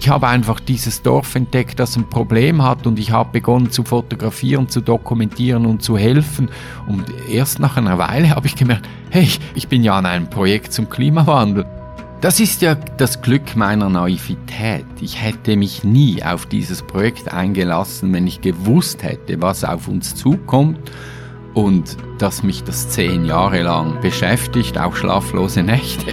Ich 0.00 0.08
habe 0.08 0.28
einfach 0.28 0.60
dieses 0.60 1.02
Dorf 1.02 1.34
entdeckt, 1.34 1.78
das 1.78 1.94
ein 1.94 2.08
Problem 2.08 2.62
hat 2.62 2.86
und 2.86 2.98
ich 2.98 3.10
habe 3.10 3.32
begonnen 3.32 3.70
zu 3.70 3.84
fotografieren, 3.84 4.66
zu 4.66 4.80
dokumentieren 4.80 5.66
und 5.66 5.82
zu 5.82 5.98
helfen. 5.98 6.48
Und 6.86 7.04
erst 7.28 7.58
nach 7.58 7.76
einer 7.76 7.98
Weile 7.98 8.30
habe 8.30 8.46
ich 8.46 8.56
gemerkt, 8.56 8.88
hey, 9.10 9.28
ich 9.54 9.68
bin 9.68 9.84
ja 9.84 9.98
an 9.98 10.06
einem 10.06 10.30
Projekt 10.30 10.72
zum 10.72 10.88
Klimawandel. 10.88 11.66
Das 12.22 12.40
ist 12.40 12.62
ja 12.62 12.74
das 12.74 13.20
Glück 13.20 13.54
meiner 13.56 13.90
Naivität. 13.90 14.86
Ich 15.02 15.20
hätte 15.20 15.54
mich 15.54 15.84
nie 15.84 16.24
auf 16.24 16.46
dieses 16.46 16.80
Projekt 16.80 17.30
eingelassen, 17.30 18.10
wenn 18.14 18.26
ich 18.26 18.40
gewusst 18.40 19.02
hätte, 19.02 19.42
was 19.42 19.64
auf 19.64 19.86
uns 19.86 20.14
zukommt 20.14 20.78
und 21.52 21.98
dass 22.18 22.42
mich 22.42 22.64
das 22.64 22.88
zehn 22.88 23.26
Jahre 23.26 23.62
lang 23.62 24.00
beschäftigt, 24.00 24.78
auch 24.78 24.96
schlaflose 24.96 25.62
Nächte. 25.62 26.12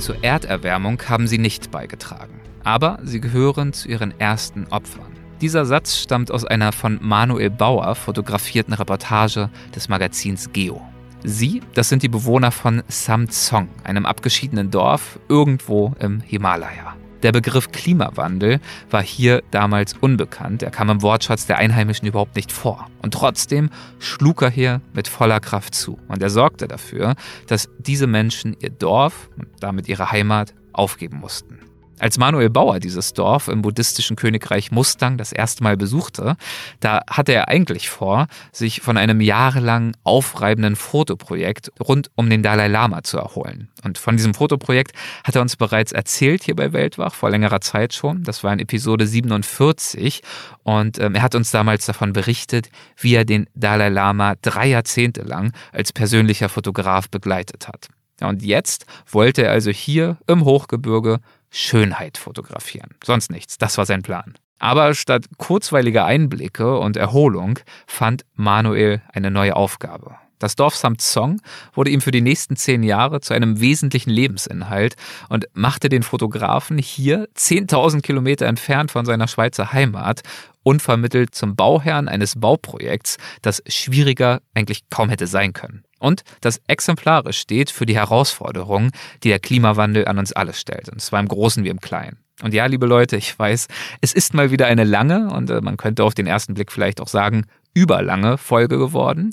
Zur 0.00 0.24
Erderwärmung 0.24 0.98
haben 1.10 1.26
sie 1.26 1.36
nicht 1.36 1.70
beigetragen. 1.70 2.40
Aber 2.64 2.98
sie 3.02 3.20
gehören 3.20 3.74
zu 3.74 3.86
ihren 3.86 4.18
ersten 4.18 4.66
Opfern. 4.70 5.12
Dieser 5.42 5.66
Satz 5.66 5.98
stammt 5.98 6.30
aus 6.30 6.46
einer 6.46 6.72
von 6.72 6.98
Manuel 7.02 7.50
Bauer 7.50 7.94
fotografierten 7.94 8.72
Reportage 8.72 9.50
des 9.74 9.90
Magazins 9.90 10.52
Geo. 10.54 10.80
Sie, 11.22 11.62
das 11.74 11.90
sind 11.90 12.02
die 12.02 12.08
Bewohner 12.08 12.50
von 12.50 12.82
Samtsong, 12.88 13.68
einem 13.84 14.06
abgeschiedenen 14.06 14.70
Dorf 14.70 15.18
irgendwo 15.28 15.92
im 16.00 16.22
Himalaya. 16.22 16.96
Der 17.22 17.32
Begriff 17.32 17.70
Klimawandel 17.70 18.60
war 18.90 19.02
hier 19.02 19.42
damals 19.50 19.94
unbekannt, 19.94 20.62
er 20.62 20.70
kam 20.70 20.88
im 20.88 21.02
Wortschatz 21.02 21.46
der 21.46 21.58
Einheimischen 21.58 22.08
überhaupt 22.08 22.36
nicht 22.36 22.50
vor. 22.50 22.88
Und 23.02 23.14
trotzdem 23.14 23.70
schlug 23.98 24.42
er 24.42 24.50
hier 24.50 24.80
mit 24.94 25.06
voller 25.06 25.40
Kraft 25.40 25.74
zu. 25.74 25.98
Und 26.08 26.22
er 26.22 26.30
sorgte 26.30 26.66
dafür, 26.66 27.14
dass 27.46 27.68
diese 27.78 28.06
Menschen 28.06 28.56
ihr 28.60 28.70
Dorf 28.70 29.28
und 29.36 29.48
damit 29.60 29.88
ihre 29.88 30.10
Heimat 30.10 30.54
aufgeben 30.72 31.18
mussten. 31.18 31.58
Als 32.00 32.16
Manuel 32.16 32.48
Bauer 32.48 32.80
dieses 32.80 33.12
Dorf 33.12 33.48
im 33.48 33.60
buddhistischen 33.60 34.16
Königreich 34.16 34.70
Mustang 34.70 35.18
das 35.18 35.32
erste 35.32 35.62
Mal 35.62 35.76
besuchte, 35.76 36.36
da 36.80 37.02
hatte 37.10 37.32
er 37.32 37.48
eigentlich 37.48 37.90
vor, 37.90 38.26
sich 38.52 38.80
von 38.80 38.96
einem 38.96 39.20
jahrelang 39.20 39.94
aufreibenden 40.02 40.76
Fotoprojekt 40.76 41.70
rund 41.78 42.10
um 42.14 42.30
den 42.30 42.42
Dalai 42.42 42.68
Lama 42.68 43.02
zu 43.02 43.18
erholen. 43.18 43.68
Und 43.84 43.98
von 43.98 44.16
diesem 44.16 44.32
Fotoprojekt 44.32 44.92
hat 45.24 45.36
er 45.36 45.42
uns 45.42 45.56
bereits 45.56 45.92
erzählt 45.92 46.42
hier 46.42 46.56
bei 46.56 46.72
Weltwach 46.72 47.14
vor 47.14 47.28
längerer 47.28 47.60
Zeit 47.60 47.92
schon. 47.92 48.22
Das 48.22 48.42
war 48.42 48.52
in 48.54 48.60
Episode 48.60 49.06
47 49.06 50.22
und 50.62 50.98
ähm, 50.98 51.14
er 51.14 51.22
hat 51.22 51.34
uns 51.34 51.50
damals 51.50 51.84
davon 51.84 52.14
berichtet, 52.14 52.70
wie 52.96 53.14
er 53.14 53.26
den 53.26 53.46
Dalai 53.54 53.90
Lama 53.90 54.36
drei 54.40 54.68
Jahrzehnte 54.68 55.20
lang 55.20 55.52
als 55.70 55.92
persönlicher 55.92 56.48
Fotograf 56.48 57.10
begleitet 57.10 57.68
hat. 57.68 57.88
Und 58.22 58.42
jetzt 58.42 58.86
wollte 59.10 59.44
er 59.44 59.52
also 59.52 59.70
hier 59.70 60.18
im 60.26 60.44
Hochgebirge 60.44 61.20
Schönheit 61.50 62.18
fotografieren. 62.18 62.90
Sonst 63.04 63.30
nichts. 63.30 63.58
Das 63.58 63.78
war 63.78 63.86
sein 63.86 64.02
Plan. 64.02 64.34
Aber 64.58 64.94
statt 64.94 65.24
kurzweiliger 65.38 66.04
Einblicke 66.04 66.78
und 66.78 66.96
Erholung 66.96 67.58
fand 67.86 68.24
Manuel 68.34 69.02
eine 69.12 69.30
neue 69.30 69.56
Aufgabe. 69.56 70.16
Das 70.40 70.56
Dorf 70.56 70.74
Samtsong 70.74 71.40
wurde 71.74 71.90
ihm 71.90 72.00
für 72.00 72.10
die 72.10 72.22
nächsten 72.22 72.56
zehn 72.56 72.82
Jahre 72.82 73.20
zu 73.20 73.34
einem 73.34 73.60
wesentlichen 73.60 74.10
Lebensinhalt 74.10 74.96
und 75.28 75.46
machte 75.52 75.88
den 75.90 76.02
Fotografen 76.02 76.78
hier 76.78 77.28
10.000 77.36 78.00
Kilometer 78.00 78.46
entfernt 78.46 78.90
von 78.90 79.04
seiner 79.04 79.28
Schweizer 79.28 79.72
Heimat 79.72 80.22
unvermittelt 80.62 81.34
zum 81.34 81.56
Bauherrn 81.56 82.08
eines 82.08 82.40
Bauprojekts, 82.40 83.18
das 83.42 83.62
schwieriger 83.66 84.40
eigentlich 84.54 84.88
kaum 84.88 85.10
hätte 85.10 85.26
sein 85.26 85.52
können. 85.52 85.84
Und 86.00 86.24
das 86.40 86.60
exemplarisch 86.66 87.38
steht 87.38 87.70
für 87.70 87.86
die 87.86 87.94
Herausforderungen, 87.94 88.90
die 89.22 89.28
der 89.28 89.38
Klimawandel 89.38 90.08
an 90.08 90.18
uns 90.18 90.32
alle 90.32 90.54
stellt, 90.54 90.88
und 90.88 91.00
zwar 91.00 91.20
im 91.20 91.28
Großen 91.28 91.62
wie 91.62 91.68
im 91.68 91.80
Kleinen. 91.80 92.18
Und 92.42 92.54
ja, 92.54 92.64
liebe 92.66 92.86
Leute, 92.86 93.16
ich 93.16 93.38
weiß, 93.38 93.68
es 94.00 94.14
ist 94.14 94.32
mal 94.32 94.50
wieder 94.50 94.66
eine 94.66 94.84
lange 94.84 95.28
und 95.30 95.50
äh, 95.50 95.60
man 95.60 95.76
könnte 95.76 96.04
auf 96.04 96.14
den 96.14 96.26
ersten 96.26 96.54
Blick 96.54 96.72
vielleicht 96.72 97.00
auch 97.00 97.08
sagen, 97.08 97.44
überlange 97.74 98.38
Folge 98.38 98.78
geworden. 98.78 99.30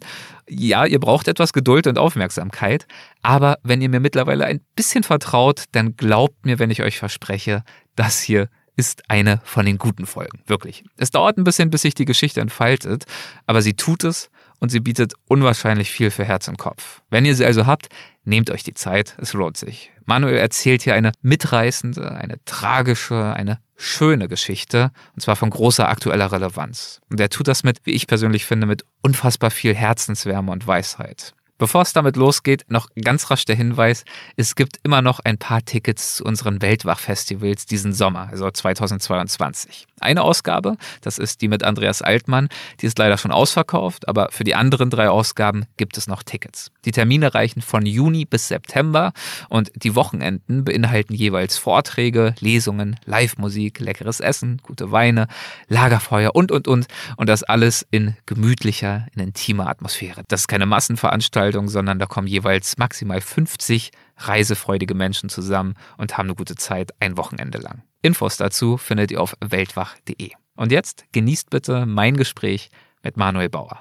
Ja, 0.49 0.85
ihr 0.85 0.99
braucht 0.99 1.29
etwas 1.29 1.53
Geduld 1.53 1.87
und 1.87 1.97
Aufmerksamkeit, 1.97 2.85
aber 3.21 3.57
wenn 3.63 3.81
ihr 3.81 3.89
mir 3.89 4.01
mittlerweile 4.01 4.45
ein 4.45 4.59
bisschen 4.75 5.03
vertraut, 5.03 5.63
dann 5.71 5.95
glaubt 5.95 6.45
mir, 6.45 6.59
wenn 6.59 6.69
ich 6.69 6.83
euch 6.83 6.99
verspreche, 6.99 7.63
das 7.95 8.21
hier 8.21 8.49
ist 8.75 9.09
eine 9.09 9.41
von 9.43 9.65
den 9.65 9.77
guten 9.77 10.05
Folgen. 10.05 10.41
Wirklich. 10.45 10.83
Es 10.97 11.09
dauert 11.11 11.37
ein 11.37 11.43
bisschen, 11.43 11.71
bis 11.71 11.81
sich 11.81 11.95
die 11.95 12.05
Geschichte 12.05 12.41
entfaltet, 12.41 13.05
aber 13.47 13.61
sie 13.61 13.73
tut 13.73 14.03
es 14.03 14.29
und 14.59 14.69
sie 14.69 14.79
bietet 14.79 15.13
unwahrscheinlich 15.27 15.91
viel 15.91 16.11
für 16.11 16.25
Herz 16.25 16.47
und 16.47 16.57
Kopf. 16.57 17.01
Wenn 17.09 17.25
ihr 17.25 17.35
sie 17.35 17.45
also 17.45 17.65
habt, 17.65 17.89
nehmt 18.23 18.49
euch 18.49 18.63
die 18.63 18.73
Zeit, 18.73 19.15
es 19.19 19.33
lohnt 19.33 19.57
sich. 19.57 19.91
Manuel 20.05 20.37
erzählt 20.37 20.81
hier 20.81 20.95
eine 20.95 21.11
mitreißende, 21.21 22.11
eine 22.11 22.43
tragische, 22.45 23.33
eine 23.33 23.59
schöne 23.75 24.27
Geschichte, 24.27 24.91
und 25.13 25.21
zwar 25.21 25.35
von 25.35 25.49
großer 25.49 25.87
aktueller 25.87 26.31
Relevanz. 26.31 26.99
Und 27.09 27.19
er 27.19 27.29
tut 27.29 27.47
das 27.47 27.63
mit, 27.63 27.79
wie 27.83 27.91
ich 27.91 28.07
persönlich 28.07 28.45
finde, 28.45 28.67
mit 28.67 28.83
unfassbar 29.01 29.51
viel 29.51 29.75
Herzenswärme 29.75 30.51
und 30.51 30.65
Weisheit. 30.65 31.33
Bevor 31.57 31.81
es 31.81 31.93
damit 31.93 32.17
losgeht, 32.17 32.65
noch 32.69 32.89
ganz 33.03 33.31
rasch 33.31 33.45
der 33.45 33.55
Hinweis, 33.55 34.05
es 34.35 34.55
gibt 34.55 34.79
immer 34.83 35.01
noch 35.01 35.19
ein 35.19 35.39
paar 35.39 35.65
Tickets 35.65 36.17
zu 36.17 36.23
unseren 36.23 36.61
Weltwach-Festivals 36.61 37.65
diesen 37.65 37.93
Sommer, 37.93 38.27
also 38.29 38.49
2022. 38.49 39.87
Eine 39.99 40.21
Ausgabe, 40.21 40.77
das 41.01 41.17
ist 41.17 41.41
die 41.41 41.47
mit 41.47 41.63
Andreas 41.63 42.03
Altmann, 42.03 42.49
die 42.79 42.85
ist 42.85 42.99
leider 42.99 43.17
schon 43.17 43.31
ausverkauft, 43.31 44.07
aber 44.07 44.29
für 44.29 44.43
die 44.43 44.53
anderen 44.53 44.91
drei 44.91 45.09
Ausgaben 45.09 45.65
gibt 45.77 45.97
es 45.97 46.05
noch 46.05 46.21
Tickets. 46.21 46.71
Die 46.85 46.91
Termine 46.91 47.33
reichen 47.33 47.63
von 47.63 47.87
Juni 47.87 48.25
bis 48.25 48.47
September 48.47 49.11
und 49.49 49.71
die 49.73 49.95
Wochenenden 49.95 50.63
beinhalten 50.63 51.15
jeweils 51.15 51.57
Vorträge, 51.57 52.35
Lesungen, 52.39 52.99
Live-Musik, 53.05 53.79
leckeres 53.79 54.19
Essen, 54.19 54.61
gute 54.61 54.91
Weine, 54.91 55.27
Lagerfeuer 55.67 56.35
und, 56.35 56.51
und, 56.51 56.67
und. 56.67 56.85
Und 57.15 57.29
das 57.29 57.41
alles 57.41 57.85
in 57.89 58.15
gemütlicher, 58.27 59.07
in 59.15 59.23
intimer 59.23 59.67
Atmosphäre. 59.67 60.23
Das 60.27 60.41
ist 60.41 60.47
keine 60.47 60.67
Massenveranstaltung, 60.67 61.46
Veranstaltung, 61.47 61.69
sondern 61.69 61.99
da 61.99 62.05
kommen 62.05 62.27
jeweils 62.27 62.77
maximal 62.77 63.21
50 63.21 63.91
reisefreudige 64.17 64.95
Menschen 64.95 65.29
zusammen 65.29 65.75
und 65.97 66.17
haben 66.17 66.27
eine 66.27 66.35
gute 66.35 66.55
Zeit 66.55 66.91
ein 66.99 67.17
Wochenende 67.17 67.57
lang. 67.59 67.83
Infos 68.01 68.37
dazu 68.37 68.77
findet 68.77 69.11
ihr 69.11 69.21
auf 69.21 69.35
weltwach.de. 69.45 70.31
Und 70.55 70.71
jetzt 70.71 71.05
genießt 71.11 71.49
bitte 71.49 71.85
mein 71.85 72.17
Gespräch 72.17 72.69
mit 73.03 73.17
Manuel 73.17 73.49
Bauer. 73.49 73.79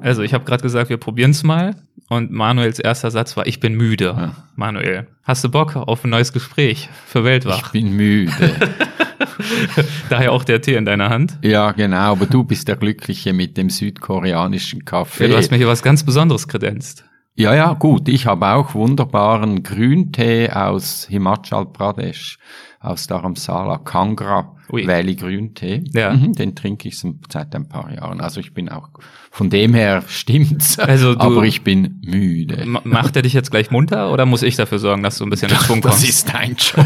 Also, 0.00 0.22
ich 0.22 0.32
habe 0.32 0.44
gerade 0.44 0.62
gesagt, 0.62 0.88
wir 0.88 0.96
probieren 0.96 1.32
es 1.32 1.42
mal. 1.42 1.76
Und 2.08 2.30
Manuels 2.30 2.78
erster 2.78 3.10
Satz 3.10 3.36
war, 3.36 3.46
ich 3.46 3.60
bin 3.60 3.74
müde. 3.74 4.06
Ja. 4.16 4.34
Manuel, 4.56 5.06
hast 5.22 5.44
du 5.44 5.50
Bock 5.50 5.76
auf 5.76 6.04
ein 6.04 6.10
neues 6.10 6.32
Gespräch 6.32 6.88
für 7.06 7.22
Weltwach? 7.22 7.66
Ich 7.66 7.72
bin 7.72 7.94
müde. 7.94 8.32
Daher 10.08 10.32
auch 10.32 10.44
der 10.44 10.60
Tee 10.60 10.74
in 10.74 10.84
deiner 10.84 11.10
Hand. 11.10 11.38
Ja, 11.42 11.72
genau, 11.72 12.12
aber 12.12 12.26
du 12.26 12.44
bist 12.44 12.68
der 12.68 12.76
Glückliche 12.76 13.32
mit 13.32 13.56
dem 13.56 13.70
südkoreanischen 13.70 14.84
Kaffee. 14.84 15.24
Ja, 15.24 15.30
du 15.30 15.36
hast 15.36 15.50
mir 15.50 15.56
hier 15.56 15.68
was 15.68 15.82
ganz 15.82 16.04
Besonderes 16.04 16.48
kredenzt. 16.48 17.04
Ja, 17.40 17.54
ja, 17.54 17.72
gut. 17.72 18.06
Ich 18.10 18.26
habe 18.26 18.48
auch 18.48 18.74
wunderbaren 18.74 19.62
Grüntee 19.62 20.50
aus 20.50 21.06
Himachal 21.08 21.64
Pradesh, 21.64 22.38
aus 22.80 23.06
Dharamsala, 23.06 23.78
Kangra 23.78 24.56
Ui. 24.70 24.86
Valley 24.86 25.14
Grüntee. 25.14 25.82
Ja. 25.94 26.12
Mhm, 26.12 26.34
den 26.34 26.54
trinke 26.54 26.86
ich 26.88 26.98
seit 26.98 27.54
ein 27.54 27.66
paar 27.66 27.90
Jahren. 27.94 28.20
Also 28.20 28.40
ich 28.40 28.52
bin 28.52 28.68
auch, 28.68 28.90
von 29.30 29.48
dem 29.48 29.72
her 29.72 30.04
stimmt's. 30.06 30.78
Also 30.78 31.14
du, 31.14 31.20
aber 31.20 31.44
ich 31.44 31.64
bin 31.64 32.02
müde. 32.04 32.66
Macht 32.84 33.16
er 33.16 33.22
dich 33.22 33.32
jetzt 33.32 33.50
gleich 33.50 33.70
munter 33.70 34.12
oder 34.12 34.26
muss 34.26 34.42
ich 34.42 34.56
dafür 34.56 34.78
sorgen, 34.78 35.02
dass 35.02 35.16
du 35.16 35.24
ein 35.24 35.30
bisschen 35.30 35.48
in 35.50 35.56
Schwung 35.56 35.80
kommst? 35.80 36.02
Das 36.02 36.08
ist 36.10 36.34
dein 36.34 36.56
Job. 36.56 36.84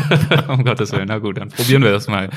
um 0.48 0.64
Gottes 0.64 0.92
Willen. 0.92 1.08
Na 1.08 1.18
gut, 1.18 1.36
dann 1.36 1.48
probieren 1.48 1.82
wir 1.82 1.90
das 1.90 2.06
mal. 2.06 2.30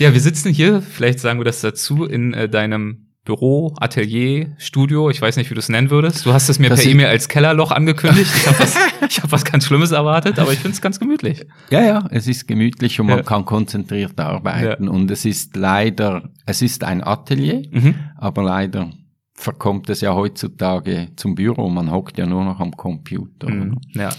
Ja, 0.00 0.12
wir 0.12 0.20
sitzen 0.20 0.52
hier, 0.52 0.82
vielleicht 0.82 1.20
sagen 1.20 1.38
wir 1.38 1.44
das 1.44 1.60
dazu, 1.60 2.06
in 2.06 2.34
äh, 2.34 2.48
deinem 2.48 3.11
Büro, 3.24 3.72
Atelier, 3.78 4.48
Studio, 4.58 5.08
ich 5.08 5.22
weiß 5.22 5.36
nicht, 5.36 5.48
wie 5.48 5.54
du 5.54 5.60
es 5.60 5.68
nennen 5.68 5.90
würdest. 5.90 6.26
Du 6.26 6.32
hast 6.32 6.48
es 6.48 6.58
mir 6.58 6.68
das 6.68 6.82
per 6.82 6.90
E-Mail 6.90 7.06
als 7.06 7.28
Kellerloch 7.28 7.70
angekündigt. 7.70 8.28
Ich 8.34 8.46
habe 8.48 8.58
was, 8.58 8.76
ich 9.08 9.22
hab 9.22 9.30
was 9.30 9.44
ganz 9.44 9.64
Schlimmes 9.64 9.92
erwartet, 9.92 10.40
aber 10.40 10.52
ich 10.52 10.58
finde 10.58 10.74
es 10.74 10.80
ganz 10.80 10.98
gemütlich. 10.98 11.46
Ja, 11.70 11.82
ja, 11.82 12.08
es 12.10 12.26
ist 12.26 12.48
gemütlich 12.48 12.98
und 12.98 13.06
man 13.06 13.18
ja. 13.18 13.22
kann 13.22 13.44
konzentriert 13.44 14.18
arbeiten. 14.18 14.84
Ja. 14.84 14.90
Und 14.90 15.08
es 15.12 15.24
ist 15.24 15.56
leider, 15.56 16.30
es 16.46 16.62
ist 16.62 16.82
ein 16.82 17.02
Atelier, 17.04 17.62
mhm. 17.70 17.94
aber 18.16 18.42
leider 18.42 18.90
verkommt 19.34 19.88
es 19.88 20.02
ja 20.02 20.14
heutzutage 20.14 21.08
zum 21.16 21.34
Büro. 21.34 21.68
Man 21.68 21.90
hockt 21.90 22.18
ja 22.18 22.26
nur 22.26 22.44
noch 22.44 22.60
am 22.60 22.76
Computer. 22.76 23.50
Mhm. 23.50 23.78
Ja, 23.92 24.10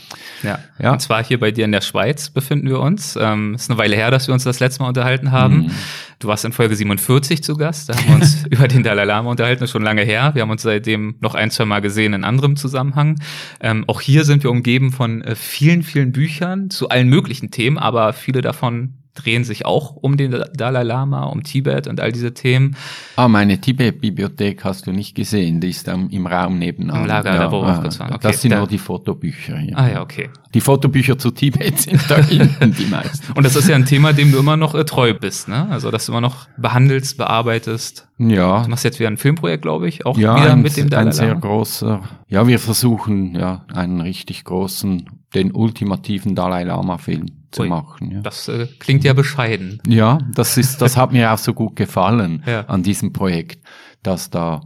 ja, 0.42 0.60
ja. 0.80 0.92
Und 0.92 1.00
zwar 1.02 1.24
hier 1.24 1.40
bei 1.40 1.52
dir 1.52 1.66
in 1.66 1.72
der 1.72 1.82
Schweiz 1.82 2.30
befinden 2.30 2.68
wir 2.68 2.80
uns. 2.80 3.18
Ähm, 3.20 3.54
ist 3.54 3.70
eine 3.70 3.78
Weile 3.78 3.96
her, 3.96 4.12
dass 4.12 4.28
wir 4.28 4.34
uns 4.34 4.44
das 4.44 4.60
letzte 4.60 4.82
Mal 4.82 4.90
unterhalten 4.90 5.32
haben. 5.32 5.64
Mhm. 5.64 5.72
Du 6.20 6.28
warst 6.28 6.46
in 6.46 6.52
Folge 6.52 6.76
47 6.76 7.44
zu 7.44 7.56
Gast. 7.56 7.90
Da 7.90 7.96
haben 7.96 8.08
wir 8.08 8.16
uns 8.16 8.46
über 8.50 8.68
den 8.68 8.84
Dalai 8.84 9.06
Lama 9.06 9.30
unterhalten. 9.30 9.64
Ist 9.64 9.72
schon 9.72 9.84
lange 9.84 10.04
her. 10.04 10.32
Wir 10.34 10.42
haben 10.42 10.52
uns 10.52 10.64
seitdem 10.64 11.16
noch 11.22 11.36
ein, 11.36 11.52
zwei 11.52 11.66
Mal 11.66 11.82
gesehen 11.82 12.14
in 12.14 12.24
anderem 12.24 12.56
Zusammenhang. 12.56 13.20
Ähm, 13.62 13.86
auch 13.88 14.02
hier 14.02 14.26
sind 14.26 14.44
wir 14.44 14.50
umgeben 14.50 14.92
von 14.92 15.22
äh, 15.22 15.36
vielen, 15.36 15.84
vielen 15.84 16.12
Büchern 16.12 16.70
zu 16.70 16.90
allen 16.90 17.08
möglichen 17.08 17.52
Themen, 17.52 17.78
aber 17.78 18.14
viele 18.14 18.42
davon 18.42 19.03
drehen 19.16 19.44
sich 19.44 19.66
auch 19.66 19.96
um 19.96 20.18
den 20.18 20.44
Dalai 20.56 20.84
Lama, 20.84 21.26
um 21.26 21.44
Tibet 21.44 21.88
und 21.88 22.00
all 22.00 22.12
diese 22.12 22.34
Themen. 22.34 22.76
Ah, 23.16 23.28
meine 23.28 23.60
Tibet-Bibliothek 23.60 24.64
hast 24.64 24.88
du 24.88 24.92
nicht 24.92 25.16
gesehen, 25.16 25.60
die 25.60 25.70
ist 25.70 25.88
ähm, 25.88 26.10
im 26.10 26.26
Raum 26.26 26.58
nebenan. 26.58 27.02
Im 27.02 27.06
Lager, 27.06 27.34
ja, 27.34 27.40
da 27.44 27.52
wo 27.52 27.62
wir 27.62 27.68
ah, 27.68 27.84
okay, 27.86 28.18
Das 28.22 28.42
sind 28.42 28.52
da. 28.52 28.58
nur 28.58 28.68
die 28.68 28.80
Fotobücher. 28.80 29.60
Ja. 29.60 29.78
Ah 29.78 29.88
ja, 29.88 30.02
okay. 30.02 30.30
Die 30.54 30.62
Fotobücher 30.62 31.18
zu 31.18 31.32
Tibet 31.32 31.80
sind 31.80 32.02
da 32.10 32.18
hinten 32.24 32.74
die 32.74 32.86
meisten. 32.86 33.34
Und 33.34 33.46
das 33.46 33.56
ist 33.56 33.70
ja 33.70 33.76
ein 33.76 33.86
Thema, 33.86 34.14
dem 34.14 34.32
du 34.32 34.40
immer 34.40 34.58
noch 34.58 34.74
äh, 34.76 34.86
treu 34.86 35.14
bist, 35.14 35.48
ne? 35.48 35.68
Also, 35.70 35.92
dass 35.92 36.06
du 36.06 36.12
immer 36.12 36.22
noch 36.22 36.48
behandelst, 36.58 37.18
bearbeitest. 37.18 38.08
Ja. 38.18 38.64
Du 38.64 38.70
machst 38.70 38.84
jetzt 38.84 39.00
wieder 39.00 39.10
ein 39.10 39.18
Filmprojekt, 39.18 39.62
glaube 39.64 39.88
ich, 39.88 40.06
auch 40.06 40.18
ja, 40.18 40.36
wieder 40.38 40.54
ein, 40.54 40.62
mit 40.62 40.76
dem 40.78 40.90
Dalai 40.90 41.04
Lama. 41.04 41.10
ein 41.10 41.16
sehr 41.16 41.36
großer. 41.36 42.02
Ja, 42.30 42.48
wir 42.48 42.60
versuchen 42.60 43.36
ja 43.36 43.66
einen 43.74 44.02
richtig 44.02 44.44
großen, 44.44 45.10
den 45.36 45.52
ultimativen 45.52 46.36
Dalai 46.36 46.64
Lama 46.64 46.98
Film 46.98 47.26
zu 47.52 47.64
Ui, 47.64 47.70
machen. 47.70 48.12
Ja. 48.12 48.22
Das 48.22 48.48
äh, 48.48 48.68
klingt 48.80 49.04
ja 49.04 49.14
bescheiden. 49.14 49.82
Ja, 49.88 50.20
das 50.34 50.58
ist, 50.58 50.82
das 50.82 50.98
hat 50.98 51.12
mir 51.12 51.32
auch 51.34 51.38
so 51.38 51.54
gut 51.54 51.76
gefallen 51.76 52.44
ja. 52.46 52.62
an 52.62 52.84
diesem 52.84 53.14
Projekt, 53.14 53.64
dass 54.02 54.30
da 54.30 54.62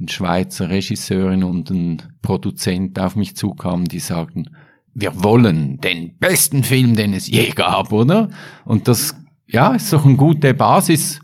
ein 0.00 0.08
Schweizer 0.08 0.70
Regisseurin 0.70 1.44
und 1.44 1.70
ein 1.70 2.02
Produzent 2.22 2.98
auf 2.98 3.16
mich 3.16 3.36
zukamen, 3.36 3.84
die 3.84 3.98
sagten, 3.98 4.50
wir 4.94 5.22
wollen 5.22 5.78
den 5.78 6.16
besten 6.18 6.64
Film, 6.64 6.96
den 6.96 7.12
es 7.12 7.26
je 7.28 7.50
gab, 7.50 7.92
oder? 7.92 8.30
Und 8.64 8.88
das, 8.88 9.14
ja, 9.46 9.74
ist 9.74 9.92
doch 9.92 10.04
eine 10.04 10.16
gute 10.16 10.54
Basis. 10.54 11.20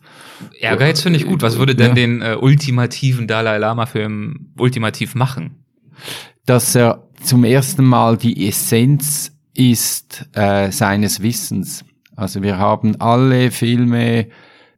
Ehrgeiz 0.60 1.00
finde 1.00 1.18
ich 1.18 1.26
gut. 1.26 1.42
Was 1.42 1.58
würde 1.58 1.74
denn 1.74 1.88
ja. 1.88 1.94
den 1.94 2.22
äh, 2.22 2.36
ultimativen 2.38 3.26
Dalai 3.26 3.58
Lama 3.58 3.86
Film 3.86 4.52
ultimativ 4.58 5.14
machen? 5.14 5.64
Dass 6.44 6.74
er 6.74 7.05
zum 7.22 7.44
ersten 7.44 7.84
Mal 7.84 8.16
die 8.16 8.48
Essenz 8.48 9.32
ist 9.54 10.28
äh, 10.34 10.70
seines 10.70 11.22
Wissens. 11.22 11.84
Also 12.14 12.42
wir 12.42 12.58
haben 12.58 13.00
alle 13.00 13.50
Filme, 13.50 14.26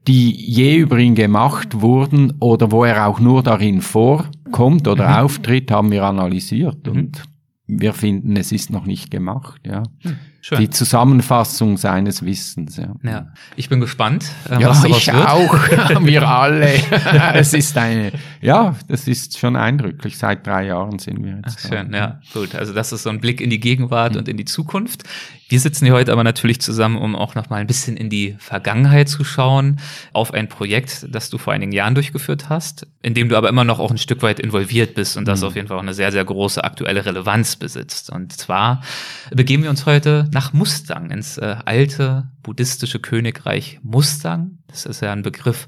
die 0.06 0.31
je 0.31 0.76
über 0.76 0.99
ihn 0.99 1.14
gemacht 1.14 1.81
wurden 1.81 2.35
oder 2.40 2.70
wo 2.73 2.85
er 2.85 3.06
auch 3.06 3.20
nur 3.20 3.43
darin 3.43 3.81
vorkommt 3.81 4.88
oder 4.88 5.08
mhm. 5.08 5.14
auftritt, 5.14 5.70
haben 5.70 5.90
wir 5.90 6.05
analysiert 6.05 6.87
mhm. 6.87 6.93
und 6.93 7.23
wir 7.67 7.93
finden, 7.93 8.37
es 8.37 8.50
ist 8.50 8.70
noch 8.70 8.87
nicht 8.87 9.11
gemacht. 9.11 9.61
Ja. 9.67 9.82
Mhm. 10.02 10.17
Schön. 10.49 10.61
Die 10.61 10.71
Zusammenfassung 10.71 11.77
seines 11.77 12.25
Wissens. 12.25 12.79
Ja, 12.79 12.95
ja. 13.03 13.27
ich 13.55 13.69
bin 13.69 13.81
gespannt. 13.81 14.31
Äh, 14.49 14.62
ja, 14.62 14.73
ich 14.87 15.06
wird. 15.09 15.29
auch. 15.29 15.55
Wir 16.06 16.27
alle. 16.27 16.73
es 17.35 17.53
ist 17.53 17.77
eine, 17.77 18.12
ja, 18.41 18.75
das 18.89 19.06
ist 19.09 19.39
schon 19.39 19.56
eindrücklich. 19.56 20.17
Seit 20.17 20.47
drei 20.47 20.65
Jahren 20.65 20.99
sind 21.00 21.23
wir 21.23 21.37
jetzt. 21.37 21.59
Ach, 21.59 21.69
schön, 21.69 21.93
da. 21.93 21.99
ja, 21.99 22.21
gut. 22.33 22.55
Also 22.55 22.73
das 22.73 22.93
ist 22.93 23.03
so 23.03 23.11
ein 23.11 23.21
Blick 23.21 23.43
in 23.43 23.50
die 23.50 23.61
Gegenwart 23.61 24.15
mhm. 24.15 24.21
und 24.21 24.29
in 24.29 24.39
die 24.39 24.47
Zukunft. 24.47 25.03
Wir 25.50 25.61
sitzen 25.61 25.87
hier 25.87 25.95
heute 25.95 26.12
aber 26.12 26.25
natürlich 26.25 26.61
zusammen, 26.61 26.99
um 26.99 27.17
auch 27.17 27.35
noch 27.35 27.49
mal 27.49 27.56
ein 27.56 27.67
bisschen 27.67 27.97
in 27.97 28.11
die 28.11 28.37
Vergangenheit 28.39 29.09
zu 29.09 29.25
schauen, 29.25 29.81
auf 30.12 30.35
ein 30.35 30.50
Projekt, 30.50 31.06
das 31.11 31.31
du 31.31 31.39
vor 31.39 31.55
einigen 31.55 31.73
Jahren 31.73 31.95
durchgeführt 31.95 32.50
hast, 32.50 32.87
in 33.00 33.15
dem 33.15 33.31
du 33.31 33.37
aber 33.37 33.49
immer 33.49 33.65
noch 33.65 33.79
auch 33.79 33.91
ein 33.91 33.97
Stück 33.97 34.21
weit 34.21 34.41
involviert 34.41 34.95
bist 34.95 35.17
und 35.17 35.27
das 35.27 35.41
mhm. 35.41 35.47
auf 35.47 35.56
jeden 35.56 35.69
Fall 35.69 35.79
auch 35.79 35.83
eine 35.83 35.95
sehr, 35.95 36.12
sehr 36.12 36.25
große 36.25 36.62
aktuelle 36.62 37.06
Relevanz 37.06 37.56
besitzt. 37.56 38.11
Und 38.11 38.35
zwar 38.35 38.83
begeben 39.31 39.62
wir 39.62 39.71
uns 39.71 39.87
heute 39.87 40.29
nach 40.35 40.53
Mustang, 40.53 41.11
ins 41.11 41.39
äh, 41.39 41.56
alte 41.65 42.29
buddhistische 42.43 42.99
Königreich 42.99 43.81
Mustang. 43.83 44.59
Das 44.67 44.85
ist 44.85 45.00
ja 45.00 45.12
ein 45.12 45.23
Begriff, 45.23 45.67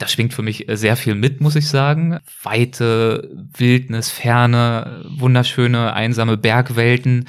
da 0.00 0.08
schwingt 0.08 0.34
für 0.34 0.42
mich 0.42 0.68
äh, 0.68 0.76
sehr 0.76 0.96
viel 0.96 1.14
mit, 1.14 1.40
muss 1.40 1.54
ich 1.54 1.68
sagen. 1.68 2.18
Weite, 2.42 3.30
Wildnis, 3.56 4.10
Ferne, 4.10 5.04
wunderschöne, 5.08 5.92
einsame 5.92 6.36
Bergwelten. 6.36 7.26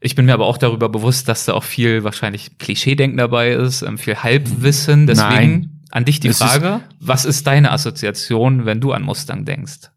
Ich 0.00 0.14
bin 0.14 0.26
mir 0.26 0.34
aber 0.34 0.46
auch 0.46 0.58
darüber 0.58 0.88
bewusst, 0.88 1.28
dass 1.28 1.44
da 1.44 1.54
auch 1.54 1.64
viel 1.64 2.04
wahrscheinlich 2.04 2.58
Klischeedenken 2.58 3.18
dabei 3.18 3.50
ist, 3.50 3.82
ähm, 3.82 3.98
viel 3.98 4.16
Halbwissen. 4.16 5.06
Deswegen 5.06 5.60
Nein. 5.60 5.80
an 5.90 6.04
dich 6.04 6.20
die 6.20 6.32
Frage, 6.32 6.82
ist 6.90 6.96
was 7.00 7.24
ist 7.24 7.46
deine 7.46 7.72
Assoziation, 7.72 8.64
wenn 8.64 8.80
du 8.80 8.92
an 8.92 9.02
Mustang 9.02 9.44
denkst? 9.44 9.90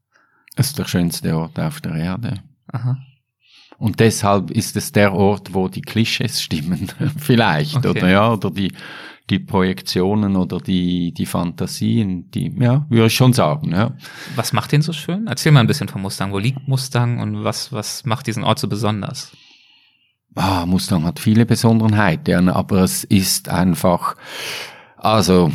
Es 0.56 0.68
ist 0.68 0.80
der 0.80 0.86
schönste 0.86 1.38
Ort 1.38 1.59
auf 1.59 1.81
der 1.81 1.95
Erde. 1.95 2.42
Aha. 2.68 2.98
Und 3.77 4.00
deshalb 4.00 4.51
ist 4.51 4.75
es 4.75 4.92
der 4.92 5.13
Ort, 5.13 5.53
wo 5.53 5.68
die 5.68 5.81
Klischees 5.81 6.42
stimmen, 6.42 6.88
vielleicht, 7.18 7.77
okay. 7.77 7.89
oder 7.89 8.09
ja, 8.09 8.31
oder 8.31 8.51
die, 8.51 8.71
die 9.30 9.39
Projektionen 9.39 10.36
oder 10.36 10.59
die, 10.59 11.13
die 11.13 11.25
Fantasien, 11.25 12.30
die, 12.31 12.56
ja, 12.59 12.86
würde 12.89 13.07
ich 13.07 13.15
schon 13.15 13.33
sagen, 13.33 13.71
ja. 13.71 13.95
Was 14.36 14.54
macht 14.54 14.71
den 14.71 14.81
so 14.81 14.94
schön? 14.94 15.25
Erzähl 15.27 15.51
mal 15.51 15.62
ein 15.62 15.68
bisschen 15.68 15.88
von 15.88 16.01
Mustang. 16.01 16.31
Wo 16.31 16.38
liegt 16.38 16.68
Mustang 16.68 17.19
und 17.19 17.44
was, 17.44 17.71
was 17.71 18.06
macht 18.06 18.27
diesen 18.27 18.44
Ort 18.44 18.59
so 18.59 18.68
besonders? 18.68 19.31
Ah, 20.36 20.66
Mustang 20.66 21.04
hat 21.04 21.19
viele 21.19 21.45
Besonderheiten, 21.45 22.48
aber 22.48 22.83
es 22.83 23.04
ist 23.04 23.50
einfach, 23.50 24.16
also, 24.95 25.51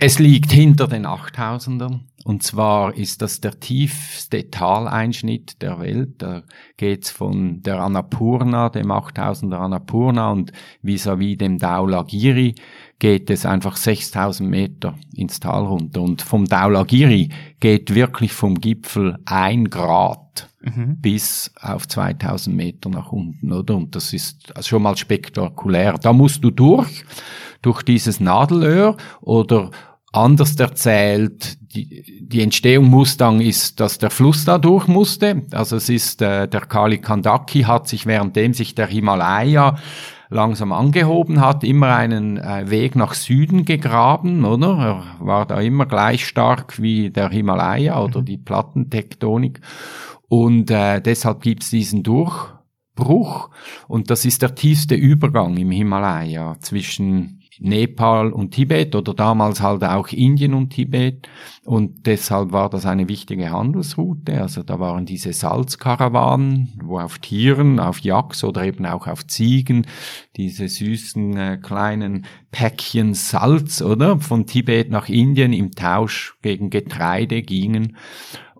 es 0.00 0.18
liegt 0.18 0.52
hinter 0.52 0.86
den 0.86 1.06
8000ern. 1.06 2.00
Und 2.22 2.42
zwar 2.42 2.94
ist 2.94 3.22
das 3.22 3.40
der 3.40 3.58
tiefste 3.58 4.50
Taleinschnitt 4.50 5.62
der 5.62 5.80
Welt. 5.80 6.22
Da 6.22 6.42
geht's 6.76 7.10
von 7.10 7.62
der 7.62 7.80
Annapurna, 7.80 8.68
dem 8.68 8.92
8000er 8.92 9.56
Annapurna 9.56 10.30
und 10.30 10.52
vis-à-vis 10.82 11.34
-vis 11.34 11.38
dem 11.38 11.58
Daulagiri 11.58 12.54
geht 12.98 13.30
es 13.30 13.46
einfach 13.46 13.76
6000 13.76 14.48
Meter 14.50 14.94
ins 15.14 15.40
Tal 15.40 15.64
runter. 15.64 16.02
Und 16.02 16.20
vom 16.20 16.44
Daulagiri 16.44 17.30
geht 17.58 17.94
wirklich 17.94 18.32
vom 18.32 18.60
Gipfel 18.60 19.18
ein 19.24 19.70
Grad 19.70 20.49
mhm. 20.60 20.96
bis 21.00 21.52
auf 21.60 21.88
2000 21.88 22.54
Meter 22.54 22.90
nach 22.90 23.12
unten, 23.12 23.52
oder? 23.52 23.76
Und 23.76 23.94
das 23.94 24.12
ist 24.12 24.54
also 24.56 24.68
schon 24.68 24.82
mal 24.82 24.96
spektakulär. 24.96 25.94
Da 25.94 26.12
musst 26.12 26.44
du 26.44 26.50
durch, 26.50 27.04
durch 27.62 27.82
dieses 27.82 28.20
Nadelöhr 28.20 28.96
oder 29.20 29.70
Anders 30.12 30.56
erzählt, 30.56 31.56
die, 31.72 32.26
die 32.26 32.42
Entstehung 32.42 32.86
Mustang 32.86 33.40
ist, 33.40 33.78
dass 33.78 33.98
der 33.98 34.10
Fluss 34.10 34.44
da 34.44 34.58
durch 34.58 34.88
musste. 34.88 35.42
Also 35.52 35.76
es 35.76 35.88
ist, 35.88 36.20
äh, 36.20 36.48
der 36.48 36.62
Kali 36.62 36.98
Kandaki 36.98 37.62
hat 37.62 37.86
sich, 37.86 38.06
währenddem 38.06 38.52
sich 38.52 38.74
der 38.74 38.88
Himalaya 38.88 39.76
langsam 40.28 40.72
angehoben 40.72 41.40
hat, 41.40 41.62
immer 41.62 41.94
einen 41.94 42.38
äh, 42.38 42.68
Weg 42.70 42.96
nach 42.96 43.14
Süden 43.14 43.64
gegraben, 43.64 44.44
oder? 44.44 44.78
Er 45.18 45.26
war 45.26 45.46
da 45.46 45.60
immer 45.60 45.86
gleich 45.86 46.26
stark 46.26 46.82
wie 46.82 47.10
der 47.10 47.28
Himalaya 47.28 48.02
oder 48.02 48.22
mhm. 48.22 48.24
die 48.24 48.38
Plattentektonik. 48.38 49.60
Und 50.30 50.70
äh, 50.70 51.00
deshalb 51.00 51.42
gibt's 51.42 51.70
diesen 51.70 52.04
Durchbruch. 52.04 53.50
Und 53.88 54.10
das 54.10 54.24
ist 54.24 54.42
der 54.42 54.54
tiefste 54.54 54.94
Übergang 54.94 55.56
im 55.56 55.72
Himalaya 55.72 56.56
zwischen 56.60 57.42
Nepal 57.58 58.32
und 58.32 58.52
Tibet 58.52 58.94
oder 58.94 59.12
damals 59.12 59.60
halt 59.60 59.82
auch 59.82 60.06
Indien 60.08 60.54
und 60.54 60.70
Tibet. 60.70 61.28
Und 61.64 62.06
deshalb 62.06 62.52
war 62.52 62.70
das 62.70 62.86
eine 62.86 63.08
wichtige 63.08 63.50
Handelsroute. 63.50 64.40
Also 64.40 64.62
da 64.62 64.78
waren 64.78 65.04
diese 65.04 65.32
Salzkarawanen, 65.32 66.80
wo 66.80 67.00
auf 67.00 67.18
Tieren, 67.18 67.80
auf 67.80 67.98
Yaks 68.00 68.44
oder 68.44 68.64
eben 68.64 68.86
auch 68.86 69.08
auf 69.08 69.26
Ziegen 69.26 69.86
diese 70.36 70.68
süßen 70.68 71.36
äh, 71.36 71.58
kleinen 71.60 72.24
Päckchen 72.52 73.14
Salz, 73.14 73.82
oder? 73.82 74.20
Von 74.20 74.46
Tibet 74.46 74.90
nach 74.90 75.08
Indien 75.08 75.52
im 75.52 75.72
Tausch 75.72 76.38
gegen 76.42 76.70
Getreide 76.70 77.42
gingen. 77.42 77.96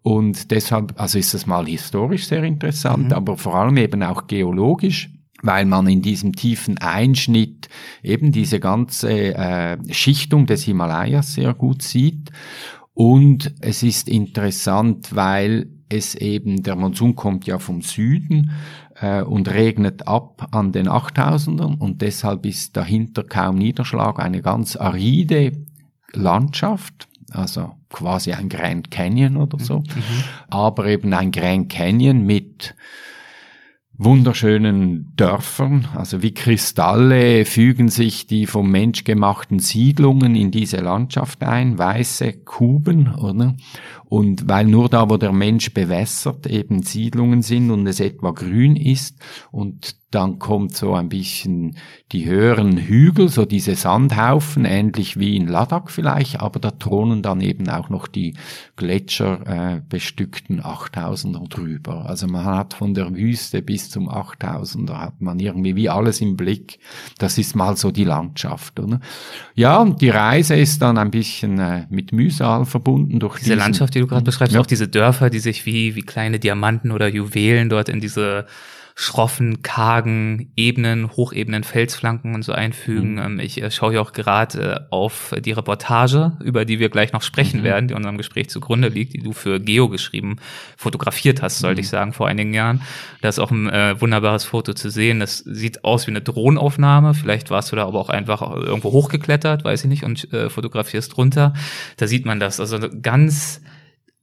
Und 0.02 0.50
deshalb, 0.50 0.98
also 0.98 1.18
ist 1.18 1.34
das 1.34 1.46
mal 1.46 1.66
historisch 1.66 2.26
sehr 2.26 2.42
interessant, 2.42 3.08
mhm. 3.08 3.12
aber 3.12 3.36
vor 3.36 3.54
allem 3.54 3.76
eben 3.76 4.02
auch 4.02 4.26
geologisch 4.26 5.10
weil 5.42 5.64
man 5.64 5.86
in 5.86 6.02
diesem 6.02 6.34
tiefen 6.34 6.78
Einschnitt 6.78 7.68
eben 8.02 8.32
diese 8.32 8.60
ganze 8.60 9.34
äh, 9.34 9.78
Schichtung 9.92 10.46
des 10.46 10.64
Himalayas 10.64 11.34
sehr 11.34 11.54
gut 11.54 11.82
sieht. 11.82 12.30
Und 12.92 13.54
es 13.60 13.82
ist 13.82 14.08
interessant, 14.08 15.14
weil 15.14 15.70
es 15.88 16.14
eben, 16.14 16.62
der 16.62 16.76
Monsun 16.76 17.16
kommt 17.16 17.46
ja 17.46 17.58
vom 17.58 17.82
Süden 17.82 18.50
äh, 19.00 19.22
und 19.22 19.50
regnet 19.50 20.06
ab 20.06 20.48
an 20.52 20.72
den 20.72 20.88
8000ern 20.88 21.78
und 21.78 22.02
deshalb 22.02 22.46
ist 22.46 22.76
dahinter 22.76 23.24
kaum 23.24 23.56
Niederschlag, 23.56 24.18
eine 24.18 24.42
ganz 24.42 24.76
aride 24.76 25.52
Landschaft, 26.12 27.08
also 27.30 27.72
quasi 27.90 28.32
ein 28.32 28.48
Grand 28.48 28.90
Canyon 28.90 29.36
oder 29.36 29.58
so, 29.58 29.80
mhm. 29.80 30.24
aber 30.48 30.86
eben 30.86 31.12
ein 31.12 31.32
Grand 31.32 31.68
Canyon 31.70 32.24
mit 32.24 32.74
wunderschönen 34.02 35.12
Dörfern, 35.16 35.86
also 35.94 36.22
wie 36.22 36.32
Kristalle 36.32 37.44
fügen 37.44 37.90
sich 37.90 38.26
die 38.26 38.46
vom 38.46 38.70
Mensch 38.70 39.04
gemachten 39.04 39.58
Siedlungen 39.58 40.36
in 40.36 40.50
diese 40.50 40.78
Landschaft 40.78 41.42
ein, 41.42 41.76
weiße 41.76 42.32
Kuben, 42.44 43.14
oder? 43.14 43.56
Und 44.06 44.48
weil 44.48 44.64
nur 44.64 44.88
da, 44.88 45.10
wo 45.10 45.18
der 45.18 45.32
Mensch 45.32 45.74
bewässert, 45.74 46.46
eben 46.46 46.82
Siedlungen 46.82 47.42
sind 47.42 47.70
und 47.70 47.86
es 47.86 48.00
etwa 48.00 48.30
grün 48.30 48.74
ist 48.74 49.18
und 49.50 49.99
dann 50.10 50.40
kommt 50.40 50.76
so 50.76 50.94
ein 50.94 51.08
bisschen 51.08 51.76
die 52.10 52.26
höheren 52.26 52.76
Hügel, 52.76 53.28
so 53.28 53.44
diese 53.44 53.76
Sandhaufen, 53.76 54.64
ähnlich 54.64 55.20
wie 55.20 55.36
in 55.36 55.46
Ladakh 55.46 55.90
vielleicht, 55.90 56.40
aber 56.40 56.58
da 56.58 56.72
thronen 56.72 57.22
dann 57.22 57.40
eben 57.40 57.68
auch 57.68 57.90
noch 57.90 58.08
die 58.08 58.34
Gletscher 58.74 59.46
äh, 59.46 59.80
bestückten 59.88 60.60
8000er 60.62 61.48
drüber. 61.48 62.06
Also 62.06 62.26
man 62.26 62.44
hat 62.44 62.74
von 62.74 62.94
der 62.94 63.14
Wüste 63.14 63.62
bis 63.62 63.88
zum 63.88 64.08
8000er 64.08 64.98
hat 64.98 65.20
man 65.20 65.38
irgendwie 65.38 65.76
wie 65.76 65.88
alles 65.88 66.20
im 66.20 66.36
Blick. 66.36 66.80
Das 67.18 67.38
ist 67.38 67.54
mal 67.54 67.76
so 67.76 67.92
die 67.92 68.04
Landschaft. 68.04 68.80
Oder? 68.80 69.00
Ja, 69.54 69.78
und 69.78 70.00
die 70.00 70.10
Reise 70.10 70.56
ist 70.56 70.82
dann 70.82 70.98
ein 70.98 71.12
bisschen 71.12 71.60
äh, 71.60 71.86
mit 71.88 72.12
Mühsal 72.12 72.64
verbunden 72.64 73.20
durch 73.20 73.38
diese 73.38 73.54
Landschaft, 73.54 73.94
die 73.94 74.00
du 74.00 74.08
gerade 74.08 74.24
beschreibst, 74.24 74.54
ja. 74.54 74.60
auch 74.60 74.66
diese 74.66 74.88
Dörfer, 74.88 75.30
die 75.30 75.38
sich 75.38 75.66
wie 75.66 75.94
wie 75.94 76.02
kleine 76.02 76.40
Diamanten 76.40 76.90
oder 76.90 77.06
Juwelen 77.06 77.68
dort 77.68 77.88
in 77.88 78.00
diese 78.00 78.46
schroffen, 78.94 79.62
kargen 79.62 80.52
Ebenen, 80.56 81.10
hochebenen 81.10 81.64
Felsflanken 81.64 82.34
und 82.34 82.42
so 82.42 82.52
einfügen. 82.52 83.12
Mhm. 83.12 83.18
Ähm, 83.18 83.40
ich 83.40 83.62
äh, 83.62 83.70
schaue 83.70 83.94
ja 83.94 84.00
auch 84.00 84.12
gerade 84.12 84.62
äh, 84.62 84.80
auf 84.90 85.34
die 85.38 85.52
Reportage, 85.52 86.32
über 86.42 86.64
die 86.64 86.78
wir 86.78 86.88
gleich 86.88 87.12
noch 87.12 87.22
sprechen 87.22 87.60
mhm. 87.60 87.64
werden, 87.64 87.88
die 87.88 87.94
unserem 87.94 88.18
Gespräch 88.18 88.50
zugrunde 88.50 88.88
liegt, 88.88 89.14
die 89.14 89.18
du 89.18 89.32
für 89.32 89.60
Geo 89.60 89.88
geschrieben, 89.88 90.36
fotografiert 90.76 91.42
hast, 91.42 91.58
sollte 91.58 91.80
mhm. 91.80 91.84
ich 91.84 91.88
sagen, 91.88 92.12
vor 92.12 92.28
einigen 92.28 92.54
Jahren. 92.54 92.82
Da 93.20 93.28
ist 93.28 93.38
auch 93.38 93.50
ein 93.50 93.68
äh, 93.68 94.00
wunderbares 94.00 94.44
Foto 94.44 94.74
zu 94.74 94.90
sehen. 94.90 95.20
Das 95.20 95.38
sieht 95.38 95.84
aus 95.84 96.06
wie 96.06 96.12
eine 96.12 96.20
Drohnenaufnahme. 96.20 97.14
Vielleicht 97.14 97.50
warst 97.50 97.72
du 97.72 97.76
da 97.76 97.86
aber 97.86 97.98
auch 97.98 98.08
einfach 98.08 98.42
irgendwo 98.42 98.92
hochgeklettert, 98.92 99.64
weiß 99.64 99.84
ich 99.84 99.88
nicht, 99.88 100.04
und 100.04 100.32
äh, 100.32 100.50
fotografierst 100.50 101.16
drunter. 101.16 101.54
Da 101.96 102.06
sieht 102.06 102.26
man 102.26 102.40
das. 102.40 102.60
Also 102.60 102.78
ganz 103.02 103.60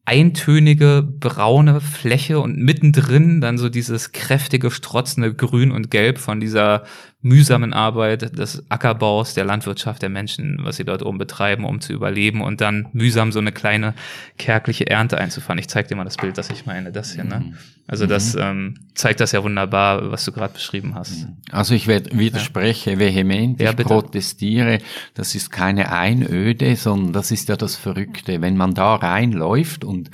eintönige 0.08 1.06
braune 1.06 1.82
Fläche 1.82 2.40
und 2.40 2.58
mittendrin 2.58 3.42
dann 3.42 3.58
so 3.58 3.68
dieses 3.68 4.14
kräftige, 4.14 4.72
strotzende 4.72 5.34
Grün 5.36 5.70
und 5.70 5.92
Gelb 5.92 6.18
von 6.18 6.40
dieser 6.40 6.86
mühsamen 7.27 7.74
Arbeit 7.74 8.38
des 8.38 8.63
Ackerbaus, 8.69 9.34
der 9.34 9.46
Landwirtschaft 9.46 10.01
der 10.01 10.10
Menschen, 10.10 10.60
was 10.62 10.77
sie 10.77 10.86
dort 10.86 11.03
oben 11.03 11.17
betreiben, 11.17 11.65
um 11.65 11.81
zu 11.81 11.93
überleben 11.93 12.41
und 12.41 12.62
dann 12.62 12.88
mühsam 12.93 13.31
so 13.31 13.39
eine 13.39 13.51
kleine 13.51 13.93
kärgliche 14.38 14.88
Ernte 14.88 15.17
einzufahren. 15.17 15.60
Ich 15.60 15.67
zeig 15.67 15.88
dir 15.88 15.96
mal 15.96 16.03
das 16.03 16.17
Bild, 16.17 16.38
das 16.38 16.50
ich 16.50 16.65
meine, 16.65 16.91
das 16.91 17.13
hier. 17.13 17.24
Ne? 17.24 17.39
Mhm. 17.39 17.57
Also 17.89 18.05
das 18.05 18.36
mhm. 18.36 18.41
ähm, 18.41 18.75
zeigt 18.96 19.22
das 19.22 19.31
ja 19.31 19.41
wunderbar, 19.43 20.12
was 20.12 20.25
du 20.25 20.34
gerade 20.34 20.53
beschrieben 20.53 20.93
hast. 20.96 21.25
Mhm. 21.25 21.38
Also 21.51 21.74
ich 21.74 21.88
widerspreche 21.88 22.91
ja. 22.91 23.00
vehement, 23.00 23.62
ja, 23.62 23.69
ich 23.69 23.75
bitte. 23.77 23.88
protestiere. 23.88 24.79
Das 25.13 25.36
ist 25.36 25.51
keine 25.51 25.91
Einöde, 25.93 26.75
sondern 26.75 27.13
das 27.13 27.31
ist 27.31 27.48
ja 27.48 27.55
das 27.55 27.77
Verrückte. 27.77 28.41
Wenn 28.41 28.57
man 28.57 28.74
da 28.74 28.96
reinläuft 28.96 29.86
und 29.86 30.12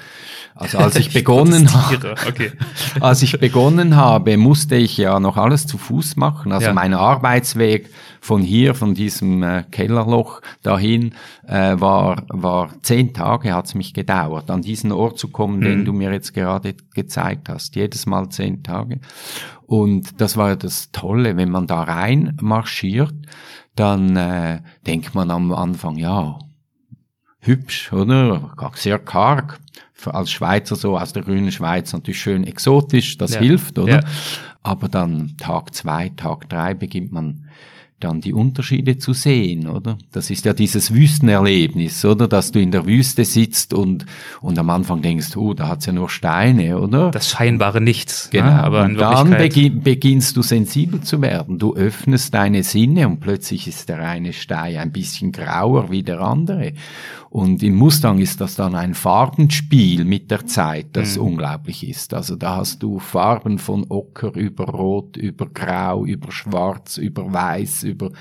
also 0.54 0.78
als 0.78 0.98
ich, 0.98 1.08
ich 1.08 1.14
begonnen 1.14 1.74
habe, 1.74 2.16
okay. 2.28 2.52
als 3.00 3.24
ich 3.24 3.40
begonnen 3.40 3.96
habe, 3.96 4.38
musste 4.38 4.76
ich 4.76 4.96
ja 4.98 5.20
noch 5.20 5.38
alles 5.38 5.66
zu 5.66 5.80
Fuß 5.80 6.16
machen. 6.16 6.52
Also 6.52 6.68
ja. 6.68 6.74
mein 6.74 6.94
Arbeitsweg 7.04 7.90
von 8.22 8.42
hier, 8.42 8.74
von 8.74 8.94
diesem 8.94 9.44
äh, 9.44 9.64
Kellerloch 9.70 10.42
dahin, 10.62 11.14
äh, 11.48 11.80
war, 11.80 12.24
war 12.30 12.70
zehn 12.82 13.14
Tage 13.14 13.54
hat's 13.54 13.76
mich 13.76 13.94
gedauert, 13.94 14.50
an 14.50 14.62
diesen 14.62 14.92
Ort 14.92 15.20
zu 15.20 15.28
kommen, 15.30 15.60
mhm. 15.60 15.64
den 15.64 15.86
du 15.86 15.94
mir 15.94 16.12
jetzt 16.12 16.34
gerade 16.34 16.76
gezeigt 16.94 17.50
hast. 17.50 17.76
Jedes 17.76 18.06
Mal 18.06 18.30
zehn 18.30 18.64
Tage. 18.64 19.00
Und 19.66 20.22
das 20.22 20.38
war 20.38 20.56
das 20.56 20.92
Tolle, 20.92 21.38
wenn 21.38 21.50
man 21.50 21.68
da 21.68 21.84
rein 21.84 22.38
marschiert, 22.42 23.14
dann 23.76 24.16
äh, 24.16 24.62
denkt 24.86 25.16
man 25.16 25.32
am 25.32 25.52
Anfang, 25.52 25.98
ja, 25.98 26.38
hübsch, 27.40 27.92
oder? 27.92 28.52
Sehr 28.76 29.00
karg. 29.00 29.60
Als 30.06 30.32
Schweizer 30.32 30.76
so, 30.76 30.98
aus 30.98 31.14
der 31.14 31.24
grünen 31.24 31.52
Schweiz 31.52 31.94
natürlich 31.94 32.20
schön 32.20 32.44
exotisch, 32.44 33.18
das 33.18 33.36
ja. 33.36 33.40
hilft, 33.40 33.80
oder? 33.80 34.02
Ja. 34.02 34.04
Aber 34.64 34.88
dann 34.88 35.36
Tag 35.38 35.76
zwei, 35.76 36.10
Tag 36.16 36.50
drei 36.50 36.74
beginnt 36.74 37.12
man 37.12 37.50
dann 38.04 38.22
die 38.22 38.34
Unterschiede 38.34 38.98
zu 38.98 39.14
sehen, 39.14 39.68
oder? 39.68 39.98
Das 40.12 40.30
ist 40.30 40.46
ja 40.46 40.54
dieses 40.54 40.94
Wüstenerlebnis, 40.94 42.04
oder? 42.04 42.28
Dass 42.28 42.52
du 42.52 42.60
in 42.60 42.72
der 42.72 42.86
Wüste 42.86 43.24
sitzt 43.26 43.74
und, 43.74 44.06
und 44.42 44.60
am 44.60 44.70
Anfang 44.70 45.02
denkst, 45.02 45.38
oh, 45.38 45.54
da 45.54 45.70
hat's 45.70 45.86
ja 45.86 45.94
nur 45.94 46.10
Steine, 46.10 46.80
oder? 46.80 47.12
Das 47.12 47.30
scheinbare 47.30 47.82
Nichts. 47.82 48.30
Ne? 48.32 48.42
Genau, 48.42 48.52
ne? 48.52 48.64
aber 48.64 48.84
und 48.84 48.96
dann 48.96 49.32
beginn, 49.32 49.82
beginnst 49.82 50.36
du 50.38 50.42
sensibel 50.42 51.02
zu 51.02 51.22
werden. 51.22 51.60
Du 51.60 51.76
öffnest 51.76 52.34
deine 52.34 52.64
Sinne 52.64 53.08
und 53.08 53.20
plötzlich 53.20 53.68
ist 53.68 53.90
der 53.90 54.00
eine 54.00 54.34
Stein 54.34 54.78
ein 54.78 54.92
bisschen 54.92 55.32
grauer 55.32 55.90
wie 55.90 56.04
der 56.04 56.20
andere. 56.22 56.74
Und 57.34 57.64
in 57.64 57.74
Mustang 57.74 58.20
ist 58.20 58.42
das 58.42 58.54
dann 58.54 58.76
ein 58.76 58.94
Farbenspiel 58.94 60.06
mit 60.06 60.30
der 60.30 60.46
Zeit, 60.46 60.90
das 60.94 61.18
mhm. 61.18 61.24
unglaublich 61.24 61.90
ist. 61.90 62.14
Also 62.14 62.36
da 62.36 62.58
hast 62.58 62.84
du 62.84 63.00
Farben 63.00 63.58
von 63.58 63.88
Ocker 63.90 64.36
über 64.36 64.66
Rot, 64.66 65.18
über 65.18 65.48
Grau, 65.48 66.06
über 66.06 66.32
Schwarz, 66.32 66.98
über 66.98 67.34
Weiß, 67.34 67.86
über 67.86 68.12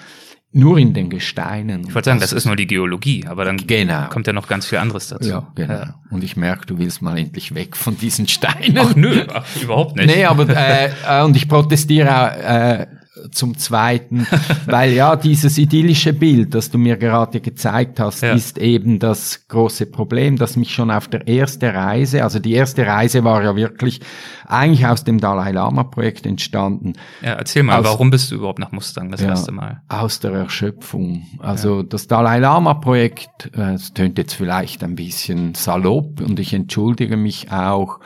nur 0.53 0.79
in 0.79 0.95
den 0.95 1.11
Gesteinen. 1.11 1.83
Ich 1.87 1.95
wollte 1.95 2.09
sagen, 2.09 2.21
das 2.21 2.33
ist 2.33 2.47
nur 2.47 2.57
die 2.57 2.67
Geologie, 2.67 3.27
aber 3.27 3.45
dann 3.45 3.59
genau. 3.59 4.09
kommt 4.09 4.29
ja 4.29 4.33
noch 4.33 4.49
ganz 4.49 4.65
viel 4.65 4.79
anderes 4.79 5.09
dazu. 5.09 5.29
Ja, 5.29 5.53
genau. 5.57 5.75
Ja. 5.75 5.95
Und 6.09 6.25
ich 6.25 6.39
merke, 6.39 6.65
du 6.65 6.79
willst 6.79 7.03
mal 7.03 7.19
endlich 7.19 7.55
weg 7.55 7.77
von 7.77 7.99
diesen 7.99 8.29
Steinen. 8.29 8.79
Ach 8.79 8.97
nö, 8.97 9.27
ach, 9.31 9.45
überhaupt 9.61 9.95
nicht. 9.95 10.07
Nee, 10.07 10.25
aber 10.25 10.49
äh, 10.49 10.91
äh 11.07 11.23
und 11.23 11.37
ich 11.37 11.51
protestiere 11.51 12.89
äh, 12.89 13.02
zum 13.31 13.59
Zweiten, 13.59 14.27
weil 14.67 14.93
ja, 14.93 15.17
dieses 15.17 15.59
idyllische 15.59 16.13
Bild, 16.15 16.55
das 16.55 16.71
du 16.71 16.79
mir 16.79 16.97
gerade 16.97 17.41
gezeigt 17.41 18.01
hast, 18.01 18.23
ja. 18.23 18.33
ist 18.33 18.57
eben 18.59 18.99
das 18.99 19.47
große 19.49 19.87
Problem, 19.87 20.39
das 20.39 20.57
mich 20.57 20.73
schon 20.73 20.91
auf 20.91 21.09
der 21.09 21.29
ersten 21.29 21.67
Reise, 21.67 22.25
also 22.25 22.39
die 22.39 22.55
erste 22.55 22.87
Reise 22.87 23.23
war 23.23 23.43
ja 23.43 23.55
wirklich 23.55 24.01
eigentlich 24.47 24.87
aus 24.87 25.05
dem 25.05 25.21
Dalai 25.21 25.53
Lama 25.53 25.85
Projekt 25.85 26.25
entstanden. 26.25 26.95
Ja, 27.21 27.35
erzähl 27.35 27.63
mal, 27.63 27.81
aus, 27.81 27.85
warum 27.85 28.11
bist 28.11 28.31
du 28.31 28.37
überhaupt 28.37 28.59
nach 28.59 28.73
Mustang 28.73 29.11
das 29.11 29.21
ja, 29.21 29.29
erste 29.29 29.53
Mal? 29.53 29.83
Aus 29.89 30.21
der 30.21 30.33
Erschöpfung. 30.33 31.27
Also 31.39 31.79
ja. 31.79 31.83
das 31.83 32.07
Dalai 32.07 32.39
Lama 32.39 32.75
Projekt, 32.75 33.51
äh, 33.55 33.75
es 33.75 33.93
tönt 33.93 34.17
jetzt 34.17 34.35
vielleicht 34.35 34.83
ein 34.85 34.95
bisschen 34.95 35.55
salopp 35.55 36.21
und 36.21 36.41
ich 36.41 36.55
entschuldige 36.55 37.19
mich 37.19 37.53
auch 37.53 38.01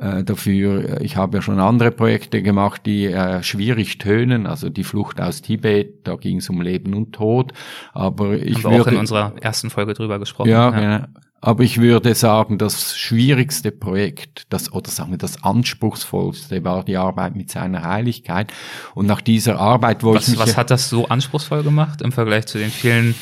äh, 0.00 0.24
dafür. 0.24 1.00
Ich 1.00 1.16
habe 1.16 1.38
ja 1.38 1.42
schon 1.42 1.60
andere 1.60 1.90
Projekte 1.90 2.42
gemacht, 2.42 2.82
die 2.86 3.06
äh, 3.06 3.42
schwierig 3.42 3.98
tönen, 3.98 4.46
also 4.46 4.68
die 4.68 4.84
Flucht 4.84 5.20
aus 5.20 5.42
Tibet, 5.42 6.06
da 6.06 6.16
ging 6.16 6.38
es 6.38 6.48
um 6.48 6.60
Leben 6.60 6.94
und 6.94 7.12
Tod. 7.12 7.52
Aber 7.92 8.34
ich 8.34 8.64
würde, 8.64 8.82
auch 8.82 8.86
in 8.86 8.96
unserer 8.96 9.34
ersten 9.40 9.70
Folge 9.70 9.94
drüber 9.94 10.18
gesprochen. 10.18 10.50
Ja, 10.50 10.70
ja. 10.70 10.98
Genau. 10.98 11.08
Aber 11.40 11.62
ich 11.62 11.78
würde 11.78 12.14
sagen, 12.14 12.56
das 12.56 12.96
schwierigste 12.96 13.70
Projekt, 13.70 14.46
das, 14.48 14.72
oder 14.72 14.90
sagen 14.90 15.10
wir 15.10 15.18
das 15.18 15.44
anspruchsvollste 15.44 16.64
war 16.64 16.84
die 16.84 16.96
Arbeit 16.96 17.36
mit 17.36 17.50
seiner 17.50 17.82
Heiligkeit. 17.82 18.50
Und 18.94 19.04
nach 19.04 19.20
dieser 19.20 19.60
Arbeit, 19.60 20.02
wo 20.02 20.14
was, 20.14 20.26
ich 20.26 20.38
Was 20.38 20.56
hat 20.56 20.70
das 20.70 20.88
so 20.88 21.06
anspruchsvoll 21.08 21.62
gemacht 21.62 22.00
im 22.00 22.12
Vergleich 22.12 22.46
zu 22.46 22.56
den 22.56 22.70
vielen 22.70 23.14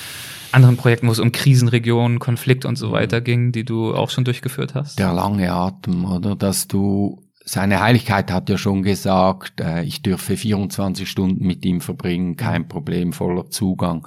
anderen 0.52 0.76
Projekten, 0.76 1.08
wo 1.08 1.12
es 1.12 1.18
um 1.18 1.32
Krisenregionen, 1.32 2.18
Konflikt 2.18 2.64
und 2.64 2.76
so 2.76 2.88
mhm. 2.88 2.92
weiter 2.92 3.20
ging, 3.20 3.52
die 3.52 3.64
du 3.64 3.94
auch 3.94 4.10
schon 4.10 4.24
durchgeführt 4.24 4.74
hast? 4.74 4.98
Der 4.98 5.12
lange 5.12 5.52
Atem, 5.52 6.04
oder? 6.04 6.36
Dass 6.36 6.68
du 6.68 7.22
seine 7.44 7.80
Heiligkeit 7.80 8.30
hat 8.30 8.48
ja 8.48 8.56
schon 8.56 8.82
gesagt, 8.82 9.60
äh, 9.60 9.82
ich 9.82 10.02
dürfe 10.02 10.36
24 10.36 11.08
Stunden 11.08 11.46
mit 11.46 11.64
ihm 11.64 11.80
verbringen, 11.80 12.36
kein 12.36 12.68
Problem, 12.68 13.12
voller 13.12 13.50
Zugang. 13.50 14.06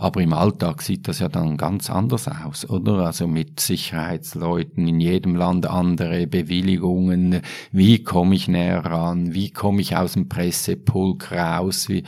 Aber 0.00 0.22
im 0.22 0.32
Alltag 0.32 0.80
sieht 0.80 1.08
das 1.08 1.18
ja 1.18 1.28
dann 1.28 1.58
ganz 1.58 1.90
anders 1.90 2.26
aus, 2.26 2.68
oder? 2.68 3.04
Also 3.04 3.26
mit 3.26 3.60
Sicherheitsleuten 3.60 4.88
in 4.88 4.98
jedem 4.98 5.36
Land 5.36 5.66
andere 5.66 6.26
Bewilligungen. 6.26 7.42
Wie 7.70 8.02
komme 8.02 8.34
ich 8.34 8.48
näher 8.48 8.82
ran? 8.82 9.34
Wie 9.34 9.50
komme 9.50 9.82
ich 9.82 9.96
aus 9.96 10.14
dem 10.14 10.26
Pressepulk 10.26 11.32
raus? 11.32 11.90
Wie, 11.90 12.04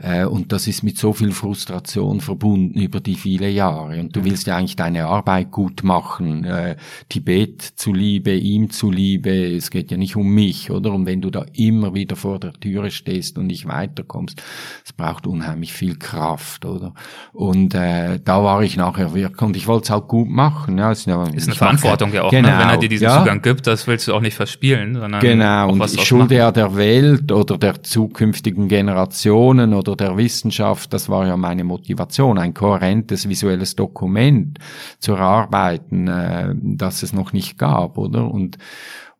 äh, 0.00 0.24
und 0.24 0.50
das 0.50 0.66
ist 0.66 0.82
mit 0.82 0.98
so 0.98 1.12
viel 1.12 1.30
Frustration 1.30 2.20
verbunden 2.20 2.80
über 2.80 2.98
die 2.98 3.14
viele 3.14 3.48
Jahre. 3.48 4.00
Und 4.00 4.16
du 4.16 4.24
willst 4.24 4.48
ja 4.48 4.56
eigentlich 4.56 4.74
deine 4.74 5.06
Arbeit 5.06 5.52
gut 5.52 5.84
machen. 5.84 6.42
Äh, 6.42 6.74
Tibet 7.08 7.62
zuliebe, 7.62 8.34
ihm 8.34 8.70
zuliebe. 8.70 9.30
Es 9.54 9.70
geht 9.70 9.92
ja 9.92 9.96
nicht 9.96 10.16
um 10.16 10.28
mich, 10.28 10.72
oder? 10.72 10.92
Und 10.92 11.06
wenn 11.06 11.20
du 11.20 11.30
da 11.30 11.46
immer 11.52 11.94
wieder 11.94 12.16
vor 12.16 12.40
der 12.40 12.54
Türe 12.54 12.90
stehst 12.90 13.38
und 13.38 13.46
nicht 13.46 13.68
weiterkommst, 13.68 14.42
es 14.84 14.92
braucht 14.92 15.28
unheimlich 15.28 15.72
viel 15.72 15.94
Kraft, 15.94 16.64
oder? 16.64 16.94
Und 17.32 17.74
äh, 17.74 18.18
da 18.24 18.42
war 18.42 18.62
ich 18.62 18.76
nachher 18.76 19.14
wirklich 19.14 19.40
und 19.42 19.56
ich 19.56 19.66
wollte 19.66 19.84
es 19.84 19.90
halt 19.90 20.08
gut 20.08 20.28
machen. 20.28 20.78
Ja, 20.78 20.90
ist, 20.90 21.06
ja, 21.06 21.22
ist 21.24 21.46
eine 21.46 21.56
Verantwortung 21.56 22.12
ja 22.12 22.22
auch, 22.22 22.30
genau, 22.30 22.48
ne? 22.48 22.58
wenn 22.58 22.68
er 22.68 22.78
dir 22.78 22.88
diesen 22.88 23.04
ja. 23.04 23.18
Zugang 23.18 23.42
gibt, 23.42 23.66
das 23.66 23.86
willst 23.86 24.08
du 24.08 24.14
auch 24.14 24.20
nicht 24.20 24.34
verspielen. 24.34 24.94
Sondern 24.94 25.20
genau, 25.20 25.70
und 25.70 25.84
ich 25.84 26.04
schulde 26.04 26.36
ja 26.36 26.50
der 26.50 26.76
Welt 26.76 27.30
oder 27.30 27.58
der 27.58 27.82
zukünftigen 27.82 28.68
Generationen 28.68 29.74
oder 29.74 29.94
der 29.94 30.16
Wissenschaft, 30.16 30.92
das 30.92 31.08
war 31.08 31.26
ja 31.26 31.36
meine 31.36 31.64
Motivation, 31.64 32.38
ein 32.38 32.54
kohärentes 32.54 33.28
visuelles 33.28 33.76
Dokument 33.76 34.58
zu 34.98 35.12
erarbeiten, 35.12 36.08
äh, 36.08 36.54
das 36.54 37.02
es 37.02 37.12
noch 37.12 37.32
nicht 37.32 37.58
gab, 37.58 37.98
oder? 37.98 38.30
Und, 38.30 38.58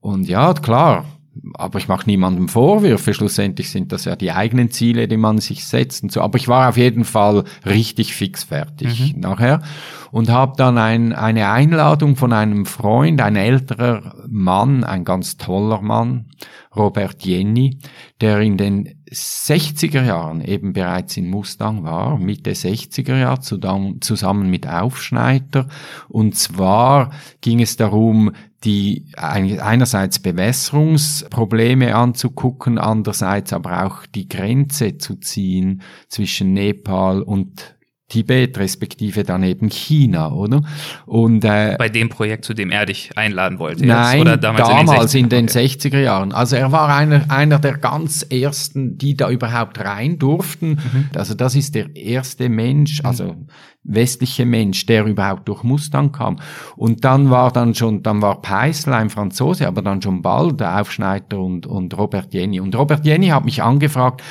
und 0.00 0.28
ja, 0.28 0.54
klar, 0.54 1.04
aber 1.54 1.78
ich 1.78 1.88
mache 1.88 2.06
niemandem 2.06 2.48
Vorwürfe. 2.48 3.14
Schlussendlich 3.14 3.70
sind 3.70 3.92
das 3.92 4.04
ja 4.04 4.16
die 4.16 4.32
eigenen 4.32 4.70
Ziele, 4.70 5.08
die 5.08 5.16
man 5.16 5.38
sich 5.38 5.66
setzt 5.66 6.02
und 6.02 6.12
so. 6.12 6.20
Aber 6.20 6.38
ich 6.38 6.48
war 6.48 6.68
auf 6.68 6.76
jeden 6.76 7.04
Fall 7.04 7.44
richtig 7.66 8.14
fix 8.14 8.44
fertig 8.44 9.14
mhm. 9.14 9.20
nachher 9.20 9.62
und 10.10 10.30
habe 10.30 10.54
dann 10.56 10.78
ein, 10.78 11.12
eine 11.12 11.50
Einladung 11.50 12.16
von 12.16 12.32
einem 12.32 12.66
Freund, 12.66 13.20
ein 13.20 13.36
älterer 13.36 14.14
Mann, 14.28 14.84
ein 14.84 15.04
ganz 15.04 15.36
toller 15.36 15.80
Mann, 15.80 16.26
Robert 16.74 17.24
Jenny, 17.24 17.78
der 18.20 18.40
in 18.40 18.56
den 18.56 18.97
60er 19.10 20.02
Jahren 20.02 20.40
eben 20.40 20.72
bereits 20.72 21.16
in 21.16 21.30
Mustang 21.30 21.84
war, 21.84 22.18
Mitte 22.18 22.52
60er 22.52 23.16
Jahre 23.16 23.40
zusammen 23.40 24.50
mit 24.50 24.68
Aufschneider. 24.68 25.68
Und 26.08 26.36
zwar 26.36 27.10
ging 27.40 27.60
es 27.60 27.76
darum, 27.76 28.32
die 28.64 29.04
einerseits 29.16 30.18
Bewässerungsprobleme 30.18 31.94
anzugucken, 31.94 32.78
andererseits 32.78 33.52
aber 33.52 33.86
auch 33.86 34.04
die 34.06 34.28
Grenze 34.28 34.98
zu 34.98 35.16
ziehen 35.16 35.82
zwischen 36.08 36.52
Nepal 36.54 37.22
und 37.22 37.77
Tibet, 38.08 38.56
respektive 38.58 39.22
dann 39.22 39.42
eben 39.42 39.68
China, 39.68 40.32
oder? 40.32 40.62
Und 41.04 41.44
äh, 41.44 41.76
bei 41.78 41.90
dem 41.90 42.08
Projekt, 42.08 42.44
zu 42.44 42.54
dem 42.54 42.70
er 42.70 42.86
dich 42.86 43.10
einladen 43.16 43.58
wollte, 43.58 43.84
nein, 43.84 44.18
jetzt, 44.18 44.22
oder 44.22 44.36
damals, 44.38 44.68
damals 44.68 45.14
in 45.14 45.28
den, 45.28 45.40
in 45.40 45.46
den 45.46 45.68
60er 45.68 46.00
Jahren. 46.00 46.32
Also 46.32 46.56
er 46.56 46.72
war 46.72 46.88
einer, 46.94 47.30
einer 47.30 47.58
der 47.58 47.76
ganz 47.76 48.22
ersten, 48.22 48.96
die 48.96 49.14
da 49.14 49.30
überhaupt 49.30 49.78
rein 49.78 50.18
durften. 50.18 50.70
Mhm. 50.70 51.10
Also 51.14 51.34
das 51.34 51.54
ist 51.54 51.74
der 51.74 51.94
erste 51.94 52.48
Mensch, 52.48 53.02
also 53.04 53.34
mhm 53.34 53.48
westliche 53.84 54.44
Mensch, 54.44 54.86
der 54.86 55.06
überhaupt 55.06 55.48
durch 55.48 55.62
Mustang 55.62 56.12
kam. 56.12 56.36
Und 56.76 57.04
dann 57.04 57.30
war 57.30 57.50
dann 57.50 57.74
schon, 57.74 58.02
dann 58.02 58.20
war 58.20 58.42
Peisel 58.42 58.92
ein 58.92 59.10
Franzose, 59.10 59.66
aber 59.66 59.82
dann 59.82 60.02
schon 60.02 60.22
bald 60.22 60.60
der 60.60 60.80
Aufschneider 60.80 61.38
und, 61.38 61.66
und 61.66 61.96
Robert 61.96 62.32
Jenny. 62.34 62.60
Und 62.60 62.76
Robert 62.76 63.06
Jenny 63.06 63.28
hat 63.28 63.44
mich 63.44 63.62
angefragt, 63.62 64.22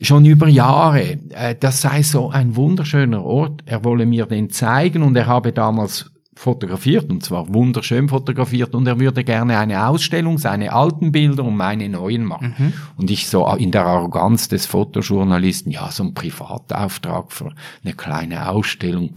schon 0.00 0.24
über 0.24 0.48
Jahre, 0.48 1.18
äh, 1.30 1.56
das 1.58 1.80
sei 1.80 2.02
so 2.02 2.30
ein 2.30 2.56
wunderschöner 2.56 3.24
Ort, 3.24 3.62
er 3.66 3.84
wolle 3.84 4.06
mir 4.06 4.26
den 4.26 4.50
zeigen 4.50 5.02
und 5.02 5.16
er 5.16 5.26
habe 5.26 5.52
damals 5.52 6.10
fotografiert 6.40 7.10
und 7.10 7.22
zwar 7.22 7.52
wunderschön 7.52 8.08
fotografiert 8.08 8.74
und 8.74 8.86
er 8.86 8.98
würde 8.98 9.24
gerne 9.24 9.58
eine 9.58 9.86
Ausstellung, 9.86 10.38
seine 10.38 10.72
alten 10.72 11.12
Bilder 11.12 11.44
und 11.44 11.54
meine 11.54 11.86
neuen 11.90 12.24
machen. 12.24 12.54
Mhm. 12.56 12.72
Und 12.96 13.10
ich 13.10 13.28
so 13.28 13.46
in 13.56 13.72
der 13.72 13.84
Arroganz 13.84 14.48
des 14.48 14.64
Fotojournalisten, 14.64 15.70
ja, 15.70 15.90
so 15.90 16.02
ein 16.02 16.14
Privatauftrag 16.14 17.30
für 17.30 17.52
eine 17.84 17.92
kleine 17.92 18.48
Ausstellung, 18.48 19.10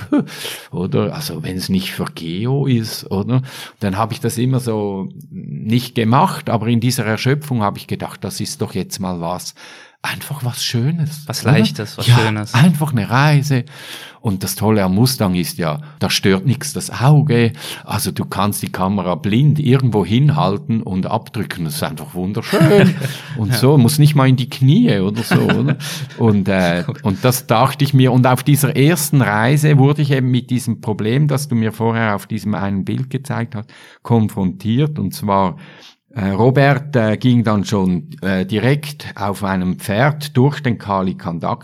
oder? 0.71 1.15
Also 1.15 1.43
wenn 1.43 1.55
es 1.55 1.69
nicht 1.69 1.93
für 1.93 2.07
Geo 2.13 2.65
ist, 2.65 3.09
oder? 3.09 3.41
Dann 3.79 3.97
habe 3.97 4.11
ich 4.11 4.19
das 4.19 4.37
immer 4.37 4.59
so 4.59 5.07
nicht 5.31 5.95
gemacht, 5.95 6.49
aber 6.49 6.67
in 6.67 6.81
dieser 6.81 7.05
Erschöpfung 7.05 7.61
habe 7.61 7.77
ich 7.77 7.87
gedacht, 7.87 8.21
das 8.25 8.41
ist 8.41 8.61
doch 8.61 8.73
jetzt 8.75 8.99
mal 8.99 9.21
was, 9.21 9.55
einfach 10.03 10.43
was 10.43 10.63
Schönes. 10.63 11.24
Was 11.27 11.43
oder? 11.43 11.53
Leichtes, 11.53 11.98
was 11.98 12.05
ja, 12.05 12.17
Schönes. 12.17 12.53
Einfach 12.53 12.91
eine 12.91 13.10
Reise. 13.10 13.63
Und 14.19 14.43
das 14.43 14.55
Tolle 14.55 14.83
am 14.83 14.95
Mustang 14.95 15.36
ist 15.36 15.57
ja, 15.57 15.81
da 16.00 16.10
stört 16.10 16.45
nichts 16.45 16.72
das 16.72 17.01
Auge. 17.01 17.51
Also 17.83 18.12
du 18.12 18.24
kannst 18.25 18.62
die 18.62 18.72
Kamera 18.72 19.15
blind 19.15 19.60
irgendwo 19.60 20.05
hinhalten 20.05 20.81
und 20.81 21.07
abdrücken. 21.07 21.65
Das 21.65 21.75
ist 21.75 21.83
einfach 21.83 22.13
wunderschön. 22.13 22.95
Und 23.38 23.50
ja. 23.50 23.57
so, 23.57 23.77
muss 23.77 24.00
nicht 24.00 24.15
mal 24.15 24.29
in 24.29 24.36
die 24.38 24.50
Knie 24.50 25.00
oder 25.00 25.24
so. 25.24 25.36
Oder? 25.36 25.77
Und, 26.17 26.48
äh, 26.48 26.86
und 27.03 27.25
das 27.25 27.48
dachte 27.48 27.83
ich 27.83 27.93
mir. 27.93 28.12
Und 28.13 28.25
auf 28.25 28.43
dieser 28.43 28.75
ersten 28.77 29.22
Reise 29.22 29.77
wurde 29.77 30.01
ich 30.01 30.12
eben 30.12 30.31
mit 30.31 30.50
diesem 30.50 30.79
Problem, 30.79 31.27
das 31.27 31.48
du 31.48 31.55
mir 31.55 31.74
vorher 31.74 32.15
auf 32.15 32.27
diesem 32.27 32.55
einen 32.55 32.86
Bild 32.86 33.10
gezeigt 33.10 33.55
hast, 33.55 33.74
konfrontiert. 34.03 35.00
Und 35.00 35.13
zwar, 35.13 35.57
Robert 36.15 36.96
äh, 36.96 37.17
ging 37.17 37.43
dann 37.43 37.65
schon 37.65 38.10
äh, 38.22 38.46
direkt 38.46 39.08
auf 39.15 39.43
einem 39.43 39.79
Pferd 39.79 40.38
durch 40.38 40.62
den 40.62 40.77
Kali 40.77 41.17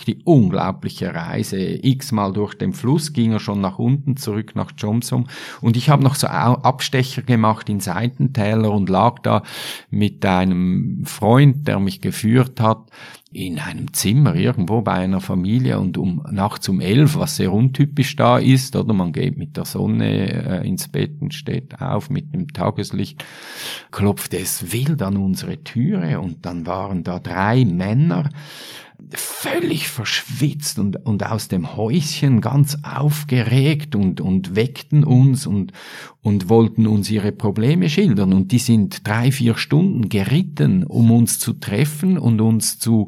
die 0.08 0.24
unglaubliche 0.24 1.13
Reise, 1.13 1.58
x-mal 1.60 2.34
durch 2.34 2.56
den 2.56 2.74
Fluss, 2.74 3.13
ging 3.13 3.32
er 3.32 3.39
schon 3.39 3.62
nach 3.62 3.77
unten 3.77 4.18
zurück 4.18 4.56
nach 4.56 4.72
Chomsom 4.79 5.27
und 5.62 5.77
ich 5.77 5.91
habe 5.91 6.03
noch 6.03 6.15
so 6.15 6.25
Abstecher 6.25 7.22
gemacht 7.22 7.70
in 7.70 7.79
Seitentäler 7.79 8.72
und 8.72 8.89
lag 8.89 9.20
da 9.20 9.44
mit 9.91 10.25
einem 10.25 11.03
Freund, 11.06 11.68
der 11.68 11.79
mich 11.79 12.01
geführt 12.01 12.60
hat, 12.60 12.89
in 13.31 13.59
einem 13.59 13.93
Zimmer 13.93 14.33
irgendwo 14.33 14.81
bei 14.81 14.93
einer 14.93 15.21
Familie 15.21 15.79
und 15.79 15.98
um 16.00 16.24
nachts 16.31 16.67
um 16.67 16.81
elf, 16.81 17.15
was 17.15 17.36
sehr 17.36 17.53
untypisch 17.53 18.15
da 18.15 18.39
ist, 18.39 18.75
oder? 18.75 18.93
Man 18.93 19.13
geht 19.13 19.38
mit 19.38 19.55
der 19.55 19.65
Sonne 19.65 20.62
äh, 20.63 20.67
ins 20.67 20.88
Bett 20.88 21.21
und 21.21 21.33
steht 21.33 21.79
auf 21.79 22.09
mit 22.09 22.33
dem 22.33 22.48
Tageslicht, 22.48 23.24
klopfte 23.92 24.39
es 24.39 24.72
wild 24.72 25.01
an 25.03 25.18
unsere 25.18 25.63
Türe 25.63 26.20
und 26.20 26.46
dann 26.46 26.65
waren 26.65 27.03
da 27.03 27.20
drei 27.20 27.65
Männer, 27.65 28.29
völlig 29.16 29.88
verschwitzt 29.88 30.79
und, 30.79 31.05
und 31.05 31.25
aus 31.25 31.48
dem 31.48 31.75
Häuschen 31.75 32.42
ganz 32.42 32.77
aufgeregt 32.83 33.96
und, 33.96 34.22
und 34.22 34.55
weckten 34.55 35.03
uns 35.03 35.48
und, 35.48 35.72
und 36.22 36.50
wollten 36.50 36.88
uns 36.88 37.09
ihre 37.09 37.31
Probleme 37.31 37.90
schildern. 37.90 38.33
Und 38.33 38.51
die 38.51 38.59
sind 38.59 39.07
drei, 39.07 39.31
vier 39.31 39.57
Stunden 39.57 40.09
geritten, 40.09 40.83
um 40.83 41.12
uns 41.12 41.40
zu 41.40 41.53
treffen 41.53 42.18
und 42.18 42.42
uns 42.42 42.79
zu, 42.79 43.07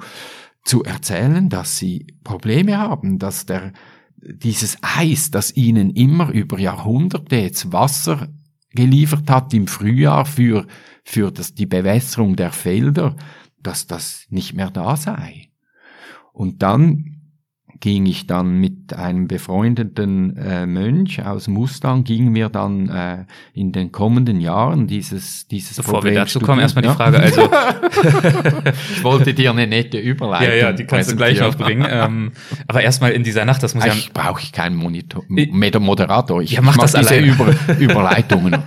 zu 0.63 0.83
erzählen, 0.83 1.49
dass 1.49 1.77
sie 1.77 2.07
Probleme 2.23 2.77
haben, 2.77 3.19
dass 3.19 3.45
der, 3.45 3.73
dieses 4.17 4.77
Eis, 4.81 5.31
das 5.31 5.55
ihnen 5.55 5.91
immer 5.91 6.31
über 6.31 6.59
Jahrhunderte 6.59 7.35
jetzt 7.35 7.71
Wasser 7.71 8.29
geliefert 8.73 9.29
hat 9.29 9.53
im 9.53 9.67
Frühjahr 9.67 10.25
für, 10.25 10.65
für 11.03 11.31
das, 11.31 11.53
die 11.53 11.65
Bewässerung 11.65 12.35
der 12.35 12.51
Felder, 12.51 13.15
dass 13.61 13.87
das 13.87 14.25
nicht 14.29 14.53
mehr 14.53 14.71
da 14.71 14.95
sei. 14.95 15.50
Und 16.33 16.61
dann 16.63 17.11
ging 17.81 18.05
ich 18.05 18.27
dann 18.27 18.59
mit 18.59 18.93
einem 18.93 19.27
befreundeten 19.27 20.37
äh, 20.37 20.67
Mönch 20.67 21.25
aus 21.25 21.47
Mustang, 21.47 22.03
gingen 22.03 22.35
wir 22.35 22.47
dann 22.49 22.89
äh, 22.89 23.25
in 23.53 23.71
den 23.71 23.91
kommenden 23.91 24.39
Jahren 24.39 24.85
dieses, 24.85 25.47
dieses 25.47 25.77
Bevor 25.77 25.95
Problem 25.95 26.13
wir 26.13 26.19
dazu 26.21 26.39
studieren. 26.39 26.45
kommen, 26.45 26.61
erstmal 26.61 26.83
die 26.83 26.89
Frage, 26.89 27.19
also 27.19 27.41
ich 28.95 29.03
wollte 29.03 29.33
dir 29.33 29.49
eine 29.49 29.65
nette 29.65 29.97
Überleitung 29.97 30.47
Ja, 30.47 30.55
ja, 30.55 30.71
die 30.73 30.85
kannst 30.85 31.11
du 31.11 31.15
gleich 31.15 31.41
aufbringen. 31.41 31.87
ähm, 31.89 32.31
aber 32.67 32.83
erstmal 32.83 33.13
in 33.13 33.23
dieser 33.23 33.45
Nacht, 33.45 33.63
das 33.63 33.73
muss 33.73 33.83
ja... 33.83 33.93
Ich 33.93 34.13
brauche 34.13 34.41
ich 34.41 34.51
keinen 34.51 34.75
Monitor, 34.75 35.25
Moderator, 35.27 36.41
ich, 36.43 36.51
ja, 36.51 36.61
mach 36.61 36.75
ich 36.75 36.81
das 36.81 36.93
diese 36.93 37.17
Über, 37.17 37.53
Überleitungen. 37.79 38.57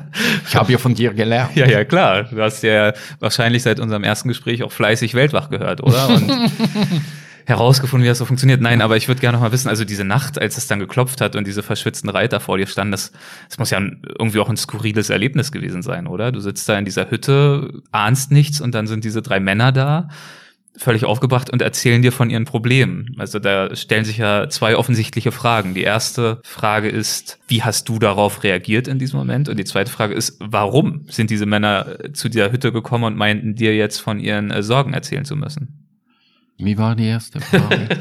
Ich 0.46 0.57
habe 0.57 0.70
ja 0.70 0.79
von 0.79 0.94
dir 0.94 1.12
gelernt. 1.12 1.57
Ja, 1.57 1.66
ja, 1.66 1.85
klar. 1.85 2.24
Du 2.24 2.40
hast 2.40 2.62
ja 2.62 2.92
wahrscheinlich 3.18 3.62
seit 3.62 3.81
unserem 3.81 4.05
ersten 4.05 4.29
Gespräch 4.29 4.62
auch 4.62 4.70
fleißig 4.70 5.14
Weltwach 5.14 5.50
gehört, 5.50 5.83
oder? 5.83 6.09
Und 6.09 6.31
herausgefunden, 7.47 8.05
wie 8.05 8.09
das 8.09 8.19
so 8.19 8.25
funktioniert. 8.25 8.61
Nein, 8.61 8.81
aber 8.81 8.97
ich 8.97 9.09
würde 9.09 9.21
gerne 9.21 9.37
noch 9.37 9.43
mal 9.43 9.53
wissen, 9.53 9.69
also 9.69 9.85
diese 9.85 10.05
Nacht, 10.05 10.41
als 10.41 10.57
es 10.57 10.67
dann 10.67 10.79
geklopft 10.79 11.21
hat 11.21 11.37
und 11.37 11.47
diese 11.47 11.63
verschwitzten 11.63 12.09
Reiter 12.09 12.41
vor 12.41 12.59
dir 12.59 12.67
standen, 12.67 12.93
das, 12.93 13.13
das 13.49 13.59
muss 13.59 13.71
ja 13.71 13.81
irgendwie 14.19 14.41
auch 14.41 14.49
ein 14.49 14.57
skurriles 14.57 15.11
Erlebnis 15.11 15.53
gewesen 15.53 15.83
sein, 15.83 16.07
oder? 16.07 16.33
Du 16.33 16.41
sitzt 16.41 16.69
da 16.69 16.79
in 16.79 16.85
dieser 16.85 17.11
Hütte, 17.11 17.83
ahnst 17.93 18.31
nichts 18.31 18.61
und 18.61 18.75
dann 18.75 18.87
sind 18.87 19.05
diese 19.05 19.23
drei 19.23 19.41
Männer 19.41 19.73
da, 19.73 20.09
völlig 20.77 21.05
aufgebracht 21.05 21.51
und 21.51 21.63
erzählen 21.63 22.03
dir 22.03 22.13
von 22.13 22.31
ihren 22.31 22.45
Problemen. 22.45 23.15
Also 23.19 23.39
da 23.39 23.75
stellen 23.77 24.05
sich 24.05 24.19
ja 24.19 24.49
zwei 24.49 24.77
offensichtliche 24.77 25.31
Fragen. 25.31 25.75
Die 25.75 25.83
erste 25.83 26.41
Frage 26.45 26.89
ist, 26.89 27.39
wie 27.47 27.63
hast 27.63 27.89
du 27.89 27.99
darauf 27.99 28.43
reagiert 28.43 28.89
in 28.89 28.99
diesem 28.99 29.19
Moment? 29.19 29.49
Und 29.49 29.57
die 29.57 29.65
zweite 29.65 29.91
Frage 29.91 30.15
ist, 30.15 30.37
warum 30.41 31.07
sind 31.09 31.31
diese 31.31 31.47
Männer 31.47 31.99
zu 32.13 32.29
dieser 32.29 32.51
Hütte 32.51 32.73
gekommen 32.73 33.05
und 33.05 33.17
meinten 33.17 33.55
dir 33.55 33.77
jetzt 33.77 33.99
von 33.99 34.19
ihren 34.19 34.51
äh, 34.51 34.63
Sorgen 34.63 34.95
erzählen 34.95 35.25
zu 35.25 35.37
müssen? 35.37 35.84
Wie 36.57 36.79
war 36.79 36.95
die 36.95 37.07
erste 37.07 37.40
Frage? 37.40 37.88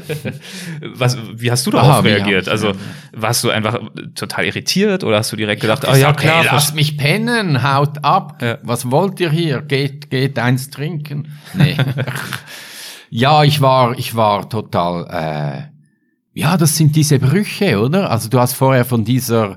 Was, 0.94 1.18
wie 1.34 1.50
hast 1.50 1.66
du 1.66 1.72
darauf 1.72 1.88
Aha, 1.88 2.00
reagiert? 2.00 2.48
Also 2.48 2.72
warst 3.12 3.42
du 3.42 3.50
einfach 3.50 3.80
total 4.14 4.44
irritiert 4.44 5.02
oder 5.02 5.18
hast 5.18 5.32
du 5.32 5.36
direkt 5.36 5.60
gedacht, 5.60 5.84
ah 5.84 5.92
oh, 5.92 5.96
ja 5.96 6.12
klar, 6.12 6.42
hey, 6.42 6.50
lasst 6.52 6.74
mich 6.76 6.96
pennen, 6.96 7.64
haut 7.64 8.04
ab. 8.04 8.40
Ja. 8.40 8.58
Was 8.62 8.90
wollt 8.92 9.18
ihr 9.18 9.30
hier? 9.30 9.60
Geht, 9.60 10.08
geht 10.10 10.38
eins 10.38 10.70
trinken? 10.70 11.32
Nee. 11.54 11.76
ja, 13.10 13.44
ich 13.44 13.60
war, 13.60 13.96
ich 13.96 14.16
war 14.16 14.48
total. 14.48 15.06
Äh, 15.08 16.38
ja, 16.38 16.56
das 16.56 16.76
sind 16.76 16.96
diese 16.96 17.20
Brüche, 17.20 17.80
oder? 17.80 18.10
Also 18.10 18.28
du 18.28 18.40
hast 18.40 18.54
vorher 18.54 18.84
von 18.84 19.04
dieser 19.04 19.56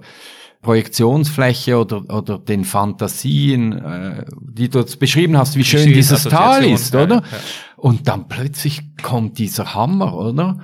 Projektionsfläche 0.62 1.78
oder, 1.78 2.04
oder 2.14 2.40
den 2.40 2.66
Fantasien, 2.66 3.74
äh, 3.74 4.26
die 4.42 4.70
du 4.70 4.84
beschrieben 5.00 5.38
hast, 5.38 5.56
wie 5.56 5.64
schön 5.64 5.94
dieses 5.94 6.24
Tal 6.24 6.66
ist, 6.66 6.94
oder? 6.94 7.16
Ja, 7.16 7.22
ja. 7.22 7.38
Und 7.78 8.08
dann 8.08 8.28
plötzlich 8.28 8.82
kommt 9.02 9.38
dieser 9.38 9.76
Hammer, 9.76 10.16
oder? 10.16 10.60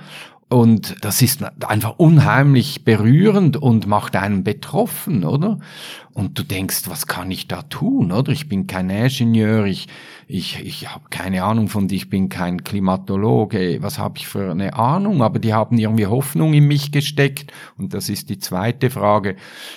Und 0.48 0.96
das 1.00 1.22
ist 1.22 1.42
einfach 1.64 1.94
unheimlich 1.96 2.84
berührend 2.84 3.56
und 3.56 3.86
macht 3.86 4.14
einen 4.16 4.44
betroffen, 4.44 5.24
oder? 5.24 5.58
Und 6.14 6.38
du 6.38 6.44
denkst, 6.44 6.82
was 6.86 7.08
kann 7.08 7.32
ich 7.32 7.48
da 7.48 7.62
tun, 7.62 8.12
oder? 8.12 8.30
Ich 8.30 8.48
bin 8.48 8.68
kein 8.68 8.88
Ingenieur, 8.88 9.64
ich, 9.66 9.88
ich, 10.28 10.64
ich 10.64 10.88
habe 10.88 11.06
keine 11.10 11.42
Ahnung 11.42 11.66
von 11.66 11.88
dir, 11.88 11.96
ich 11.96 12.08
bin 12.08 12.28
kein 12.28 12.62
Klimatologe, 12.62 13.78
was 13.80 13.98
habe 13.98 14.18
ich 14.18 14.28
für 14.28 14.52
eine 14.52 14.74
Ahnung? 14.74 15.22
Aber 15.22 15.40
die 15.40 15.52
haben 15.52 15.76
irgendwie 15.76 16.06
Hoffnung 16.06 16.54
in 16.54 16.68
mich 16.68 16.92
gesteckt. 16.92 17.52
Und 17.76 17.94
das 17.94 18.08
ist 18.08 18.30
die 18.30 18.38
zweite 18.38 18.90
Frage. 18.90 19.34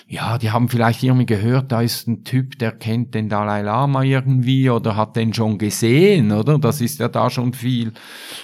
Ja, 0.08 0.38
die 0.38 0.52
haben 0.52 0.70
vielleicht 0.70 1.02
irgendwie 1.02 1.26
gehört, 1.26 1.72
da 1.72 1.82
ist 1.82 2.08
ein 2.08 2.24
Typ, 2.24 2.60
der 2.60 2.72
kennt 2.72 3.16
den 3.16 3.30
Dalai 3.30 3.64
Lama 3.64 4.04
irgendwie 4.04 4.70
oder 4.70 4.96
hat 4.96 5.16
den 5.16 5.34
schon 5.34 5.58
gesehen, 5.58 6.32
oder? 6.32 6.60
Das 6.60 6.82
ist 6.82 7.00
ja 7.00 7.08
da 7.08 7.32
schon 7.32 7.54
viel, 7.54 7.94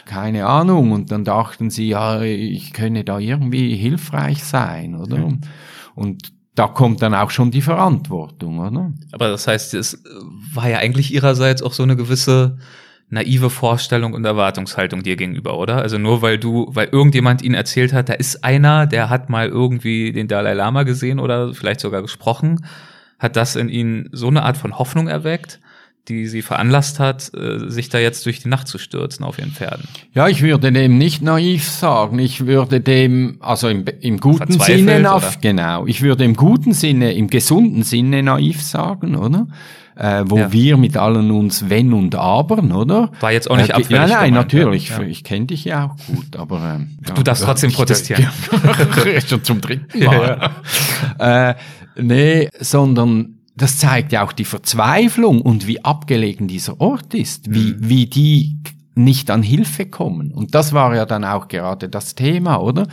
keine 0.05 0.47
Ahnung. 0.47 0.93
Und 0.93 1.11
dann 1.11 1.23
dachten 1.23 1.69
sie, 1.69 1.89
ja, 1.89 2.23
ich 2.23 2.73
könne 2.73 3.03
da 3.03 3.19
irgendwie 3.19 3.75
hilfreich 3.75 4.43
sein, 4.43 4.95
oder? 4.95 5.19
Mhm. 5.19 5.41
Und 5.93 6.33
da 6.55 6.67
kommt 6.67 7.01
dann 7.01 7.15
auch 7.15 7.31
schon 7.31 7.51
die 7.51 7.61
Verantwortung, 7.61 8.59
oder? 8.59 8.91
Aber 9.11 9.29
das 9.29 9.47
heißt, 9.47 9.73
es 9.73 10.03
war 10.53 10.69
ja 10.69 10.77
eigentlich 10.77 11.13
ihrerseits 11.13 11.63
auch 11.63 11.73
so 11.73 11.83
eine 11.83 11.95
gewisse 11.95 12.57
naive 13.09 13.49
Vorstellung 13.49 14.13
und 14.13 14.25
Erwartungshaltung 14.25 15.03
dir 15.03 15.15
gegenüber, 15.15 15.57
oder? 15.57 15.77
Also 15.77 15.97
nur 15.97 16.21
weil 16.21 16.37
du, 16.37 16.67
weil 16.69 16.89
irgendjemand 16.91 17.41
ihnen 17.41 17.55
erzählt 17.55 17.93
hat, 17.93 18.09
da 18.09 18.13
ist 18.13 18.43
einer, 18.43 18.87
der 18.87 19.09
hat 19.09 19.29
mal 19.29 19.47
irgendwie 19.47 20.11
den 20.11 20.27
Dalai 20.27 20.53
Lama 20.53 20.83
gesehen 20.83 21.19
oder 21.19 21.53
vielleicht 21.53 21.79
sogar 21.79 22.01
gesprochen, 22.01 22.65
hat 23.19 23.35
das 23.35 23.55
in 23.55 23.69
ihnen 23.69 24.09
so 24.11 24.27
eine 24.27 24.43
Art 24.43 24.57
von 24.57 24.77
Hoffnung 24.77 25.07
erweckt, 25.07 25.59
die 26.09 26.27
sie 26.27 26.41
veranlasst 26.41 26.99
hat, 26.99 27.31
äh, 27.33 27.69
sich 27.69 27.89
da 27.89 27.97
jetzt 27.97 28.25
durch 28.25 28.39
die 28.39 28.49
Nacht 28.49 28.67
zu 28.67 28.77
stürzen 28.77 29.23
auf 29.23 29.39
ihren 29.39 29.51
Pferden. 29.51 29.87
Ja, 30.13 30.27
ich 30.27 30.41
würde 30.41 30.71
dem 30.71 30.97
nicht 30.97 31.21
naiv 31.21 31.69
sagen. 31.69 32.19
Ich 32.19 32.45
würde 32.45 32.81
dem, 32.81 33.37
also 33.39 33.69
im, 33.69 33.85
im 34.01 34.19
guten 34.19 34.59
Sinne, 34.59 34.99
naiv, 34.99 35.39
genau, 35.41 35.85
ich 35.85 36.01
würde 36.01 36.25
im 36.25 36.35
guten 36.35 36.73
Sinne, 36.73 37.13
im 37.13 37.29
gesunden 37.29 37.83
Sinne 37.83 38.21
naiv 38.21 38.61
sagen, 38.61 39.15
oder? 39.15 39.47
Äh, 39.95 40.23
wo 40.25 40.37
ja. 40.37 40.51
wir 40.51 40.77
mit 40.77 40.97
allen 40.97 41.29
uns 41.29 41.69
Wenn 41.69 41.93
und 41.93 42.15
Abern, 42.15 42.71
oder? 42.71 43.11
War 43.19 43.31
jetzt 43.31 43.49
auch 43.49 43.57
nicht 43.57 43.69
äh, 43.69 43.73
abfällig. 43.73 43.91
Nein, 43.91 44.09
nein, 44.09 44.29
gemeint, 44.29 44.33
natürlich. 44.33 44.89
Ja. 44.89 45.01
Ich 45.03 45.23
kenne 45.23 45.45
dich 45.45 45.65
ja 45.65 45.85
auch 45.85 45.95
gut, 46.07 46.35
aber 46.35 46.77
ähm, 46.77 46.97
du 47.05 47.13
ja, 47.15 47.23
darfst 47.23 47.43
trotzdem 47.43 47.71
protestieren. 47.71 48.27
Schon 49.27 49.43
zum 49.43 49.61
dritten 49.61 50.03
Mal. 50.03 50.51
äh, 51.19 51.53
nee, 51.95 52.49
sondern 52.59 53.32
das 53.55 53.77
zeigt 53.77 54.11
ja 54.11 54.23
auch 54.23 54.31
die 54.31 54.45
Verzweiflung 54.45 55.41
und 55.41 55.67
wie 55.67 55.83
abgelegen 55.83 56.47
dieser 56.47 56.79
Ort 56.81 57.13
ist, 57.13 57.53
wie, 57.53 57.73
mhm. 57.73 57.89
wie 57.89 58.05
die 58.07 58.57
nicht 58.95 59.31
an 59.31 59.43
Hilfe 59.43 59.85
kommen. 59.85 60.31
Und 60.31 60.55
das 60.55 60.73
war 60.73 60.95
ja 60.95 61.05
dann 61.05 61.23
auch 61.23 61.47
gerade 61.47 61.89
das 61.89 62.15
Thema, 62.15 62.57
oder? 62.57 62.87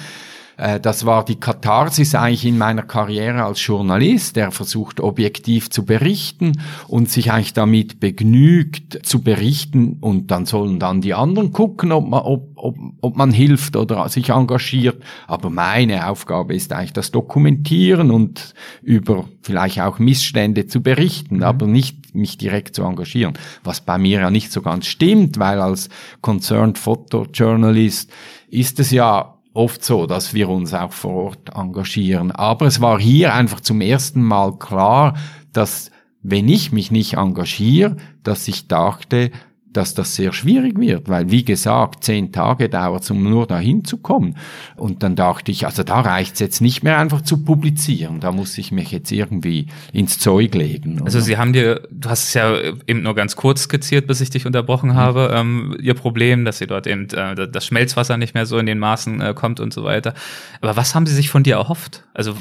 Äh, 0.61 0.79
das 0.79 1.07
war 1.07 1.25
die 1.25 1.40
Katharsis 1.40 2.14
eigentlich 2.14 2.44
in 2.44 2.59
meiner 2.59 2.83
Karriere 2.83 3.44
als 3.44 3.64
Journalist, 3.64 4.37
der 4.37 4.51
versucht 4.51 5.01
objektiv 5.01 5.70
zu 5.70 5.85
berichten 5.85 6.53
und 6.87 7.09
sich 7.09 7.33
eigentlich 7.33 7.55
damit 7.55 7.99
begnügt 7.99 9.07
zu 9.07 9.23
berichten 9.23 9.96
und 10.01 10.31
dann 10.31 10.44
sollen 10.44 10.79
dann 10.79 11.01
die 11.01 11.14
anderen 11.14 11.53
gucken, 11.53 11.92
ob 11.92 12.09
man, 12.09 12.20
ob, 12.20 12.51
ob, 12.57 12.77
ob 13.01 13.16
man 13.16 13.33
hilft 13.33 13.75
oder 13.75 14.07
sich 14.11 14.29
engagiert. 14.31 15.03
Aber 15.27 15.49
meine 15.49 16.09
Aufgabe 16.09 16.55
ist 16.55 16.73
eigentlich 16.73 16.92
das 16.92 17.11
Dokumentieren 17.11 18.11
und 18.11 18.55
über 18.83 19.25
vielleicht 19.42 19.81
auch 19.81 19.99
Missstände 19.99 20.66
zu 20.66 20.83
berichten, 20.83 21.37
mhm. 21.37 21.42
aber 21.42 21.66
nicht 21.66 22.14
mich 22.14 22.37
direkt 22.37 22.75
zu 22.75 22.83
engagieren. 22.83 23.35
Was 23.64 23.81
bei 23.81 23.96
mir 23.96 24.20
ja 24.20 24.31
nicht 24.31 24.53
so 24.53 24.61
ganz 24.61 24.87
stimmt, 24.87 25.38
weil 25.38 25.61
als 25.61 25.88
Concerned 26.20 26.77
Photojournalist 26.77 28.11
ist 28.51 28.81
es 28.81 28.90
ja 28.90 29.39
oft 29.52 29.84
so, 29.84 30.06
dass 30.06 30.34
wir 30.34 30.48
uns 30.48 30.74
auch 30.74 30.92
vor 30.92 31.14
Ort 31.24 31.50
engagieren. 31.54 32.30
Aber 32.30 32.66
es 32.66 32.80
war 32.80 33.00
hier 33.00 33.34
einfach 33.34 33.60
zum 33.60 33.80
ersten 33.80 34.22
Mal 34.22 34.56
klar, 34.58 35.14
dass 35.52 35.90
wenn 36.22 36.48
ich 36.48 36.72
mich 36.72 36.90
nicht 36.90 37.14
engagiere, 37.14 37.96
dass 38.22 38.46
ich 38.48 38.68
dachte, 38.68 39.30
dass 39.72 39.94
das 39.94 40.16
sehr 40.16 40.33
schwierig 40.33 40.78
wird, 40.78 41.09
weil 41.09 41.30
wie 41.30 41.44
gesagt, 41.44 42.04
zehn 42.04 42.33
Tage 42.33 42.68
dauert 42.68 43.04
es, 43.04 43.11
um 43.11 43.22
nur 43.22 43.46
dahin 43.46 43.85
zu 43.85 43.98
kommen. 43.98 44.37
Und 44.76 45.02
dann 45.02 45.14
dachte 45.14 45.52
ich, 45.52 45.66
also 45.66 45.83
da 45.83 46.00
reicht 46.00 46.35
es 46.35 46.40
jetzt 46.40 46.61
nicht 46.61 46.83
mehr 46.83 46.98
einfach 46.98 47.20
zu 47.22 47.44
publizieren, 47.44 48.20
da 48.20 48.33
muss 48.33 48.59
ich 48.59 48.72
mich 48.72 48.90
jetzt 48.90 49.12
irgendwie 49.12 49.66
ins 49.92 50.18
Zeug 50.18 50.54
legen. 50.54 50.96
Oder? 50.96 51.04
Also 51.04 51.20
Sie 51.20 51.38
haben 51.38 51.52
dir, 51.52 51.83
du 51.90 52.09
hast 52.09 52.28
es 52.28 52.35
ja 52.35 52.54
eben 52.87 53.02
nur 53.02 53.14
ganz 53.14 53.37
kurz 53.37 53.62
skizziert, 53.62 54.06
bis 54.06 54.20
ich 54.20 54.30
dich 54.30 54.46
unterbrochen 54.46 54.94
habe, 54.94 55.28
mhm. 55.28 55.72
ähm, 55.72 55.76
Ihr 55.80 55.94
Problem, 55.94 56.44
dass 56.44 56.59
Sie 56.59 56.66
dort 56.66 56.87
eben 56.87 57.09
äh, 57.11 57.48
das 57.48 57.66
Schmelzwasser 57.66 58.16
nicht 58.16 58.35
mehr 58.35 58.46
so 58.46 58.59
in 58.59 58.66
den 58.66 58.78
Maßen 58.78 59.20
äh, 59.20 59.35
kommt 59.35 59.61
und 59.61 59.72
so 59.72 59.85
weiter. 59.85 60.14
Aber 60.61 60.76
was 60.76 60.94
haben 60.94 61.06
Sie 61.06 61.14
sich 61.14 61.30
von 61.30 61.42
dir 61.42 61.56
erhofft? 61.56 62.04
Also 62.14 62.35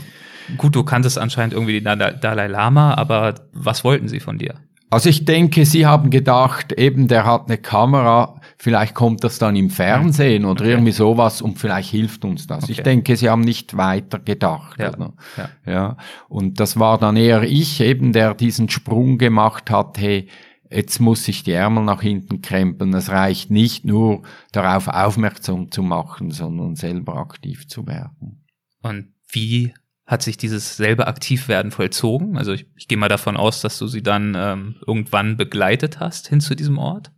gut, 0.58 0.76
du 0.76 0.84
kanntest 0.84 1.18
anscheinend 1.18 1.54
irgendwie 1.54 1.80
den 1.80 1.84
Dalai 1.84 2.48
Lama, 2.48 2.96
aber 2.96 3.36
was 3.54 3.84
wollten 3.84 4.08
Sie 4.08 4.20
von 4.20 4.38
dir? 4.38 4.56
Also 4.92 5.10
ich 5.10 5.24
denke, 5.26 5.66
Sie 5.66 5.86
haben 5.86 6.10
gedacht, 6.10 6.72
eben 6.72 7.08
der 7.08 7.26
hat 7.26 7.46
eine 7.48 7.60
Kamera, 7.60 8.42
vielleicht 8.58 8.96
kommt 8.96 9.24
das 9.24 9.38
dann 9.38 9.56
im 9.56 9.70
Fernsehen 9.70 10.46
oder 10.46 10.62
okay. 10.62 10.72
irgendwie 10.72 10.92
sowas 10.92 11.42
und 11.42 11.60
vielleicht 11.60 11.92
hilft 11.92 12.26
uns 12.26 12.48
das. 12.48 12.64
Okay. 12.64 12.72
Ich 12.72 12.82
denke, 12.82 13.16
Sie 13.16 13.30
haben 13.30 13.42
nicht 13.42 13.78
weiter 13.78 14.18
gedacht. 14.18 14.80
Ja. 14.80 14.92
Ja. 15.38 15.50
ja. 15.66 15.98
Und 16.28 16.60
das 16.60 16.80
war 16.80 16.98
dann 16.98 17.18
eher 17.18 17.44
ich 17.44 17.82
eben, 17.82 18.14
der 18.14 18.34
diesen 18.34 18.70
Sprung 18.70 19.20
gemacht 19.20 19.70
hat, 19.70 20.00
hey, 20.00 20.28
jetzt 20.72 21.00
muss 21.00 21.28
ich 21.28 21.44
die 21.44 21.52
Ärmel 21.52 21.84
nach 21.84 22.02
hinten 22.02 22.42
krempeln. 22.42 22.94
Es 22.94 23.10
reicht 23.10 23.52
nicht 23.52 23.86
nur 23.86 24.24
darauf 24.52 24.88
aufmerksam 24.88 25.72
zu 25.72 25.84
machen, 25.84 26.32
sondern 26.32 26.76
selber 26.76 27.18
aktiv 27.18 27.68
zu 27.68 27.86
werden. 27.86 28.46
Und 28.82 29.14
wie 29.32 29.74
hat 30.10 30.24
sich 30.24 30.38
dieses 30.38 30.76
selbe 30.76 31.06
Aktivwerden 31.06 31.70
vollzogen? 31.70 32.36
Also 32.36 32.52
ich, 32.52 32.66
ich 32.76 32.88
gehe 32.88 32.98
mal 32.98 33.10
davon 33.10 33.38
aus, 33.38 33.62
dass 33.62 33.78
du 33.78 33.86
sie 33.86 34.02
dann 34.02 34.36
ähm, 34.36 34.76
irgendwann 34.88 35.38
begleitet 35.38 36.00
hast 36.00 36.28
hin 36.28 36.42
zu 36.42 36.56
diesem 36.56 36.80
Ort. 36.80 37.12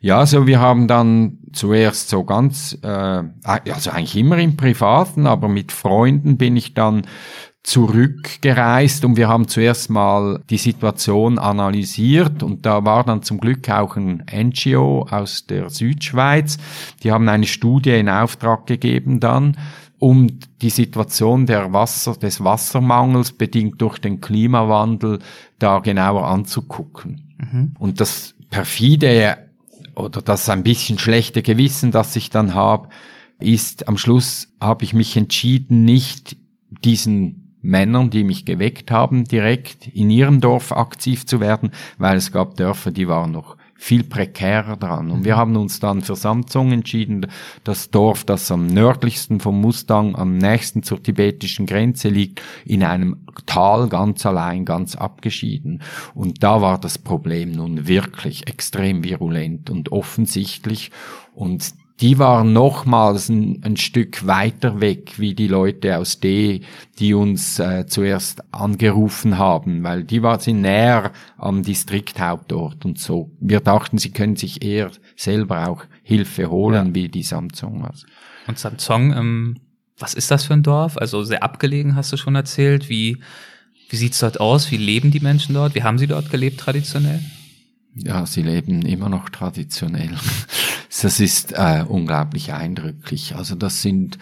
Ja, 0.00 0.18
also 0.18 0.46
wir 0.46 0.60
haben 0.60 0.88
dann 0.88 1.38
zuerst 1.54 2.10
so 2.10 2.24
ganz, 2.24 2.78
äh, 2.82 3.22
also 3.44 3.90
eigentlich 3.90 4.16
immer 4.16 4.36
im 4.36 4.58
Privaten, 4.58 5.26
aber 5.26 5.48
mit 5.48 5.72
Freunden 5.72 6.36
bin 6.36 6.54
ich 6.54 6.74
dann 6.74 7.06
zurückgereist 7.62 9.06
und 9.06 9.16
wir 9.16 9.28
haben 9.28 9.48
zuerst 9.48 9.88
mal 9.88 10.42
die 10.50 10.58
Situation 10.58 11.38
analysiert 11.38 12.42
und 12.42 12.66
da 12.66 12.84
war 12.84 13.04
dann 13.04 13.22
zum 13.22 13.40
Glück 13.40 13.70
auch 13.70 13.96
ein 13.96 14.22
NGO 14.30 15.06
aus 15.10 15.46
der 15.46 15.70
Südschweiz. 15.70 16.58
Die 17.02 17.10
haben 17.10 17.28
eine 17.28 17.46
Studie 17.46 17.98
in 17.98 18.10
Auftrag 18.10 18.66
gegeben 18.66 19.18
dann 19.18 19.56
um 19.98 20.28
die 20.62 20.70
Situation 20.70 21.46
der 21.46 21.72
Wasser, 21.72 22.14
des 22.14 22.42
Wassermangels 22.42 23.32
bedingt 23.32 23.80
durch 23.80 23.98
den 23.98 24.20
Klimawandel 24.20 25.18
da 25.58 25.80
genauer 25.80 26.26
anzugucken. 26.28 27.34
Mhm. 27.38 27.74
Und 27.78 28.00
das 28.00 28.34
perfide 28.50 29.38
oder 29.94 30.22
das 30.22 30.48
ein 30.48 30.62
bisschen 30.62 30.98
schlechte 30.98 31.42
Gewissen, 31.42 31.90
das 31.90 32.14
ich 32.14 32.30
dann 32.30 32.54
habe, 32.54 32.88
ist, 33.40 33.88
am 33.88 33.98
Schluss 33.98 34.48
habe 34.60 34.84
ich 34.84 34.94
mich 34.94 35.16
entschieden, 35.16 35.84
nicht 35.84 36.36
diesen 36.84 37.56
Männern, 37.60 38.10
die 38.10 38.24
mich 38.24 38.44
geweckt 38.44 38.90
haben, 38.90 39.24
direkt 39.24 39.88
in 39.88 40.10
ihrem 40.10 40.40
Dorf 40.40 40.72
aktiv 40.72 41.26
zu 41.26 41.40
werden, 41.40 41.72
weil 41.98 42.16
es 42.16 42.30
gab 42.32 42.56
Dörfer, 42.56 42.92
die 42.92 43.08
waren 43.08 43.32
noch 43.32 43.56
viel 43.80 44.02
prekärer 44.02 44.76
dran. 44.76 45.10
Und 45.12 45.24
wir 45.24 45.36
mhm. 45.36 45.38
haben 45.38 45.56
uns 45.56 45.78
dann 45.78 46.02
für 46.02 46.16
Samsung 46.16 46.72
entschieden, 46.72 47.28
das 47.62 47.90
Dorf, 47.90 48.24
das 48.24 48.50
am 48.50 48.66
nördlichsten 48.66 49.38
vom 49.38 49.60
Mustang, 49.60 50.16
am 50.16 50.36
nächsten 50.36 50.82
zur 50.82 51.00
tibetischen 51.00 51.64
Grenze 51.64 52.08
liegt, 52.08 52.42
in 52.64 52.82
einem 52.82 53.24
Tal 53.46 53.88
ganz 53.88 54.26
allein, 54.26 54.64
ganz 54.64 54.96
abgeschieden. 54.96 55.82
Und 56.12 56.42
da 56.42 56.60
war 56.60 56.78
das 56.78 56.98
Problem 56.98 57.52
nun 57.52 57.86
wirklich 57.86 58.48
extrem 58.48 59.04
virulent 59.04 59.70
und 59.70 59.92
offensichtlich. 59.92 60.90
Und 61.32 61.72
die 62.00 62.18
waren 62.18 62.52
nochmals 62.52 63.28
ein, 63.28 63.60
ein, 63.64 63.76
Stück 63.76 64.26
weiter 64.26 64.80
weg 64.80 65.18
wie 65.18 65.34
die 65.34 65.48
Leute 65.48 65.98
aus 65.98 66.20
D, 66.20 66.60
die 66.98 67.12
uns 67.12 67.58
äh, 67.58 67.86
zuerst 67.86 68.42
angerufen 68.54 69.36
haben, 69.36 69.82
weil 69.82 70.04
die 70.04 70.22
war 70.22 70.38
sind 70.38 70.60
näher 70.60 71.12
am 71.36 71.62
Distrikthauptort 71.62 72.84
und 72.84 72.98
so. 72.98 73.32
Wir 73.40 73.60
dachten, 73.60 73.98
sie 73.98 74.10
können 74.10 74.36
sich 74.36 74.62
eher 74.62 74.90
selber 75.16 75.68
auch 75.68 75.84
Hilfe 76.02 76.50
holen, 76.50 76.88
ja. 76.88 76.94
wie 76.94 77.08
die 77.08 77.24
Samsungers. 77.24 78.06
Und 78.46 78.58
Samsung, 78.58 79.12
ähm, 79.12 79.56
was 79.98 80.14
ist 80.14 80.30
das 80.30 80.44
für 80.44 80.54
ein 80.54 80.62
Dorf? 80.62 80.96
Also 80.96 81.24
sehr 81.24 81.42
abgelegen, 81.42 81.96
hast 81.96 82.12
du 82.12 82.16
schon 82.16 82.36
erzählt. 82.36 82.88
Wie, 82.88 83.18
wie 83.90 83.96
sieht's 83.96 84.20
dort 84.20 84.38
aus? 84.38 84.70
Wie 84.70 84.76
leben 84.76 85.10
die 85.10 85.20
Menschen 85.20 85.54
dort? 85.54 85.74
Wie 85.74 85.82
haben 85.82 85.98
sie 85.98 86.06
dort 86.06 86.30
gelebt 86.30 86.60
traditionell? 86.60 87.20
Ja, 87.94 88.26
sie 88.26 88.42
leben 88.42 88.82
immer 88.82 89.08
noch 89.08 89.28
traditionell. 89.28 90.10
Das 91.00 91.20
ist 91.20 91.52
äh, 91.52 91.84
unglaublich 91.86 92.54
eindrücklich. 92.54 93.36
Also 93.36 93.54
das 93.54 93.82
sind 93.82 94.18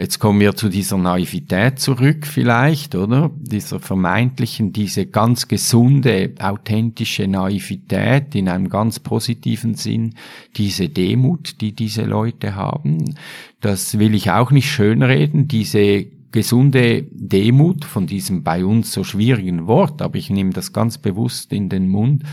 Jetzt 0.00 0.18
kommen 0.18 0.40
wir 0.40 0.56
zu 0.56 0.70
dieser 0.70 0.96
Naivität 0.96 1.78
zurück 1.78 2.26
vielleicht, 2.26 2.94
oder? 2.94 3.30
Dieser 3.36 3.80
vermeintlichen, 3.80 4.72
diese 4.72 5.04
ganz 5.04 5.46
gesunde, 5.46 6.32
authentische 6.40 7.28
Naivität 7.28 8.34
in 8.34 8.48
einem 8.48 8.70
ganz 8.70 8.98
positiven 8.98 9.74
Sinn, 9.74 10.14
diese 10.56 10.88
Demut, 10.88 11.60
die 11.60 11.72
diese 11.72 12.04
Leute 12.04 12.54
haben. 12.54 13.14
Das 13.60 13.98
will 13.98 14.14
ich 14.14 14.30
auch 14.30 14.50
nicht 14.52 14.70
schönreden, 14.70 15.48
diese 15.48 16.06
gesunde 16.32 17.02
Demut 17.10 17.84
von 17.84 18.06
diesem 18.06 18.42
bei 18.42 18.64
uns 18.64 18.92
so 18.92 19.04
schwierigen 19.04 19.66
Wort, 19.66 20.02
aber 20.02 20.16
ich 20.16 20.30
nehme 20.30 20.50
das 20.50 20.72
ganz 20.72 20.98
bewusst 20.98 21.52
in 21.52 21.68
den 21.68 21.88
Mund, 21.88 22.24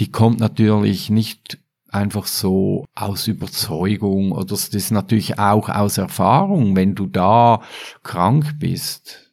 die 0.00 0.10
kommt 0.10 0.40
natürlich 0.40 1.10
nicht 1.10 1.58
einfach 1.88 2.26
so 2.26 2.86
aus 2.94 3.28
Überzeugung 3.28 4.32
oder 4.32 4.46
das 4.46 4.68
ist 4.68 4.90
natürlich 4.90 5.38
auch 5.38 5.68
aus 5.68 5.98
Erfahrung, 5.98 6.74
wenn 6.74 6.94
du 6.94 7.06
da 7.06 7.62
krank 8.02 8.56
bist. 8.58 9.30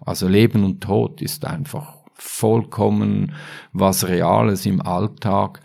Also 0.00 0.28
Leben 0.28 0.64
und 0.64 0.82
Tod 0.82 1.22
ist 1.22 1.44
einfach 1.44 1.97
vollkommen 2.18 3.32
was 3.72 4.08
Reales 4.08 4.66
im 4.66 4.82
Alltag. 4.82 5.60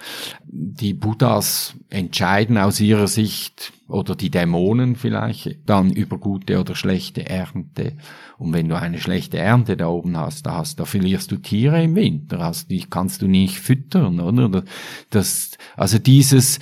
Die 0.46 0.94
Buddhas 0.94 1.76
entscheiden 1.90 2.58
aus 2.58 2.80
ihrer 2.80 3.08
Sicht 3.08 3.74
oder 3.88 4.16
die 4.16 4.30
Dämonen 4.30 4.96
vielleicht 4.96 5.58
dann 5.66 5.92
über 5.92 6.18
gute 6.18 6.60
oder 6.60 6.76
schlechte 6.76 7.28
Ernte. 7.28 7.94
Und 8.38 8.54
wenn 8.54 8.70
du 8.70 8.78
eine 8.78 9.00
schlechte 9.00 9.38
Ernte 9.40 9.78
da 9.78 9.88
oben 9.88 10.16
hast, 10.18 10.46
da 10.46 10.58
hast, 10.58 10.80
da 10.80 10.86
verlierst 10.86 11.32
du 11.32 11.38
Tiere 11.38 11.84
im 11.84 11.96
Winter, 11.96 12.40
hast, 12.40 12.70
die 12.70 12.82
kannst 12.82 13.22
du 13.22 13.28
nicht 13.28 13.60
füttern, 13.60 14.20
oder? 14.20 14.64
Das, 15.10 15.52
also 15.76 16.00
dieses 16.00 16.60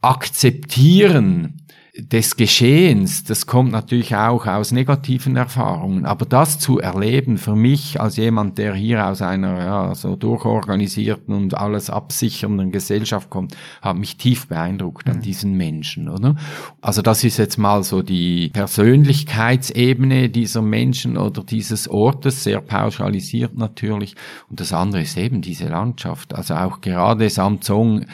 Akzeptieren 0.00 1.57
des 1.98 2.36
Geschehens, 2.36 3.24
das 3.24 3.46
kommt 3.46 3.72
natürlich 3.72 4.14
auch 4.14 4.46
aus 4.46 4.70
negativen 4.70 5.34
Erfahrungen, 5.34 6.06
aber 6.06 6.26
das 6.26 6.60
zu 6.60 6.78
erleben 6.78 7.38
für 7.38 7.56
mich 7.56 8.00
als 8.00 8.16
jemand, 8.16 8.56
der 8.56 8.74
hier 8.74 9.04
aus 9.04 9.20
einer 9.20 9.58
ja, 9.58 9.94
so 9.96 10.14
durchorganisierten 10.14 11.34
und 11.34 11.54
alles 11.54 11.90
absichernden 11.90 12.70
Gesellschaft 12.70 13.30
kommt, 13.30 13.56
hat 13.82 13.96
mich 13.96 14.16
tief 14.16 14.46
beeindruckt 14.46 15.08
an 15.08 15.16
mhm. 15.16 15.22
diesen 15.22 15.54
Menschen, 15.54 16.08
oder? 16.08 16.36
Also 16.80 17.02
das 17.02 17.24
ist 17.24 17.36
jetzt 17.36 17.58
mal 17.58 17.82
so 17.82 18.02
die 18.02 18.50
Persönlichkeitsebene 18.50 20.28
dieser 20.28 20.62
Menschen 20.62 21.16
oder 21.16 21.42
dieses 21.42 21.88
Ortes, 21.88 22.44
sehr 22.44 22.60
pauschalisiert 22.60 23.58
natürlich. 23.58 24.14
Und 24.48 24.60
das 24.60 24.72
andere 24.72 25.02
ist 25.02 25.18
eben 25.18 25.42
diese 25.42 25.66
Landschaft. 25.66 26.32
Also 26.34 26.54
auch 26.54 26.80
gerade 26.80 27.28
Samzong 27.28 28.06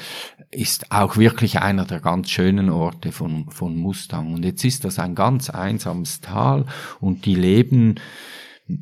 ist 0.55 0.90
auch 0.93 1.17
wirklich 1.17 1.61
einer 1.61 1.85
der 1.85 2.01
ganz 2.01 2.31
schönen 2.31 2.71
Orte 2.71 3.12
von, 3.12 3.51
von 3.51 3.77
Mustang. 3.77 4.35
Und 4.35 4.45
jetzt 4.45 4.64
ist 4.64 4.85
das 4.85 4.99
ein 4.99 5.14
ganz 5.14 5.51
einsames 5.51 6.21
Tal 6.21 6.64
und 7.01 7.27
die 7.27 7.35
leben 7.35 7.97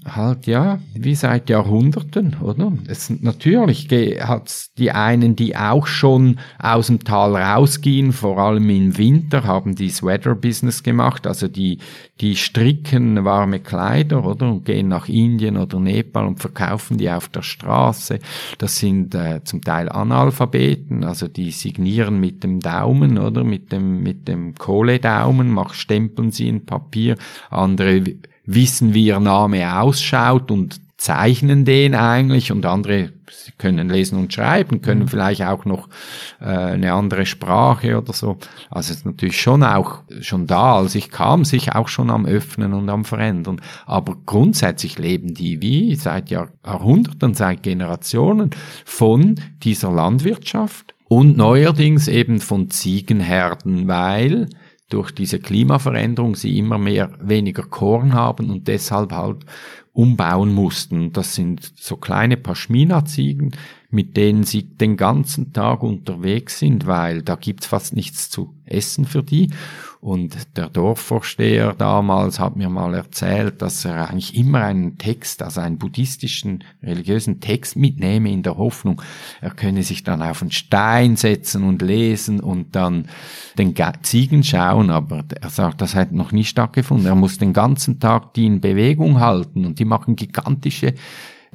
halt 0.05 0.47
ja, 0.47 0.79
wie 0.95 1.17
seit 1.17 1.51
Jahrhunderten, 1.51 2.37
oder? 2.41 2.73
Es 2.87 3.11
natürlich 3.11 3.89
hat's 3.91 4.73
die 4.79 4.93
einen, 4.93 5.35
die 5.35 5.57
auch 5.57 5.89
schon 5.89 6.39
aus 6.61 6.87
dem 6.87 7.03
Tal 7.03 7.35
rausgehen, 7.35 8.13
vor 8.13 8.39
allem 8.39 8.71
im 8.71 8.97
Winter 8.97 9.43
haben 9.43 9.75
die 9.75 9.91
Sweater 9.91 10.37
Business 10.37 10.85
gemacht, 10.85 11.27
also 11.27 11.49
die 11.49 11.79
die 12.21 12.37
stricken 12.37 13.25
warme 13.25 13.59
Kleider, 13.59 14.25
oder 14.25 14.53
und 14.53 14.65
gehen 14.65 14.87
nach 14.87 15.09
Indien 15.09 15.57
oder 15.57 15.81
Nepal 15.81 16.27
und 16.27 16.39
verkaufen 16.39 16.97
die 16.97 17.11
auf 17.11 17.29
der 17.29 17.43
Straße. 17.43 18.21
Das 18.59 18.77
sind 18.77 19.17
äh, 19.17 19.43
zum 19.43 19.63
Teil 19.63 19.89
Analphabeten, 19.89 21.03
also 21.03 21.27
die 21.27 21.51
signieren 21.51 22.21
mit 22.21 22.45
dem 22.45 22.61
Daumen, 22.61 23.19
oder 23.19 23.43
mit 23.43 23.73
dem 23.73 24.01
mit 24.05 24.29
dem 24.29 24.55
Kohledaumen, 24.55 25.51
mach 25.51 25.75
stempeln 25.75 26.31
sie 26.31 26.47
in 26.47 26.65
Papier. 26.65 27.17
Andere 27.51 28.05
wissen, 28.45 28.95
wie 28.95 29.07
ihr 29.07 29.21
Name 29.21 29.81
ausschaut 29.81 30.51
und 30.51 30.81
zeichnen 30.97 31.65
den 31.65 31.95
eigentlich 31.95 32.53
und 32.53 32.65
andere 32.65 33.13
können 33.59 33.89
lesen 33.89 34.19
und 34.19 34.33
schreiben, 34.33 34.83
können 34.83 35.03
mhm. 35.03 35.09
vielleicht 35.09 35.43
auch 35.43 35.65
noch 35.65 35.89
äh, 36.41 36.45
eine 36.45 36.93
andere 36.93 37.27
Sprache 37.27 37.99
oder 37.99 38.13
so. 38.13 38.39
Also 38.71 38.93
es 38.93 38.99
ist 38.99 39.07
natürlich 39.07 39.41
schon 39.41 39.65
auch 39.65 40.03
schon 40.21 40.47
da, 40.47 40.77
als 40.77 40.95
ich 40.95 41.11
kam, 41.11 41.45
sich 41.45 41.73
auch 41.73 41.89
schon 41.89 42.11
am 42.11 42.25
Öffnen 42.25 42.73
und 42.73 42.89
am 42.89 43.05
Verändern. 43.05 43.61
Aber 43.87 44.17
grundsätzlich 44.27 44.99
leben 44.99 45.35
die 45.35 45.61
wie 45.61 45.95
seit 45.97 46.31
Jahrhunderten, 46.31 47.35
seit 47.35 47.63
Generationen 47.63 48.51
von 48.85 49.37
dieser 49.63 49.91
Landwirtschaft 49.91 50.95
und 51.09 51.37
neuerdings 51.37 52.09
eben 52.09 52.41
von 52.41 52.71
Ziegenherden, 52.71 53.89
weil 53.89 54.49
durch 54.93 55.11
diese 55.11 55.39
Klimaveränderung 55.39 56.37
sie 56.37 56.59
immer 56.59 56.79
mehr 56.79 57.11
weniger 57.21 57.63
Korn 57.63 58.13
haben 58.13 58.51
und 58.51 58.69
deshalb 58.69 59.13
halt 59.13 59.47
umbauen 59.93 60.53
mussten. 60.53 61.13
Das 61.13 61.35
sind 61.35 61.73
so 61.77 61.97
kleine 61.97 62.37
Paschmina-Ziegen, 62.37 63.53
mit 63.91 64.17
denen 64.17 64.45
sie 64.45 64.63
den 64.63 64.97
ganzen 64.97 65.53
Tag 65.53 65.83
unterwegs 65.83 66.59
sind, 66.59 66.87
weil 66.87 67.23
da 67.23 67.37
gibt's 67.37 67.67
fast 67.67 67.95
nichts 67.95 68.31
zu 68.31 68.55
essen 68.65 69.05
für 69.05 69.23
die. 69.23 69.51
Und 70.03 70.57
der 70.57 70.69
Dorfvorsteher 70.69 71.75
damals 71.75 72.41
hat 72.41 72.57
mir 72.57 72.69
mal 72.69 72.93
erzählt, 72.93 73.63
dass 73.63 73.85
er 73.85 74.11
eigentlich 74.11 74.37
immer 74.37 74.65
einen 74.65 74.99
Text, 74.99 75.45
also 75.45 75.61
einen 75.61 75.79
buddhistischen, 75.79 76.65
religiösen 76.83 77.39
Text 77.39 77.77
mitnehme 77.77 78.33
in 78.33 78.43
der 78.43 78.57
Hoffnung, 78.57 79.01
er 79.41 79.51
könne 79.51 79.85
sich 79.85 80.03
dann 80.03 80.21
auf 80.21 80.43
einen 80.43 80.51
Stein 80.51 81.15
setzen 81.15 81.63
und 81.63 81.83
lesen 81.83 82.41
und 82.41 82.75
dann 82.75 83.07
den 83.57 83.77
Ziegen 84.03 84.43
schauen. 84.43 84.91
Aber 84.91 85.23
er 85.41 85.51
sagt, 85.51 85.81
das 85.81 85.95
hat 85.95 86.11
noch 86.11 86.33
nie 86.33 86.43
stattgefunden. 86.43 87.07
Er 87.07 87.15
muss 87.15 87.39
den 87.39 87.53
ganzen 87.53 88.01
Tag 88.01 88.35
die 88.35 88.47
in 88.47 88.61
Bewegung 88.61 89.21
halten 89.21 89.65
und 89.65 89.79
die 89.79 89.85
machen 89.85 90.17
gigantische 90.17 90.95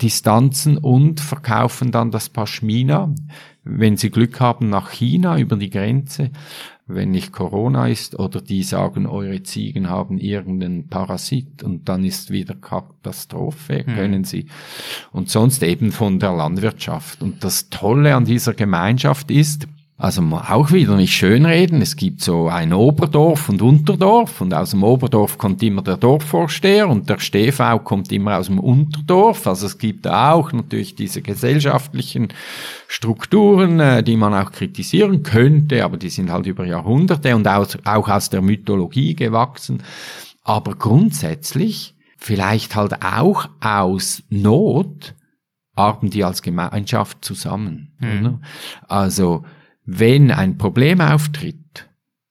Distanzen 0.01 0.77
und 0.77 1.19
verkaufen 1.19 1.91
dann 1.91 2.11
das 2.11 2.29
Pashmina, 2.29 3.13
wenn 3.69 3.97
sie 3.97 4.09
Glück 4.09 4.39
haben, 4.39 4.69
nach 4.69 4.91
China 4.91 5.37
über 5.37 5.55
die 5.57 5.69
Grenze 5.69 6.31
wenn 6.87 7.11
nicht 7.11 7.33
Corona 7.33 7.87
ist 7.87 8.17
oder 8.17 8.41
die 8.41 8.63
sagen, 8.63 9.05
eure 9.05 9.43
Ziegen 9.43 9.89
haben 9.89 10.17
irgendeinen 10.17 10.87
Parasit 10.87 11.61
und 11.61 11.89
dann 11.89 12.05
ist 12.05 12.31
wieder 12.31 12.55
Katastrophe, 12.55 13.83
mhm. 13.85 13.93
können 13.93 14.23
sie. 14.23 14.47
Und 15.11 15.29
sonst 15.29 15.63
eben 15.63 15.91
von 15.91 16.19
der 16.19 16.33
Landwirtschaft. 16.33 17.21
Und 17.21 17.43
das 17.43 17.69
Tolle 17.69 18.15
an 18.15 18.23
dieser 18.23 18.53
Gemeinschaft 18.53 19.29
ist, 19.31 19.67
also 19.99 20.21
auch 20.21 20.71
wieder 20.71 20.95
nicht 20.95 21.13
schönreden. 21.13 21.81
Es 21.81 21.95
gibt 21.95 22.21
so 22.21 22.49
ein 22.49 22.71
Oberdorf 22.71 23.49
und 23.49 23.63
Unterdorf 23.63 24.41
und 24.41 24.53
aus 24.53 24.69
dem 24.69 24.83
Oberdorf 24.83 25.39
kommt 25.39 25.63
immer 25.63 25.81
der 25.81 25.97
Dorfvorsteher 25.97 26.87
und 26.87 27.09
der 27.09 27.17
Stehfau 27.17 27.79
kommt 27.79 28.11
immer 28.11 28.37
aus 28.37 28.45
dem 28.45 28.59
Unterdorf. 28.59 29.47
Also 29.47 29.65
es 29.65 29.79
gibt 29.79 30.07
auch 30.07 30.51
natürlich 30.51 30.93
diese 30.93 31.23
gesellschaftlichen 31.23 32.27
Strukturen, 32.87 33.79
äh, 33.79 34.03
die 34.03 34.17
man 34.17 34.35
auch 34.35 34.51
kritisieren 34.51 35.23
könnte, 35.23 35.83
aber 35.83 35.97
die 35.97 36.09
sind 36.09 36.31
halt 36.31 36.45
über 36.45 36.65
Jahrhunderte 36.67 37.35
und 37.35 37.47
auch, 37.47 37.67
auch 37.83 38.07
aus 38.07 38.29
der 38.29 38.43
Mythologie 38.43 39.15
gewachsen. 39.15 39.81
Aber 40.43 40.75
grundsätzlich 40.75 41.95
vielleicht 42.17 42.75
halt 42.75 43.01
auch 43.03 43.49
aus 43.61 44.21
Not 44.29 45.15
arbeiten 45.73 46.11
die 46.11 46.23
als 46.23 46.43
Gemeinschaft 46.43 47.25
zusammen. 47.25 47.93
Mhm. 47.99 48.41
Also 48.87 49.43
wenn 49.87 50.31
ein 50.31 50.57
Problem 50.57 50.99
auftritt, 50.99 51.89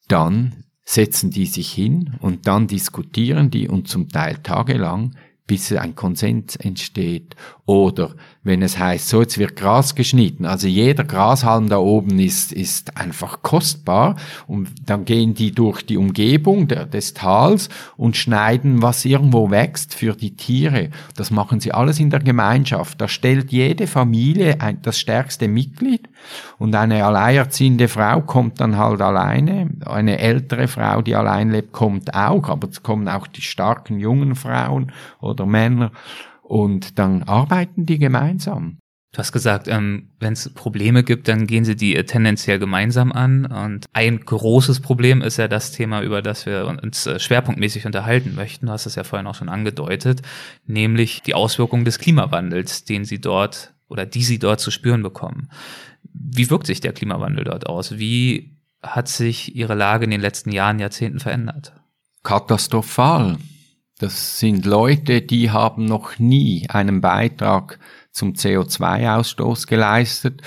dann 0.08 0.64
setzen 0.84 1.30
die 1.30 1.46
sich 1.46 1.72
hin 1.72 2.14
und 2.20 2.46
dann 2.46 2.68
diskutieren 2.68 3.50
die 3.50 3.66
und 3.66 3.88
zum 3.88 4.10
Teil 4.10 4.36
tagelang, 4.36 5.16
bis 5.46 5.72
ein 5.72 5.94
Konsens 5.94 6.56
entsteht. 6.56 7.34
Oder 7.66 8.10
wenn 8.44 8.62
es 8.62 8.78
heißt, 8.78 9.08
so 9.08 9.22
jetzt 9.22 9.38
wird 9.38 9.56
Gras 9.56 9.96
geschnitten. 9.96 10.46
Also 10.46 10.68
jeder 10.68 11.02
Grashalm 11.02 11.68
da 11.68 11.78
oben 11.78 12.20
ist, 12.20 12.52
ist 12.52 12.96
einfach 12.96 13.42
kostbar 13.42 14.14
und 14.46 14.68
dann 14.86 15.04
gehen 15.04 15.34
die 15.34 15.50
durch 15.50 15.82
die 15.84 15.96
Umgebung 15.96 16.68
der, 16.68 16.86
des 16.86 17.12
Tals 17.12 17.68
und 17.96 18.16
schneiden, 18.16 18.82
was 18.82 19.04
irgendwo 19.04 19.50
wächst 19.50 19.96
für 19.96 20.14
die 20.14 20.36
Tiere. 20.36 20.90
Das 21.16 21.32
machen 21.32 21.58
sie 21.58 21.72
alles 21.72 21.98
in 21.98 22.10
der 22.10 22.20
Gemeinschaft. 22.20 23.00
Da 23.00 23.08
stellt 23.08 23.50
jede 23.50 23.88
Familie 23.88 24.60
ein, 24.60 24.80
das 24.82 25.00
stärkste 25.00 25.48
Mitglied 25.48 26.08
und 26.58 26.72
eine 26.76 27.04
alleinerziehende 27.04 27.88
Frau 27.88 28.20
kommt 28.20 28.60
dann 28.60 28.76
halt 28.76 29.00
alleine. 29.00 29.70
Eine 29.84 30.20
ältere 30.20 30.68
Frau, 30.68 31.02
die 31.02 31.16
allein 31.16 31.50
lebt, 31.50 31.72
kommt 31.72 32.14
auch, 32.14 32.48
aber 32.48 32.68
es 32.68 32.84
kommen 32.84 33.08
auch 33.08 33.26
die 33.26 33.42
starken 33.42 33.98
jungen 33.98 34.36
Frauen 34.36 34.92
oder 35.20 35.46
Männer 35.46 35.90
und 36.46 36.98
dann 36.98 37.22
arbeiten 37.24 37.86
die 37.86 37.98
gemeinsam. 37.98 38.78
Du 39.12 39.18
hast 39.18 39.32
gesagt, 39.32 39.66
ähm, 39.66 40.10
wenn 40.20 40.34
es 40.34 40.52
Probleme 40.52 41.02
gibt, 41.02 41.26
dann 41.28 41.46
gehen 41.46 41.64
sie 41.64 41.74
die 41.74 41.96
äh, 41.96 42.04
tendenziell 42.04 42.58
gemeinsam 42.58 43.12
an. 43.12 43.46
Und 43.46 43.86
ein 43.94 44.20
großes 44.20 44.80
Problem 44.80 45.22
ist 45.22 45.38
ja 45.38 45.48
das 45.48 45.72
Thema, 45.72 46.02
über 46.02 46.20
das 46.20 46.44
wir 46.44 46.66
uns 46.82 47.06
äh, 47.06 47.18
schwerpunktmäßig 47.18 47.86
unterhalten 47.86 48.34
möchten. 48.34 48.66
Du 48.66 48.72
hast 48.72 48.84
es 48.84 48.94
ja 48.94 49.04
vorhin 49.04 49.26
auch 49.26 49.34
schon 49.34 49.48
angedeutet, 49.48 50.20
nämlich 50.66 51.22
die 51.22 51.34
Auswirkungen 51.34 51.86
des 51.86 51.98
Klimawandels, 51.98 52.84
den 52.84 53.04
sie 53.06 53.20
dort 53.20 53.72
oder 53.88 54.04
die 54.04 54.22
sie 54.22 54.38
dort 54.38 54.60
zu 54.60 54.70
spüren 54.70 55.02
bekommen. 55.02 55.48
Wie 56.12 56.50
wirkt 56.50 56.66
sich 56.66 56.80
der 56.80 56.92
Klimawandel 56.92 57.44
dort 57.44 57.66
aus? 57.66 57.98
Wie 57.98 58.58
hat 58.82 59.08
sich 59.08 59.56
ihre 59.56 59.74
Lage 59.74 60.04
in 60.04 60.10
den 60.10 60.20
letzten 60.20 60.52
Jahren, 60.52 60.78
Jahrzehnten 60.78 61.20
verändert? 61.20 61.72
katastrophal. 62.26 63.38
Das 63.98 64.38
sind 64.38 64.66
Leute, 64.66 65.22
die 65.22 65.50
haben 65.50 65.86
noch 65.86 66.18
nie 66.18 66.68
einen 66.68 67.00
Beitrag 67.00 67.78
zum 68.10 68.34
CO2-Ausstoß 68.34 69.66
geleistet. 69.66 70.42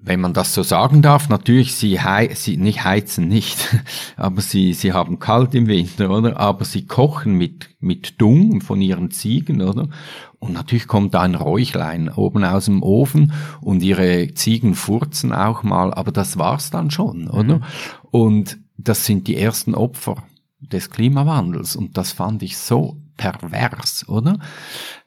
Wenn 0.00 0.22
man 0.22 0.32
das 0.32 0.54
so 0.54 0.62
sagen 0.62 1.02
darf, 1.02 1.28
natürlich, 1.28 1.74
sie, 1.74 2.00
hei 2.00 2.30
sie 2.34 2.56
nicht 2.56 2.82
heizen 2.82 3.28
nicht, 3.28 3.76
aber 4.16 4.40
sie, 4.40 4.72
sie 4.72 4.94
haben 4.94 5.18
kalt 5.18 5.54
im 5.54 5.66
Winter, 5.66 6.10
oder? 6.10 6.40
Aber 6.40 6.64
sie 6.64 6.86
kochen 6.86 7.36
mit, 7.36 7.68
mit 7.78 8.20
Dung 8.22 8.62
von 8.62 8.80
ihren 8.80 9.10
Ziegen, 9.10 9.60
oder? 9.60 9.90
Und 10.38 10.54
natürlich 10.54 10.86
kommt 10.86 11.12
da 11.12 11.20
ein 11.20 11.34
Räuchlein 11.34 12.08
oben 12.08 12.42
aus 12.42 12.64
dem 12.64 12.82
Ofen 12.82 13.34
und 13.60 13.82
ihre 13.82 14.32
Ziegen 14.32 14.74
furzen 14.74 15.34
auch 15.34 15.62
mal, 15.62 15.92
aber 15.92 16.10
das 16.10 16.38
war's 16.38 16.70
dann 16.70 16.90
schon, 16.90 17.28
oder? 17.28 17.58
Mhm. 17.58 17.64
Und 18.10 18.58
das 18.78 19.04
sind 19.04 19.28
die 19.28 19.36
ersten 19.36 19.74
Opfer 19.74 20.16
des 20.72 20.90
Klimawandels 20.90 21.76
und 21.76 21.96
das 21.96 22.12
fand 22.12 22.42
ich 22.42 22.56
so 22.56 22.96
pervers, 23.16 24.08
oder? 24.08 24.38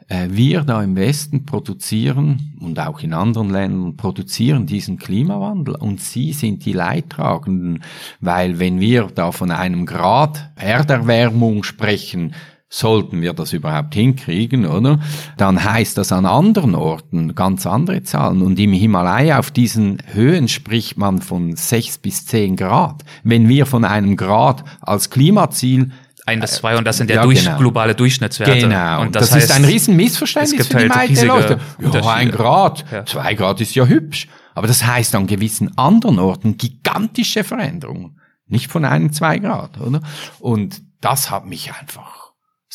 Äh, 0.08 0.28
wir 0.30 0.62
da 0.62 0.84
im 0.84 0.96
Westen 0.96 1.46
produzieren 1.46 2.58
und 2.62 2.80
auch 2.80 3.02
in 3.02 3.14
anderen 3.14 3.50
Ländern 3.50 3.98
produzieren 3.98 4.68
diesen 4.68 4.98
Klimawandel 4.98 5.76
und 5.76 6.00
sie 6.00 6.32
sind 6.32 6.66
die 6.66 6.74
Leidtragenden, 6.74 7.84
weil 8.20 8.60
wenn 8.60 8.80
wir 8.80 9.08
da 9.14 9.32
von 9.32 9.50
einem 9.52 9.86
Grad 9.86 10.52
Erderwärmung 10.56 11.64
sprechen, 11.64 12.34
sollten 12.70 13.22
wir 13.22 13.34
das 13.34 13.54
überhaupt 13.54 13.94
hinkriegen, 13.94 14.66
oder? 14.66 15.00
Dann 15.38 15.64
heißt 15.64 15.98
das 15.98 16.12
an 16.12 16.26
anderen 16.26 16.76
Orten 16.76 17.36
ganz 17.36 17.66
andere 17.66 18.04
Zahlen. 18.04 18.42
Und 18.42 18.60
im 18.60 18.74
Himalaya 18.74 19.40
auf 19.40 19.52
diesen 19.52 20.00
Höhen 20.14 20.48
spricht 20.48 20.98
man 20.98 21.22
von 21.22 21.56
sechs 21.56 21.98
bis 21.98 22.26
zehn 22.26 22.56
Grad. 22.56 23.04
Wenn 23.24 23.48
wir 23.48 23.66
von 23.66 23.86
einem 23.86 24.18
Grad 24.18 24.64
als 24.82 25.10
Klimaziel 25.10 25.92
ein 26.26 26.40
bis 26.40 26.54
zwei 26.54 26.76
und 26.76 26.86
das 26.86 26.98
sind 26.98 27.12
ja, 27.12 27.18
ja 27.18 27.22
durch, 27.22 27.44
genau. 27.46 27.58
globale 27.60 27.94
Durchschnittswerte. 27.94 28.62
Genau. 28.62 29.02
Und 29.02 29.16
das, 29.16 29.30
das 29.30 29.36
heißt, 29.36 29.50
ist 29.52 29.56
ein 29.56 29.64
Riesenmissverständnis 29.64 30.68
für 30.68 30.78
die 30.78 30.90
halt 30.90 31.10
meisten 31.10 31.28
Leute. 31.28 31.60
Ja, 31.80 32.14
ein 32.14 32.32
Grad, 32.32 32.84
ja. 32.92 33.06
zwei 33.06 33.36
Grad 33.36 33.62
ist 33.62 33.76
ja 33.76 33.86
hübsch. 33.86 34.28
Aber 34.56 34.68
das 34.68 34.86
heißt 34.86 35.14
an 35.16 35.28
gewissen 35.28 35.78
anderen 35.78 36.18
Orten 36.18 36.58
gigantische 36.58 37.44
Veränderungen. 37.44 38.20
Nicht 38.48 38.72
von 38.72 38.86
einem, 38.86 39.12
zwei 39.12 39.38
Grad, 39.38 39.80
oder? 39.80 40.02
Und 40.40 40.82
das 41.02 41.30
hat 41.30 41.46
mich 41.46 41.72
einfach 41.80 42.25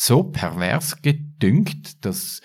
so 0.01 0.23
pervers 0.23 1.01
gedüngt, 1.01 2.05
dass 2.05 2.41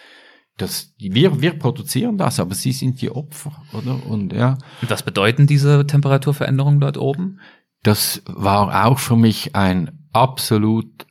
dass 0.58 0.94
wir, 0.98 1.42
wir 1.42 1.58
produzieren 1.58 2.16
das, 2.16 2.40
aber 2.40 2.54
sie 2.54 2.72
sind 2.72 3.02
die 3.02 3.10
Opfer, 3.10 3.62
oder? 3.74 4.06
Und 4.06 4.32
ja. 4.32 4.56
Und 4.80 4.88
was 4.88 5.02
bedeuten 5.02 5.46
diese 5.46 5.86
Temperaturveränderungen 5.86 6.80
dort 6.80 6.96
oben? 6.96 7.40
Das 7.82 8.22
war 8.24 8.86
auch 8.86 8.98
für 8.98 9.16
mich 9.16 9.54
ein 9.54 10.08
absolut 10.14 11.06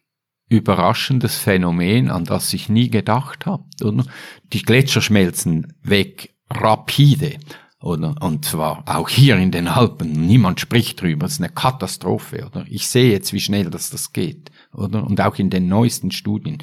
überraschendes 0.49 1.37
Phänomen, 1.37 2.09
an 2.09 2.25
das 2.25 2.53
ich 2.53 2.69
nie 2.69 2.89
gedacht 2.89 3.45
habe. 3.45 3.65
Oder? 3.83 4.05
Die 4.51 4.63
Gletscher 4.63 5.01
schmelzen 5.01 5.73
weg 5.83 6.33
rapide. 6.49 7.37
Oder? 7.79 8.15
Und 8.19 8.45
zwar 8.45 8.83
auch 8.87 9.09
hier 9.09 9.37
in 9.37 9.51
den 9.51 9.67
Alpen. 9.67 10.11
Niemand 10.25 10.59
spricht 10.59 11.01
drüber. 11.01 11.27
Es 11.27 11.33
ist 11.33 11.41
eine 11.41 11.49
Katastrophe. 11.49 12.47
Oder? 12.47 12.65
Ich 12.67 12.87
sehe 12.87 13.11
jetzt, 13.11 13.31
wie 13.31 13.39
schnell 13.39 13.69
das, 13.69 13.91
das 13.91 14.11
geht 14.11 14.49
oder? 14.77 15.05
Und 15.05 15.21
auch 15.21 15.37
in 15.37 15.49
den 15.49 15.67
neuesten 15.67 16.11
Studien. 16.11 16.57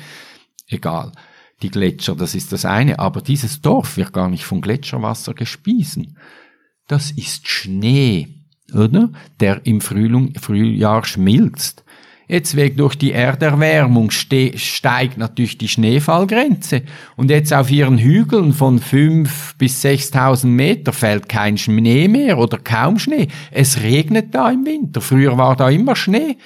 Egal. 0.68 1.12
Die 1.62 1.70
Gletscher, 1.70 2.16
das 2.16 2.34
ist 2.34 2.52
das 2.52 2.64
eine. 2.64 2.98
Aber 2.98 3.20
dieses 3.20 3.60
Dorf 3.60 3.96
wird 3.96 4.12
gar 4.12 4.28
nicht 4.28 4.44
vom 4.44 4.60
Gletscherwasser 4.60 5.34
gespiesen. 5.34 6.18
Das 6.88 7.12
ist 7.12 7.48
Schnee, 7.48 8.28
oder? 8.74 9.10
Der 9.40 9.64
im 9.64 9.80
Frühling, 9.80 10.34
Frühjahr 10.38 11.04
schmilzt. 11.04 11.84
Jetzt 12.32 12.56
weg 12.56 12.76
durch 12.78 12.94
die 12.94 13.12
Erderwärmung 13.12 14.10
steigt 14.10 15.18
natürlich 15.18 15.58
die 15.58 15.68
Schneefallgrenze. 15.68 16.82
Und 17.14 17.30
jetzt 17.30 17.52
auf 17.52 17.70
ihren 17.70 17.98
Hügeln 17.98 18.54
von 18.54 18.78
fünf 18.78 19.54
bis 19.58 19.82
sechstausend 19.82 20.54
Meter 20.54 20.92
fällt 20.94 21.28
kein 21.28 21.58
Schnee 21.58 22.08
mehr 22.08 22.38
oder 22.38 22.58
kaum 22.58 22.98
Schnee. 22.98 23.28
Es 23.50 23.82
regnet 23.82 24.34
da 24.34 24.50
im 24.50 24.64
Winter. 24.64 25.02
Früher 25.02 25.36
war 25.36 25.56
da 25.56 25.68
immer 25.68 25.94
Schnee. 25.94 26.38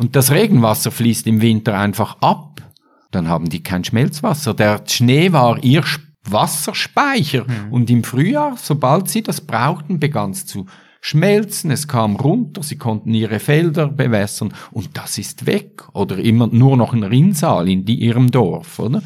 Und 0.00 0.16
das 0.16 0.30
Regenwasser 0.30 0.90
fließt 0.90 1.26
im 1.26 1.42
Winter 1.42 1.76
einfach 1.76 2.22
ab. 2.22 2.62
Dann 3.10 3.28
haben 3.28 3.50
die 3.50 3.62
kein 3.62 3.84
Schmelzwasser. 3.84 4.54
Der 4.54 4.82
Schnee 4.86 5.30
war 5.32 5.62
ihr 5.62 5.84
Wasserspeicher. 6.24 7.44
Mhm. 7.44 7.70
Und 7.70 7.90
im 7.90 8.02
Frühjahr, 8.02 8.56
sobald 8.56 9.10
sie 9.10 9.22
das 9.22 9.42
brauchten, 9.42 10.00
begann 10.00 10.30
es 10.30 10.46
zu 10.46 10.64
schmelzen, 11.02 11.70
es 11.70 11.86
kam 11.86 12.16
runter, 12.16 12.62
sie 12.62 12.78
konnten 12.78 13.12
ihre 13.12 13.40
Felder 13.40 13.88
bewässern 13.88 14.54
und 14.70 14.96
das 14.96 15.18
ist 15.18 15.44
weg. 15.44 15.82
Oder 15.92 16.16
immer 16.16 16.46
nur 16.46 16.78
noch 16.78 16.94
ein 16.94 17.02
Rinnsal 17.02 17.68
in 17.68 17.84
die, 17.84 17.96
ihrem 17.96 18.30
Dorf, 18.30 18.78
oder? 18.78 19.02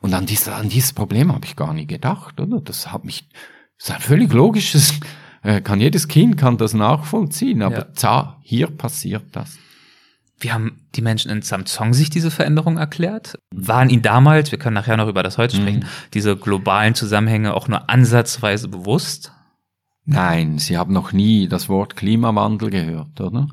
Und 0.00 0.12
an, 0.12 0.26
dieses, 0.26 0.48
an 0.48 0.68
dieses 0.68 0.92
Problem 0.92 1.32
habe 1.32 1.46
ich 1.46 1.54
gar 1.54 1.72
nicht 1.72 1.88
gedacht, 1.88 2.40
oder? 2.40 2.60
Das 2.60 2.90
hat 2.90 3.04
mich, 3.04 3.28
das 3.78 3.90
ist 3.90 3.94
ein 3.94 4.00
völlig 4.00 4.32
logisches, 4.32 4.94
äh, 5.44 5.60
kann 5.60 5.80
jedes 5.80 6.08
Kind 6.08 6.36
kann 6.36 6.58
das 6.58 6.74
nachvollziehen, 6.74 7.62
aber 7.62 7.76
ja. 7.76 7.92
za, 7.94 8.38
hier 8.42 8.66
passiert 8.66 9.26
das. 9.30 9.56
Wie 10.42 10.50
haben 10.50 10.88
die 10.96 11.02
Menschen 11.02 11.30
in 11.30 11.42
Samsung 11.42 11.94
sich 11.94 12.10
diese 12.10 12.32
Veränderung 12.32 12.76
erklärt? 12.76 13.38
Waren 13.54 13.90
ihnen 13.90 14.02
damals, 14.02 14.50
wir 14.50 14.58
können 14.58 14.74
nachher 14.74 14.96
noch 14.96 15.06
über 15.06 15.22
das 15.22 15.38
heute 15.38 15.56
sprechen, 15.56 15.80
mhm. 15.80 16.10
diese 16.14 16.36
globalen 16.36 16.96
Zusammenhänge 16.96 17.54
auch 17.54 17.68
nur 17.68 17.88
ansatzweise 17.88 18.68
bewusst? 18.68 19.32
Nein, 20.04 20.58
sie 20.58 20.76
haben 20.76 20.92
noch 20.92 21.12
nie 21.12 21.46
das 21.46 21.68
Wort 21.68 21.94
Klimawandel 21.94 22.70
gehört, 22.70 23.20
oder? 23.20 23.46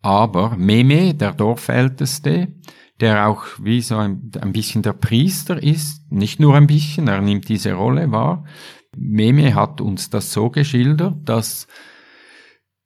Aber 0.00 0.56
Meme, 0.56 1.14
der 1.14 1.32
Dorfälteste, 1.32 2.48
der 3.00 3.26
auch 3.26 3.44
wie 3.60 3.80
so 3.80 3.96
ein, 3.96 4.30
ein 4.40 4.52
bisschen 4.52 4.82
der 4.82 4.92
Priester 4.92 5.60
ist, 5.60 6.10
nicht 6.12 6.38
nur 6.38 6.54
ein 6.54 6.68
bisschen, 6.68 7.08
er 7.08 7.20
nimmt 7.20 7.48
diese 7.48 7.72
Rolle 7.72 8.12
wahr. 8.12 8.44
Meme 8.96 9.56
hat 9.56 9.80
uns 9.80 10.08
das 10.08 10.32
so 10.32 10.50
geschildert, 10.50 11.16
dass 11.24 11.66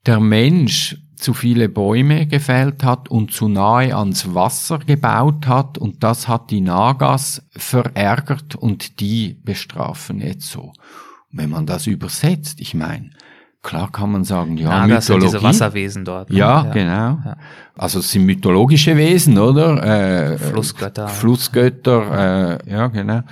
der 0.07 0.21
Mensch 0.21 0.97
zu 1.17 1.35
viele 1.35 1.69
Bäume 1.69 2.27
gefällt 2.27 2.85
hat 2.85 3.09
und 3.09 3.33
zu 3.33 3.49
nahe 3.49 3.97
ans 3.97 4.35
Wasser 4.35 4.79
gebaut 4.79 5.47
hat 5.47 5.79
und 5.79 6.03
das 6.03 6.29
hat 6.29 6.51
die 6.51 6.61
Nagas 6.61 7.43
verärgert 7.51 8.55
und 8.55 9.01
die 9.01 9.41
bestrafen 9.43 10.21
jetzt 10.21 10.51
so. 10.51 10.73
wenn 11.33 11.51
man 11.51 11.67
das 11.67 11.87
übersetzt, 11.87 12.61
ich 12.61 12.75
meine, 12.75 13.11
klar 13.63 13.91
kann 13.91 14.13
man 14.13 14.25
sagen, 14.25 14.57
ja, 14.57 14.69
Nagas 14.69 15.09
Mythologie. 15.09 15.31
Sind 15.31 15.41
diese 15.41 15.49
Wasserwesen 15.49 16.05
dort. 16.05 16.31
Ne? 16.31 16.39
Ja, 16.39 16.65
ja, 16.65 16.73
genau. 16.73 17.19
Ja. 17.25 17.37
Also 17.77 17.99
es 17.99 18.11
sind 18.11 18.25
mythologische 18.25 18.97
Wesen, 18.97 19.39
oder? 19.39 19.83
Äh, 19.83 20.39
Flussgötter. 20.39 21.09
Flussgötter, 21.09 22.61
äh, 22.65 22.71
ja, 22.71 22.87
genau. 22.87 23.23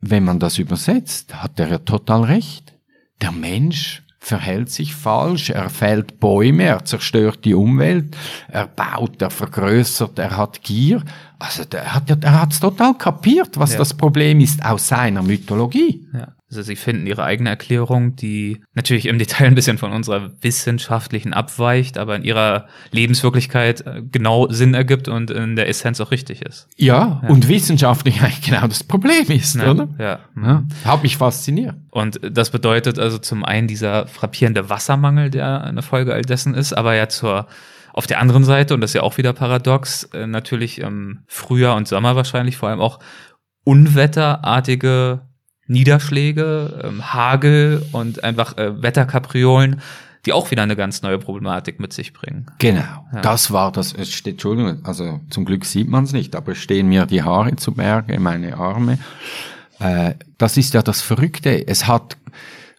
Wenn 0.00 0.24
man 0.24 0.38
das 0.38 0.58
übersetzt, 0.58 1.34
hat 1.34 1.58
er 1.58 1.68
ja 1.68 1.78
total 1.78 2.24
recht. 2.24 2.74
Der 3.20 3.32
Mensch 3.32 4.01
verhält 4.24 4.70
sich 4.70 4.94
falsch, 4.94 5.50
er 5.50 5.68
fällt 5.68 6.20
Bäume, 6.20 6.62
er 6.62 6.84
zerstört 6.84 7.44
die 7.44 7.54
Umwelt, 7.54 8.16
er 8.48 8.68
baut, 8.68 9.20
er 9.20 9.30
vergrößert, 9.30 10.16
er 10.20 10.36
hat 10.36 10.62
Gier. 10.62 11.02
Also 11.40 11.64
der 11.64 11.92
hat 11.92 12.08
hat's 12.24 12.60
total 12.60 12.94
kapiert, 12.94 13.58
was 13.58 13.72
ja. 13.72 13.78
das 13.78 13.94
Problem 13.94 14.38
ist 14.38 14.64
aus 14.64 14.86
seiner 14.86 15.22
Mythologie. 15.22 16.06
Ja. 16.14 16.28
Also 16.52 16.62
sie 16.62 16.76
finden 16.76 17.06
ihre 17.06 17.24
eigene 17.24 17.48
Erklärung, 17.48 18.14
die 18.14 18.62
natürlich 18.74 19.06
im 19.06 19.18
Detail 19.18 19.46
ein 19.46 19.54
bisschen 19.54 19.78
von 19.78 19.92
unserer 19.92 20.30
wissenschaftlichen 20.42 21.32
abweicht, 21.32 21.96
aber 21.96 22.14
in 22.16 22.24
ihrer 22.24 22.66
Lebenswirklichkeit 22.90 23.86
äh, 23.86 24.02
genau 24.02 24.48
Sinn 24.48 24.74
ergibt 24.74 25.08
und 25.08 25.30
in 25.30 25.56
der 25.56 25.68
Essenz 25.68 26.00
auch 26.00 26.10
richtig 26.10 26.42
ist. 26.42 26.68
Ja, 26.76 27.20
ja. 27.22 27.28
und 27.30 27.48
wissenschaftlich 27.48 28.20
eigentlich 28.22 28.42
genau 28.42 28.66
das 28.66 28.84
Problem 28.84 29.24
ist, 29.28 29.56
ja, 29.56 29.70
oder? 29.70 29.88
Ja. 29.98 30.18
ja. 30.36 30.64
Hat 30.84 31.02
mich 31.02 31.16
fasziniert. 31.16 31.76
Und 31.90 32.20
das 32.22 32.50
bedeutet 32.50 32.98
also 32.98 33.16
zum 33.16 33.44
einen 33.44 33.66
dieser 33.66 34.06
frappierende 34.06 34.68
Wassermangel, 34.68 35.30
der 35.30 35.64
eine 35.64 35.82
Folge 35.82 36.12
all 36.12 36.22
dessen 36.22 36.54
ist, 36.54 36.72
aber 36.74 36.94
ja 36.94 37.08
zur 37.08 37.46
auf 37.94 38.06
der 38.06 38.20
anderen 38.20 38.44
Seite, 38.44 38.74
und 38.74 38.80
das 38.80 38.90
ist 38.90 38.94
ja 38.94 39.02
auch 39.02 39.18
wieder 39.18 39.32
paradox, 39.32 40.04
äh, 40.14 40.26
natürlich 40.26 40.80
im 40.80 41.24
Frühjahr 41.26 41.76
und 41.76 41.88
Sommer 41.88 42.16
wahrscheinlich 42.16 42.56
vor 42.56 42.70
allem 42.70 42.80
auch 42.80 42.98
unwetterartige 43.64 45.20
Niederschläge, 45.66 46.82
ähm, 46.84 47.12
Hagel 47.12 47.84
und 47.92 48.24
einfach 48.24 48.56
äh, 48.58 48.82
Wetterkapriolen, 48.82 49.80
die 50.26 50.32
auch 50.32 50.50
wieder 50.50 50.62
eine 50.62 50.76
ganz 50.76 51.02
neue 51.02 51.18
Problematik 51.18 51.80
mit 51.80 51.92
sich 51.92 52.12
bringen. 52.12 52.46
Genau, 52.58 53.06
ja. 53.12 53.20
das 53.22 53.50
war 53.50 53.72
das, 53.72 53.92
es 53.92 54.12
steht, 54.12 54.34
Entschuldigung, 54.34 54.84
also 54.84 55.20
zum 55.30 55.44
Glück 55.44 55.64
sieht 55.64 55.88
man 55.88 56.04
es 56.04 56.12
nicht, 56.12 56.36
aber 56.36 56.52
es 56.52 56.58
stehen 56.58 56.88
mir 56.88 57.06
die 57.06 57.22
Haare 57.22 57.56
zu 57.56 57.72
Berge, 57.72 58.18
meine 58.20 58.56
Arme. 58.56 58.98
Äh, 59.80 60.14
das 60.38 60.56
ist 60.56 60.74
ja 60.74 60.82
das 60.82 61.00
Verrückte, 61.00 61.66
es 61.66 61.86
hat 61.86 62.16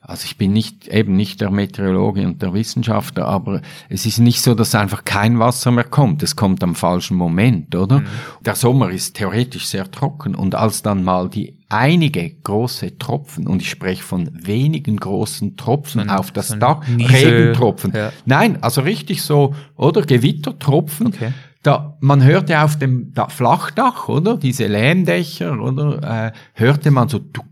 also 0.06 0.26
ich 0.26 0.38
bin 0.38 0.52
nicht 0.52 0.88
eben 0.90 1.16
nicht 1.16 1.40
der 1.40 1.50
Meteorologe 1.50 2.26
und 2.28 2.42
der 2.42 2.54
Wissenschaftler, 2.54 3.26
aber 3.26 3.62
es 3.88 4.06
ist 4.06 4.20
nicht 4.20 4.42
so, 4.42 4.54
dass 4.54 4.76
einfach 4.76 5.06
kein 5.06 5.40
Wasser 5.40 5.72
mehr 5.72 5.86
kommt. 5.86 6.22
Es 6.24 6.36
kommt 6.36 6.62
am 6.62 6.76
falschen 6.76 7.16
Moment, 7.16 7.74
oder? 7.74 8.00
Mhm. 8.00 8.06
Der 8.46 8.56
Sommer 8.56 8.90
ist 8.90 9.16
theoretisch 9.16 9.66
sehr 9.66 9.90
trocken 9.90 10.36
und 10.36 10.56
als 10.56 10.82
dann 10.82 11.04
mal 11.04 11.30
die 11.30 11.58
einige 11.70 12.30
große 12.44 12.98
Tropfen, 12.98 13.48
und 13.48 13.62
ich 13.62 13.70
spreche 13.70 14.04
von 14.04 14.30
wenigen 14.34 14.98
großen 14.98 15.56
Tropfen 15.56 16.08
so 16.08 16.14
auf 16.14 16.32
das 16.32 16.60
Dach, 16.60 16.86
Niesel, 16.88 17.16
Regentropfen. 17.16 17.94
Ja. 17.96 18.12
Nein, 18.26 18.62
also 18.62 18.82
richtig 18.82 19.22
so, 19.22 19.56
oder 19.76 20.02
Gewittertropfen. 20.04 21.08
Okay 21.08 21.34
da, 21.64 21.98
man 22.02 22.22
hörte 22.24 22.62
auf 22.62 22.78
dem 22.78 23.14
Flachdach, 23.30 24.10
oder, 24.10 24.38
diese 24.38 24.68
Lehmdächer, 24.68 25.60
oder, 25.60 26.28
äh, 26.28 26.32
hörte 26.54 26.92
man 26.92 27.08
so 27.08 27.20
duck. 27.20 27.46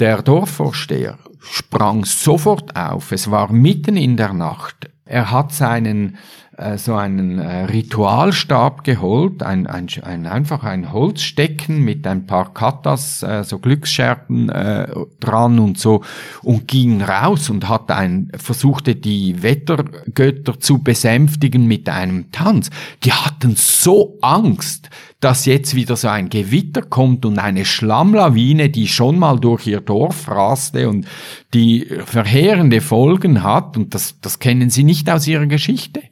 Der 0.00 0.22
Dorfvorsteher 0.22 1.18
sprang 1.40 2.06
sofort 2.06 2.74
auf. 2.74 3.12
Es 3.12 3.30
war 3.30 3.52
mitten 3.52 3.98
in 3.98 4.16
der 4.16 4.32
Nacht. 4.32 4.88
Er 5.04 5.30
hat 5.30 5.52
seinen 5.52 6.16
äh, 6.60 6.78
so 6.78 6.94
einen 6.94 7.38
äh, 7.38 7.64
Ritualstab 7.64 8.84
geholt, 8.84 9.42
ein, 9.42 9.66
ein, 9.66 9.88
ein, 10.02 10.26
einfach 10.26 10.62
ein 10.62 10.92
Holzstecken 10.92 11.82
mit 11.82 12.06
ein 12.06 12.26
paar 12.26 12.52
Katas, 12.52 13.22
äh, 13.22 13.44
so 13.44 13.58
Glücksscherben 13.58 14.48
äh, 14.50 14.88
dran 15.20 15.58
und 15.58 15.78
so 15.78 16.02
und 16.42 16.68
ging 16.68 17.02
raus 17.02 17.50
und 17.50 17.68
hat 17.68 17.90
ein, 17.90 18.30
versuchte 18.36 18.94
die 18.94 19.42
Wettergötter 19.42 20.60
zu 20.60 20.78
besänftigen 20.78 21.66
mit 21.66 21.88
einem 21.88 22.30
Tanz. 22.30 22.70
Die 23.04 23.12
hatten 23.12 23.54
so 23.56 24.18
Angst, 24.20 24.90
dass 25.20 25.46
jetzt 25.46 25.74
wieder 25.74 25.96
so 25.96 26.08
ein 26.08 26.28
Gewitter 26.28 26.82
kommt 26.82 27.24
und 27.24 27.38
eine 27.38 27.64
Schlammlawine, 27.64 28.70
die 28.70 28.88
schon 28.88 29.18
mal 29.18 29.38
durch 29.38 29.66
ihr 29.66 29.80
Dorf 29.80 30.28
raste 30.28 30.88
und 30.88 31.06
die 31.52 31.86
verheerende 32.04 32.80
Folgen 32.80 33.42
hat, 33.42 33.76
und 33.76 33.94
das, 33.94 34.16
das 34.20 34.38
kennen 34.38 34.70
sie 34.70 34.84
nicht 34.84 35.10
aus 35.10 35.26
ihrer 35.26 35.46
Geschichte. 35.46 36.02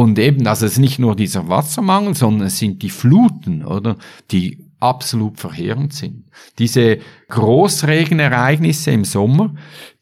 Und 0.00 0.18
eben, 0.18 0.46
also 0.46 0.64
es 0.64 0.72
ist 0.72 0.78
nicht 0.78 0.98
nur 0.98 1.14
dieser 1.14 1.50
Wassermangel, 1.50 2.14
sondern 2.14 2.46
es 2.46 2.58
sind 2.58 2.80
die 2.80 2.88
Fluten, 2.88 3.66
oder, 3.66 3.96
die 4.30 4.64
absolut 4.78 5.38
verheerend 5.38 5.92
sind. 5.92 6.24
Diese 6.58 7.00
Großregenereignisse 7.28 8.92
im 8.92 9.04
Sommer, 9.04 9.54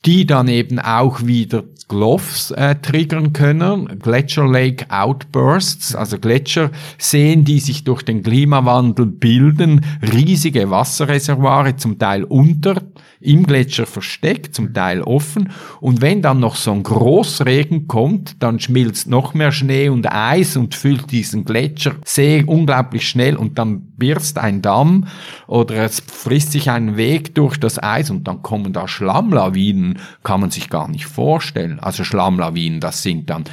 die 0.04 0.24
dann 0.24 0.46
eben 0.46 0.78
auch 0.78 1.26
wieder 1.26 1.64
Gloves 1.88 2.50
äh, 2.50 2.76
triggern 2.76 3.32
können, 3.32 3.98
Gletscher 3.98 4.46
Lake 4.46 4.86
Outbursts, 4.90 5.94
also 5.94 6.18
Gletscherseen, 6.18 7.44
die 7.44 7.60
sich 7.60 7.84
durch 7.84 8.02
den 8.02 8.22
Klimawandel 8.22 9.06
bilden, 9.06 9.84
riesige 10.12 10.70
Wasserreservoire, 10.70 11.76
zum 11.76 11.98
Teil 11.98 12.24
unter 12.24 12.82
im 13.20 13.46
Gletscher 13.46 13.86
versteckt, 13.86 14.54
zum 14.54 14.72
Teil 14.72 15.02
offen. 15.02 15.50
Und 15.80 16.00
wenn 16.00 16.22
dann 16.22 16.40
noch 16.40 16.56
so 16.56 16.72
ein 16.72 16.82
Großregen 16.82 17.88
kommt, 17.88 18.42
dann 18.42 18.60
schmilzt 18.60 19.08
noch 19.08 19.34
mehr 19.34 19.52
Schnee 19.52 19.88
und 19.88 20.10
Eis 20.10 20.56
und 20.56 20.74
füllt 20.74 21.10
diesen 21.10 21.44
Gletschersee 21.44 22.44
unglaublich 22.46 23.08
schnell 23.08 23.36
und 23.36 23.58
dann 23.58 23.80
birst 23.96 24.38
ein 24.38 24.62
Damm 24.62 25.06
oder 25.46 25.76
es 25.76 26.00
frisst 26.00 26.52
sich 26.52 26.70
ein 26.70 26.96
Weg 26.96 27.34
durch 27.34 27.58
das 27.58 27.82
Eis 27.82 28.10
und 28.10 28.28
dann 28.28 28.42
kommen 28.42 28.72
da 28.72 28.86
Schlammlawinen, 28.86 29.98
kann 30.22 30.40
man 30.40 30.50
sich 30.50 30.70
gar 30.70 30.88
nicht 30.88 31.06
vorstellen. 31.06 31.77
Also 31.80 32.04
Schlammlawinen, 32.04 32.80
das 32.80 33.02
sind 33.02 33.30
dann 33.30 33.44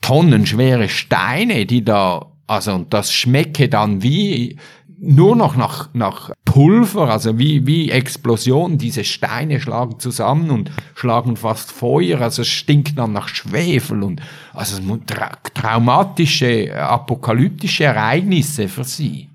tonnenschwere 0.00 0.88
Steine, 0.88 1.66
die 1.66 1.84
da 1.84 2.26
also 2.46 2.74
und 2.74 2.92
das 2.92 3.12
schmecke 3.12 3.68
dann 3.68 4.02
wie 4.02 4.58
nur 5.06 5.36
noch 5.36 5.56
nach, 5.56 5.88
nach 5.92 6.30
Pulver, 6.44 7.10
also 7.10 7.38
wie, 7.38 7.66
wie 7.66 7.90
Explosion, 7.90 8.78
diese 8.78 9.04
Steine 9.04 9.60
schlagen 9.60 9.98
zusammen 9.98 10.50
und 10.50 10.70
schlagen 10.94 11.36
fast 11.36 11.72
Feuer, 11.72 12.20
also 12.20 12.42
es 12.42 12.48
stinkt 12.48 12.98
dann 12.98 13.12
nach 13.12 13.28
Schwefel 13.28 14.02
und 14.02 14.22
also 14.52 14.80
tra 15.06 15.36
traumatische, 15.52 16.74
apokalyptische 16.74 17.84
Ereignisse 17.84 18.68
für 18.68 18.84
sie. 18.84 19.28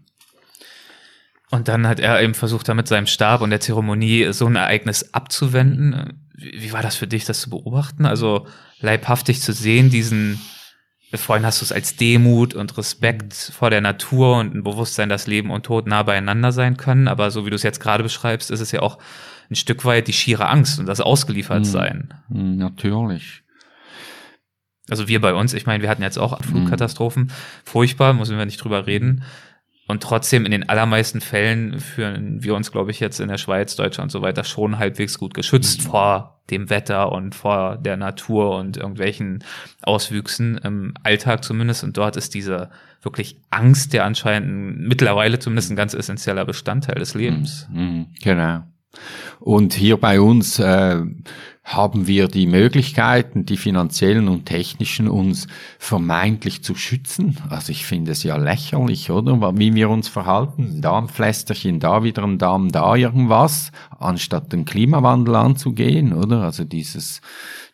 Und 1.52 1.68
dann 1.68 1.88
hat 1.88 2.00
er 2.00 2.22
eben 2.22 2.36
versucht, 2.36 2.70
da 2.70 2.74
mit 2.74 2.88
seinem 2.88 3.08
Stab 3.08 3.42
und 3.42 3.50
der 3.50 3.60
Zeremonie 3.60 4.32
so 4.32 4.46
ein 4.46 4.56
Ereignis 4.56 5.14
abzuwenden. 5.14 6.29
Wie 6.40 6.72
war 6.72 6.82
das 6.82 6.96
für 6.96 7.08
dich, 7.08 7.26
das 7.26 7.42
zu 7.42 7.50
beobachten? 7.50 8.06
Also 8.06 8.48
leibhaftig 8.80 9.42
zu 9.42 9.52
sehen, 9.54 9.90
diesen, 9.90 10.40
Vorhin 11.16 11.44
hast 11.44 11.62
du 11.62 11.66
es 11.66 11.72
als 11.72 11.96
Demut 11.96 12.54
und 12.54 12.78
Respekt 12.78 13.34
vor 13.34 13.72
der 13.72 13.82
Natur 13.82 14.38
und 14.38 14.54
ein 14.54 14.64
Bewusstsein, 14.64 15.10
dass 15.10 15.26
Leben 15.26 15.50
und 15.50 15.66
Tod 15.66 15.88
nah 15.88 16.04
beieinander 16.04 16.52
sein 16.52 16.78
können. 16.78 17.08
Aber 17.08 17.32
so 17.32 17.48
wie 17.48 17.50
du 17.50 17.56
es 17.56 17.64
jetzt 17.64 17.80
gerade 17.80 18.04
beschreibst, 18.04 18.52
ist 18.52 18.60
es 18.60 18.72
ja 18.72 18.84
auch 18.84 19.00
ein 19.50 19.56
Stück 19.56 19.86
weit 19.86 20.08
die 20.08 20.14
schiere 20.14 20.48
Angst 20.48 20.80
und 20.80 20.86
das 20.86 21.02
Ausgeliefertsein. 21.02 22.14
Mhm. 22.30 22.58
Natürlich. 22.58 23.42
Also 24.88 25.08
wir 25.08 25.20
bei 25.20 25.34
uns, 25.34 25.56
ich 25.56 25.66
meine, 25.66 25.82
wir 25.82 25.90
hatten 25.90 26.04
jetzt 26.04 26.20
auch 26.20 26.40
Flugkatastrophen. 26.44 27.24
Mhm. 27.24 27.32
Furchtbar, 27.64 28.14
müssen 28.14 28.38
wir 28.38 28.46
nicht 28.46 28.64
drüber 28.64 28.86
reden. 28.86 29.24
Und 29.90 30.04
trotzdem 30.04 30.46
in 30.46 30.52
den 30.52 30.70
allermeisten 30.70 31.20
Fällen 31.20 31.80
fühlen 31.80 32.44
wir 32.44 32.54
uns, 32.54 32.72
glaube 32.72 32.92
ich, 32.92 33.00
jetzt 33.00 33.20
in 33.20 33.28
der 33.28 33.40
Schweiz, 33.40 33.76
Deutschland 33.76 34.10
und 34.10 34.12
so 34.12 34.22
weiter 34.22 34.44
schon 34.44 34.78
halbwegs 34.78 35.18
gut 35.18 35.34
geschützt 35.34 35.80
mhm. 35.84 35.90
vor 35.90 36.42
dem 36.52 36.70
Wetter 36.70 37.12
und 37.12 37.34
vor 37.34 37.76
der 37.76 37.98
Natur 37.98 38.56
und 38.60 38.78
irgendwelchen 38.78 39.44
Auswüchsen 39.82 40.60
im 40.60 40.94
Alltag 41.02 41.44
zumindest. 41.44 41.84
Und 41.84 41.98
dort 41.98 42.18
ist 42.18 42.36
diese 42.36 42.70
wirklich 43.02 43.42
Angst 43.50 43.92
ja 43.94 44.04
anscheinend 44.04 44.80
mittlerweile 44.88 45.40
zumindest 45.40 45.72
ein 45.72 45.76
ganz 45.76 45.96
essentieller 45.96 46.46
Bestandteil 46.46 47.00
des 47.00 47.16
Lebens. 47.16 47.68
Mhm. 47.72 47.82
mhm. 47.82 48.08
Genau. 48.22 48.62
Und 49.40 49.74
hier 49.74 49.98
bei 49.98 50.22
uns 50.22 50.60
äh, 50.60 51.02
haben 51.70 52.08
wir 52.08 52.28
die 52.28 52.48
Möglichkeiten, 52.48 53.46
die 53.46 53.56
finanziellen 53.56 54.28
und 54.28 54.48
technischen, 54.48 55.08
uns 55.08 55.48
vermeintlich 55.78 56.64
zu 56.64 56.74
schützen. 56.74 57.38
Also 57.52 57.72
ich 57.72 57.86
finde 57.86 58.12
es 58.14 58.24
ja 58.24 58.38
lächerlich, 58.38 59.12
oder? 59.12 59.56
Wie 59.56 59.76
wir 59.76 59.92
uns 59.92 60.08
verhalten. 60.08 60.82
Da 60.82 60.98
ein 60.98 61.10
Pflästerchen, 61.10 61.80
da 61.80 62.04
wieder 62.04 62.24
ein 62.24 62.40
Darm, 62.40 62.72
da 62.72 62.96
irgendwas, 62.96 63.72
anstatt 64.00 64.52
den 64.52 64.66
Klimawandel 64.66 65.36
anzugehen, 65.36 66.14
oder? 66.14 66.42
Also 66.42 66.64
dieses, 66.64 67.22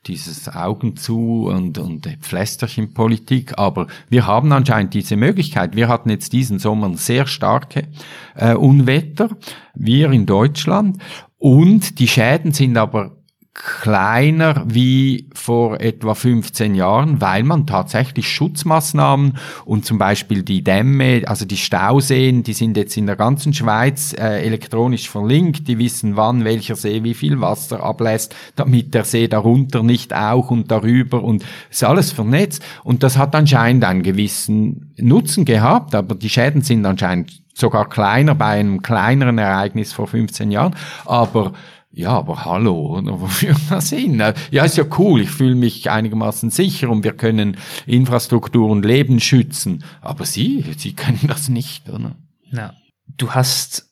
dieses 0.07 0.53
Augen 0.53 0.97
zu 0.97 1.45
und, 1.45 1.77
und 1.77 2.05
Pflästerchenpolitik. 2.19 3.57
Aber 3.57 3.87
wir 4.09 4.27
haben 4.27 4.51
anscheinend 4.51 4.93
diese 4.93 5.15
Möglichkeit. 5.15 5.77
Wir 5.77 5.87
hatten 5.87 6.09
jetzt 6.09 6.33
diesen 6.33 6.59
Sommer 6.59 6.97
sehr 6.97 7.27
starke 7.27 7.87
äh, 8.35 8.55
Unwetter, 8.55 9.29
wir 9.73 10.11
in 10.11 10.25
Deutschland. 10.25 10.97
Und 11.37 11.99
die 11.99 12.09
Schäden 12.09 12.51
sind 12.51 12.75
aber 12.75 13.14
kleiner 13.55 14.65
wie 14.67 15.29
vor 15.33 15.79
etwa 15.79 16.13
15 16.13 16.75
Jahren, 16.75 17.21
weil 17.21 17.43
man 17.43 17.65
tatsächlich 17.65 18.29
Schutzmaßnahmen 18.29 19.37
und 19.63 19.85
zum 19.85 19.97
Beispiel 19.97 20.43
die 20.43 20.61
Dämme, 20.61 21.23
also 21.25 21.45
die 21.45 21.55
Stauseen, 21.55 22.43
die 22.43 22.51
sind 22.51 22.75
jetzt 22.75 22.97
in 22.97 23.05
der 23.05 23.15
ganzen 23.15 23.53
Schweiz 23.53 24.13
äh, 24.13 24.43
elektronisch 24.45 25.09
verlinkt, 25.09 25.69
die 25.69 25.79
wissen 25.79 26.17
wann 26.17 26.43
welcher 26.43 26.75
See 26.75 27.03
wie 27.03 27.13
viel 27.13 27.39
Wasser 27.39 27.81
ablässt, 27.81 28.35
damit 28.57 28.93
der 28.93 29.05
See 29.05 29.29
darunter 29.29 29.83
nicht 29.83 30.13
auch 30.13 30.51
und 30.51 30.69
darüber 30.69 31.23
und 31.23 31.45
ist 31.71 31.83
alles 31.85 32.11
vernetzt. 32.11 32.61
Und 32.83 33.03
das 33.03 33.17
hat 33.17 33.33
anscheinend 33.35 33.85
einen 33.85 34.03
gewissen 34.03 34.93
Nutzen 34.97 35.45
gehabt, 35.45 35.95
aber 35.95 36.15
die 36.15 36.29
Schäden 36.29 36.61
sind 36.61 36.85
anscheinend 36.85 37.41
sogar 37.53 37.87
kleiner 37.87 38.35
bei 38.35 38.59
einem 38.59 38.81
kleineren 38.81 39.37
Ereignis 39.37 39.93
vor 39.93 40.07
15 40.07 40.51
Jahren, 40.51 40.75
aber 41.05 41.53
ja, 41.95 42.09
aber 42.09 42.43
hallo, 42.43 42.99
wofür 43.05 43.55
das 43.69 43.89
hin? 43.89 44.21
Ja, 44.51 44.65
ist 44.65 44.77
ja 44.77 44.83
cool, 44.99 45.21
ich 45.21 45.31
fühle 45.31 45.55
mich 45.55 45.89
einigermaßen 45.89 46.49
sicher 46.49 46.89
und 46.89 47.03
wir 47.05 47.13
können 47.13 47.57
Infrastruktur 47.85 48.69
und 48.69 48.85
Leben 48.85 49.21
schützen. 49.21 49.83
Aber 50.01 50.25
Sie, 50.25 50.65
Sie 50.77 50.93
können 50.93 51.21
das 51.27 51.47
nicht, 51.47 51.89
oder? 51.89 52.15
Ja. 52.51 52.73
Du 53.17 53.31
hast 53.31 53.89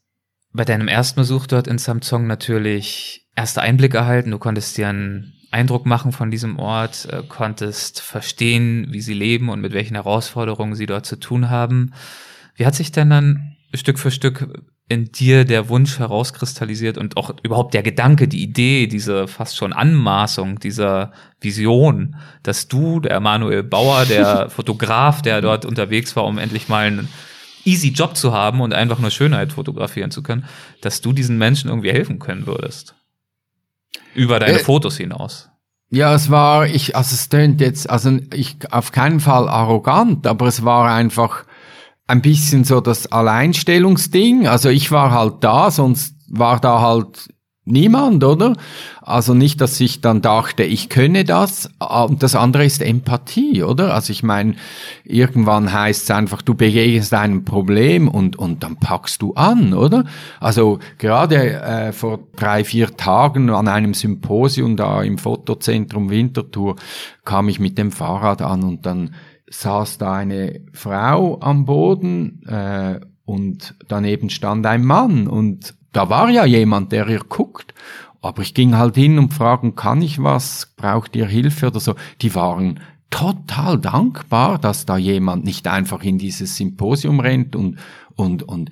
bei 0.52 0.66
deinem 0.66 0.90
ersten 0.90 1.22
Besuch 1.22 1.48
dort 1.48 1.68
in 1.68 1.78
Samsung 1.78 2.28
natürlich 2.28 3.26
erste 3.38 3.62
Einblicke 3.62 3.98
erhalten. 3.98 4.32
Du 4.32 4.38
konntest 4.38 4.78
dir 4.78 4.90
einen 4.90 5.34
Eindruck 5.52 5.86
machen 5.86 6.12
von 6.12 6.30
diesem 6.30 6.60
Ort, 6.60 7.08
äh, 7.10 7.24
konntest 7.28 8.02
verstehen, 8.02 8.88
wie 8.90 9.02
sie 9.02 9.14
leben 9.14 9.48
und 9.50 9.62
mit 9.62 9.72
welchen 9.72 9.96
Herausforderungen 9.96 10.76
sie 10.76 10.88
dort 10.88 11.06
zu 11.06 11.16
tun 11.16 11.50
haben. 11.50 11.94
Wie 12.56 12.66
hat 12.66 12.76
sich 12.76 12.92
denn 12.92 13.10
dann 13.10 13.56
Stück 13.74 13.98
für 13.98 14.12
Stück 14.12 14.48
in 14.94 15.12
dir 15.12 15.46
der 15.46 15.70
Wunsch 15.70 16.00
herauskristallisiert 16.00 16.98
und 16.98 17.18
auch 17.18 17.36
überhaupt 17.44 17.74
der 17.74 17.84
Gedanke, 17.84 18.28
die 18.28 18.42
Idee, 18.44 18.88
diese 18.88 19.28
fast 19.28 19.58
schon 19.58 19.74
Anmaßung 19.74 20.60
dieser 20.60 21.12
Vision, 21.42 22.16
dass 22.44 22.68
du, 22.68 23.00
der 23.00 23.20
Manuel 23.20 23.64
Bauer, 23.64 24.06
der 24.06 24.50
Fotograf, 24.52 25.22
der 25.22 25.42
dort 25.42 25.66
unterwegs 25.66 26.16
war, 26.16 26.26
um 26.26 26.38
endlich 26.38 26.70
mal 26.70 26.86
einen 26.86 27.10
easy 27.66 27.90
Job 27.90 28.16
zu 28.16 28.34
haben 28.34 28.62
und 28.62 28.74
einfach 28.74 29.00
nur 29.00 29.12
Schönheit 29.12 29.54
fotografieren 29.54 30.12
zu 30.12 30.24
können, 30.24 30.46
dass 30.82 31.02
du 31.02 31.14
diesen 31.14 31.38
Menschen 31.38 31.70
irgendwie 31.70 31.92
helfen 31.92 32.20
können 32.20 32.46
würdest. 32.46 32.96
Über 34.16 34.40
deine 34.40 34.60
äh, 34.60 34.64
Fotos 34.64 34.98
hinaus. 34.98 35.50
Ja, 35.90 36.14
es 36.16 36.30
war, 36.30 36.66
ich, 36.66 36.96
also 36.96 37.14
es 37.14 37.30
tönt 37.30 37.62
jetzt, 37.62 37.90
also 37.90 38.18
ich 38.34 38.58
auf 38.72 38.92
keinen 38.92 39.20
Fall 39.20 39.48
arrogant, 39.48 40.26
aber 40.26 40.48
es 40.48 40.66
war 40.66 40.92
einfach, 40.92 41.46
ein 42.14 42.22
bisschen 42.22 42.64
so 42.64 42.80
das 42.80 43.12
Alleinstellungsding. 43.12 44.48
Also 44.48 44.70
ich 44.70 44.92
war 44.92 45.12
halt 45.12 45.36
da, 45.42 45.72
sonst 45.72 46.16
war 46.30 46.60
da 46.60 46.80
halt 46.80 47.28
niemand, 47.66 48.24
oder? 48.24 48.56
Also 49.02 49.34
nicht, 49.34 49.62
dass 49.62 49.80
ich 49.80 50.02
dann 50.02 50.22
dachte, 50.22 50.64
ich 50.64 50.90
könne 50.90 51.24
das. 51.24 51.70
Und 51.80 52.22
das 52.22 52.36
andere 52.36 52.66
ist 52.66 52.84
Empathie, 52.84 53.64
oder? 53.64 53.96
Also 53.96 54.12
ich 54.12 54.22
meine, 54.22 54.56
irgendwann 55.06 55.74
heißt 55.74 56.04
es 56.04 56.12
einfach, 56.12 56.44
du 56.44 56.54
begegnest 56.54 57.14
einem 57.16 57.46
Problem 57.46 58.10
und, 58.10 58.38
und 58.38 58.62
dann 58.64 58.78
packst 58.78 59.22
du 59.24 59.34
an, 59.34 59.74
oder? 59.74 60.06
Also 60.40 60.80
gerade 61.00 61.62
äh, 61.62 61.94
vor 61.94 62.20
drei, 62.36 62.64
vier 62.64 62.96
Tagen 62.96 63.50
an 63.50 63.68
einem 63.68 63.96
Symposium 63.96 64.76
da 64.76 65.02
im 65.02 65.18
Fotozentrum 65.18 66.12
Winterthur 66.12 66.76
kam 67.26 67.50
ich 67.50 67.60
mit 67.60 67.78
dem 67.78 67.92
Fahrrad 67.92 68.44
an 68.44 68.64
und 68.64 68.86
dann 68.86 69.16
saß 69.56 69.98
da 69.98 70.14
eine 70.14 70.62
Frau 70.74 71.40
am 71.42 71.66
Boden 71.66 72.44
äh, 72.48 73.00
und 73.26 73.76
daneben 73.88 74.30
stand 74.30 74.66
ein 74.66 74.84
Mann 74.84 75.28
und 75.28 75.76
da 75.92 76.10
war 76.10 76.30
ja 76.30 76.46
jemand, 76.46 76.92
der 76.92 77.08
ihr 77.08 77.20
guckt. 77.20 77.74
Aber 78.22 78.42
ich 78.42 78.54
ging 78.54 78.76
halt 78.78 78.96
hin 78.96 79.20
und 79.20 79.34
fragen, 79.34 79.76
kann 79.76 80.02
ich 80.02 80.22
was? 80.22 80.74
Braucht 80.78 81.16
ihr 81.16 81.28
Hilfe 81.28 81.68
oder 81.68 81.80
so? 81.80 81.96
Die 82.22 82.34
waren 82.36 82.80
total 83.10 83.78
dankbar, 83.78 84.58
dass 84.58 84.86
da 84.86 84.98
jemand 84.98 85.46
nicht 85.46 85.68
einfach 85.68 86.04
in 86.04 86.18
dieses 86.18 86.56
Symposium 86.56 87.20
rennt 87.20 87.56
und, 87.56 87.78
und, 88.16 88.44
und 88.44 88.72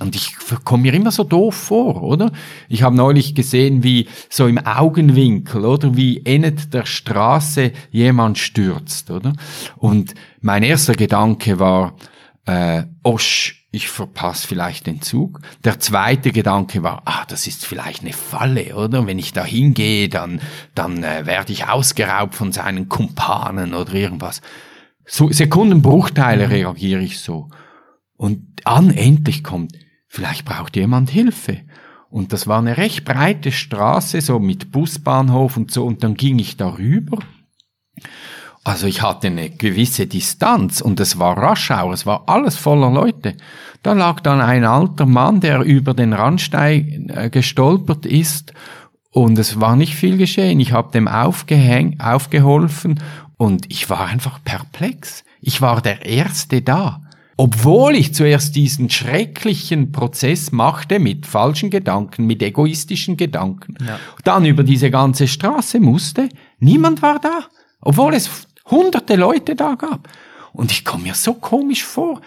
und 0.00 0.14
ich 0.14 0.36
komme 0.64 0.82
mir 0.82 0.94
immer 0.94 1.10
so 1.10 1.24
doof 1.24 1.54
vor, 1.54 2.02
oder? 2.02 2.30
Ich 2.68 2.82
habe 2.82 2.94
neulich 2.94 3.34
gesehen, 3.34 3.82
wie 3.82 4.06
so 4.28 4.46
im 4.46 4.58
Augenwinkel, 4.58 5.64
oder 5.64 5.96
wie 5.96 6.24
endet 6.26 6.74
der 6.74 6.84
Straße 6.84 7.72
jemand 7.90 8.38
stürzt, 8.38 9.10
oder? 9.10 9.32
Und 9.76 10.14
mein 10.40 10.62
erster 10.62 10.92
Gedanke 10.92 11.58
war, 11.58 11.94
äh, 12.44 12.82
Osch, 13.02 13.66
ich 13.70 13.88
verpasse 13.88 14.46
vielleicht 14.46 14.86
den 14.86 15.00
Zug. 15.00 15.40
Der 15.64 15.80
zweite 15.80 16.30
Gedanke 16.32 16.82
war, 16.82 17.02
ah, 17.06 17.24
das 17.26 17.46
ist 17.46 17.64
vielleicht 17.64 18.02
eine 18.02 18.12
Falle, 18.12 18.76
oder? 18.76 19.06
Wenn 19.06 19.18
ich 19.18 19.32
da 19.32 19.42
hingehe, 19.42 20.10
dann, 20.10 20.42
dann 20.74 21.02
äh, 21.02 21.24
werde 21.24 21.52
ich 21.52 21.66
ausgeraubt 21.66 22.34
von 22.34 22.52
seinen 22.52 22.90
Kumpanen 22.90 23.72
oder 23.72 23.94
irgendwas. 23.94 24.42
So 25.06 25.32
Sekundenbruchteile 25.32 26.46
mhm. 26.46 26.52
reagiere 26.52 27.00
ich 27.00 27.20
so. 27.20 27.48
Und 28.22 28.60
an 28.62 28.90
endlich 28.90 29.42
kommt, 29.42 29.72
vielleicht 30.06 30.44
braucht 30.44 30.76
jemand 30.76 31.10
Hilfe. 31.10 31.58
Und 32.08 32.32
das 32.32 32.46
war 32.46 32.60
eine 32.60 32.76
recht 32.76 33.04
breite 33.04 33.50
Straße, 33.50 34.20
so 34.20 34.38
mit 34.38 34.70
Busbahnhof 34.70 35.56
und 35.56 35.72
so, 35.72 35.84
und 35.84 36.04
dann 36.04 36.14
ging 36.14 36.38
ich 36.38 36.56
darüber. 36.56 37.18
Also 38.62 38.86
ich 38.86 39.02
hatte 39.02 39.26
eine 39.26 39.50
gewisse 39.50 40.06
Distanz 40.06 40.80
und 40.80 41.00
es 41.00 41.18
war 41.18 41.36
Raschau, 41.36 41.90
es 41.92 42.06
war 42.06 42.28
alles 42.28 42.56
voller 42.56 42.92
Leute. 42.92 43.36
Da 43.82 43.92
lag 43.92 44.20
dann 44.20 44.40
ein 44.40 44.64
alter 44.64 45.06
Mann, 45.06 45.40
der 45.40 45.62
über 45.62 45.92
den 45.92 46.12
Randstein 46.12 47.10
äh, 47.12 47.28
gestolpert 47.28 48.06
ist 48.06 48.52
und 49.10 49.36
es 49.36 49.60
war 49.60 49.74
nicht 49.74 49.96
viel 49.96 50.16
geschehen. 50.16 50.60
Ich 50.60 50.70
habe 50.70 50.92
dem 50.92 51.08
aufgehängt, 51.08 52.00
aufgeholfen 52.00 53.00
und 53.36 53.66
ich 53.68 53.90
war 53.90 54.06
einfach 54.06 54.38
perplex. 54.44 55.24
Ich 55.40 55.60
war 55.60 55.82
der 55.82 56.06
Erste 56.06 56.62
da. 56.62 57.01
Obwohl 57.42 57.96
ich 57.96 58.14
zuerst 58.14 58.54
diesen 58.54 58.88
schrecklichen 58.88 59.90
Prozess 59.90 60.52
machte 60.52 61.00
mit 61.00 61.26
falschen 61.26 61.70
Gedanken, 61.70 62.24
mit 62.24 62.40
egoistischen 62.40 63.16
Gedanken, 63.16 63.74
ja. 63.84 63.98
dann 64.22 64.44
über 64.44 64.62
diese 64.62 64.92
ganze 64.92 65.26
Straße 65.26 65.80
musste, 65.80 66.28
niemand 66.60 67.02
war 67.02 67.18
da, 67.18 67.46
obwohl 67.80 68.14
es 68.14 68.46
hunderte 68.70 69.16
Leute 69.16 69.56
da 69.56 69.74
gab. 69.74 70.08
Und 70.52 70.70
ich 70.70 70.84
komme 70.84 71.02
mir 71.02 71.14
so 71.16 71.34
komisch 71.34 71.82
vor. 71.82 72.20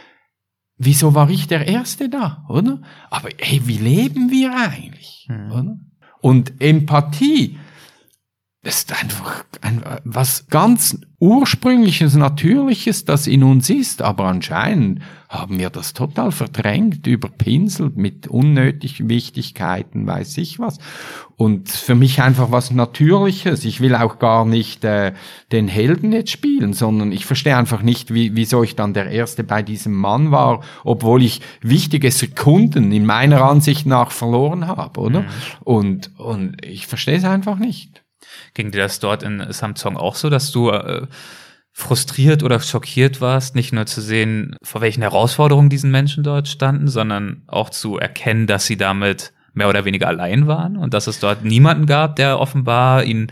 Wieso 0.77 1.15
war 1.15 1.29
ich 1.29 1.47
der 1.47 1.65
Erste 1.65 2.09
da, 2.09 2.43
oder? 2.49 2.81
Aber 3.09 3.29
hey, 3.37 3.61
wie 3.63 3.77
leben 3.77 4.31
wir 4.31 4.53
eigentlich, 4.53 5.29
mhm. 5.29 5.51
oder? 5.53 5.77
Und 6.19 6.61
Empathie, 6.61 7.57
das 8.65 8.77
ist 8.77 8.99
einfach 8.99 9.45
ein, 9.61 9.83
was 10.05 10.47
ganz 10.47 10.99
ursprüngliches, 11.19 12.15
natürliches, 12.15 13.05
das 13.05 13.27
in 13.27 13.43
uns 13.43 13.69
ist, 13.69 14.01
aber 14.01 14.25
anscheinend 14.25 15.01
haben 15.29 15.59
wir 15.59 15.69
das 15.69 15.93
total 15.93 16.31
verdrängt, 16.31 17.05
überpinselt 17.05 17.95
mit 17.95 18.27
unnötigen 18.27 19.07
Wichtigkeiten, 19.07 20.07
weiß 20.07 20.39
ich 20.39 20.57
was. 20.57 20.79
Und 21.35 21.69
für 21.69 21.93
mich 21.93 22.23
einfach 22.23 22.49
was 22.49 22.71
Natürliches. 22.71 23.65
Ich 23.65 23.81
will 23.81 23.93
auch 23.93 24.17
gar 24.17 24.45
nicht 24.45 24.83
äh, 24.83 25.13
den 25.51 25.67
Helden 25.67 26.11
jetzt 26.11 26.31
spielen, 26.31 26.73
sondern 26.73 27.11
ich 27.11 27.27
verstehe 27.27 27.57
einfach 27.57 27.83
nicht, 27.83 28.15
wie, 28.15 28.35
wieso 28.35 28.63
ich 28.63 28.75
dann 28.75 28.95
der 28.95 29.11
Erste 29.11 29.43
bei 29.43 29.61
diesem 29.61 29.93
Mann 29.93 30.31
war, 30.31 30.61
obwohl 30.83 31.21
ich 31.21 31.41
wichtige 31.61 32.09
Sekunden 32.09 32.91
in 32.91 33.05
meiner 33.05 33.43
Ansicht 33.43 33.85
nach 33.85 34.09
verloren 34.09 34.65
habe, 34.65 34.99
oder? 34.99 35.21
Mhm. 35.21 35.27
Und, 35.63 36.19
und 36.19 36.65
ich 36.65 36.87
verstehe 36.87 37.17
es 37.17 37.25
einfach 37.25 37.59
nicht. 37.59 38.04
Ging 38.53 38.71
dir 38.71 38.81
das 38.81 38.99
dort 38.99 39.23
in 39.23 39.45
Samsung 39.51 39.97
auch 39.97 40.15
so, 40.15 40.29
dass 40.29 40.51
du 40.51 40.69
äh, 40.69 41.07
frustriert 41.71 42.41
oder 42.41 42.59
schockiert 42.59 43.19
warst, 43.19 43.55
nicht 43.55 43.73
nur 43.73 43.85
zu 43.85 43.99
sehen, 44.01 44.55
vor 44.63 44.81
welchen 44.81 45.01
Herausforderungen 45.01 45.69
diesen 45.69 45.91
Menschen 45.91 46.23
dort 46.23 46.47
standen, 46.47 46.87
sondern 46.87 47.43
auch 47.47 47.69
zu 47.69 47.97
erkennen, 47.97 48.47
dass 48.47 48.65
sie 48.65 48.77
damit 48.77 49.33
mehr 49.53 49.69
oder 49.69 49.85
weniger 49.85 50.07
allein 50.07 50.47
waren 50.47 50.77
und 50.77 50.93
dass 50.93 51.07
es 51.07 51.19
dort 51.19 51.43
niemanden 51.43 51.85
gab, 51.85 52.15
der 52.15 52.39
offenbar 52.39 53.03
ihnen 53.03 53.27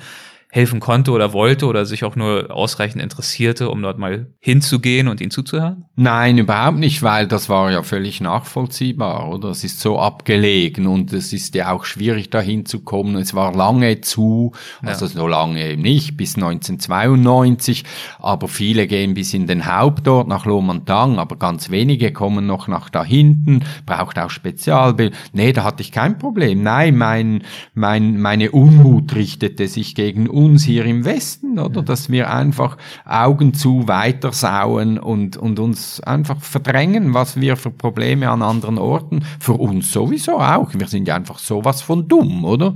helfen 0.54 0.80
konnte 0.80 1.10
oder 1.10 1.34
wollte 1.34 1.66
oder 1.66 1.84
sich 1.84 2.04
auch 2.04 2.16
nur 2.16 2.52
ausreichend 2.52 3.02
interessierte, 3.02 3.72
um 3.72 3.82
dort 3.82 3.98
mal 3.98 4.28
hinzugehen 4.40 5.08
und 5.08 5.20
ihnen 5.20 5.32
zuzuhören? 5.32 5.86
Nein, 5.96 6.38
überhaupt 6.38 6.78
nicht, 6.78 7.02
weil 7.02 7.28
das 7.28 7.50
war 7.50 7.72
ja 7.72 7.82
völlig 7.82 8.22
nachvollziehbar, 8.22 9.30
oder? 9.30 9.50
Es 9.50 9.64
ist 9.64 9.80
so 9.80 9.98
abgelegen 9.98 10.86
und 10.86 11.12
es 11.12 11.34
ist 11.34 11.56
ja 11.56 11.72
auch 11.72 11.86
schwierig 11.86 12.30
dahin 12.30 12.68
zu 12.68 12.82
kommen. 12.82 13.16
Es 13.16 13.34
war 13.34 13.56
lange 13.56 14.02
zu, 14.02 14.52
also 14.84 15.06
ja. 15.06 15.12
so 15.12 15.28
lange 15.28 15.72
eben 15.72 15.82
nicht, 15.82 16.18
bis 16.18 16.36
1992, 16.36 17.84
aber 18.20 18.48
viele 18.48 18.86
gehen 18.86 19.16
bis 19.16 19.34
in 19.34 19.48
den 19.48 19.66
Hauptort 19.66 20.28
nach 20.28 20.46
Lomantang, 20.46 21.18
aber 21.18 21.36
ganz 21.36 21.72
wenige 21.72 22.14
kommen 22.14 22.46
noch 22.46 22.68
nach 22.68 22.92
da 22.92 23.04
hinten, 23.04 23.62
braucht 23.88 24.20
auch 24.20 24.30
Spezialbild. 24.30 25.16
Nee, 25.34 25.52
da 25.52 25.64
hatte 25.64 25.82
ich 25.82 25.92
kein 25.92 26.20
Problem. 26.20 26.62
Nein, 26.62 26.96
mein, 26.96 27.42
mein, 27.74 28.22
meine 28.22 28.52
Unmut 28.52 29.16
richtete 29.16 29.68
sich 29.68 29.96
gegen 29.96 30.30
uns 30.44 30.64
hier 30.64 30.86
im 30.86 31.06
Westen, 31.06 31.60
oder? 31.60 31.82
Dass 31.82 32.10
wir 32.10 32.32
einfach 32.32 32.78
Augen 33.06 33.54
zu 33.54 33.88
weitersauen 33.88 35.00
und, 35.00 35.38
und 35.38 35.60
uns 35.60 36.00
einfach 36.02 36.42
verdrängen, 36.42 37.14
was 37.14 37.40
wir 37.40 37.58
für 37.58 37.72
Probleme 37.72 38.30
an 38.30 38.42
anderen 38.42 38.78
Orten, 38.78 39.24
für 39.40 39.54
uns 39.54 39.92
sowieso 39.92 40.40
auch. 40.40 40.70
Wir 40.74 40.88
sind 40.88 41.08
ja 41.08 41.16
einfach 41.16 41.40
sowas 41.40 41.82
von 41.82 42.08
dumm, 42.08 42.46
oder? 42.46 42.76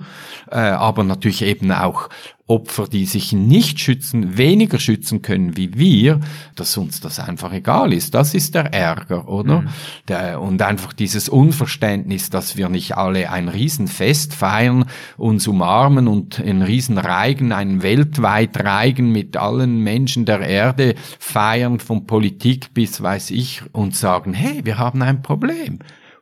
Äh, 0.52 0.60
aber 0.60 1.04
natürlich 1.04 1.42
eben 1.42 1.72
auch 1.72 2.10
Opfer, 2.48 2.88
die 2.88 3.06
sich 3.06 3.34
nicht 3.34 3.80
schützen, 3.80 4.38
weniger 4.38 4.80
schützen 4.80 5.22
können 5.22 5.58
wie 5.58 5.78
wir, 5.78 6.22
dass 6.56 6.78
uns 6.78 7.02
das 7.02 7.20
einfach 7.20 7.52
egal 7.52 7.92
ist. 7.92 8.14
Das 8.14 8.34
ist 8.34 8.56
der 8.56 8.74
Ärger, 8.74 9.28
oder? 9.28 9.62
Mhm. 9.62 9.70
Der, 10.08 10.42
und 10.42 10.62
einfach 10.62 10.94
dieses 10.94 11.28
Unverständnis, 11.28 12.30
dass 12.30 12.56
wir 12.56 12.70
nicht 12.70 12.96
alle 12.96 13.32
ein 13.32 13.50
Riesenfest 13.50 14.34
feiern, 14.34 14.86
uns 15.18 15.46
umarmen 15.48 16.08
und 16.08 16.40
in 16.40 16.62
Riesenreigen, 16.62 17.52
einen 17.52 17.84
weltweit 17.84 18.58
Reigen 18.64 19.12
mit 19.12 19.36
allen 19.36 19.82
Menschen 19.84 20.26
der 20.26 20.40
Erde 20.40 20.96
feiern, 21.20 21.80
von 21.82 22.08
Politik 22.08 22.74
bis 22.74 23.02
weiß 23.02 23.32
ich, 23.32 23.62
und 23.74 23.94
sagen, 23.94 24.34
hey, 24.34 24.62
wir 24.64 24.78
haben 24.78 25.02
ein 25.02 25.22
Problem. 25.22 25.80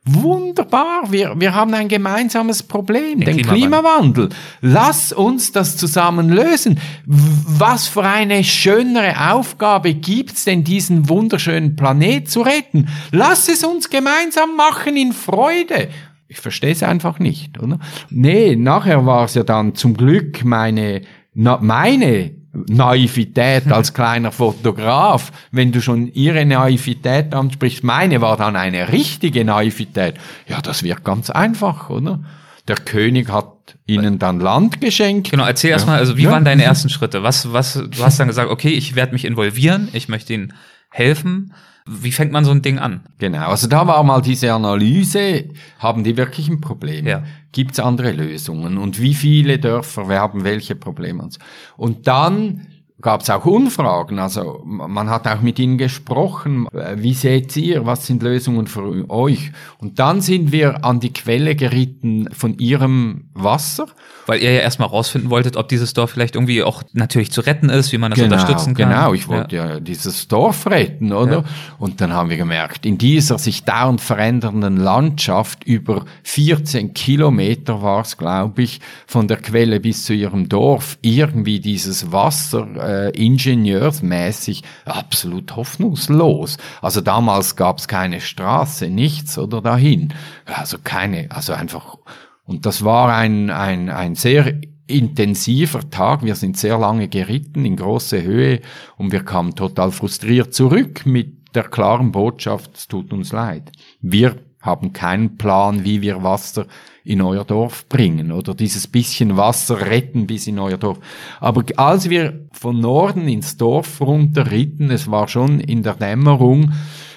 Wunderbar, 0.08 1.10
wir, 1.10 1.34
wir 1.36 1.52
haben 1.52 1.74
ein 1.74 1.88
gemeinsames 1.88 2.62
Problem, 2.62 3.18
den, 3.18 3.38
den 3.38 3.46
Klimawandel. 3.46 4.28
Klimawandel. 4.28 4.28
Lass 4.60 5.12
uns 5.12 5.50
das 5.50 5.76
zusammen 5.76 6.28
lösen. 6.28 6.78
Was 7.04 7.88
für 7.88 8.04
eine 8.04 8.44
schönere 8.44 9.32
Aufgabe 9.32 9.94
gibt's 9.94 10.44
denn, 10.44 10.62
diesen 10.62 11.08
wunderschönen 11.08 11.74
Planet 11.74 12.30
zu 12.30 12.42
retten? 12.42 12.88
Lass 13.10 13.48
es 13.48 13.64
uns 13.64 13.90
gemeinsam 13.90 14.54
machen 14.56 14.96
in 14.96 15.12
Freude. 15.12 15.88
Ich 16.28 16.38
verstehe 16.38 16.72
es 16.72 16.84
einfach 16.84 17.18
nicht, 17.18 17.60
oder? 17.60 17.80
Nee, 18.08 18.54
nachher 18.54 19.06
war 19.06 19.24
es 19.24 19.34
ja 19.34 19.42
dann 19.42 19.74
zum 19.74 19.96
Glück 19.96 20.44
meine, 20.44 21.02
na, 21.34 21.58
meine 21.60 22.35
Naivität 22.68 23.70
als 23.70 23.92
kleiner 23.92 24.32
Fotograf, 24.32 25.32
wenn 25.50 25.72
du 25.72 25.80
schon 25.80 26.08
ihre 26.12 26.44
Naivität 26.46 27.34
ansprichst, 27.34 27.84
meine 27.84 28.20
war 28.20 28.36
dann 28.36 28.56
eine 28.56 28.92
richtige 28.92 29.44
Naivität. 29.44 30.14
Ja, 30.46 30.60
das 30.60 30.82
wird 30.82 31.04
ganz 31.04 31.30
einfach, 31.30 31.90
oder? 31.90 32.20
Der 32.68 32.76
König 32.76 33.30
hat 33.30 33.76
ihnen 33.86 34.18
dann 34.18 34.40
Land 34.40 34.80
geschenkt. 34.80 35.30
Genau, 35.30 35.44
erzähl 35.44 35.70
ja. 35.70 35.76
erstmal, 35.76 35.98
also 35.98 36.16
wie 36.16 36.24
ja. 36.24 36.30
waren 36.30 36.44
deine 36.44 36.64
ersten 36.64 36.88
Schritte? 36.88 37.22
Was, 37.22 37.52
was, 37.52 37.74
du 37.74 38.02
hast 38.02 38.18
dann 38.18 38.28
gesagt, 38.28 38.50
okay, 38.50 38.70
ich 38.70 38.94
werde 38.96 39.12
mich 39.12 39.24
involvieren, 39.24 39.88
ich 39.92 40.08
möchte 40.08 40.34
ihnen 40.34 40.52
helfen. 40.90 41.52
Wie 41.86 42.12
fängt 42.12 42.32
man 42.32 42.44
so 42.44 42.50
ein 42.50 42.62
Ding 42.62 42.78
an? 42.78 43.02
Genau, 43.18 43.48
also 43.48 43.68
da 43.68 43.86
war 43.86 44.02
mal 44.02 44.20
diese 44.20 44.52
Analyse, 44.52 45.50
haben 45.78 46.02
die 46.02 46.16
wirklich 46.16 46.48
ein 46.48 46.60
Problem? 46.60 47.06
Ja. 47.06 47.22
Gibt 47.52 47.72
es 47.72 47.80
andere 47.80 48.12
Lösungen? 48.12 48.76
Und 48.76 49.00
wie 49.00 49.14
viele 49.14 49.58
Dörfer, 49.58 50.08
wir 50.08 50.18
haben 50.18 50.44
welche 50.44 50.74
Probleme? 50.74 51.28
Und 51.76 52.06
dann 52.06 52.66
gab 53.00 53.22
es 53.22 53.30
auch 53.30 53.44
Umfragen. 53.46 54.18
Also 54.18 54.62
man 54.64 55.10
hat 55.10 55.28
auch 55.28 55.40
mit 55.40 55.58
ihnen 55.58 55.78
gesprochen. 55.78 56.66
Wie 56.96 57.14
seht 57.14 57.56
ihr? 57.56 57.86
Was 57.86 58.06
sind 58.06 58.22
Lösungen 58.22 58.66
für 58.66 59.08
euch? 59.10 59.52
Und 59.78 59.98
dann 59.98 60.20
sind 60.20 60.52
wir 60.52 60.84
an 60.84 61.00
die 61.00 61.12
Quelle 61.12 61.54
geritten 61.54 62.28
von 62.32 62.58
ihrem 62.58 63.30
Wasser. 63.34 63.86
Weil 64.26 64.42
ihr 64.42 64.52
ja 64.52 64.60
erstmal 64.60 64.88
rausfinden 64.88 65.30
wolltet, 65.30 65.56
ob 65.56 65.68
dieses 65.68 65.94
Dorf 65.94 66.10
vielleicht 66.10 66.34
irgendwie 66.34 66.62
auch 66.62 66.82
natürlich 66.92 67.30
zu 67.30 67.40
retten 67.40 67.68
ist, 67.68 67.92
wie 67.92 67.98
man 67.98 68.10
das 68.10 68.18
genau, 68.18 68.34
unterstützen 68.34 68.74
kann. 68.74 68.90
Genau, 68.90 69.14
ich 69.14 69.28
wollte 69.28 69.56
ja, 69.56 69.68
ja 69.68 69.80
dieses 69.80 70.28
Dorf 70.28 70.66
retten, 70.66 71.12
oder? 71.12 71.38
Ja. 71.38 71.44
Und 71.78 72.00
dann 72.00 72.12
haben 72.12 72.28
wir 72.30 72.36
gemerkt, 72.36 72.84
in 72.86 72.98
dieser 72.98 73.38
sich 73.38 73.64
dauernd 73.64 74.00
verändernden 74.00 74.76
Landschaft 74.76 75.64
über 75.64 76.04
14 76.24 76.92
Kilometer 76.94 77.82
war 77.82 78.02
es, 78.02 78.16
glaube 78.16 78.62
ich, 78.62 78.80
von 79.06 79.28
der 79.28 79.38
Quelle 79.38 79.80
bis 79.80 80.04
zu 80.04 80.12
ihrem 80.12 80.48
Dorf, 80.48 80.98
irgendwie 81.02 81.60
dieses 81.60 82.12
Wasser 82.12 82.66
äh, 82.78 83.10
ingenieursmäßig 83.10 84.62
absolut 84.84 85.54
hoffnungslos. 85.56 86.56
Also 86.82 87.00
damals 87.00 87.56
gab 87.56 87.78
es 87.78 87.88
keine 87.88 88.20
Straße, 88.20 88.88
nichts 88.88 89.38
oder 89.38 89.62
dahin. 89.62 90.12
Also 90.44 90.78
keine, 90.82 91.28
also 91.30 91.52
einfach. 91.52 91.98
Und 92.46 92.64
das 92.64 92.84
war 92.84 93.14
ein, 93.14 93.50
ein, 93.50 93.90
ein 93.90 94.14
sehr 94.14 94.60
intensiver 94.86 95.90
Tag. 95.90 96.24
Wir 96.24 96.36
sind 96.36 96.56
sehr 96.56 96.78
lange 96.78 97.08
geritten 97.08 97.64
in 97.64 97.76
große 97.76 98.22
Höhe 98.22 98.60
und 98.96 99.12
wir 99.12 99.24
kamen 99.24 99.54
total 99.54 99.90
frustriert 99.90 100.54
zurück 100.54 101.04
mit 101.04 101.54
der 101.54 101.64
klaren 101.64 102.12
Botschaft, 102.12 102.76
es 102.76 102.86
tut 102.86 103.12
uns 103.12 103.32
leid. 103.32 103.72
Wir 104.00 104.36
haben 104.60 104.92
keinen 104.92 105.36
Plan, 105.38 105.84
wie 105.84 106.02
wir 106.02 106.22
Wasser 106.22 106.66
in 107.04 107.22
euer 107.22 107.44
Dorf 107.44 107.88
bringen 107.88 108.32
oder 108.32 108.54
dieses 108.54 108.86
bisschen 108.86 109.36
Wasser 109.36 109.80
retten 109.80 110.26
bis 110.26 110.46
in 110.46 110.58
euer 110.58 110.76
Dorf. 110.76 110.98
Aber 111.40 111.64
als 111.76 112.10
wir 112.10 112.46
von 112.52 112.80
Norden 112.80 113.28
ins 113.28 113.56
Dorf 113.56 114.00
runterritten, 114.00 114.90
es 114.90 115.10
war 115.10 115.28
schon 115.28 115.60
in 115.60 115.82
der 115.82 115.94
Dämmerung, 115.94 116.72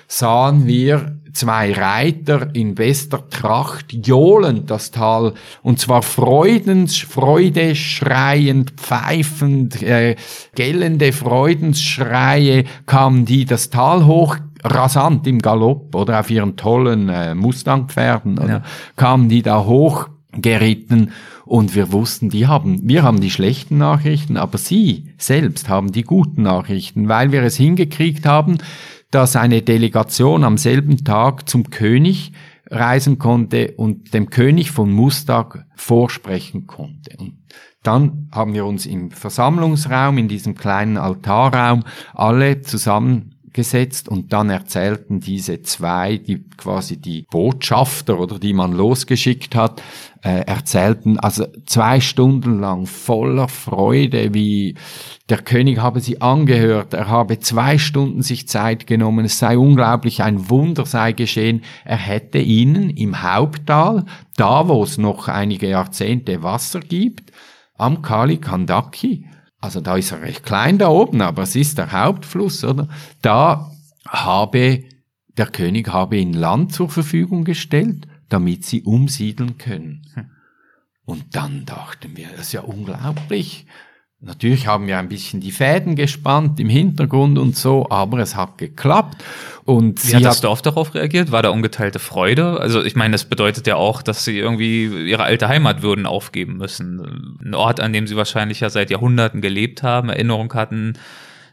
sahen 0.07 0.67
wir 0.67 1.18
zwei 1.33 1.73
Reiter 1.73 2.53
in 2.53 2.75
bester 2.75 3.27
Tracht 3.29 3.93
johlend 4.05 4.69
das 4.69 4.91
Tal. 4.91 5.33
Und 5.61 5.79
zwar 5.79 6.01
freudens, 6.01 6.97
freudeschreiend, 6.97 8.71
pfeifend, 8.71 9.81
äh, 9.81 10.15
gellende 10.55 11.13
Freudensschreie 11.13 12.65
kamen 12.85 13.25
die 13.25 13.45
das 13.45 13.69
Tal 13.69 14.05
hoch. 14.05 14.37
Rasant 14.61 15.25
im 15.25 15.39
Galopp 15.39 15.95
oder 15.95 16.19
auf 16.19 16.29
ihren 16.29 16.57
tollen 16.57 17.07
äh, 17.07 17.33
Mustangpferden 17.33 18.37
oder 18.39 18.49
ja. 18.49 18.63
kamen 18.97 19.29
die 19.29 19.41
da 19.41 19.63
hoch 19.63 20.09
geritten. 20.33 21.11
Und 21.45 21.73
wir 21.73 21.91
wussten, 21.91 22.29
die 22.29 22.45
haben, 22.45 22.87
wir 22.87 23.01
haben 23.01 23.21
die 23.21 23.31
schlechten 23.31 23.79
Nachrichten, 23.79 24.37
aber 24.37 24.59
sie 24.59 25.13
selbst 25.17 25.67
haben 25.67 25.91
die 25.91 26.03
guten 26.03 26.43
Nachrichten, 26.43 27.09
weil 27.09 27.31
wir 27.31 27.41
es 27.41 27.55
hingekriegt 27.55 28.25
haben, 28.25 28.59
dass 29.11 29.35
eine 29.35 29.61
Delegation 29.61 30.43
am 30.43 30.57
selben 30.57 31.03
Tag 31.03 31.49
zum 31.49 31.69
König 31.69 32.31
reisen 32.69 33.17
konnte 33.17 33.73
und 33.77 34.13
dem 34.13 34.29
König 34.29 34.71
von 34.71 34.91
Mustag 34.91 35.65
vorsprechen 35.75 36.67
konnte. 36.67 37.17
Und 37.17 37.39
dann 37.81 38.29
haben 38.31 38.53
wir 38.53 38.65
uns 38.65 38.85
im 38.85 39.11
Versammlungsraum, 39.11 40.17
in 40.17 40.27
diesem 40.27 40.55
kleinen 40.55 40.97
Altarraum, 40.97 41.83
alle 42.13 42.61
zusammen 42.61 43.38
gesetzt 43.53 44.09
und 44.09 44.33
dann 44.33 44.49
erzählten 44.49 45.19
diese 45.19 45.61
zwei, 45.61 46.17
die 46.17 46.43
quasi 46.57 46.97
die 46.97 47.25
Botschafter 47.29 48.19
oder 48.19 48.39
die 48.39 48.53
man 48.53 48.73
losgeschickt 48.73 49.55
hat, 49.55 49.81
äh, 50.21 50.41
erzählten 50.41 51.19
also 51.19 51.45
zwei 51.65 52.01
Stunden 52.01 52.59
lang 52.59 52.85
voller 52.85 53.47
Freude, 53.47 54.33
wie 54.33 54.75
der 55.29 55.39
König 55.39 55.79
habe 55.79 56.01
sie 56.01 56.21
angehört, 56.21 56.93
er 56.93 57.07
habe 57.07 57.39
zwei 57.39 57.77
Stunden 57.77 58.21
sich 58.21 58.47
Zeit 58.47 58.87
genommen, 58.87 59.25
es 59.25 59.39
sei 59.39 59.57
unglaublich, 59.57 60.21
ein 60.21 60.49
Wunder 60.49 60.85
sei 60.85 61.13
geschehen, 61.13 61.61
er 61.85 61.97
hätte 61.97 62.39
ihnen 62.39 62.89
im 62.89 63.21
Haupttal, 63.21 64.05
da 64.35 64.67
wo 64.67 64.83
es 64.83 64.97
noch 64.97 65.27
einige 65.27 65.69
Jahrzehnte 65.69 66.43
Wasser 66.43 66.81
gibt, 66.81 67.31
am 67.77 68.01
Kali 68.01 68.37
Kandaki, 68.37 69.28
also 69.59 69.81
da 69.81 69.97
ist 69.97 70.11
er 70.11 70.21
recht 70.21 70.43
klein 70.43 70.77
da 70.77 70.87
oben, 70.87 71.21
aber 71.21 71.43
es 71.43 71.55
ist 71.55 71.77
der 71.77 71.91
Hauptfluss, 71.91 72.63
oder? 72.63 72.87
Da 73.21 73.71
habe 74.07 74.83
der 75.37 75.47
König 75.47 75.87
habe 75.89 76.17
ihnen 76.17 76.33
Land 76.33 76.73
zur 76.73 76.89
Verfügung 76.89 77.45
gestellt, 77.45 78.07
damit 78.27 78.65
sie 78.65 78.83
umsiedeln 78.83 79.57
können. 79.57 80.01
Und 81.05 81.35
dann 81.35 81.65
dachten 81.65 82.15
wir, 82.15 82.27
das 82.29 82.47
ist 82.47 82.51
ja 82.53 82.61
unglaublich. 82.61 83.65
Natürlich 84.19 84.67
haben 84.67 84.87
wir 84.87 84.99
ein 84.99 85.07
bisschen 85.07 85.39
die 85.39 85.51
Fäden 85.51 85.95
gespannt 85.95 86.59
im 86.59 86.67
Hintergrund 86.67 87.37
und 87.37 87.55
so, 87.55 87.89
aber 87.89 88.19
es 88.19 88.35
hat 88.35 88.57
geklappt. 88.57 89.23
Und 89.69 90.09
Wie 90.09 90.15
hat 90.15 90.25
das 90.25 90.41
Dorf 90.41 90.63
darauf 90.63 90.95
reagiert? 90.95 91.31
War 91.31 91.43
da 91.43 91.49
ungeteilte 91.49 91.99
Freude? 91.99 92.59
Also 92.59 92.83
ich 92.83 92.95
meine, 92.95 93.11
das 93.11 93.25
bedeutet 93.25 93.67
ja 93.67 93.75
auch, 93.75 94.01
dass 94.01 94.25
sie 94.25 94.39
irgendwie 94.39 94.85
ihre 95.07 95.21
alte 95.21 95.47
Heimat 95.47 95.83
würden 95.83 96.07
aufgeben 96.07 96.57
müssen. 96.57 97.37
Ein 97.39 97.53
Ort, 97.53 97.79
an 97.79 97.93
dem 97.93 98.07
sie 98.07 98.15
wahrscheinlich 98.15 98.61
ja 98.61 98.71
seit 98.71 98.89
Jahrhunderten 98.89 99.41
gelebt 99.41 99.83
haben, 99.83 100.09
Erinnerung 100.09 100.51
hatten, 100.55 100.93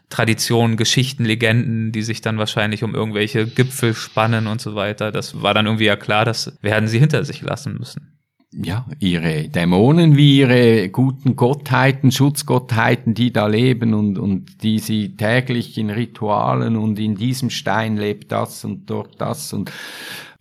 Traditionen, 0.09 0.77
Geschichten, 0.77 1.25
Legenden, 1.25 1.91
die 1.91 2.01
sich 2.01 2.21
dann 2.21 2.39
wahrscheinlich 2.39 2.83
um 2.83 2.95
irgendwelche 2.95 3.45
Gipfel 3.45 3.93
spannen 3.93 4.47
und 4.47 4.61
so 4.61 4.73
weiter. 4.73 5.11
Das 5.11 5.43
war 5.43 5.53
dann 5.53 5.67
irgendwie 5.67 5.85
ja 5.85 5.95
klar, 5.95 6.25
das 6.25 6.57
werden 6.63 6.87
sie 6.87 6.97
hinter 6.97 7.23
sich 7.23 7.43
lassen 7.43 7.75
müssen 7.77 8.16
ja, 8.51 8.85
ihre 8.99 9.49
Dämonen 9.49 10.15
wie 10.15 10.39
ihre 10.39 10.89
guten 10.89 11.35
Gottheiten, 11.35 12.11
Schutzgottheiten, 12.11 13.13
die 13.13 13.33
da 13.33 13.47
leben 13.47 13.93
und, 13.93 14.17
und 14.17 14.63
die 14.63 14.79
sie 14.79 15.15
täglich 15.17 15.77
in 15.77 15.89
Ritualen 15.89 16.77
und 16.77 16.97
in 16.97 17.15
diesem 17.15 17.49
Stein 17.49 17.97
lebt 17.97 18.31
das 18.31 18.63
und 18.63 18.89
dort 18.89 19.19
das 19.19 19.53
und 19.53 19.71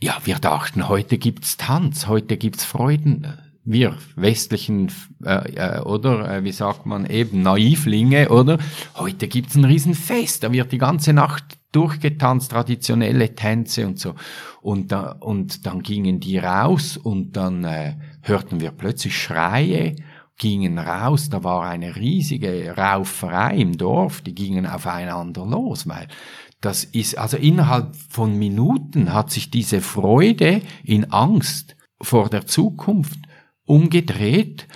ja, 0.00 0.18
wir 0.24 0.36
dachten, 0.36 0.88
heute 0.88 1.18
gibt's 1.18 1.56
Tanz, 1.56 2.06
heute 2.06 2.36
gibt's 2.36 2.64
Freuden. 2.64 3.26
Wir 3.64 3.96
westlichen 4.14 4.92
äh, 5.24 5.78
äh, 5.78 5.80
oder 5.80 6.30
äh, 6.30 6.44
wie 6.44 6.52
sagt 6.52 6.86
man 6.86 7.06
eben 7.06 7.42
Naivlinge 7.42 8.28
oder 8.28 8.58
heute 8.94 9.26
gibt's 9.26 9.56
ein 9.56 9.64
Riesenfest, 9.64 10.44
da 10.44 10.52
wird 10.52 10.70
die 10.70 10.78
ganze 10.78 11.12
Nacht 11.12 11.58
durchgetanzt, 11.76 12.50
traditionelle 12.50 13.34
Tänze 13.34 13.86
und 13.86 13.98
so. 13.98 14.14
Und, 14.62 14.92
da, 14.92 15.12
und 15.20 15.66
dann 15.66 15.82
gingen 15.82 16.20
die 16.20 16.38
raus 16.38 16.96
und 16.96 17.36
dann 17.36 17.64
äh, 17.64 17.96
hörten 18.22 18.60
wir 18.60 18.70
plötzlich 18.70 19.16
Schreie, 19.16 19.94
gingen 20.38 20.78
raus, 20.78 21.28
da 21.28 21.44
war 21.44 21.64
eine 21.64 21.96
riesige 21.96 22.74
Rauferei 22.76 23.56
im 23.56 23.76
Dorf, 23.76 24.22
die 24.22 24.34
gingen 24.34 24.66
aufeinander 24.66 25.46
los, 25.46 25.86
weil 25.86 26.08
das 26.60 26.84
ist, 26.84 27.18
also 27.18 27.36
innerhalb 27.36 27.94
von 28.08 28.38
Minuten 28.38 29.12
hat 29.12 29.30
sich 29.30 29.50
diese 29.50 29.80
Freude 29.80 30.62
in 30.82 31.10
Angst 31.12 31.76
vor 32.00 32.28
der 32.28 32.46
Zukunft 32.46 33.18
umgedreht, 33.64 34.66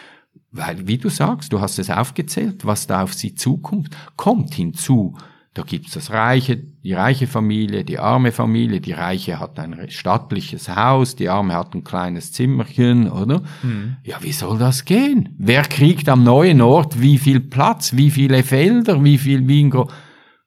weil, 0.51 0.87
wie 0.87 0.99
du 0.99 1.09
sagst, 1.09 1.53
du 1.53 1.61
hast 1.61 1.79
es 1.79 1.91
aufgezählt, 1.91 2.67
was 2.67 2.87
da 2.87 3.03
auf 3.03 3.15
sie 3.15 3.35
zukommt, 3.35 3.91
kommt 4.17 4.55
hinzu 4.55 5.17
da 5.55 5.63
gibt's 5.63 5.93
das 5.93 6.13
reiche, 6.13 6.57
die 6.57 6.93
reiche 6.93 7.27
Familie, 7.27 7.85
die 7.85 7.99
arme 7.99 8.31
Familie. 8.31 8.81
Die 8.81 8.93
reiche 8.93 9.41
hat 9.41 9.59
ein 9.59 9.91
stattliches 9.91 10.69
Haus, 10.69 11.17
die 11.17 11.29
arme 11.29 11.55
hat 11.55 11.75
ein 11.75 11.83
kleines 11.83 12.33
Zimmerchen, 12.33 13.11
oder? 13.11 13.43
Mhm. 13.63 13.97
Ja, 14.05 14.19
wie 14.23 14.33
soll 14.33 14.59
das 14.59 14.85
gehen? 14.85 15.35
Wer 15.39 15.63
kriegt 15.63 16.09
am 16.09 16.23
neuen 16.23 16.61
Ort 16.61 17.01
wie 17.01 17.19
viel 17.19 17.41
Platz, 17.41 17.97
wie 17.97 18.13
viele 18.13 18.45
Felder, 18.45 19.03
wie 19.03 19.19
viel 19.19 19.43
Bingo, 19.43 19.91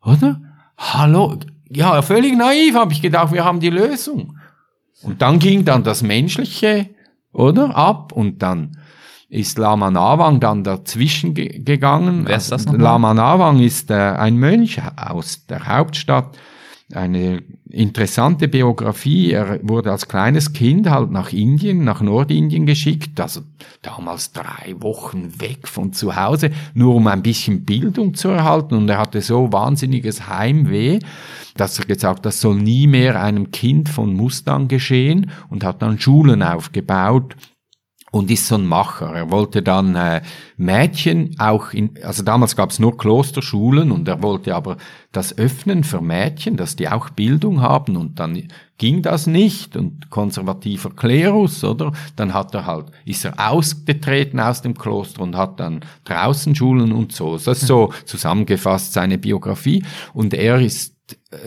oder? 0.02 0.42
Hallo, 0.78 1.38
ja, 1.70 2.02
völlig 2.02 2.38
naiv 2.38 2.76
habe 2.76 2.94
ich 2.94 3.02
gedacht, 3.02 3.34
wir 3.34 3.44
haben 3.44 3.60
die 3.60 3.70
Lösung. 3.70 4.38
Und 5.02 5.22
dann 5.22 5.38
ging 5.40 5.66
dann 5.66 5.84
das 5.84 6.02
Menschliche, 6.02 6.90
oder, 7.34 7.76
ab 7.76 8.12
und 8.12 8.42
dann 8.42 8.78
ist 9.34 9.58
Lama 9.58 9.90
Nawang 9.90 10.40
dann 10.40 10.64
dazwischen 10.64 11.34
ge 11.34 11.60
gegangen. 11.60 12.26
Wer 12.26 12.38
ist 12.38 12.52
das 12.52 12.66
noch? 12.66 12.78
Lama 12.78 13.14
Nawang 13.16 13.60
ist 13.60 13.90
äh, 13.90 13.96
ein 13.96 14.38
Mönch 14.38 14.80
aus 14.96 15.48
der 15.48 15.66
Hauptstadt. 15.66 16.38
Eine 16.94 17.42
interessante 17.68 18.48
Biografie. 18.48 19.32
Er 19.32 19.60
wurde 19.64 19.92
als 19.92 20.08
kleines 20.08 20.54
Kind 20.54 20.88
halt 20.88 21.10
nach 21.10 21.34
Indien, 21.34 21.84
nach 21.84 22.02
Nordindien 22.02 22.68
geschickt, 22.68 23.20
also 23.20 23.42
damals 23.82 24.32
drei 24.34 24.76
Wochen 24.78 25.42
weg 25.42 25.68
von 25.68 25.94
zu 25.94 26.16
Hause, 26.16 26.52
nur 26.76 26.94
um 26.94 27.08
ein 27.08 27.24
bisschen 27.24 27.66
Bildung 27.66 28.14
zu 28.14 28.30
erhalten. 28.30 28.76
Und 28.76 28.88
er 28.90 29.00
hatte 29.00 29.22
so 29.22 29.52
wahnsinniges 29.52 30.28
Heimweh, 30.28 31.00
dass 31.58 31.80
er 31.80 31.86
gesagt, 31.86 32.28
das 32.28 32.40
soll 32.40 32.58
nie 32.58 32.86
mehr 32.86 33.20
einem 33.20 33.50
Kind 33.50 33.90
von 33.90 34.14
Mustang 34.14 34.68
geschehen 34.68 35.32
und 35.50 35.64
hat 35.64 35.82
dann 35.82 36.00
Schulen 36.00 36.44
aufgebaut 36.44 37.36
und 38.14 38.30
ist 38.30 38.48
so 38.48 38.56
ein 38.56 38.68
Macher. 38.68 39.08
Er 39.08 39.32
wollte 39.32 39.64
dann 39.64 39.96
äh, 39.96 40.22
Mädchen 40.56 41.36
auch 41.40 41.74
in, 41.74 41.96
also 42.04 42.22
damals 42.22 42.56
gab 42.56 42.70
es 42.70 42.78
nur 42.78 42.96
Klosterschulen 42.96 43.92
und 43.92 44.08
er 44.08 44.22
wollte 44.22 44.54
aber 44.54 44.78
das 45.12 45.36
öffnen 45.40 45.84
für 45.84 46.00
Mädchen, 46.00 46.56
dass 46.56 46.76
die 46.76 46.88
auch 46.90 47.10
Bildung 47.10 47.62
haben 47.62 47.98
und 47.98 48.20
dann 48.20 48.50
ging 48.78 49.02
das 49.02 49.26
nicht 49.26 49.76
und 49.76 50.12
konservativer 50.12 50.92
Klerus, 50.92 51.64
oder? 51.64 51.92
Dann 52.16 52.36
hat 52.36 52.54
er 52.54 52.68
halt, 52.68 52.92
ist 53.04 53.26
er 53.26 53.50
ausgetreten 53.50 54.40
aus 54.40 54.62
dem 54.62 54.78
Kloster 54.78 55.24
und 55.24 55.36
hat 55.36 55.60
dann 55.60 55.80
draußen 56.04 56.54
Schulen 56.54 56.92
und 56.92 57.14
so. 57.14 57.34
Das 57.34 57.48
ist 57.48 57.66
so 57.66 57.92
zusammengefasst 58.06 58.94
seine 58.94 59.18
Biografie 59.18 59.84
und 60.14 60.36
er 60.36 60.62
ist 60.62 60.94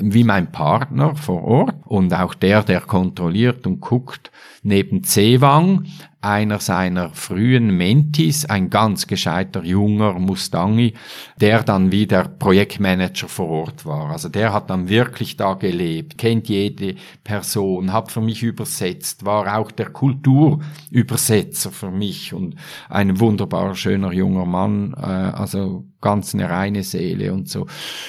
wie 0.00 0.24
mein 0.24 0.52
Partner 0.52 1.14
vor 1.14 1.44
Ort 1.44 1.76
und 1.84 2.12
auch 2.14 2.34
der, 2.34 2.62
der 2.62 2.80
kontrolliert 2.80 3.66
und 3.66 3.80
guckt, 3.80 4.30
neben 4.62 5.04
Zewang 5.04 5.86
einer 6.26 6.58
seiner 6.58 7.10
frühen 7.10 7.76
Mentis, 7.76 8.46
ein 8.46 8.68
ganz 8.68 9.06
gescheiter 9.06 9.62
junger 9.62 10.14
Mustangi, 10.14 10.94
der 11.40 11.62
dann 11.62 11.92
wieder 11.92 12.24
Projektmanager 12.24 13.28
vor 13.28 13.48
Ort 13.48 13.86
war. 13.86 14.10
Also 14.10 14.28
der 14.28 14.52
hat 14.52 14.68
dann 14.68 14.88
wirklich 14.88 15.36
da 15.36 15.54
gelebt, 15.54 16.18
kennt 16.18 16.48
jede 16.48 16.96
Person, 17.22 17.92
hat 17.92 18.10
für 18.10 18.20
mich 18.20 18.42
übersetzt, 18.42 19.24
war 19.24 19.56
auch 19.56 19.70
der 19.70 19.90
Kulturübersetzer 19.90 21.70
für 21.70 21.92
mich 21.92 22.34
und 22.34 22.56
ein 22.88 23.20
wunderbar 23.20 23.76
schöner 23.76 24.12
junger 24.12 24.46
Mann, 24.46 24.94
äh, 24.94 25.06
also 25.06 25.84
ganz 26.00 26.34
eine 26.34 26.50
reine 26.50 26.82
Seele 26.82 27.32
und 27.32 27.48
so. 27.48 27.66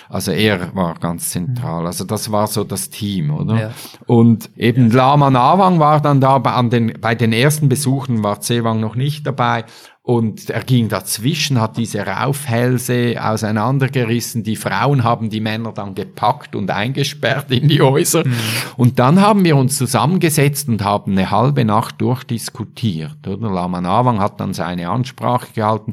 Also 0.10 0.32
er 0.32 0.76
war 0.76 0.96
ganz 0.96 1.30
zentral. 1.30 1.67
Also 1.68 2.04
das 2.04 2.32
war 2.32 2.48
so 2.48 2.64
das 2.64 2.90
Team, 2.90 3.32
oder? 3.32 3.60
Ja. 3.60 3.72
Und 4.06 4.50
eben 4.58 4.92
Lama 4.92 5.30
Nawang 5.30 5.80
war 5.80 6.02
dann 6.02 6.22
da 6.22 6.38
bei, 6.38 6.52
an 6.52 6.70
den, 6.70 6.94
bei 7.00 7.16
den 7.16 7.34
ersten 7.34 7.70
Besuchen 7.70 8.24
war 8.24 8.42
Zewang 8.42 8.80
noch 8.80 8.96
nicht 8.96 9.26
dabei. 9.26 9.66
Und 10.08 10.50
er 10.50 10.64
ging 10.64 10.88
dazwischen, 10.88 11.60
hat 11.60 11.76
diese 11.76 12.00
Raufhälse 12.08 13.18
auseinandergerissen. 13.22 14.42
Die 14.42 14.56
Frauen 14.56 15.04
haben 15.04 15.30
die 15.30 15.42
Männer 15.42 15.74
dann 15.74 15.96
gepackt 15.96 16.56
und 16.56 16.72
eingesperrt 16.72 17.52
in 17.52 17.68
die 17.68 17.82
Häuser. 17.82 18.26
Mhm. 18.26 18.34
Und 18.78 19.00
dann 19.00 19.20
haben 19.20 19.44
wir 19.44 19.58
uns 19.58 19.78
zusammengesetzt 19.78 20.70
und 20.70 20.82
haben 20.82 21.12
eine 21.12 21.30
halbe 21.30 21.66
Nacht 21.66 22.00
durchdiskutiert. 22.00 23.28
Oder? 23.28 23.52
Lama 23.52 23.82
Nawang 23.82 24.20
hat 24.22 24.40
dann 24.40 24.54
seine 24.54 24.90
Ansprache 24.90 25.48
gehalten. 25.54 25.92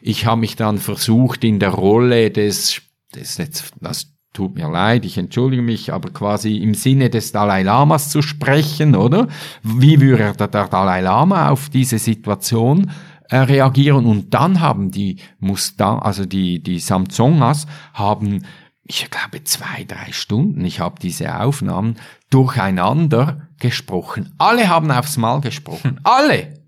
Ich 0.00 0.26
habe 0.26 0.40
mich 0.40 0.56
dann 0.56 0.78
versucht, 0.78 1.44
in 1.44 1.60
der 1.60 1.70
Rolle 1.70 2.32
des, 2.32 2.82
des 3.14 3.36
jetzt, 3.36 3.74
das 3.80 4.11
tut 4.32 4.54
mir 4.54 4.68
leid, 4.68 5.04
ich 5.04 5.18
entschuldige 5.18 5.62
mich, 5.62 5.92
aber 5.92 6.10
quasi 6.10 6.56
im 6.58 6.74
Sinne 6.74 7.10
des 7.10 7.32
Dalai 7.32 7.62
Lamas 7.62 8.08
zu 8.08 8.22
sprechen, 8.22 8.94
oder? 8.96 9.28
Wie 9.62 10.00
würde 10.00 10.34
der 10.36 10.68
Dalai 10.68 11.00
Lama 11.00 11.50
auf 11.50 11.68
diese 11.68 11.98
Situation 11.98 12.90
äh, 13.28 13.38
reagieren? 13.38 14.06
Und 14.06 14.32
dann 14.32 14.60
haben 14.60 14.90
die 14.90 15.18
Mustang, 15.38 15.98
also 15.98 16.24
die, 16.24 16.62
die 16.62 16.78
Samsongas, 16.78 17.66
haben, 17.92 18.44
ich 18.84 19.10
glaube, 19.10 19.44
zwei, 19.44 19.84
drei 19.86 20.12
Stunden, 20.12 20.64
ich 20.64 20.80
habe 20.80 20.96
diese 21.00 21.40
Aufnahmen, 21.40 21.96
durcheinander 22.30 23.48
gesprochen. 23.58 24.34
Alle 24.38 24.68
haben 24.68 24.90
aufs 24.90 25.18
Mal 25.18 25.40
gesprochen. 25.40 26.00
Alle! 26.04 26.61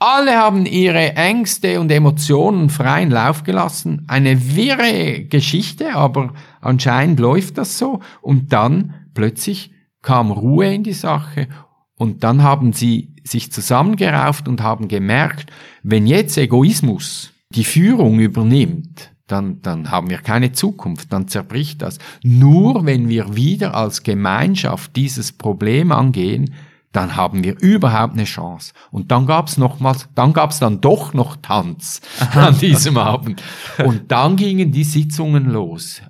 Alle 0.00 0.36
haben 0.36 0.64
ihre 0.64 1.16
Ängste 1.16 1.80
und 1.80 1.90
Emotionen 1.90 2.70
freien 2.70 3.10
Lauf 3.10 3.42
gelassen. 3.42 4.04
Eine 4.06 4.54
wirre 4.54 5.24
Geschichte, 5.24 5.94
aber 5.94 6.34
anscheinend 6.60 7.18
läuft 7.18 7.58
das 7.58 7.78
so. 7.78 8.00
Und 8.20 8.52
dann 8.52 8.94
plötzlich 9.14 9.72
kam 10.00 10.30
Ruhe 10.30 10.72
in 10.72 10.84
die 10.84 10.92
Sache 10.92 11.48
und 11.96 12.22
dann 12.22 12.44
haben 12.44 12.72
sie 12.72 13.16
sich 13.24 13.50
zusammengerauft 13.50 14.46
und 14.48 14.62
haben 14.62 14.86
gemerkt, 14.86 15.50
wenn 15.82 16.06
jetzt 16.06 16.38
Egoismus 16.38 17.32
die 17.50 17.64
Führung 17.64 18.20
übernimmt, 18.20 19.10
dann, 19.26 19.60
dann 19.62 19.90
haben 19.90 20.08
wir 20.08 20.18
keine 20.18 20.52
Zukunft, 20.52 21.12
dann 21.12 21.28
zerbricht 21.28 21.82
das. 21.82 21.98
Nur 22.22 22.86
wenn 22.86 23.08
wir 23.08 23.34
wieder 23.34 23.74
als 23.74 24.04
Gemeinschaft 24.04 24.96
dieses 24.96 25.32
Problem 25.32 25.92
angehen, 25.92 26.54
dann 26.92 27.16
haben 27.16 27.44
wir 27.44 27.60
überhaupt 27.60 28.14
eine 28.14 28.24
Chance. 28.24 28.72
Und 28.90 29.10
dann 29.10 29.26
gab's 29.26 29.58
nochmals, 29.58 30.08
dann 30.14 30.32
gab's 30.32 30.58
dann 30.58 30.80
doch 30.80 31.12
noch 31.12 31.36
Tanz 31.36 32.00
an 32.34 32.58
diesem 32.58 32.96
Abend. 32.96 33.42
Und 33.84 34.10
dann 34.10 34.36
gingen 34.36 34.72
die 34.72 34.84
Sitzungen 34.84 35.50
los. 35.50 36.02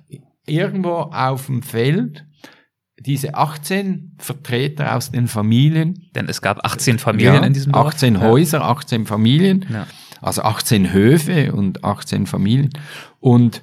Irgendwo 0.45 0.93
auf 0.93 1.47
dem 1.47 1.61
Feld, 1.61 2.25
diese 2.99 3.35
18 3.35 4.15
Vertreter 4.17 4.95
aus 4.95 5.11
den 5.11 5.27
Familien. 5.27 6.09
Denn 6.15 6.27
es 6.27 6.41
gab 6.41 6.65
18 6.65 6.99
Familien 6.99 7.35
ja, 7.35 7.43
in 7.43 7.53
diesem 7.53 7.71
Dorf. 7.73 7.87
18 7.87 8.21
Häuser, 8.21 8.63
18 8.63 9.05
Familien. 9.05 9.65
Ja. 9.69 9.87
Also 10.21 10.41
18 10.41 10.91
Höfe 10.91 11.53
und 11.53 11.83
18 11.83 12.25
Familien. 12.25 12.69
Und 13.19 13.61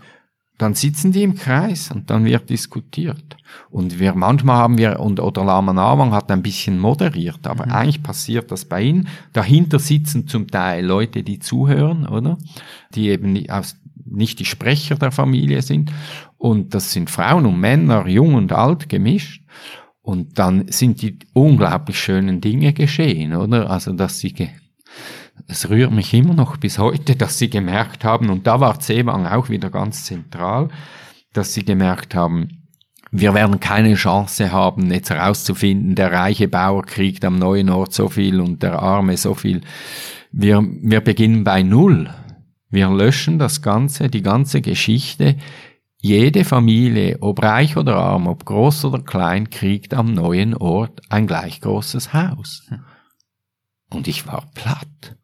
dann 0.59 0.75
sitzen 0.75 1.13
die 1.13 1.23
im 1.23 1.35
Kreis 1.35 1.91
und 1.91 2.09
dann 2.09 2.25
wird 2.25 2.49
diskutiert. 2.49 3.37
Und 3.71 3.99
wir 3.99 4.15
manchmal 4.15 4.57
haben 4.57 4.79
wir, 4.79 5.01
und 5.01 5.21
oder 5.21 5.45
Lama 5.45 5.73
Nawang 5.73 6.13
hat 6.13 6.31
ein 6.31 6.43
bisschen 6.43 6.79
moderiert, 6.79 7.47
aber 7.47 7.67
mhm. 7.67 7.73
eigentlich 7.73 8.03
passiert 8.03 8.51
das 8.51 8.65
bei 8.65 8.83
ihnen. 8.83 9.09
Dahinter 9.33 9.79
sitzen 9.79 10.27
zum 10.27 10.49
Teil 10.49 10.85
Leute, 10.85 11.23
die 11.23 11.39
zuhören, 11.39 12.07
oder? 12.07 12.39
Die 12.95 13.09
eben 13.09 13.49
aus, 13.51 13.77
nicht 14.07 14.39
die 14.39 14.45
Sprecher 14.45 14.95
der 14.95 15.13
Familie 15.13 15.63
sind. 15.63 15.93
Und 16.39 16.75
das 16.75 16.93
sind 16.93 17.11
Frauen 17.11 17.45
und 17.45 17.61
Männer, 17.61 18.07
jung 18.07 18.35
und 18.35 18.53
alt 18.53 18.89
gemischt. 18.89 19.43
Und 20.01 20.39
dann 20.39 20.69
sind 20.69 21.03
die 21.03 21.19
unglaublich 21.33 21.99
schönen 21.99 22.41
Dinge 22.41 22.73
geschehen, 22.73 23.35
oder? 23.35 23.69
Also, 23.69 23.93
dass 23.93 24.21
sie 24.21 24.33
es 25.49 25.69
rührt 25.71 25.93
mich 25.93 26.13
immer 26.15 26.35
noch 26.35 26.57
bis 26.57 26.79
heute, 26.79 27.17
dass 27.17 27.39
sie 27.39 27.51
gemerkt 27.51 28.05
haben, 28.05 28.31
und 28.31 28.47
da 28.47 28.61
war 28.61 28.81
Zewang 28.81 29.27
auch 29.27 29.49
wieder 29.49 29.71
ganz 29.71 30.05
zentral, 30.05 30.69
dass 31.33 31.55
sie 31.55 31.65
gemerkt 31.65 32.15
haben, 32.15 32.67
wir 33.13 33.35
werden 33.35 33.61
keine 33.61 33.95
Chance 33.95 34.53
haben, 34.53 34.91
jetzt 34.91 35.11
herauszufinden, 35.11 35.95
der 35.95 36.13
reiche 36.13 36.49
Bauer 36.49 36.83
kriegt 36.83 37.25
am 37.25 37.39
neuen 37.39 37.71
Ort 37.71 37.93
so 37.93 38.09
viel 38.09 38.41
und 38.41 38.63
der 38.63 38.81
arme 38.83 39.17
so 39.17 39.35
viel. 39.35 39.61
Wir, 40.33 40.63
wir 40.83 41.01
beginnen 41.01 41.45
bei 41.45 41.63
Null. 41.63 42.11
Wir 42.69 42.91
löschen 42.91 43.39
das 43.39 43.63
Ganze, 43.63 44.09
die 44.09 44.23
ganze 44.23 44.61
Geschichte. 44.61 45.37
Jede 45.99 46.45
Familie, 46.45 47.19
ob 47.21 47.43
reich 47.43 47.77
oder 47.77 47.97
arm, 47.97 48.27
ob 48.27 48.45
groß 48.45 48.85
oder 48.87 49.01
klein, 49.01 49.51
kriegt 49.51 49.95
am 49.95 50.13
neuen 50.13 50.55
Ort 50.55 51.01
ein 51.09 51.27
gleich 51.27 51.61
großes 51.61 52.13
Haus. 52.13 52.65
Hm. 52.69 52.81
Und 53.91 54.09
ich 54.09 54.27
war 54.27 54.45
platt. 54.55 55.17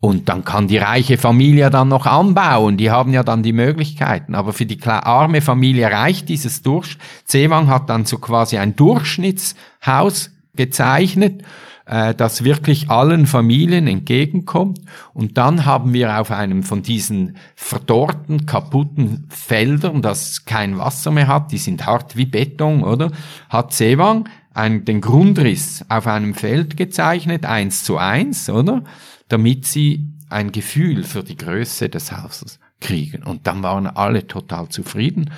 Und 0.00 0.30
dann 0.30 0.44
kann 0.44 0.66
die 0.66 0.78
reiche 0.78 1.18
Familie 1.18 1.68
dann 1.68 1.88
noch 1.88 2.06
anbauen. 2.06 2.78
Die 2.78 2.90
haben 2.90 3.12
ja 3.12 3.22
dann 3.22 3.42
die 3.42 3.52
Möglichkeiten. 3.52 4.34
Aber 4.34 4.54
für 4.54 4.64
die 4.64 4.82
arme 4.82 5.42
Familie 5.42 5.90
reicht 5.90 6.30
dieses 6.30 6.62
Durch. 6.62 6.96
Zewang 7.24 7.68
hat 7.68 7.90
dann 7.90 8.06
so 8.06 8.16
quasi 8.16 8.56
ein 8.56 8.74
Durchschnittshaus 8.76 10.30
gezeichnet, 10.56 11.42
äh, 11.84 12.14
das 12.14 12.44
wirklich 12.44 12.88
allen 12.88 13.26
Familien 13.26 13.86
entgegenkommt. 13.86 14.80
Und 15.12 15.36
dann 15.36 15.66
haben 15.66 15.92
wir 15.92 16.18
auf 16.18 16.30
einem 16.30 16.62
von 16.62 16.82
diesen 16.82 17.36
verdorrten, 17.54 18.46
kaputten 18.46 19.28
Feldern, 19.28 20.00
das 20.00 20.46
kein 20.46 20.78
Wasser 20.78 21.10
mehr 21.10 21.28
hat, 21.28 21.52
die 21.52 21.58
sind 21.58 21.84
hart 21.84 22.16
wie 22.16 22.26
Beton, 22.26 22.84
oder? 22.84 23.10
Hat 23.50 23.74
Zewang 23.74 24.28
den 24.56 25.00
Grundriss 25.00 25.84
auf 25.88 26.06
einem 26.06 26.34
Feld 26.34 26.76
gezeichnet, 26.76 27.46
eins 27.46 27.84
zu 27.84 27.98
eins, 27.98 28.50
oder? 28.50 28.82
Damit 29.30 29.64
sie 29.64 30.06
ein 30.28 30.52
Gefühl 30.52 31.02
für 31.04 31.24
die 31.24 31.36
Größe 31.36 31.88
des 31.88 32.12
Hauses 32.12 32.60
kriegen. 32.80 33.22
Und 33.22 33.46
dann 33.46 33.62
waren 33.62 33.86
alle 33.86 34.26
total 34.26 34.68
zufrieden. 34.68 35.30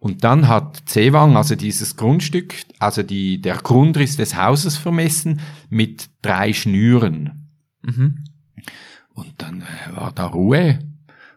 Und 0.00 0.24
dann 0.24 0.48
hat 0.48 0.82
Zewang 0.86 1.36
also 1.36 1.56
dieses 1.56 1.96
Grundstück, 1.96 2.54
also 2.78 3.02
die, 3.02 3.40
der 3.40 3.56
Grundriss 3.56 4.16
des 4.16 4.36
Hauses 4.36 4.76
vermessen 4.76 5.40
mit 5.70 6.10
drei 6.22 6.52
Schnüren. 6.52 7.50
Mhm. 7.82 8.24
Und 9.14 9.34
dann 9.38 9.62
äh, 9.62 9.96
war 9.96 10.12
da 10.12 10.26
Ruhe. 10.26 10.78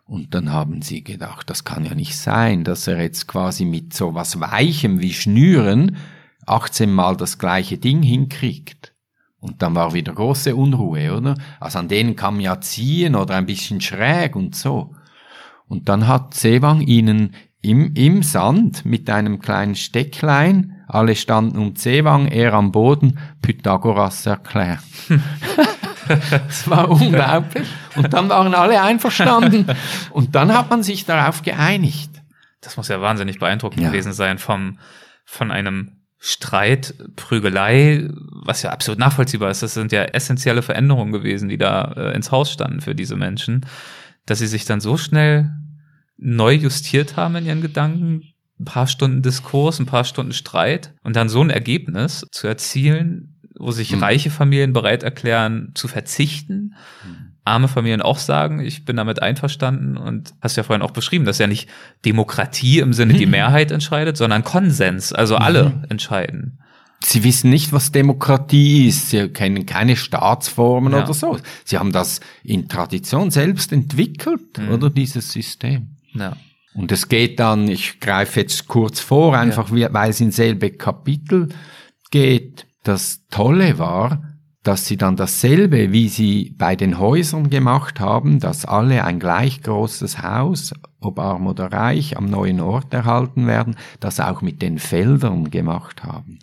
Und 0.05 0.33
dann 0.33 0.51
haben 0.51 0.81
sie 0.81 1.03
gedacht, 1.03 1.49
das 1.49 1.65
kann 1.65 1.85
ja 1.85 1.93
nicht 1.93 2.15
sein, 2.15 2.63
dass 2.63 2.87
er 2.87 3.01
jetzt 3.01 3.27
quasi 3.27 3.65
mit 3.65 3.93
so 3.93 4.13
was 4.13 4.39
Weichem 4.39 5.01
wie 5.01 5.13
Schnüren 5.13 5.97
18 6.45 6.91
Mal 6.91 7.17
das 7.17 7.37
gleiche 7.37 7.77
Ding 7.77 8.01
hinkriegt. 8.01 8.76
Und 9.47 9.61
dann 9.61 9.75
war 9.75 9.93
wieder 9.93 10.13
große 10.13 10.55
Unruhe, 10.55 11.15
oder? 11.15 11.35
Also 11.61 11.79
an 11.79 11.87
denen 11.87 12.17
kann 12.17 12.35
man 12.35 12.43
ja 12.43 12.59
ziehen 12.59 13.15
oder 13.15 13.35
ein 13.35 13.45
bisschen 13.45 13.79
schräg 13.79 14.35
und 14.35 14.55
so. 14.55 14.93
Und 15.67 15.87
dann 15.87 16.07
hat 16.07 16.33
Sewang 16.33 16.81
ihnen 16.81 17.33
im, 17.61 17.93
im 17.95 18.23
Sand 18.23 18.85
mit 18.85 19.09
einem 19.09 19.39
kleinen 19.39 19.75
Stecklein, 19.75 20.75
alle 20.87 21.15
standen 21.15 21.57
um 21.59 21.75
Sewang, 21.75 22.27
er 22.27 22.53
am 22.53 22.71
Boden, 22.71 23.19
Pythagoras 23.41 24.25
erklärt. 24.25 24.79
das 26.07 26.69
war 26.69 26.89
unglaublich. 26.89 27.67
Und 27.95 28.13
dann 28.13 28.29
waren 28.29 28.53
alle 28.53 28.81
einverstanden. 28.81 29.65
Und 30.11 30.35
dann 30.35 30.53
hat 30.53 30.69
man 30.69 30.83
sich 30.83 31.05
darauf 31.05 31.41
geeinigt. 31.41 32.11
Das 32.61 32.75
muss 32.75 32.89
ja 32.89 32.99
wahnsinnig 33.01 33.39
beeindruckend 33.39 33.81
ja. 33.81 33.89
gewesen 33.89 34.11
sein 34.11 34.39
vom, 34.39 34.77
von 35.25 35.51
einem 35.51 35.96
Streit, 36.19 36.95
Prügelei, 37.15 38.09
was 38.45 38.63
ja 38.63 38.71
absolut 38.71 38.99
nachvollziehbar 38.99 39.51
ist. 39.51 39.61
Das 39.61 39.73
sind 39.73 39.91
ja 39.91 40.03
essentielle 40.03 40.61
Veränderungen 40.61 41.11
gewesen, 41.11 41.47
die 41.49 41.57
da 41.57 41.93
äh, 41.95 42.15
ins 42.15 42.31
Haus 42.31 42.51
standen 42.51 42.81
für 42.81 42.95
diese 42.95 43.15
Menschen, 43.15 43.65
dass 44.25 44.39
sie 44.39 44.47
sich 44.47 44.65
dann 44.65 44.81
so 44.81 44.97
schnell 44.97 45.51
neu 46.17 46.53
justiert 46.53 47.15
haben 47.15 47.35
in 47.35 47.45
ihren 47.45 47.61
Gedanken. 47.61 48.23
Ein 48.59 48.65
paar 48.65 48.87
Stunden 48.87 49.21
Diskurs, 49.21 49.79
ein 49.79 49.85
paar 49.85 50.03
Stunden 50.03 50.33
Streit 50.33 50.95
und 51.03 51.15
dann 51.15 51.29
so 51.29 51.41
ein 51.41 51.51
Ergebnis 51.51 52.25
zu 52.31 52.47
erzielen, 52.47 53.39
wo 53.55 53.69
sich 53.69 53.91
mhm. 53.91 54.01
reiche 54.01 54.31
Familien 54.31 54.73
bereit 54.73 55.03
erklären 55.03 55.71
zu 55.75 55.87
verzichten. 55.87 56.73
Mhm 57.05 57.26
arme 57.47 57.67
Familien 57.67 58.01
auch 58.01 58.19
sagen, 58.19 58.59
ich 58.59 58.85
bin 58.85 58.97
damit 58.97 59.21
einverstanden 59.21 59.97
und 59.97 60.33
hast 60.41 60.57
ja 60.57 60.63
vorhin 60.63 60.81
auch 60.81 60.91
beschrieben, 60.91 61.25
dass 61.25 61.39
ja 61.39 61.47
nicht 61.47 61.69
Demokratie 62.05 62.79
im 62.79 62.93
Sinne 62.93 63.13
die 63.13 63.25
Mehrheit 63.25 63.71
entscheidet, 63.71 64.17
sondern 64.17 64.43
Konsens, 64.43 65.13
also 65.13 65.35
alle 65.35 65.69
mhm. 65.69 65.85
entscheiden. 65.89 66.59
Sie 67.03 67.23
wissen 67.23 67.49
nicht, 67.49 67.73
was 67.73 67.91
Demokratie 67.91 68.87
ist. 68.87 69.11
Sie 69.11 69.29
kennen 69.29 69.65
keine 69.65 69.95
Staatsformen 69.95 70.93
ja. 70.93 71.03
oder 71.03 71.13
so. 71.13 71.37
Sie 71.63 71.77
haben 71.77 71.91
das 71.91 72.19
in 72.43 72.67
Tradition 72.67 73.29
selbst 73.29 73.71
entwickelt, 73.71 74.57
mhm. 74.57 74.71
oder 74.71 74.89
dieses 74.89 75.31
System. 75.31 75.95
Ja. 76.13 76.35
Und 76.73 76.91
es 76.91 77.07
geht 77.07 77.39
dann, 77.39 77.67
ich 77.67 77.99
greife 77.99 78.41
jetzt 78.41 78.67
kurz 78.67 78.99
vor, 78.99 79.37
einfach 79.37 79.71
ja. 79.75 79.93
weil 79.93 80.09
es 80.09 80.21
in 80.21 80.31
selbe 80.31 80.71
Kapitel 80.71 81.49
geht. 82.11 82.65
Das 82.83 83.25
Tolle 83.29 83.79
war, 83.79 84.23
dass 84.67 84.85
sie 84.85 84.97
dann 84.97 85.15
dasselbe, 85.15 85.93
wie 85.93 86.09
sie 86.09 86.53
bei 86.57 86.75
den 86.75 86.99
Häusern 86.99 87.49
gemacht 87.49 88.01
haben, 88.01 88.41
dass 88.41 88.65
alle 88.65 89.05
ein 89.05 89.17
gleich 89.17 89.61
großes 89.61 90.21
Haus, 90.21 90.73
ob 90.99 91.19
arm 91.19 91.47
oder 91.47 91.71
reich, 91.71 92.17
am 92.17 92.25
neuen 92.25 92.59
Ort 92.59 92.93
erhalten 92.93 93.47
werden, 93.47 93.77
das 94.01 94.19
auch 94.19 94.41
mit 94.41 94.61
den 94.61 94.77
Feldern 94.77 95.51
gemacht 95.51 96.03
haben. 96.03 96.39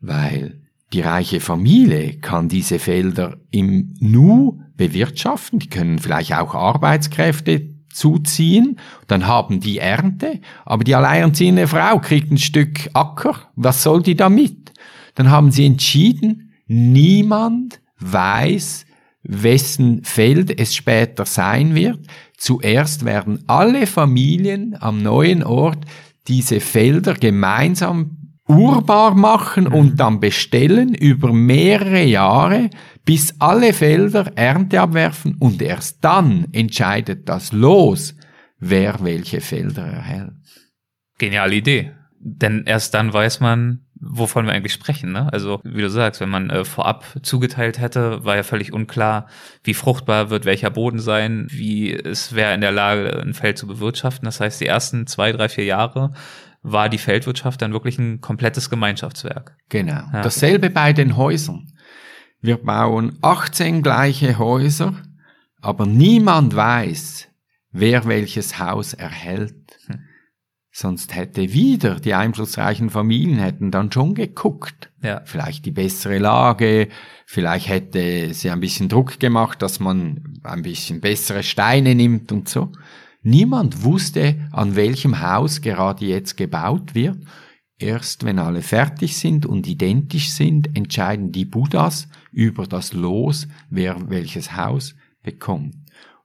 Weil 0.00 0.60
die 0.92 1.00
reiche 1.00 1.40
Familie 1.40 2.18
kann 2.20 2.48
diese 2.48 2.78
Felder 2.78 3.36
im 3.50 3.96
Nu 3.98 4.60
bewirtschaften, 4.76 5.58
die 5.58 5.68
können 5.68 5.98
vielleicht 5.98 6.34
auch 6.34 6.54
Arbeitskräfte 6.54 7.68
zuziehen, 7.92 8.78
dann 9.08 9.26
haben 9.26 9.58
die 9.58 9.78
Ernte, 9.78 10.40
aber 10.64 10.84
die 10.84 10.94
alleinerziehende 10.94 11.66
Frau 11.66 11.98
kriegt 11.98 12.30
ein 12.30 12.38
Stück 12.38 12.88
Acker, 12.92 13.50
was 13.56 13.82
soll 13.82 14.04
die 14.04 14.14
damit? 14.14 14.72
Dann 15.16 15.30
haben 15.30 15.50
sie 15.50 15.66
entschieden, 15.66 16.46
Niemand 16.72 17.80
weiß, 17.98 18.86
wessen 19.24 20.04
Feld 20.04 20.56
es 20.60 20.72
später 20.72 21.26
sein 21.26 21.74
wird. 21.74 21.98
Zuerst 22.36 23.04
werden 23.04 23.42
alle 23.48 23.88
Familien 23.88 24.76
am 24.78 25.02
neuen 25.02 25.42
Ort 25.42 25.84
diese 26.28 26.60
Felder 26.60 27.14
gemeinsam 27.14 28.36
urbar 28.46 29.16
machen 29.16 29.66
und 29.66 29.98
dann 29.98 30.20
bestellen 30.20 30.94
über 30.94 31.32
mehrere 31.32 32.04
Jahre, 32.04 32.70
bis 33.04 33.34
alle 33.40 33.72
Felder 33.72 34.30
Ernte 34.36 34.80
abwerfen 34.80 35.38
und 35.40 35.60
erst 35.60 36.04
dann 36.04 36.46
entscheidet 36.52 37.28
das 37.28 37.50
Los, 37.50 38.14
wer 38.60 39.02
welche 39.02 39.40
Felder 39.40 39.86
erhält. 39.86 40.34
Geniale 41.18 41.56
Idee. 41.56 41.90
Denn 42.20 42.62
erst 42.64 42.94
dann 42.94 43.12
weiß 43.12 43.40
man, 43.40 43.86
wovon 44.00 44.46
wir 44.46 44.52
eigentlich 44.52 44.72
sprechen. 44.72 45.12
Ne? 45.12 45.32
Also 45.32 45.60
wie 45.62 45.82
du 45.82 45.90
sagst, 45.90 46.20
wenn 46.20 46.30
man 46.30 46.50
äh, 46.50 46.64
vorab 46.64 47.04
zugeteilt 47.22 47.78
hätte, 47.78 48.24
war 48.24 48.36
ja 48.36 48.42
völlig 48.42 48.72
unklar, 48.72 49.26
wie 49.62 49.74
fruchtbar 49.74 50.30
wird 50.30 50.46
welcher 50.46 50.70
Boden 50.70 50.98
sein, 50.98 51.46
wie 51.50 51.92
es 51.92 52.34
wäre 52.34 52.54
in 52.54 52.62
der 52.62 52.72
Lage, 52.72 53.20
ein 53.20 53.34
Feld 53.34 53.58
zu 53.58 53.66
bewirtschaften. 53.66 54.24
Das 54.24 54.40
heißt, 54.40 54.60
die 54.60 54.66
ersten 54.66 55.06
zwei, 55.06 55.32
drei, 55.32 55.48
vier 55.48 55.64
Jahre 55.64 56.12
war 56.62 56.88
die 56.88 56.98
Feldwirtschaft 56.98 57.62
dann 57.62 57.72
wirklich 57.72 57.98
ein 57.98 58.20
komplettes 58.20 58.70
Gemeinschaftswerk. 58.70 59.56
Genau. 59.68 60.02
Ja. 60.12 60.22
Dasselbe 60.22 60.70
bei 60.70 60.92
den 60.92 61.16
Häusern. 61.16 61.72
Wir 62.40 62.56
bauen 62.56 63.18
18 63.20 63.82
gleiche 63.82 64.38
Häuser, 64.38 64.94
aber 65.60 65.84
niemand 65.84 66.56
weiß, 66.56 67.28
wer 67.70 68.06
welches 68.06 68.58
Haus 68.58 68.94
erhält. 68.94 69.54
Sonst 70.80 71.14
hätte 71.14 71.52
wieder 71.52 72.00
die 72.00 72.14
einflussreichen 72.14 72.88
Familien 72.88 73.38
hätten 73.38 73.70
dann 73.70 73.92
schon 73.92 74.14
geguckt. 74.14 74.90
Ja. 75.02 75.20
Vielleicht 75.26 75.66
die 75.66 75.72
bessere 75.72 76.16
Lage, 76.16 76.88
vielleicht 77.26 77.68
hätte 77.68 78.32
sie 78.32 78.48
ein 78.48 78.60
bisschen 78.60 78.88
Druck 78.88 79.20
gemacht, 79.20 79.60
dass 79.60 79.78
man 79.78 80.40
ein 80.42 80.62
bisschen 80.62 81.02
bessere 81.02 81.42
Steine 81.42 81.94
nimmt 81.94 82.32
und 82.32 82.48
so. 82.48 82.72
Niemand 83.20 83.84
wusste, 83.84 84.36
an 84.52 84.74
welchem 84.74 85.20
Haus 85.20 85.60
gerade 85.60 86.06
jetzt 86.06 86.38
gebaut 86.38 86.94
wird. 86.94 87.18
Erst 87.78 88.24
wenn 88.24 88.38
alle 88.38 88.62
fertig 88.62 89.18
sind 89.18 89.44
und 89.44 89.66
identisch 89.66 90.30
sind, 90.30 90.74
entscheiden 90.74 91.30
die 91.30 91.44
Buddhas 91.44 92.08
über 92.32 92.66
das 92.66 92.94
Los, 92.94 93.48
wer 93.68 94.08
welches 94.08 94.56
Haus 94.56 94.94
bekommt. 95.22 95.76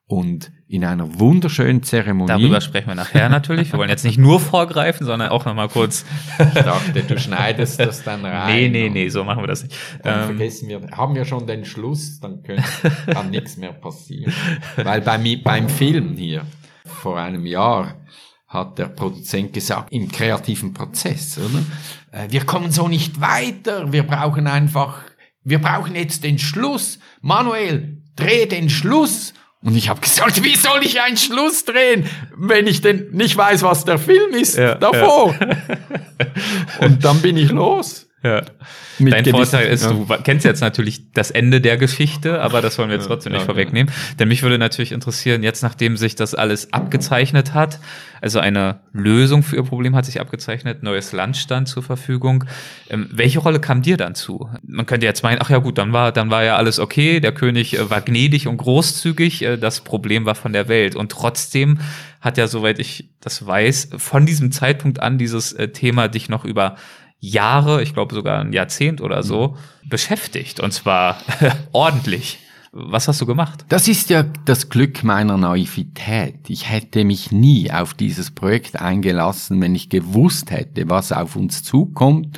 Und 0.08 0.52
in 0.68 0.86
einer 0.86 1.20
wunderschönen 1.20 1.82
Zeremonie. 1.82 2.28
Darüber 2.28 2.62
sprechen 2.62 2.88
wir 2.88 2.96
nachher 2.96 3.28
natürlich. 3.30 3.72
Wir 3.72 3.80
wollen 3.80 3.90
jetzt 3.90 4.06
nicht 4.06 4.20
nur 4.20 4.40
vorgreifen, 4.40 5.06
sondern 5.06 5.30
auch 5.30 5.46
nochmal 5.46 5.68
kurz. 5.68 6.06
ich 6.38 6.54
dachte, 6.54 7.02
du 7.02 7.18
schneidest 7.18 7.80
das 7.80 8.04
dann 8.04 8.24
rein. 8.24 8.56
Nee, 8.56 8.70
nee, 8.70 8.90
nee, 8.90 9.10
so 9.10 9.24
machen 9.24 9.42
wir 9.42 9.48
das 9.48 9.64
nicht. 9.64 9.76
Dann 10.04 10.22
ähm, 10.22 10.38
vergessen 10.38 10.70
wir, 10.70 10.82
haben 10.92 11.16
wir 11.16 11.26
schon 11.26 11.48
den 11.48 11.66
Schluss, 11.66 12.20
dann 12.20 12.44
können, 12.44 12.64
kann 13.08 13.32
nichts 13.32 13.58
mehr 13.58 13.74
passieren. 13.74 14.32
Weil 14.76 15.02
bei, 15.02 15.40
beim 15.44 15.70
Film 15.70 16.16
hier, 16.16 16.46
vor 16.86 17.18
einem 17.20 17.48
Jahr, 17.48 17.96
hat 18.48 18.78
der 18.78 18.86
Produzent 18.86 19.54
gesagt, 19.54 19.92
im 19.92 20.12
kreativen 20.12 20.74
Prozess, 20.74 21.40
oder? 21.40 21.64
Äh, 22.12 22.32
wir 22.32 22.46
kommen 22.46 22.72
so 22.72 22.88
nicht 22.88 23.20
weiter, 23.20 23.92
wir 23.92 24.04
brauchen 24.04 24.46
einfach, 24.46 25.02
wir 25.44 25.60
brauchen 25.60 25.96
jetzt 25.96 26.24
den 26.24 26.38
Schluss. 26.38 27.00
Manuel, 27.22 28.04
dreh 28.16 28.46
den 28.46 28.70
Schluss 28.70 29.34
und 29.66 29.76
ich 29.76 29.90
habe 29.90 30.00
gesagt, 30.00 30.44
wie 30.44 30.56
soll 30.56 30.84
ich 30.84 31.02
einen 31.02 31.18
Schluss 31.18 31.66
drehen, 31.66 32.08
wenn 32.38 32.68
ich 32.68 32.82
denn 32.82 33.08
nicht 33.12 33.36
weiß, 33.36 33.64
was 33.64 33.84
der 33.84 33.98
Film 33.98 34.32
ist 34.32 34.58
ja, 34.58 34.76
davor? 34.76 35.36
Ja. 35.40 35.48
Und 36.86 37.04
dann 37.04 37.20
bin 37.24 37.36
ich 37.36 37.50
los. 37.50 38.05
Ja. 38.26 38.42
Dein 38.98 39.26
Vorteil 39.26 39.68
ist, 39.68 39.84
ja. 39.84 39.92
du 39.92 40.08
kennst 40.24 40.46
jetzt 40.46 40.62
natürlich 40.62 41.12
das 41.12 41.30
Ende 41.30 41.62
der 41.62 41.78
Geschichte, 41.78 42.42
aber 42.42 42.64
das 42.64 42.80
wollen 42.80 42.90
wir 42.90 42.96
jetzt 42.96 43.06
trotzdem 43.06 43.34
nicht 43.34 43.42
ja, 43.42 43.46
vorwegnehmen. 43.46 43.94
Denn 44.18 44.30
mich 44.30 44.42
würde 44.42 44.58
natürlich 44.58 44.94
interessieren, 44.94 45.44
jetzt 45.44 45.62
nachdem 45.62 45.96
sich 45.96 46.16
das 46.16 46.34
alles 46.34 46.74
abgezeichnet 46.74 47.54
hat, 47.54 47.80
also 48.22 48.40
eine 48.40 48.80
Lösung 48.94 49.44
für 49.44 49.58
ihr 49.58 49.64
Problem 49.64 49.96
hat 49.96 50.06
sich 50.06 50.20
abgezeichnet, 50.20 50.82
neues 50.82 51.12
Land 51.12 51.38
stand 51.38 51.68
zur 51.68 51.84
Verfügung. 51.84 52.46
Ähm, 52.90 53.08
welche 53.12 53.38
Rolle 53.38 53.60
kam 53.60 53.84
dir 53.84 53.98
dann 53.98 54.16
zu? 54.16 54.50
Man 54.66 54.88
könnte 54.88 55.06
jetzt 55.06 55.22
meinen, 55.22 55.38
ach 55.40 55.52
ja 55.52 55.60
gut, 55.60 55.78
dann 55.78 55.94
war, 55.94 56.12
dann 56.12 56.32
war 56.32 56.44
ja 56.44 56.56
alles 56.56 56.80
okay, 56.80 57.20
der 57.20 57.32
König 57.32 57.78
äh, 57.78 57.92
war 57.92 58.02
gnädig 58.02 58.48
und 58.48 58.58
großzügig, 58.58 59.44
äh, 59.44 59.58
das 59.58 59.82
Problem 59.82 60.26
war 60.26 60.34
von 60.34 60.52
der 60.52 60.68
Welt. 60.68 60.96
Und 60.96 61.12
trotzdem 61.12 61.78
hat 62.22 62.40
ja, 62.40 62.48
soweit 62.48 62.80
ich 62.80 63.12
das 63.22 63.46
weiß, 63.46 63.90
von 63.98 64.26
diesem 64.26 64.52
Zeitpunkt 64.52 65.00
an 65.00 65.20
dieses 65.20 65.54
äh, 65.54 65.68
Thema 65.68 66.08
dich 66.08 66.28
noch 66.28 66.44
über 66.44 66.78
Jahre, 67.30 67.82
ich 67.82 67.94
glaube 67.94 68.14
sogar 68.14 68.40
ein 68.40 68.54
Jahrzehnt 68.54 69.02
oder 69.02 69.24
so, 69.24 69.56
mhm. 69.84 69.90
beschäftigt. 69.90 70.60
Und 70.60 70.72
zwar 70.72 71.18
ordentlich. 71.72 72.40
Was 72.78 73.08
hast 73.08 73.22
du 73.22 73.26
gemacht? 73.26 73.64
Das 73.70 73.88
ist 73.88 74.10
ja 74.10 74.24
das 74.24 74.70
Glück 74.70 75.04
meiner 75.06 75.38
Naivität. 75.38 76.50
Ich 76.50 76.70
hätte 76.70 77.06
mich 77.06 77.32
nie 77.32 77.72
auf 77.72 77.94
dieses 77.94 78.32
Projekt 78.32 78.82
eingelassen, 78.82 79.62
wenn 79.62 79.76
ich 79.76 79.88
gewusst 79.90 80.52
hätte, 80.52 80.90
was 80.90 81.14
auf 81.14 81.38
uns 81.38 81.64
zukommt 81.64 82.38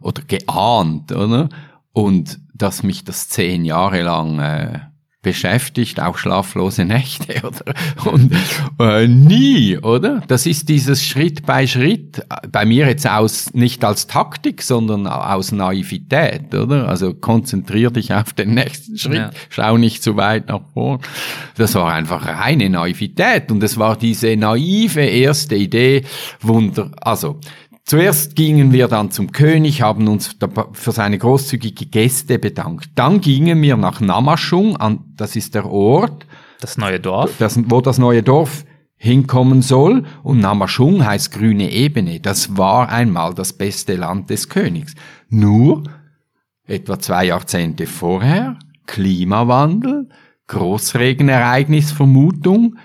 oder 0.00 0.22
geahnt, 0.22 1.10
oder? 1.10 1.48
Und 1.92 2.38
dass 2.54 2.84
mich 2.84 3.02
das 3.02 3.28
zehn 3.28 3.64
Jahre 3.64 4.02
lang 4.02 4.38
äh, 4.38 4.80
beschäftigt, 5.22 6.00
auch 6.00 6.18
schlaflose 6.18 6.84
Nächte, 6.84 7.42
oder? 7.46 7.74
Und 8.10 8.32
äh, 8.80 9.06
nie, 9.06 9.78
oder? 9.78 10.22
Das 10.26 10.46
ist 10.46 10.68
dieses 10.68 11.04
Schritt 11.04 11.46
bei 11.46 11.66
Schritt, 11.66 12.26
bei 12.50 12.64
mir 12.64 12.88
jetzt 12.88 13.08
aus, 13.08 13.54
nicht 13.54 13.84
als 13.84 14.08
Taktik, 14.08 14.62
sondern 14.62 15.06
aus 15.06 15.52
Naivität, 15.52 16.54
oder? 16.54 16.88
Also 16.88 17.14
konzentrier 17.14 17.90
dich 17.90 18.12
auf 18.12 18.32
den 18.32 18.54
nächsten 18.54 18.98
Schritt, 18.98 19.14
ja. 19.14 19.30
schau 19.48 19.78
nicht 19.78 20.02
zu 20.02 20.16
weit 20.16 20.48
nach 20.48 20.62
vorn. 20.74 21.00
Das 21.56 21.74
war 21.76 21.92
einfach 21.92 22.26
reine 22.26 22.68
Naivität 22.68 23.50
und 23.50 23.62
es 23.62 23.78
war 23.78 23.96
diese 23.96 24.36
naive 24.36 25.02
erste 25.02 25.54
Idee, 25.54 26.02
Wunder, 26.40 26.90
also, 27.00 27.38
Zuerst 27.84 28.36
gingen 28.36 28.72
wir 28.72 28.88
dann 28.88 29.10
zum 29.10 29.32
König, 29.32 29.82
haben 29.82 30.08
uns 30.08 30.36
für 30.72 30.92
seine 30.92 31.18
großzügige 31.18 31.84
Gäste 31.86 32.38
bedankt. 32.38 32.90
Dann 32.94 33.20
gingen 33.20 33.60
wir 33.60 33.76
nach 33.76 34.00
Namashung, 34.00 34.76
an, 34.76 35.00
das 35.16 35.34
ist 35.36 35.54
der 35.54 35.66
Ort. 35.66 36.26
Das 36.60 36.78
neue 36.78 37.00
Dorf. 37.00 37.34
Das, 37.38 37.58
wo 37.66 37.80
das 37.80 37.98
neue 37.98 38.22
Dorf 38.22 38.64
hinkommen 38.96 39.62
soll. 39.62 40.04
Und 40.22 40.38
Namashung 40.38 41.04
heißt 41.04 41.32
grüne 41.32 41.72
Ebene. 41.72 42.20
Das 42.20 42.56
war 42.56 42.88
einmal 42.88 43.34
das 43.34 43.52
beste 43.52 43.96
Land 43.96 44.30
des 44.30 44.48
Königs. 44.48 44.94
Nur 45.28 45.82
etwa 46.64 47.00
zwei 47.00 47.24
Jahrzehnte 47.26 47.86
vorher, 47.86 48.58
Klimawandel, 48.86 50.08
Großregenereignisvermutung, 50.46 52.76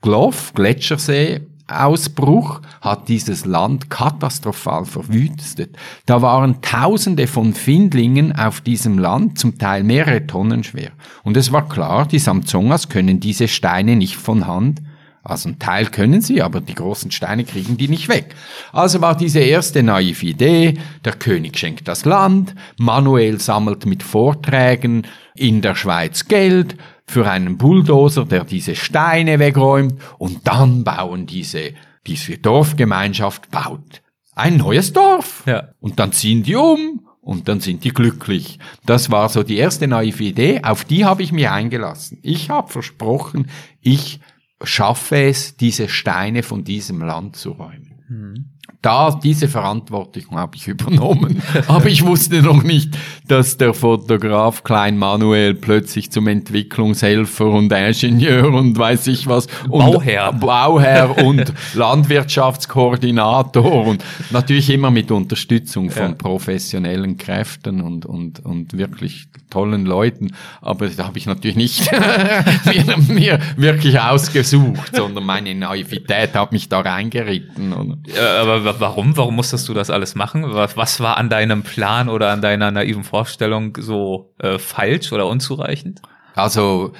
Gloff, 0.00 0.54
Gletschersee, 0.54 1.40
Ausbruch 1.72 2.60
hat 2.80 3.08
dieses 3.08 3.44
Land 3.44 3.90
katastrophal 3.90 4.84
verwüstet. 4.84 5.76
Da 6.06 6.22
waren 6.22 6.60
Tausende 6.62 7.26
von 7.26 7.54
Findlingen 7.54 8.34
auf 8.34 8.60
diesem 8.60 8.98
Land, 8.98 9.38
zum 9.38 9.58
Teil 9.58 9.82
mehrere 9.82 10.26
Tonnen 10.26 10.64
schwer. 10.64 10.92
Und 11.22 11.36
es 11.36 11.52
war 11.52 11.68
klar, 11.68 12.06
die 12.06 12.18
Samzongas 12.18 12.88
können 12.88 13.20
diese 13.20 13.48
Steine 13.48 13.96
nicht 13.96 14.16
von 14.16 14.46
Hand 14.46 14.82
also 15.24 15.50
ein 15.50 15.58
Teil 15.60 15.86
können 15.86 16.20
sie, 16.20 16.42
aber 16.42 16.60
die 16.60 16.74
großen 16.74 17.12
Steine 17.12 17.44
kriegen 17.44 17.76
die 17.76 17.86
nicht 17.86 18.08
weg. 18.08 18.34
Also 18.72 19.00
war 19.00 19.16
diese 19.16 19.38
erste 19.38 19.82
naive 19.82 20.26
Idee, 20.26 20.74
der 21.04 21.12
König 21.12 21.58
schenkt 21.58 21.86
das 21.86 22.04
Land, 22.04 22.56
Manuel 22.76 23.40
sammelt 23.40 23.86
mit 23.86 24.02
Vorträgen 24.02 25.06
in 25.36 25.62
der 25.62 25.76
Schweiz 25.76 26.26
Geld, 26.26 26.76
für 27.06 27.28
einen 27.30 27.58
Bulldozer, 27.58 28.24
der 28.24 28.44
diese 28.44 28.74
Steine 28.74 29.38
wegräumt 29.38 29.94
und 30.18 30.46
dann 30.46 30.84
bauen 30.84 31.26
diese, 31.26 31.74
diese 32.06 32.38
Dorfgemeinschaft 32.38 33.50
baut 33.50 34.02
ein 34.34 34.56
neues 34.56 34.92
Dorf. 34.92 35.44
Ja. 35.46 35.68
Und 35.80 35.98
dann 35.98 36.12
ziehen 36.12 36.42
die 36.42 36.56
um 36.56 37.06
und 37.20 37.48
dann 37.48 37.60
sind 37.60 37.84
die 37.84 37.90
glücklich. 37.90 38.58
Das 38.86 39.10
war 39.10 39.28
so 39.28 39.42
die 39.42 39.56
erste 39.56 39.86
naive 39.86 40.24
Idee, 40.24 40.62
auf 40.62 40.84
die 40.84 41.04
habe 41.04 41.22
ich 41.22 41.32
mich 41.32 41.48
eingelassen. 41.48 42.18
Ich 42.22 42.50
habe 42.50 42.70
versprochen, 42.70 43.48
ich 43.80 44.20
schaffe 44.62 45.16
es, 45.24 45.56
diese 45.56 45.88
Steine 45.88 46.42
von 46.42 46.64
diesem 46.64 47.02
Land 47.02 47.36
zu 47.36 47.52
räumen. 47.52 48.04
Mhm 48.08 48.51
da 48.82 49.16
diese 49.22 49.48
Verantwortung 49.48 50.36
habe 50.36 50.56
ich 50.56 50.66
übernommen. 50.66 51.40
Aber 51.68 51.86
ich 51.86 52.04
wusste 52.04 52.42
noch 52.42 52.64
nicht, 52.64 52.98
dass 53.28 53.56
der 53.56 53.74
Fotograf 53.74 54.64
Klein 54.64 54.98
Manuel 54.98 55.54
plötzlich 55.54 56.10
zum 56.10 56.26
Entwicklungshelfer 56.26 57.46
und 57.46 57.72
Ingenieur 57.72 58.52
und 58.52 58.76
weiß 58.76 59.06
ich 59.06 59.28
was 59.28 59.46
und 59.68 59.78
Bauherr, 59.78 60.32
Bauherr 60.32 61.16
und 61.24 61.52
Landwirtschaftskoordinator 61.74 63.86
und 63.86 64.04
natürlich 64.30 64.68
immer 64.70 64.90
mit 64.90 65.12
Unterstützung 65.12 65.90
von 65.90 66.10
ja. 66.10 66.14
professionellen 66.14 67.16
Kräften 67.16 67.80
und 67.80 68.04
und 68.04 68.44
und 68.44 68.76
wirklich 68.76 69.28
tollen 69.52 69.84
Leuten. 69.84 70.34
Aber 70.60 70.88
da 70.88 71.06
habe 71.06 71.18
ich 71.18 71.26
natürlich 71.26 71.56
nicht 71.56 71.90
mir, 72.64 72.96
mir, 73.08 73.40
wirklich 73.56 74.00
ausgesucht, 74.00 74.96
sondern 74.96 75.24
meine 75.24 75.54
Naivität 75.54 76.34
hat 76.34 76.52
mich 76.52 76.68
da 76.68 76.80
reingeritten. 76.80 78.02
Ja, 78.06 78.42
aber 78.42 78.80
warum? 78.80 79.16
Warum 79.16 79.36
musstest 79.36 79.68
du 79.68 79.74
das 79.74 79.90
alles 79.90 80.14
machen? 80.14 80.44
Was, 80.54 80.76
was 80.76 81.00
war 81.00 81.18
an 81.18 81.28
deinem 81.28 81.62
Plan 81.62 82.08
oder 82.08 82.30
an 82.30 82.40
deiner 82.40 82.70
naiven 82.70 83.04
Vorstellung 83.04 83.76
so 83.78 84.34
äh, 84.38 84.58
falsch 84.58 85.12
oder 85.12 85.26
unzureichend? 85.26 86.00
Also 86.34 86.92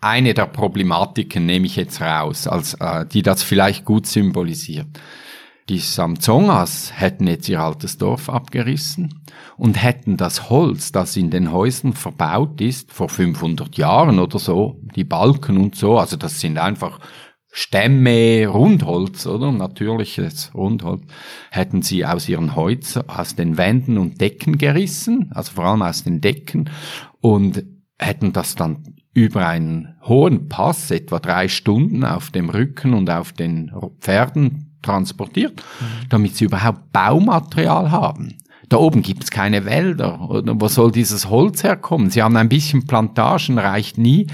eine 0.00 0.34
der 0.34 0.46
Problematiken 0.46 1.46
nehme 1.46 1.66
ich 1.66 1.76
jetzt 1.76 2.00
raus, 2.00 2.46
als 2.46 2.74
äh, 2.74 3.06
die 3.06 3.22
das 3.22 3.42
vielleicht 3.42 3.84
gut 3.84 4.06
symbolisiert. 4.06 4.88
Die 5.70 5.78
Samzongas 5.78 6.90
hätten 6.96 7.28
jetzt 7.28 7.48
ihr 7.48 7.60
altes 7.60 7.96
Dorf 7.96 8.28
abgerissen 8.28 9.22
und 9.56 9.80
hätten 9.80 10.16
das 10.16 10.50
Holz, 10.50 10.90
das 10.90 11.16
in 11.16 11.30
den 11.30 11.52
Häusern 11.52 11.92
verbaut 11.92 12.60
ist, 12.60 12.92
vor 12.92 13.08
500 13.08 13.76
Jahren 13.76 14.18
oder 14.18 14.40
so, 14.40 14.80
die 14.96 15.04
Balken 15.04 15.58
und 15.58 15.76
so, 15.76 15.96
also 15.96 16.16
das 16.16 16.40
sind 16.40 16.58
einfach 16.58 16.98
Stämme, 17.52 18.48
Rundholz, 18.48 19.26
oder? 19.26 19.52
Natürliches 19.52 20.52
Rundholz, 20.54 21.02
hätten 21.52 21.82
sie 21.82 22.04
aus 22.04 22.28
ihren 22.28 22.56
Häusern, 22.56 23.08
aus 23.08 23.36
den 23.36 23.56
Wänden 23.56 23.96
und 23.96 24.20
Decken 24.20 24.58
gerissen, 24.58 25.30
also 25.32 25.52
vor 25.52 25.66
allem 25.66 25.82
aus 25.82 26.02
den 26.02 26.20
Decken, 26.20 26.68
und 27.20 27.62
hätten 27.96 28.32
das 28.32 28.56
dann 28.56 28.96
über 29.14 29.46
einen 29.46 29.94
hohen 30.02 30.48
Pass, 30.48 30.90
etwa 30.90 31.20
drei 31.20 31.46
Stunden, 31.46 32.04
auf 32.04 32.32
dem 32.32 32.50
Rücken 32.50 32.92
und 32.92 33.08
auf 33.08 33.32
den 33.32 33.70
Pferden 34.00 34.69
transportiert, 34.82 35.62
damit 36.08 36.36
sie 36.36 36.44
überhaupt 36.44 36.92
Baumaterial 36.92 37.90
haben. 37.90 38.36
Da 38.68 38.76
oben 38.76 39.02
gibt 39.02 39.24
es 39.24 39.30
keine 39.30 39.64
Wälder. 39.64 40.18
Wo 40.20 40.68
soll 40.68 40.92
dieses 40.92 41.28
Holz 41.28 41.64
herkommen? 41.64 42.10
Sie 42.10 42.22
haben 42.22 42.36
ein 42.36 42.48
bisschen 42.48 42.86
Plantagen, 42.86 43.58
reicht 43.58 43.98
nie 43.98 44.28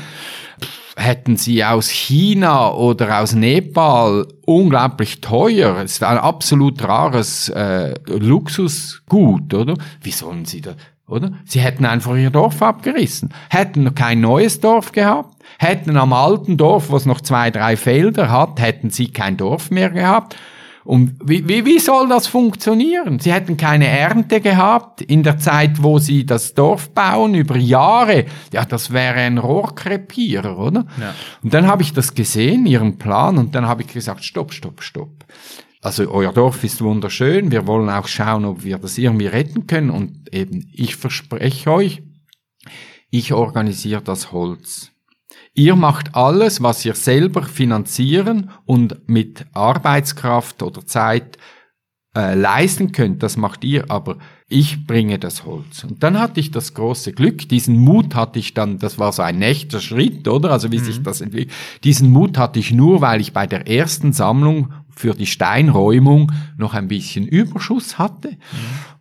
hätten 0.97 1.37
sie 1.37 1.63
aus 1.63 1.89
China 1.89 2.73
oder 2.73 3.21
aus 3.21 3.35
Nepal 3.35 4.27
unglaublich 4.47 5.21
teuer. 5.21 5.83
Ist 5.83 6.03
ein 6.03 6.19
absolut 6.19 6.83
rares 6.83 7.51
äh, 7.51 7.95
Luxusgut, 8.07 9.53
oder? 9.53 9.75
Wie 10.01 10.11
sollen 10.11 10.47
sie 10.47 10.63
da, 10.63 10.75
oder? 11.09 11.33
Sie 11.45 11.61
hätten 11.61 11.85
einfach 11.85 12.17
ihr 12.17 12.31
Dorf 12.31 12.63
abgerissen, 12.63 13.33
hätten 13.51 13.95
kein 13.95 14.21
neues 14.21 14.61
Dorf 14.61 14.93
gehabt, 14.93 15.37
hätten 15.59 15.97
am 15.97 16.13
alten 16.13 16.57
Dorf, 16.57 16.91
was 16.91 17.07
noch 17.07 17.21
zwei, 17.21 17.51
drei 17.51 17.77
Felder 17.77 18.31
hat, 18.31 18.61
hätten 18.61 18.91
sie 18.91 19.09
kein 19.09 19.37
Dorf 19.37 19.71
mehr 19.71 19.91
gehabt 19.91 20.37
und 20.87 21.17
wie, 21.21 21.49
wie, 21.49 21.65
wie 21.65 21.81
soll 21.81 22.09
das 22.09 22.29
funktionieren? 22.29 23.19
Sie 23.19 23.33
hätten 23.33 23.57
keine 23.57 23.89
Ernte 23.89 24.41
gehabt 24.41 25.03
in 25.03 25.25
der 25.25 25.37
Zeit, 25.37 25.83
wo 25.83 25.99
sie 25.99 26.25
das 26.25 26.55
Dorf 26.55 26.91
bauen, 26.91 27.35
über 27.35 27.57
Jahre. 27.57 28.27
Ja, 28.53 28.65
das 28.65 28.93
wäre 28.93 29.17
ein 29.17 29.39
Rohrkrepierer, 29.39 30.57
oder? 30.57 30.87
Ja. 31.01 31.13
Und 31.43 31.53
dann 31.53 31.67
habe 31.67 31.83
ich 31.83 31.93
das 31.93 32.15
gesehen, 32.15 32.67
ihren 32.67 32.99
Plan, 32.99 33.37
und 33.37 33.57
dann 33.57 33.67
habe 33.67 33.83
ich 33.83 33.89
gesagt, 33.89 34.25
stopp, 34.25 34.53
stopp, 34.53 34.81
stopp. 34.81 35.25
Also 35.87 36.11
euer 36.11 36.33
Dorf 36.33 36.65
ist 36.65 36.83
wunderschön, 36.83 37.53
wir 37.53 37.69
wollen 37.69 37.89
auch 37.91 38.09
schauen, 38.09 38.45
ob 38.45 38.65
wir 38.65 38.79
das 38.79 38.99
irgendwie 38.99 39.29
retten 39.29 39.69
können. 39.69 39.91
Und 39.91 40.35
eben, 40.35 40.69
ich 40.73 40.97
verspreche 40.97 41.71
euch, 41.71 42.03
ich 43.09 43.33
organisiere 43.33 44.03
das 44.03 44.33
Holz. 44.33 44.91
Ihr 45.55 45.77
macht 45.77 46.17
alles, 46.17 46.61
was 46.61 46.85
ihr 46.85 46.97
selber 46.97 47.45
finanzieren 47.45 48.51
und 48.65 49.09
mit 49.09 49.47
Arbeitskraft 49.53 50.65
oder 50.65 50.85
Zeit 50.85 51.39
äh, 52.17 52.35
leisten 52.35 52.91
könnt, 52.91 53.23
das 53.23 53.37
macht 53.37 53.63
ihr, 53.63 53.89
aber 53.89 54.17
ich 54.49 54.87
bringe 54.87 55.21
das 55.21 55.45
Holz. 55.45 55.85
Und 55.85 56.03
dann 56.03 56.19
hatte 56.19 56.41
ich 56.41 56.51
das 56.51 56.75
große 56.75 57.13
Glück, 57.13 57.49
diesen 57.49 57.79
Mut 57.79 58.17
hatte 58.17 58.41
ich 58.41 58.55
dann, 58.55 58.79
das 58.79 58.99
war 58.99 59.13
so 59.13 59.23
ein 59.23 59.39
nächster 59.39 59.81
Schritt, 59.81 60.27
oder? 60.27 60.51
Also 60.51 60.73
wie 60.73 60.79
mhm. 60.79 60.85
sich 60.85 61.03
das 61.03 61.21
entwickelt. 61.21 61.53
Diesen 61.85 62.11
Mut 62.11 62.39
hatte 62.39 62.59
ich 62.59 62.73
nur, 62.73 63.03
weil 63.03 63.21
ich 63.21 63.33
bei 63.33 63.47
der 63.47 63.69
ersten 63.69 64.13
Sammlung 64.13 64.73
für 64.97 65.15
die 65.15 65.27
Steinräumung 65.27 66.33
noch 66.57 66.75
ein 66.75 66.89
bisschen 66.89 67.29
Überschuss 67.29 67.99
hatte. 67.99 68.31
Mhm. 68.31 68.37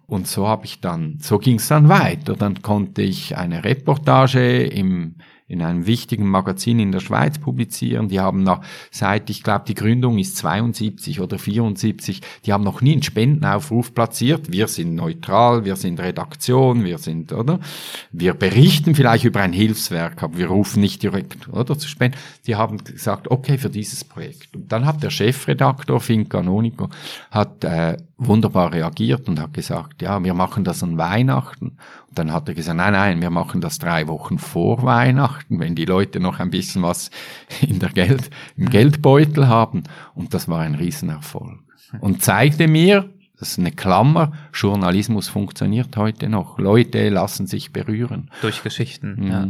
Und 0.08 0.28
so 0.28 0.48
habe 0.48 0.66
ich 0.66 0.82
dann, 0.82 1.18
so 1.20 1.40
ging 1.40 1.56
es 1.56 1.68
dann 1.70 1.90
weiter. 1.90 2.36
Dann 2.36 2.62
konnte 2.62 3.02
ich 3.02 3.38
eine 3.38 3.64
Reportage 3.64 4.64
im 4.64 5.16
in 5.48 5.62
einem 5.62 5.86
wichtigen 5.86 6.28
Magazin 6.28 6.80
in 6.80 6.92
der 6.92 7.00
Schweiz 7.00 7.38
publizieren. 7.38 8.10
Die 8.10 8.20
haben 8.20 8.42
noch 8.42 8.62
seit, 8.90 9.30
ich 9.30 9.44
glaube, 9.44 9.66
die 9.68 9.76
Gründung 9.76 10.18
ist 10.18 10.38
72 10.38 11.22
oder 11.22 11.38
74, 11.38 12.22
die 12.46 12.54
haben 12.54 12.64
noch 12.64 12.82
nie 12.82 12.94
einen 12.94 13.04
Spendenaufruf 13.04 13.94
platziert. 13.94 14.52
Wir 14.52 14.68
sind 14.68 14.96
neutral, 14.96 15.64
wir 15.64 15.76
sind 15.76 16.00
Redaktion, 16.00 16.84
wir 16.84 16.98
sind, 16.98 17.32
oder? 17.32 17.60
Wir 18.12 18.34
berichten 18.34 18.96
vielleicht 18.96 19.24
über 19.24 19.42
ein 19.42 19.54
Hilfswerk, 19.54 20.24
aber 20.24 20.38
wir 20.38 20.48
rufen 20.48 20.82
nicht 20.82 21.04
direkt, 21.04 21.48
oder, 21.50 21.78
zu 21.78 21.88
spenden. 21.88 22.18
Die 22.48 22.56
haben 22.56 22.84
gesagt, 22.84 23.30
okay, 23.30 23.60
für 23.60 23.70
dieses 23.70 24.04
Projekt. 24.04 24.56
Und 24.56 24.72
dann 24.72 24.86
hat 24.86 25.04
der 25.04 25.12
Chefredaktor 25.12 26.00
Fink 26.00 26.32
Canonico 26.32 26.90
hat 27.30 27.64
äh, 27.64 27.98
wunderbar 28.18 28.74
reagiert 28.74 29.28
und 29.28 29.40
hat 29.40 29.54
gesagt, 29.54 30.02
ja, 30.02 30.24
wir 30.24 30.34
machen 30.34 30.64
das 30.64 30.84
an 30.84 30.98
Weihnachten 30.98 31.78
dann 32.18 32.32
hat 32.32 32.48
er 32.48 32.56
gesagt, 32.56 32.78
nein, 32.78 32.94
nein, 32.94 33.22
wir 33.22 33.30
machen 33.30 33.62
das 33.62 33.78
drei 33.78 34.08
Wochen 34.08 34.40
vor 34.40 34.84
Weihnachten, 34.84 35.60
wenn 35.60 35.76
die 35.76 35.86
Leute 35.86 36.20
noch 36.20 36.40
ein 36.40 36.50
bisschen 36.50 36.82
was 36.82 37.12
in 37.62 37.80
der 37.80 37.90
Geld, 37.90 38.30
im 38.56 38.70
Geldbeutel 38.70 39.48
haben. 39.48 39.84
Und 40.16 40.34
das 40.34 40.48
war 40.48 40.62
ein 40.62 40.76
Riesenerfolg. 40.76 41.60
Und 42.00 42.24
zeigte 42.24 42.68
mir, 42.68 43.10
das 43.38 43.52
ist 43.52 43.60
eine 43.60 43.72
Klammer, 43.72 44.32
Journalismus 44.54 45.28
funktioniert 45.28 45.96
heute 45.98 46.30
noch. 46.30 46.58
Leute 46.58 47.10
lassen 47.10 47.48
sich 47.48 47.72
berühren. 47.72 48.32
Durch 48.42 48.64
Geschichten, 48.64 49.16
mhm. 49.18 49.28
ja. 49.28 49.48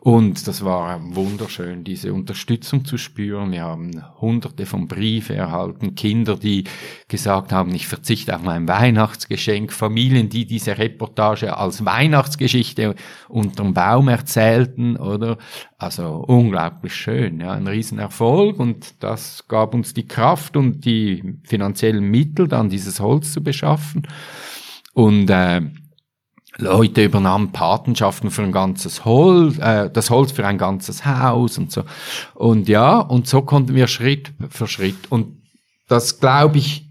Und 0.00 0.48
das 0.48 0.64
war 0.64 0.98
wunderschön, 1.14 1.84
diese 1.84 2.14
Unterstützung 2.14 2.86
zu 2.86 2.96
spüren. 2.96 3.52
Wir 3.52 3.64
haben 3.64 4.02
hunderte 4.18 4.64
von 4.64 4.88
Briefe 4.88 5.34
erhalten, 5.34 5.94
Kinder, 5.94 6.36
die 6.36 6.64
gesagt 7.08 7.52
haben, 7.52 7.74
ich 7.74 7.86
verzichte 7.86 8.34
auf 8.34 8.42
mein 8.42 8.66
Weihnachtsgeschenk, 8.66 9.72
Familien, 9.72 10.30
die 10.30 10.46
diese 10.46 10.78
Reportage 10.78 11.54
als 11.56 11.84
Weihnachtsgeschichte 11.84 12.94
unterm 13.28 13.74
Baum 13.74 14.08
erzählten, 14.08 14.96
oder? 14.96 15.36
Also 15.76 16.24
unglaublich 16.26 16.94
schön, 16.94 17.40
ja, 17.40 17.52
ein 17.52 17.66
Riesenerfolg 17.66 18.58
und 18.58 18.94
das 19.02 19.48
gab 19.48 19.74
uns 19.74 19.92
die 19.92 20.08
Kraft 20.08 20.56
und 20.56 20.86
die 20.86 21.38
finanziellen 21.44 22.10
Mittel, 22.10 22.48
dann 22.48 22.70
dieses 22.70 23.00
Holz 23.00 23.32
zu 23.32 23.42
beschaffen. 23.42 24.08
Und 24.94 25.28
äh, 25.28 25.60
Leute 26.58 27.04
übernahmen 27.04 27.52
Patenschaften 27.52 28.30
für 28.30 28.42
ein 28.42 28.52
ganzes 28.52 29.04
Holz, 29.04 29.58
äh, 29.58 29.90
das 29.90 30.10
Holz 30.10 30.32
für 30.32 30.46
ein 30.46 30.58
ganzes 30.58 31.06
Haus 31.06 31.56
und 31.56 31.70
so. 31.70 31.84
Und 32.34 32.68
ja, 32.68 32.98
und 32.98 33.28
so 33.28 33.42
konnten 33.42 33.74
wir 33.74 33.86
Schritt 33.86 34.32
für 34.50 34.66
Schritt. 34.66 35.10
Und 35.10 35.40
das, 35.88 36.18
glaube 36.20 36.58
ich, 36.58 36.88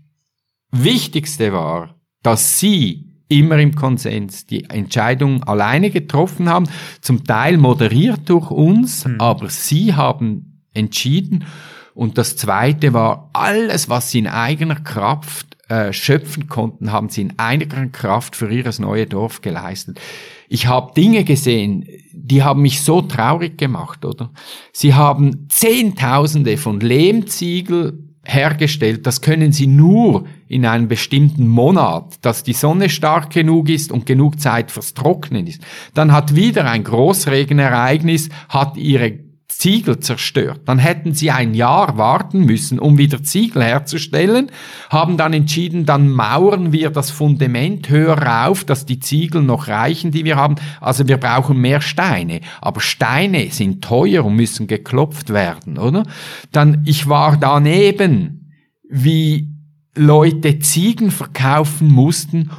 Wichtigste 0.71 1.53
war, 1.53 1.95
dass 2.23 2.59
sie 2.59 3.07
immer 3.29 3.57
im 3.57 3.75
Konsens 3.75 4.45
die 4.45 4.69
Entscheidung 4.69 5.43
alleine 5.43 5.89
getroffen 5.91 6.49
haben, 6.49 6.67
zum 7.01 7.25
Teil 7.25 7.57
moderiert 7.57 8.29
durch 8.29 8.49
uns, 8.51 9.05
mhm. 9.05 9.19
aber 9.19 9.49
sie 9.49 9.93
haben 9.93 10.63
entschieden. 10.73 11.45
Und 11.93 12.17
das 12.17 12.37
Zweite 12.37 12.93
war, 12.93 13.29
alles, 13.33 13.89
was 13.89 14.11
sie 14.11 14.19
in 14.19 14.27
eigener 14.27 14.75
Kraft 14.75 15.56
äh, 15.69 15.91
schöpfen 15.91 16.47
konnten, 16.47 16.91
haben 16.91 17.09
sie 17.09 17.21
in 17.21 17.33
einiger 17.37 17.85
Kraft 17.87 18.35
für 18.35 18.49
ihres 18.49 18.79
neue 18.79 19.05
Dorf 19.05 19.41
geleistet. 19.41 19.99
Ich 20.47 20.67
habe 20.67 20.93
Dinge 20.93 21.23
gesehen, 21.23 21.85
die 22.13 22.43
haben 22.43 22.61
mich 22.61 22.81
so 22.81 23.01
traurig 23.01 23.57
gemacht, 23.57 24.05
oder? 24.05 24.31
Sie 24.71 24.93
haben 24.93 25.47
Zehntausende 25.49 26.57
von 26.57 26.79
Lehmziegel 26.79 27.99
hergestellt. 28.23 29.05
Das 29.07 29.21
können 29.21 29.51
sie 29.51 29.67
nur 29.67 30.25
in 30.47 30.65
einem 30.65 30.87
bestimmten 30.87 31.47
Monat, 31.47 32.15
dass 32.21 32.43
die 32.43 32.53
Sonne 32.53 32.89
stark 32.89 33.31
genug 33.31 33.69
ist 33.69 33.91
und 33.91 34.05
genug 34.05 34.39
Zeit 34.39 34.71
fürs 34.71 34.93
Trocknen 34.93 35.47
ist. 35.47 35.61
Dann 35.93 36.11
hat 36.11 36.35
wieder 36.35 36.69
ein 36.69 36.83
Großregenereignis, 36.83 38.29
hat 38.49 38.77
ihre 38.77 39.26
Ziegel 39.57 39.99
zerstört. 39.99 40.61
Dann 40.65 40.77
hätten 40.77 41.13
sie 41.13 41.31
ein 41.31 41.55
Jahr 41.55 41.97
warten 41.97 42.45
müssen, 42.45 42.77
um 42.77 42.99
wieder 42.99 43.23
Ziegel 43.23 43.63
herzustellen, 43.63 44.51
haben 44.89 45.17
dann 45.17 45.33
entschieden, 45.33 45.85
dann 45.85 46.09
mauern 46.09 46.71
wir 46.71 46.91
das 46.91 47.09
Fundament 47.09 47.89
höher 47.89 48.17
rauf, 48.17 48.65
dass 48.65 48.85
die 48.85 48.99
Ziegel 48.99 49.41
noch 49.41 49.67
reichen, 49.67 50.11
die 50.11 50.25
wir 50.25 50.35
haben. 50.35 50.55
Also 50.79 51.07
wir 51.07 51.17
brauchen 51.17 51.59
mehr 51.59 51.81
Steine. 51.81 52.41
Aber 52.61 52.81
Steine 52.81 53.49
sind 53.49 53.83
teuer 53.83 54.25
und 54.25 54.35
müssen 54.35 54.67
geklopft 54.67 55.31
werden, 55.31 55.79
oder? 55.79 56.03
Dann, 56.51 56.83
ich 56.85 57.07
war 57.09 57.37
daneben, 57.37 58.51
wie 58.87 59.49
Leute 59.95 60.59
Ziegen 60.59 61.09
verkaufen 61.09 61.87
mussten, 61.87 62.51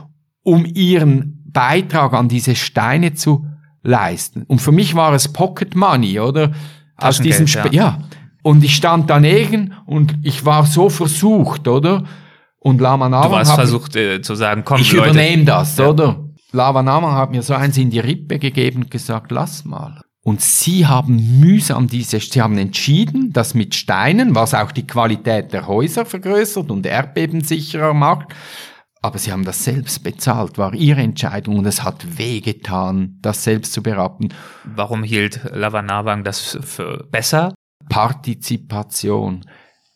um 0.42 0.66
ihren 0.66 1.44
Beitrag 1.46 2.12
an 2.12 2.28
diese 2.28 2.56
Steine 2.56 3.14
zu 3.14 3.46
leisten. 3.82 4.42
Und 4.42 4.60
für 4.60 4.72
mich 4.72 4.96
war 4.96 5.12
es 5.12 5.32
Pocket 5.32 5.76
Money, 5.76 6.18
oder? 6.18 6.52
Aus 6.98 7.20
diesem 7.20 7.46
Sp 7.46 7.70
ja. 7.70 7.72
ja. 7.72 7.98
Und 8.42 8.62
ich 8.62 8.76
stand 8.76 9.10
daneben 9.10 9.74
und 9.86 10.16
ich 10.22 10.44
war 10.44 10.64
so 10.66 10.88
versucht, 10.88 11.66
oder? 11.68 12.04
Und 12.60 12.80
Lama 12.80 13.08
Naman 13.08 13.30
Du 13.30 13.36
warst 13.36 13.54
versucht 13.54 13.96
äh, 13.96 14.20
zu 14.20 14.34
sagen, 14.34 14.62
komm, 14.64 14.80
ich 14.80 14.92
Leute. 14.92 15.10
übernehme 15.10 15.44
das, 15.44 15.76
ja. 15.76 15.88
oder? 15.88 16.24
Lama 16.52 16.82
Naman 16.82 17.12
hat 17.12 17.30
mir 17.30 17.42
so 17.42 17.54
eins 17.54 17.76
in 17.76 17.90
die 17.90 18.00
Rippe 18.00 18.38
gegeben 18.38 18.82
und 18.82 18.90
gesagt, 18.90 19.30
lass 19.32 19.64
mal. 19.64 20.00
Und 20.22 20.40
sie 20.40 20.86
haben 20.86 21.40
mühsam 21.40 21.86
diese, 21.86 22.20
sie 22.20 22.42
haben 22.42 22.58
entschieden, 22.58 23.32
dass 23.32 23.54
mit 23.54 23.74
Steinen, 23.74 24.34
was 24.34 24.54
auch 24.54 24.72
die 24.72 24.86
Qualität 24.86 25.52
der 25.52 25.66
Häuser 25.66 26.04
vergrößert 26.04 26.70
und 26.70 26.84
erdbebensicherer 26.84 27.94
macht, 27.94 28.28
aber 29.08 29.18
sie 29.18 29.32
haben 29.32 29.46
das 29.46 29.64
selbst 29.64 30.04
bezahlt, 30.04 30.58
war 30.58 30.74
ihre 30.74 31.00
Entscheidung 31.00 31.56
und 31.56 31.64
es 31.64 31.82
hat 31.82 32.18
wehgetan, 32.18 33.16
das 33.22 33.42
selbst 33.42 33.72
zu 33.72 33.82
beraten. 33.82 34.28
Warum 34.64 35.02
hielt 35.02 35.40
Lavanabang 35.50 36.24
das 36.24 36.58
für 36.60 37.08
besser? 37.10 37.54
Partizipation. 37.88 39.46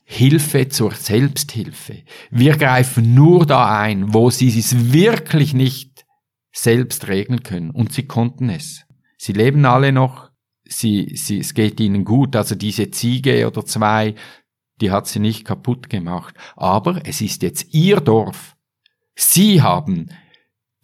Hilfe 0.04 0.70
zur 0.70 0.92
Selbsthilfe. 0.92 2.04
Wir 2.30 2.56
greifen 2.56 3.14
nur 3.14 3.44
da 3.44 3.78
ein, 3.80 4.14
wo 4.14 4.30
sie 4.30 4.48
es 4.48 4.94
wirklich 4.94 5.52
nicht 5.52 6.06
selbst 6.50 7.06
regeln 7.06 7.42
können. 7.42 7.70
Und 7.70 7.92
sie 7.92 8.06
konnten 8.06 8.48
es. 8.48 8.86
Sie 9.18 9.34
leben 9.34 9.66
alle 9.66 9.92
noch. 9.92 10.30
Sie, 10.64 11.16
sie, 11.16 11.40
es 11.40 11.52
geht 11.52 11.80
ihnen 11.80 12.06
gut. 12.06 12.34
Also 12.34 12.54
diese 12.54 12.90
Ziege 12.90 13.46
oder 13.46 13.66
zwei, 13.66 14.14
die 14.80 14.90
hat 14.90 15.06
sie 15.06 15.20
nicht 15.20 15.44
kaputt 15.44 15.90
gemacht. 15.90 16.34
Aber 16.56 17.02
es 17.04 17.20
ist 17.20 17.42
jetzt 17.42 17.74
ihr 17.74 18.00
Dorf. 18.00 18.56
Sie 19.14 19.62
haben 19.62 20.08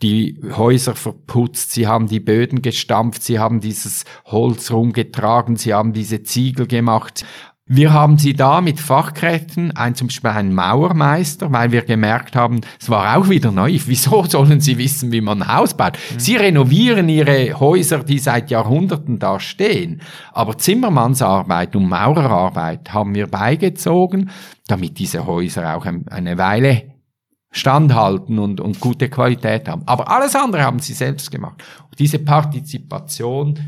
die 0.02 0.40
Häuser 0.56 0.94
verputzt, 0.94 1.72
sie 1.72 1.86
haben 1.86 2.06
die 2.06 2.20
Böden 2.20 2.62
gestampft, 2.62 3.22
sie 3.22 3.38
haben 3.38 3.60
dieses 3.60 4.04
Holz 4.26 4.70
rumgetragen, 4.70 5.56
sie 5.56 5.74
haben 5.74 5.92
diese 5.92 6.22
Ziegel 6.22 6.66
gemacht. 6.66 7.24
Wir 7.70 7.92
haben 7.92 8.16
sie 8.16 8.32
da 8.32 8.62
mit 8.62 8.80
Fachkräften, 8.80 9.76
ein 9.76 9.94
zum 9.94 10.06
Beispiel 10.06 10.30
ein 10.30 10.54
Mauermeister, 10.54 11.52
weil 11.52 11.70
wir 11.70 11.82
gemerkt 11.82 12.34
haben, 12.34 12.62
es 12.80 12.88
war 12.88 13.18
auch 13.18 13.28
wieder 13.28 13.52
neu. 13.52 13.78
Wieso 13.84 14.24
sollen 14.28 14.60
sie 14.60 14.78
wissen, 14.78 15.12
wie 15.12 15.20
man 15.20 15.42
ein 15.42 15.54
Haus 15.54 15.74
baut? 15.74 15.98
Mhm. 16.14 16.18
Sie 16.18 16.36
renovieren 16.36 17.10
ihre 17.10 17.60
Häuser, 17.60 18.04
die 18.04 18.20
seit 18.20 18.50
Jahrhunderten 18.50 19.18
da 19.18 19.38
stehen. 19.38 20.00
Aber 20.32 20.56
Zimmermannsarbeit 20.56 21.76
und 21.76 21.88
Maurerarbeit 21.88 22.94
haben 22.94 23.14
wir 23.14 23.26
beigezogen, 23.26 24.30
damit 24.66 24.98
diese 24.98 25.26
Häuser 25.26 25.76
auch 25.76 25.84
eine 25.84 26.38
Weile 26.38 26.97
standhalten 27.58 28.38
und, 28.38 28.60
und 28.60 28.80
gute 28.80 29.08
Qualität 29.08 29.68
haben. 29.68 29.82
Aber 29.86 30.10
alles 30.10 30.34
andere 30.34 30.62
haben 30.62 30.78
sie 30.78 30.94
selbst 30.94 31.30
gemacht. 31.30 31.62
Und 31.90 31.98
diese 31.98 32.18
Partizipation, 32.18 33.58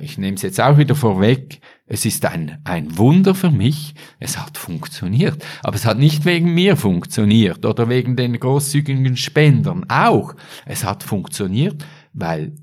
ich 0.00 0.18
nehme 0.18 0.34
es 0.36 0.42
jetzt 0.42 0.60
auch 0.60 0.78
wieder 0.78 0.94
vorweg, 0.94 1.60
es 1.86 2.04
ist 2.04 2.24
ein, 2.24 2.58
ein 2.64 2.96
Wunder 2.98 3.34
für 3.34 3.50
mich, 3.50 3.94
es 4.18 4.38
hat 4.38 4.56
funktioniert. 4.56 5.44
Aber 5.62 5.74
es 5.76 5.86
hat 5.86 5.98
nicht 5.98 6.24
wegen 6.24 6.54
mir 6.54 6.76
funktioniert 6.76 7.66
oder 7.66 7.88
wegen 7.88 8.16
den 8.16 8.38
großzügigen 8.38 9.16
Spendern 9.16 9.86
auch. 9.88 10.34
Es 10.66 10.84
hat 10.84 11.02
funktioniert, 11.02 11.84
weil 12.12 12.54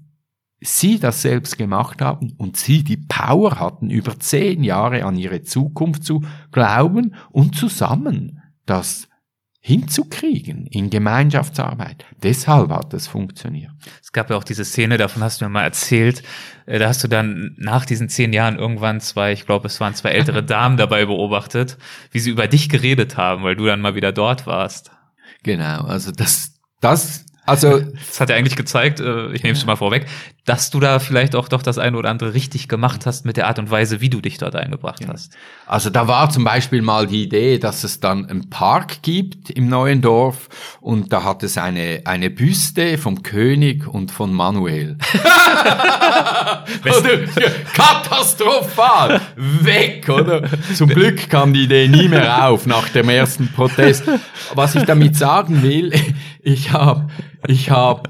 sie 0.61 0.99
das 0.99 1.21
selbst 1.21 1.57
gemacht 1.57 2.01
haben 2.01 2.33
und 2.37 2.57
sie 2.57 2.83
die 2.83 2.97
Power 2.97 3.59
hatten, 3.59 3.89
über 3.89 4.19
zehn 4.19 4.63
Jahre 4.63 5.05
an 5.05 5.17
ihre 5.17 5.43
Zukunft 5.43 6.03
zu 6.03 6.23
glauben 6.51 7.15
und 7.31 7.55
zusammen 7.55 8.41
das 8.65 9.07
hinzukriegen 9.67 10.65
in 10.67 10.89
Gemeinschaftsarbeit. 10.89 12.05
Deshalb 12.23 12.71
hat 12.71 12.93
es 12.93 13.05
funktioniert. 13.07 13.71
Es 14.01 14.13
gab 14.13 14.29
ja 14.29 14.37
auch 14.37 14.45
diese 14.45 14.63
Szene, 14.63 14.95
davon 14.97 15.21
hast 15.21 15.41
du 15.41 15.45
mir 15.45 15.49
mal 15.49 15.63
erzählt. 15.63 16.23
Äh, 16.67 16.79
da 16.79 16.87
hast 16.87 17.03
du 17.03 17.09
dann 17.09 17.53
nach 17.57 17.85
diesen 17.85 18.07
zehn 18.07 18.31
Jahren 18.31 18.57
irgendwann 18.57 19.01
zwei, 19.01 19.33
ich 19.33 19.45
glaube, 19.45 19.67
es 19.67 19.81
waren 19.81 19.93
zwei 19.93 20.11
ältere 20.11 20.41
Damen 20.45 20.77
dabei 20.77 21.05
beobachtet, 21.05 21.77
wie 22.11 22.19
sie 22.19 22.29
über 22.29 22.47
dich 22.47 22.69
geredet 22.69 23.17
haben, 23.17 23.43
weil 23.43 23.57
du 23.57 23.65
dann 23.65 23.81
mal 23.81 23.93
wieder 23.93 24.13
dort 24.13 24.47
warst. 24.47 24.91
Genau, 25.43 25.81
also 25.81 26.13
das, 26.13 26.53
das 26.79 27.25
also 27.45 27.79
das 28.07 28.21
hat 28.21 28.29
ja 28.29 28.37
eigentlich 28.37 28.55
gezeigt, 28.55 29.01
äh, 29.01 29.33
ich 29.33 29.43
nehme 29.43 29.51
es 29.51 29.59
schon 29.59 29.67
mal 29.67 29.75
vorweg, 29.75 30.05
dass 30.47 30.69
du 30.69 30.79
da 30.79 30.99
vielleicht 30.99 31.35
auch 31.35 31.49
doch 31.49 31.61
das 31.61 31.77
eine 31.77 31.97
oder 31.97 32.09
andere 32.09 32.33
richtig 32.33 32.69
gemacht 32.69 33.05
hast 33.05 33.25
mit 33.25 33.35
der 33.35 33.47
Art 33.47 33.59
und 33.59 33.69
Weise, 33.69 33.99
wie 33.99 34.09
du 34.09 34.21
dich 34.21 34.37
dort 34.37 34.55
eingebracht 34.55 35.01
ja. 35.01 35.09
hast. 35.09 35.37
Also 35.65 35.89
da 35.89 36.07
war 36.07 36.29
zum 36.29 36.45
Beispiel 36.45 36.81
mal 36.81 37.05
die 37.05 37.23
Idee, 37.23 37.59
dass 37.59 37.83
es 37.83 37.99
dann 37.99 38.25
einen 38.29 38.49
Park 38.49 39.01
gibt 39.01 39.49
im 39.49 39.67
neuen 39.67 40.01
Dorf 40.01 40.47
und 40.79 41.11
da 41.11 41.25
hat 41.25 41.43
es 41.43 41.57
eine, 41.57 42.03
eine 42.05 42.29
Büste 42.29 42.97
vom 42.97 43.23
König 43.23 43.85
und 43.87 44.09
von 44.09 44.33
Manuel. 44.33 44.97
oder, 46.83 47.19
katastrophal! 47.73 49.19
Weg, 49.35 50.07
oder? 50.07 50.43
Zum 50.73 50.87
Glück 50.87 51.29
kam 51.29 51.53
die 51.53 51.65
Idee 51.65 51.89
nie 51.89 52.07
mehr 52.07 52.47
auf 52.47 52.65
nach 52.65 52.87
dem 52.87 53.09
ersten 53.09 53.51
Protest. 53.51 54.05
Was 54.53 54.75
ich 54.75 54.83
damit 54.83 55.17
sagen 55.17 55.61
will, 55.61 55.91
ich 56.41 56.71
habe 56.71 57.09
ich 57.47 57.69
habe 57.69 58.09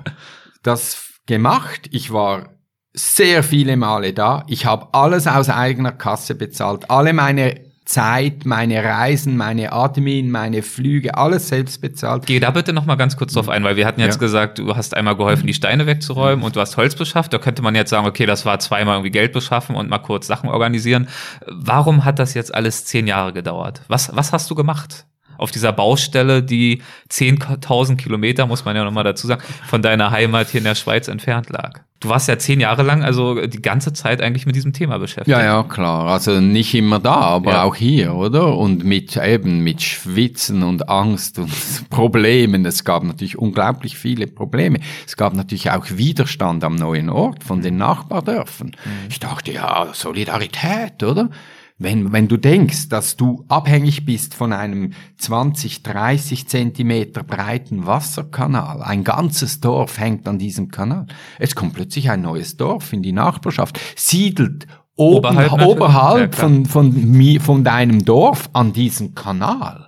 das 0.61 1.06
gemacht. 1.27 1.87
Ich 1.91 2.11
war 2.11 2.49
sehr 2.93 3.43
viele 3.43 3.77
Male 3.77 4.13
da. 4.13 4.43
Ich 4.47 4.65
habe 4.65 4.87
alles 4.93 5.27
aus 5.27 5.49
eigener 5.49 5.91
Kasse 5.91 6.33
bezahlt. 6.33 6.89
Alle 6.89 7.13
meine 7.13 7.67
Zeit, 7.87 8.45
meine 8.45 8.83
Reisen, 8.83 9.37
meine 9.37 9.71
Admin, 9.71 10.29
meine 10.29 10.61
Flüge, 10.61 11.15
alles 11.15 11.47
selbst 11.47 11.79
bezahlt. 11.79 12.25
Geh 12.25 12.39
da 12.39 12.51
bitte 12.51 12.73
noch 12.73 12.85
mal 12.85 12.95
ganz 12.95 13.15
kurz 13.15 13.33
drauf 13.33 13.49
ein, 13.49 13.63
weil 13.63 13.77
wir 13.77 13.87
hatten 13.87 14.01
jetzt 14.01 14.15
ja. 14.15 14.19
gesagt, 14.19 14.59
du 14.59 14.75
hast 14.75 14.95
einmal 14.95 15.15
geholfen, 15.15 15.47
die 15.47 15.53
Steine 15.53 15.85
wegzuräumen 15.85 16.43
und 16.43 16.55
du 16.55 16.59
hast 16.59 16.75
Holz 16.75 16.95
beschafft. 16.95 17.33
Da 17.33 17.37
könnte 17.37 17.61
man 17.61 17.75
jetzt 17.75 17.89
sagen, 17.89 18.05
okay, 18.05 18.25
das 18.25 18.45
war 18.45 18.59
zweimal 18.59 18.95
irgendwie 18.95 19.11
Geld 19.11 19.31
beschaffen 19.31 19.75
und 19.75 19.89
mal 19.89 19.99
kurz 19.99 20.27
Sachen 20.27 20.49
organisieren. 20.49 21.07
Warum 21.47 22.03
hat 22.03 22.19
das 22.19 22.33
jetzt 22.33 22.53
alles 22.53 22.85
zehn 22.85 23.07
Jahre 23.07 23.31
gedauert? 23.31 23.81
Was, 23.87 24.13
was 24.15 24.33
hast 24.33 24.49
du 24.51 24.55
gemacht? 24.55 25.05
Auf 25.37 25.51
dieser 25.51 25.71
Baustelle, 25.73 26.43
die 26.43 26.81
10.000 27.09 27.95
Kilometer, 27.95 28.45
muss 28.45 28.65
man 28.65 28.75
ja 28.75 28.83
nochmal 28.83 29.03
dazu 29.03 29.27
sagen, 29.27 29.41
von 29.67 29.81
deiner 29.81 30.11
Heimat 30.11 30.49
hier 30.49 30.59
in 30.59 30.65
der 30.65 30.75
Schweiz 30.75 31.07
entfernt 31.07 31.49
lag. 31.49 31.81
Du 31.99 32.09
warst 32.09 32.27
ja 32.27 32.37
zehn 32.37 32.59
Jahre 32.59 32.83
lang, 32.83 33.03
also 33.03 33.47
die 33.47 33.61
ganze 33.61 33.91
Zeit 33.91 34.21
eigentlich 34.21 34.45
mit 34.45 34.55
diesem 34.55 34.71
Thema 34.71 34.99
beschäftigt. 34.99 35.35
Ja, 35.35 35.43
ja, 35.43 35.63
klar. 35.63 36.05
Also 36.05 36.39
nicht 36.39 36.75
immer 36.75 36.99
da, 36.99 37.15
aber 37.15 37.53
ja. 37.53 37.63
auch 37.63 37.75
hier, 37.75 38.13
oder? 38.13 38.55
Und 38.55 38.83
mit 38.83 39.17
eben 39.17 39.63
mit 39.63 39.81
Schwitzen 39.81 40.61
und 40.61 40.89
Angst 40.89 41.39
und 41.39 41.51
Problemen. 41.89 42.67
Es 42.67 42.83
gab 42.83 43.03
natürlich 43.03 43.39
unglaublich 43.39 43.97
viele 43.97 44.27
Probleme. 44.27 44.79
Es 45.07 45.17
gab 45.17 45.33
natürlich 45.33 45.71
auch 45.71 45.85
Widerstand 45.89 46.63
am 46.63 46.75
neuen 46.75 47.09
Ort 47.09 47.43
von 47.43 47.61
den 47.63 47.77
Nachbardörfern. 47.77 48.67
Mhm. 48.67 49.07
Ich 49.09 49.19
dachte, 49.19 49.51
ja, 49.51 49.87
Solidarität, 49.91 51.01
oder? 51.01 51.31
Wenn, 51.79 52.11
wenn 52.11 52.27
du 52.27 52.37
denkst, 52.37 52.89
dass 52.89 53.17
du 53.17 53.45
abhängig 53.49 54.03
bist 54.03 54.33
von 54.33 54.51
einem 54.51 54.93
20, 55.17 55.83
30 55.83 56.47
Zentimeter 56.47 57.21
breiten 57.21 57.85
Wasserkanal, 57.85 58.81
ein 58.81 59.03
ganzes 59.03 59.59
Dorf 59.59 59.99
hängt 59.99 60.27
an 60.27 60.39
diesem 60.39 60.69
Kanal, 60.69 61.05
es 61.37 61.53
kommt 61.53 61.73
plötzlich 61.73 62.09
ein 62.09 62.21
neues 62.21 62.57
Dorf 62.57 62.93
in 62.93 63.03
die 63.03 63.11
Nachbarschaft, 63.11 63.79
siedelt 63.95 64.65
oben, 64.95 65.27
oberhalb, 65.27 65.61
oberhalb 65.61 66.35
ja, 66.35 66.41
von, 66.41 66.65
von, 66.65 67.39
von 67.39 67.63
deinem 67.63 68.03
Dorf 68.03 68.49
an 68.53 68.73
diesem 68.73 69.13
Kanal. 69.13 69.87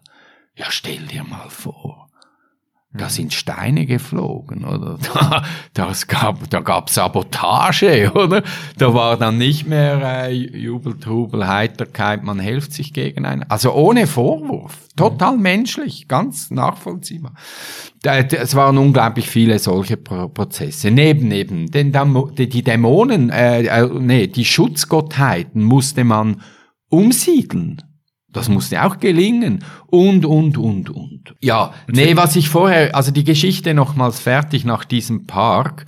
Ja, 0.56 0.68
stell 0.70 1.08
dir 1.08 1.24
mal 1.24 1.50
vor. 1.50 1.99
Da 3.00 3.06
mhm. 3.06 3.10
sind 3.10 3.34
Steine 3.34 3.86
geflogen, 3.86 4.66
oder? 4.66 4.98
Da, 5.74 5.86
das 5.88 6.08
gab, 6.08 6.50
da 6.50 6.60
gab 6.60 6.90
Sabotage, 6.90 8.12
oder? 8.16 8.44
Da 8.78 8.94
war 8.94 9.18
dann 9.18 9.38
nicht 9.38 9.68
mehr 9.68 10.28
äh, 10.28 10.34
Jubel, 10.34 11.00
Trubel, 11.00 11.48
Heiterkeit, 11.48 12.24
man 12.24 12.40
hilft 12.40 12.74
sich 12.74 12.94
gegen 12.94 13.26
einen. 13.26 13.44
Also 13.50 13.74
ohne 13.74 14.08
Vorwurf, 14.08 14.78
total 14.96 15.38
mhm. 15.38 15.44
menschlich, 15.44 16.08
ganz 16.08 16.52
nachvollziehbar. 16.52 17.34
Es 18.04 18.56
waren 18.56 18.78
unglaublich 18.78 19.30
viele 19.30 19.60
solche 19.60 19.98
Pro 19.98 20.28
Prozesse. 20.28 20.92
Neben, 20.92 21.28
neben 21.28 21.72
den 21.72 21.92
Dämo 21.92 22.30
die 22.32 22.64
Dämonen, 22.64 23.30
äh, 23.30 23.64
äh, 23.64 23.90
nee, 24.00 24.28
die 24.28 24.46
Schutzgottheiten 24.46 25.64
musste 25.64 26.04
man 26.04 26.42
umsiedeln 26.90 27.82
Das 28.32 28.48
musste 28.48 28.84
auch 28.84 29.00
gelingen. 29.00 29.64
Und, 29.88 30.26
und, 30.26 30.58
und, 30.58 30.90
und. 30.90 31.36
Ja, 31.42 31.74
nee, 31.88 32.16
was 32.16 32.36
ich 32.36 32.50
vorher, 32.50 32.96
also 32.96 33.12
die 33.12 33.24
Geschichte 33.24 33.74
nochmals 33.74 34.20
fertig 34.20 34.66
nach 34.66 34.86
diesem 34.86 35.26
Park. 35.26 35.86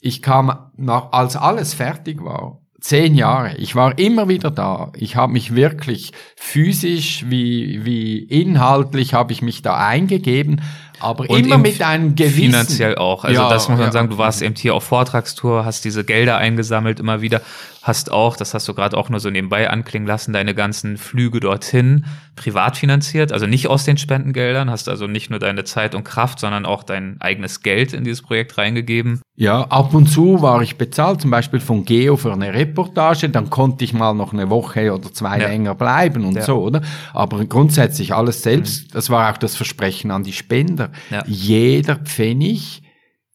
Ich 0.00 0.22
kam 0.22 0.70
nach, 0.76 1.12
als 1.12 1.36
alles 1.36 1.74
fertig 1.74 2.22
war, 2.22 2.60
zehn 2.80 3.14
Jahre. 3.14 3.56
Ich 3.56 3.74
war 3.74 3.98
immer 3.98 4.28
wieder 4.28 4.50
da. 4.50 4.92
Ich 4.94 5.16
habe 5.16 5.32
mich 5.32 5.54
wirklich 5.54 6.12
physisch 6.36 7.24
wie, 7.28 7.84
wie 7.84 8.18
inhaltlich 8.18 9.14
habe 9.14 9.32
ich 9.32 9.42
mich 9.42 9.62
da 9.62 9.76
eingegeben, 9.76 10.60
aber 11.00 11.28
Und 11.28 11.40
immer 11.40 11.56
im 11.56 11.62
mit 11.62 11.82
einem 11.82 12.14
gewissen. 12.14 12.52
Finanziell 12.52 12.96
auch. 12.96 13.24
Also 13.24 13.40
Ja, 13.40 13.48
das 13.48 13.68
muss 13.68 13.78
man 13.78 13.88
ja. 13.88 13.92
sagen, 13.92 14.10
du 14.10 14.18
warst 14.18 14.42
eben 14.42 14.54
hier 14.56 14.74
auf 14.74 14.84
Vortragstour, 14.84 15.64
hast 15.64 15.84
diese 15.84 16.04
Gelder 16.04 16.38
eingesammelt 16.38 17.00
immer 17.00 17.20
wieder, 17.20 17.40
hast 17.82 18.10
auch, 18.12 18.36
das 18.36 18.54
hast 18.54 18.66
du 18.68 18.74
gerade 18.74 18.96
auch 18.96 19.08
nur 19.08 19.20
so 19.20 19.30
nebenbei 19.30 19.70
anklingen 19.70 20.06
lassen, 20.06 20.32
deine 20.32 20.54
ganzen 20.54 20.96
Flüge 20.96 21.40
dorthin 21.40 22.04
privat 22.36 22.76
finanziert, 22.76 23.32
also 23.32 23.46
nicht 23.46 23.66
aus 23.68 23.84
den 23.84 23.98
Spendengeldern, 23.98 24.70
hast 24.70 24.88
also 24.88 25.06
nicht 25.06 25.30
nur 25.30 25.38
deine 25.38 25.64
Zeit 25.64 25.94
und 25.94 26.04
Kraft, 26.04 26.38
sondern 26.38 26.66
auch 26.66 26.82
dein 26.82 27.16
eigenes 27.20 27.62
Geld 27.62 27.92
in 27.92 28.04
dieses 28.04 28.22
Projekt 28.22 28.58
reingegeben. 28.58 29.20
Ja, 29.36 29.62
ab 29.68 29.94
und 29.94 30.06
zu 30.08 30.42
war 30.42 30.62
ich 30.62 30.76
bezahlt, 30.76 31.20
zum 31.20 31.30
Beispiel 31.30 31.60
von 31.60 31.84
Geo 31.84 32.16
für 32.16 32.32
eine 32.32 32.52
Reportage, 32.52 33.28
dann 33.28 33.50
konnte 33.50 33.84
ich 33.84 33.92
mal 33.92 34.12
noch 34.14 34.32
eine 34.32 34.50
Woche 34.50 34.92
oder 34.94 35.12
zwei 35.12 35.38
Ja. 35.40 35.48
länger 35.48 35.74
bleiben 35.74 36.24
und 36.24 36.36
Ja. 36.36 36.42
so, 36.42 36.62
oder? 36.62 36.82
Aber 37.12 37.44
grundsätzlich 37.44 38.14
alles 38.14 38.42
selbst, 38.42 38.94
das 38.94 39.10
war 39.10 39.32
auch 39.32 39.36
das 39.38 39.56
Versprechen 39.56 40.10
an 40.10 40.24
die 40.24 40.32
Spender. 40.32 40.90
Ja. 41.10 41.22
Jeder 41.26 41.96
Pfennig 41.96 42.82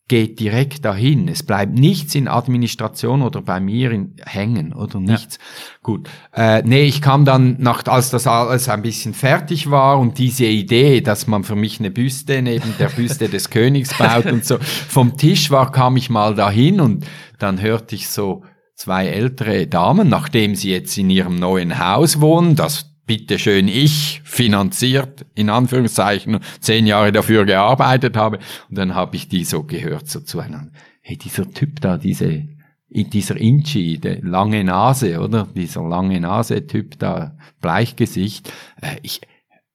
geht 0.08 0.40
direkt 0.40 0.84
dahin. 0.84 1.28
Es 1.30 1.44
bleibt 1.44 1.74
nichts 1.74 2.14
in 2.14 2.28
Administration 2.28 3.22
oder 3.22 3.42
bei 3.42 3.60
mir 3.60 3.92
in, 3.92 4.16
hängen 4.26 4.74
oder 4.74 5.00
nichts. 5.00 5.40
Gut. 5.82 6.10
Äh, 6.34 6.62
nee, 6.64 6.84
ich 6.84 7.02
kam 7.02 7.24
dann 7.24 7.56
nach, 7.60 7.86
als 7.88 8.10
das 8.10 8.28
alles 8.28 8.68
ein 8.68 8.82
bisschen 8.82 9.14
fertig 9.14 9.72
war 9.72 10.00
und 10.00 10.18
diese 10.18 10.46
Idee, 10.46 11.02
dass 11.02 11.28
man 11.28 11.44
für 11.44 11.56
mich 11.56 11.80
eine 11.80 11.90
Büste 11.90 12.42
neben 12.42 12.76
der 12.78 12.90
Büste 12.90 13.30
des 13.30 13.50
Königs 13.50 13.94
baut 13.98 14.26
und 14.26 14.44
so 14.46 14.58
vom 14.60 15.18
Tisch 15.18 15.52
war, 15.52 15.72
kam 15.72 15.96
ich 15.96 16.10
mal 16.10 16.36
dahin 16.36 16.82
und 16.82 17.06
dann 17.40 17.62
hörte 17.62 17.96
ich 17.96 18.10
so 18.10 18.44
zwei 18.76 19.08
ältere 19.08 19.68
Damen, 19.68 20.10
nachdem 20.10 20.56
sie 20.56 20.72
jetzt 20.72 20.98
in 20.98 21.10
ihrem 21.10 21.36
neuen 21.36 21.80
Haus 21.80 22.20
wohnen, 22.20 22.56
das 22.56 22.93
bitteschön 23.06 23.68
ich 23.68 24.22
finanziert, 24.24 25.26
in 25.36 25.50
Anführungszeichen, 25.50 26.40
zehn 26.60 26.86
Jahre 26.86 27.12
dafür 27.12 27.46
gearbeitet 27.46 28.16
habe. 28.16 28.40
Und 28.70 28.78
dann 28.78 28.96
habe 28.96 29.16
ich 29.16 29.28
die 29.28 29.44
so 29.44 29.64
gehört, 29.64 30.08
so 30.08 30.22
zueinander. 30.22 30.72
Hey, 31.02 31.18
dieser 31.18 31.50
Typ 31.52 31.82
da, 31.82 31.98
diese, 31.98 32.48
dieser 32.90 33.36
Inchi, 33.38 34.00
der 34.00 34.22
lange 34.22 34.64
Nase, 34.64 35.20
oder? 35.20 35.48
Dieser 35.54 35.84
lange 35.84 36.20
Nase-Typ 36.20 36.98
da, 37.00 37.38
Bleichgesicht. 37.62 38.52
Äh, 38.82 38.96
ich, 39.02 39.22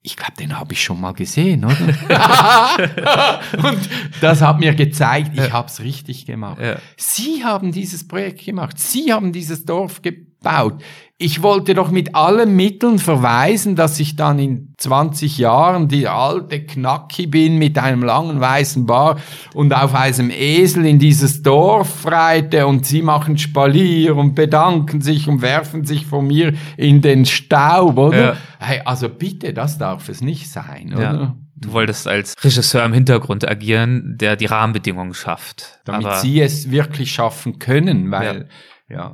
ich 0.01 0.15
glaube, 0.15 0.33
den 0.39 0.57
habe 0.57 0.73
ich 0.73 0.81
schon 0.81 0.99
mal 0.99 1.11
gesehen, 1.11 1.65
oder? 1.65 1.77
Und 3.57 3.89
das 4.21 4.41
hat 4.41 4.59
mir 4.59 4.73
gezeigt, 4.73 5.31
ich 5.37 5.51
habe 5.51 5.67
es 5.67 5.81
richtig 5.81 6.25
gemacht. 6.25 6.59
Ja. 6.61 6.77
Sie 6.97 7.43
haben 7.43 7.71
dieses 7.71 8.07
Projekt 8.07 8.45
gemacht. 8.45 8.79
Sie 8.79 9.11
haben 9.13 9.33
dieses 9.33 9.65
Dorf 9.65 10.01
gebaut. 10.01 10.81
Ich 11.21 11.43
wollte 11.43 11.73
doch 11.73 11.91
mit 11.91 12.15
allen 12.15 12.55
Mitteln 12.55 12.97
verweisen, 12.97 13.75
dass 13.75 13.99
ich 13.99 14.15
dann 14.15 14.39
in 14.39 14.73
20 14.77 15.37
Jahren 15.37 15.89
die 15.89 16.07
alte 16.07 16.65
Knacki 16.65 17.27
bin 17.27 17.57
mit 17.57 17.77
einem 17.77 18.03
langen 18.03 18.39
weißen 18.39 18.85
Bart 18.85 19.19
und 19.53 19.73
auf 19.73 19.93
einem 19.93 20.31
Esel 20.31 20.85
in 20.85 20.97
dieses 20.97 21.41
Dorf 21.41 22.05
reite 22.09 22.65
und 22.67 22.85
sie 22.85 23.01
machen 23.01 23.37
Spalier 23.37 24.15
und 24.15 24.33
bedanken 24.33 25.01
sich 25.01 25.27
und 25.27 25.41
werfen 25.41 25.83
sich 25.83 26.05
von 26.05 26.25
mir 26.25 26.53
in 26.77 27.01
den 27.01 27.25
Staub, 27.25 27.97
oder? 27.97 28.21
Ja. 28.21 28.37
Hey, 28.59 28.81
also 28.85 29.09
bitte, 29.09 29.53
das 29.53 29.77
darf 29.77 30.07
es 30.07 30.21
nicht 30.21 30.49
sein, 30.49 30.93
oder? 30.93 31.01
Ja. 31.01 31.35
Du 31.57 31.73
wolltest 31.73 32.07
als 32.07 32.33
Regisseur 32.41 32.85
im 32.85 32.93
Hintergrund 32.93 33.45
agieren, 33.45 34.15
der 34.17 34.37
die 34.37 34.45
Rahmenbedingungen 34.45 35.13
schafft. 35.13 35.81
damit 35.83 36.05
Aber 36.05 36.15
sie 36.19 36.39
es 36.39 36.71
wirklich 36.71 37.11
schaffen 37.11 37.59
können, 37.59 38.09
weil 38.09 38.37
ja. 38.37 38.45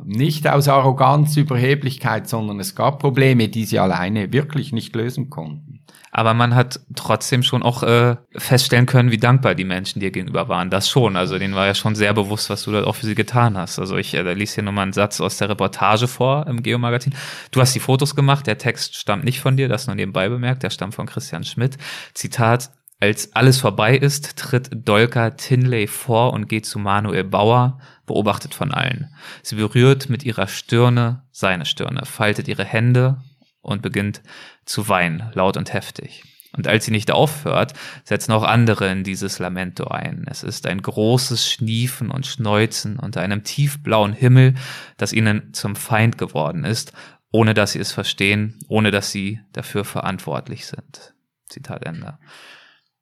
Nicht 0.05 0.47
aus 0.47 0.67
Arroganz, 0.67 1.35
Überheblichkeit, 1.35 2.29
sondern 2.29 2.59
es 2.59 2.75
gab 2.75 2.99
Probleme, 2.99 3.49
die 3.49 3.65
sie 3.65 3.79
alleine 3.79 4.31
wirklich 4.31 4.71
nicht 4.71 4.95
lösen 4.95 5.29
konnten. 5.29 5.81
Aber 6.17 6.33
man 6.33 6.55
hat 6.55 6.79
trotzdem 6.95 7.43
schon 7.43 7.61
auch 7.61 7.83
äh, 7.83 8.15
feststellen 8.37 8.85
können, 8.85 9.11
wie 9.11 9.17
dankbar 9.17 9.53
die 9.53 9.65
Menschen 9.65 9.99
dir 9.99 10.11
gegenüber 10.11 10.47
waren. 10.47 10.69
Das 10.69 10.89
schon. 10.89 11.17
Also 11.17 11.37
denen 11.37 11.55
war 11.55 11.65
ja 11.65 11.75
schon 11.75 11.93
sehr 11.93 12.13
bewusst, 12.13 12.49
was 12.49 12.63
du 12.63 12.71
dort 12.71 12.87
auch 12.87 12.95
für 12.95 13.05
sie 13.05 13.15
getan 13.15 13.57
hast. 13.57 13.79
Also 13.79 13.97
ich 13.97 14.13
äh, 14.13 14.23
da 14.23 14.31
lies 14.31 14.55
hier 14.55 14.63
nochmal 14.63 14.83
einen 14.83 14.93
Satz 14.93 15.19
aus 15.19 15.37
der 15.39 15.49
Reportage 15.49 16.07
vor 16.07 16.47
im 16.47 16.63
Geo-Magazin. 16.63 17.13
Du 17.51 17.59
hast 17.59 17.75
die 17.75 17.81
Fotos 17.81 18.15
gemacht, 18.15 18.47
der 18.47 18.57
Text 18.57 18.95
stammt 18.95 19.25
nicht 19.25 19.41
von 19.41 19.57
dir, 19.57 19.67
das 19.67 19.87
nur 19.87 19.95
nebenbei 19.97 20.29
bemerkt, 20.29 20.63
der 20.63 20.69
stammt 20.69 20.95
von 20.95 21.05
Christian 21.05 21.43
Schmidt. 21.43 21.77
Zitat, 22.13 22.71
als 22.99 23.35
alles 23.35 23.59
vorbei 23.59 23.97
ist, 23.97 24.37
tritt 24.37 24.69
Dolka 24.71 25.31
Tinley 25.31 25.87
vor 25.87 26.33
und 26.33 26.47
geht 26.47 26.65
zu 26.65 26.79
Manuel 26.79 27.23
Bauer, 27.25 27.79
beobachtet 28.05 28.53
von 28.53 28.71
allen. 28.71 29.13
Sie 29.43 29.55
berührt 29.55 30.09
mit 30.09 30.23
ihrer 30.23 30.47
Stirne 30.47 31.23
seine 31.31 31.65
Stirne, 31.65 32.05
faltet 32.05 32.47
ihre 32.47 32.63
Hände 32.63 33.21
und 33.61 33.81
beginnt 33.81 34.21
zu 34.65 34.87
weinen, 34.87 35.29
laut 35.33 35.57
und 35.57 35.73
heftig. 35.73 36.23
Und 36.55 36.67
als 36.67 36.85
sie 36.85 36.91
nicht 36.91 37.11
aufhört, 37.11 37.73
setzen 38.05 38.31
auch 38.31 38.43
andere 38.43 38.89
in 38.89 39.03
dieses 39.03 39.39
Lamento 39.39 39.87
ein. 39.87 40.25
Es 40.29 40.41
ist 40.41 40.65
ein 40.67 40.81
großes 40.81 41.51
Schniefen 41.51 42.11
und 42.11 42.25
Schneuzen 42.25 42.97
unter 42.97 43.19
einem 43.21 43.43
tiefblauen 43.43 44.13
Himmel, 44.13 44.55
das 44.95 45.11
ihnen 45.11 45.53
zum 45.53 45.75
Feind 45.75 46.17
geworden 46.17 46.63
ist, 46.63 46.93
ohne 47.31 47.53
dass 47.53 47.73
sie 47.73 47.79
es 47.79 47.91
verstehen, 47.91 48.57
ohne 48.69 48.91
dass 48.91 49.11
sie 49.11 49.41
dafür 49.51 49.83
verantwortlich 49.83 50.65
sind. 50.65 51.13
Zitat 51.49 51.85
Ende. 51.85 52.17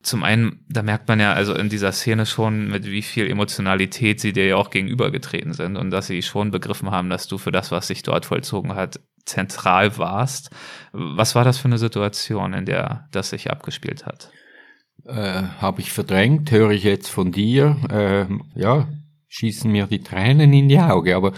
Zum 0.04 0.22
einen, 0.22 0.64
da 0.68 0.82
merkt 0.82 1.08
man 1.08 1.18
ja 1.18 1.32
also 1.32 1.54
in 1.54 1.70
dieser 1.70 1.90
Szene 1.90 2.26
schon, 2.26 2.68
mit 2.68 2.84
wie 2.84 3.00
viel 3.00 3.28
Emotionalität 3.28 4.20
sie 4.20 4.34
dir 4.34 4.46
ja 4.46 4.56
auch 4.56 4.68
gegenübergetreten 4.68 5.54
sind 5.54 5.76
und 5.76 5.90
dass 5.90 6.08
sie 6.08 6.22
schon 6.22 6.50
begriffen 6.50 6.90
haben, 6.90 7.08
dass 7.08 7.26
du 7.26 7.38
für 7.38 7.50
das, 7.50 7.72
was 7.72 7.86
sich 7.86 8.02
dort 8.02 8.26
vollzogen 8.26 8.74
hat, 8.74 9.00
zentral 9.24 9.96
warst. 9.96 10.50
Was 10.92 11.34
war 11.34 11.42
das 11.42 11.56
für 11.56 11.68
eine 11.68 11.78
Situation, 11.78 12.52
in 12.52 12.66
der 12.66 13.08
das 13.12 13.30
sich 13.30 13.50
abgespielt 13.50 14.04
hat? 14.04 14.30
Äh, 15.06 15.42
Habe 15.58 15.80
ich 15.80 15.90
verdrängt, 15.90 16.50
höre 16.50 16.72
ich 16.72 16.84
jetzt 16.84 17.08
von 17.08 17.32
dir. 17.32 17.76
Äh, 17.90 18.26
ja, 18.60 18.88
schießen 19.28 19.72
mir 19.72 19.86
die 19.86 20.02
Tränen 20.02 20.52
in 20.52 20.68
die 20.68 20.78
Augen, 20.78 21.14
aber 21.14 21.32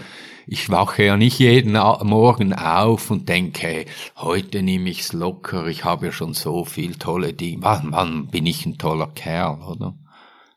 ich 0.47 0.69
wache 0.69 1.03
ja 1.03 1.17
nicht 1.17 1.39
jeden 1.39 1.73
Morgen 1.73 2.53
auf 2.53 3.11
und 3.11 3.27
denke, 3.27 3.85
heute 4.15 4.63
nehme 4.63 4.89
ich's 4.89 5.11
locker, 5.11 5.67
ich 5.67 5.83
habe 5.83 6.07
ja 6.07 6.11
schon 6.13 6.33
so 6.33 6.63
viel 6.63 6.95
tolle 6.95 7.33
Dinge. 7.33 7.63
Wann, 7.63 7.91
wann 7.91 8.27
bin 8.27 8.45
ich 8.45 8.65
ein 8.65 8.77
toller 8.77 9.07
Kerl, 9.07 9.61
oder? 9.61 9.95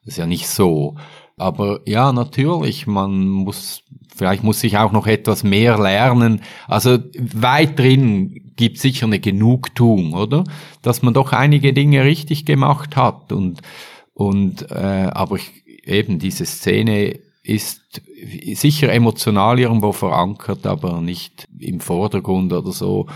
Das 0.04 0.14
ist 0.14 0.18
ja 0.18 0.26
nicht 0.26 0.46
so. 0.46 0.94
Aber 1.36 1.80
ja, 1.86 2.12
natürlich, 2.12 2.86
man 2.86 3.26
muss, 3.26 3.82
vielleicht 4.14 4.44
muss 4.44 4.62
ich 4.62 4.78
auch 4.78 4.92
noch 4.92 5.08
etwas 5.08 5.42
mehr 5.42 5.76
lernen. 5.76 6.42
Also 6.68 6.98
weit 7.18 7.76
drin 7.76 8.52
gibt 8.54 8.78
sicher 8.78 9.06
eine 9.06 9.18
Genugtuung, 9.18 10.12
oder? 10.12 10.44
Dass 10.82 11.02
man 11.02 11.14
doch 11.14 11.32
einige 11.32 11.72
Dinge 11.72 12.04
richtig 12.04 12.46
gemacht 12.46 12.94
hat 12.94 13.32
und, 13.32 13.60
und, 14.14 14.70
äh, 14.70 15.08
aber 15.12 15.36
ich, 15.36 15.64
eben 15.84 16.20
diese 16.20 16.46
Szene 16.46 17.18
ist 17.42 18.00
sicher 18.54 18.92
emotional 18.92 19.58
irgendwo 19.58 19.92
verankert, 19.92 20.66
aber 20.66 21.00
nicht 21.00 21.46
im 21.58 21.80
Vordergrund 21.80 22.52
oder 22.52 22.70
so. 22.72 23.06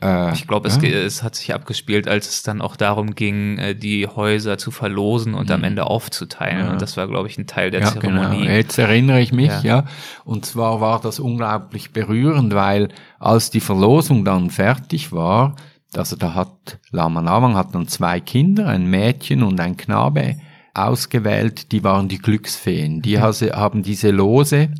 Äh, 0.00 0.32
Ich 0.32 0.48
glaube, 0.48 0.66
es, 0.66 0.74
ja. 0.76 0.80
ge- 0.82 0.92
es 1.04 1.22
hat 1.22 1.36
sich 1.36 1.54
abgespielt, 1.54 2.08
als 2.08 2.28
es 2.28 2.42
dann 2.42 2.60
auch 2.60 2.74
darum 2.74 3.14
ging, 3.14 3.58
äh, 3.58 3.74
die 3.76 4.08
Häuser 4.08 4.58
zu 4.58 4.72
verlosen 4.72 5.34
und 5.34 5.48
am 5.52 5.62
Ende 5.62 5.86
aufzuteilen. 5.86 6.66
Ja. 6.66 6.72
Und 6.72 6.82
das 6.82 6.96
war, 6.96 7.06
glaube 7.06 7.28
ich, 7.28 7.38
ein 7.38 7.46
Teil 7.46 7.70
der 7.70 7.82
ja, 7.82 7.86
Zeremonie. 7.92 8.40
Genau. 8.42 8.50
Jetzt 8.52 8.78
erinnere 8.78 9.20
ich 9.20 9.32
mich, 9.32 9.52
Ja. 9.62 9.84
Und 10.24 10.44
zwar 10.44 10.80
war 10.80 11.00
das 11.00 11.20
unglaublich 11.20 11.92
berührend, 11.92 12.52
weil 12.54 12.88
als 13.20 13.50
die 13.50 13.60
Verlosung 13.60 14.24
dann 14.24 14.50
fertig 14.50 15.12
war, 15.12 15.54
also 15.94 16.16
da 16.16 16.34
hat 16.34 16.78
Lama 16.90 17.20
Lamang 17.20 17.54
hat 17.54 17.74
dann 17.74 17.86
zwei 17.86 18.18
Kinder, 18.18 18.66
ein 18.66 18.86
Mädchen 18.86 19.42
und 19.44 19.60
ein 19.60 19.76
Knabe 19.76 20.36
ausgewählt, 20.74 21.72
die 21.72 21.84
waren 21.84 22.08
die 22.08 22.18
Glücksfeen. 22.18 23.02
Die 23.02 23.20
hase- 23.20 23.52
haben 23.52 23.82
diese 23.82 24.10
Lose 24.10 24.70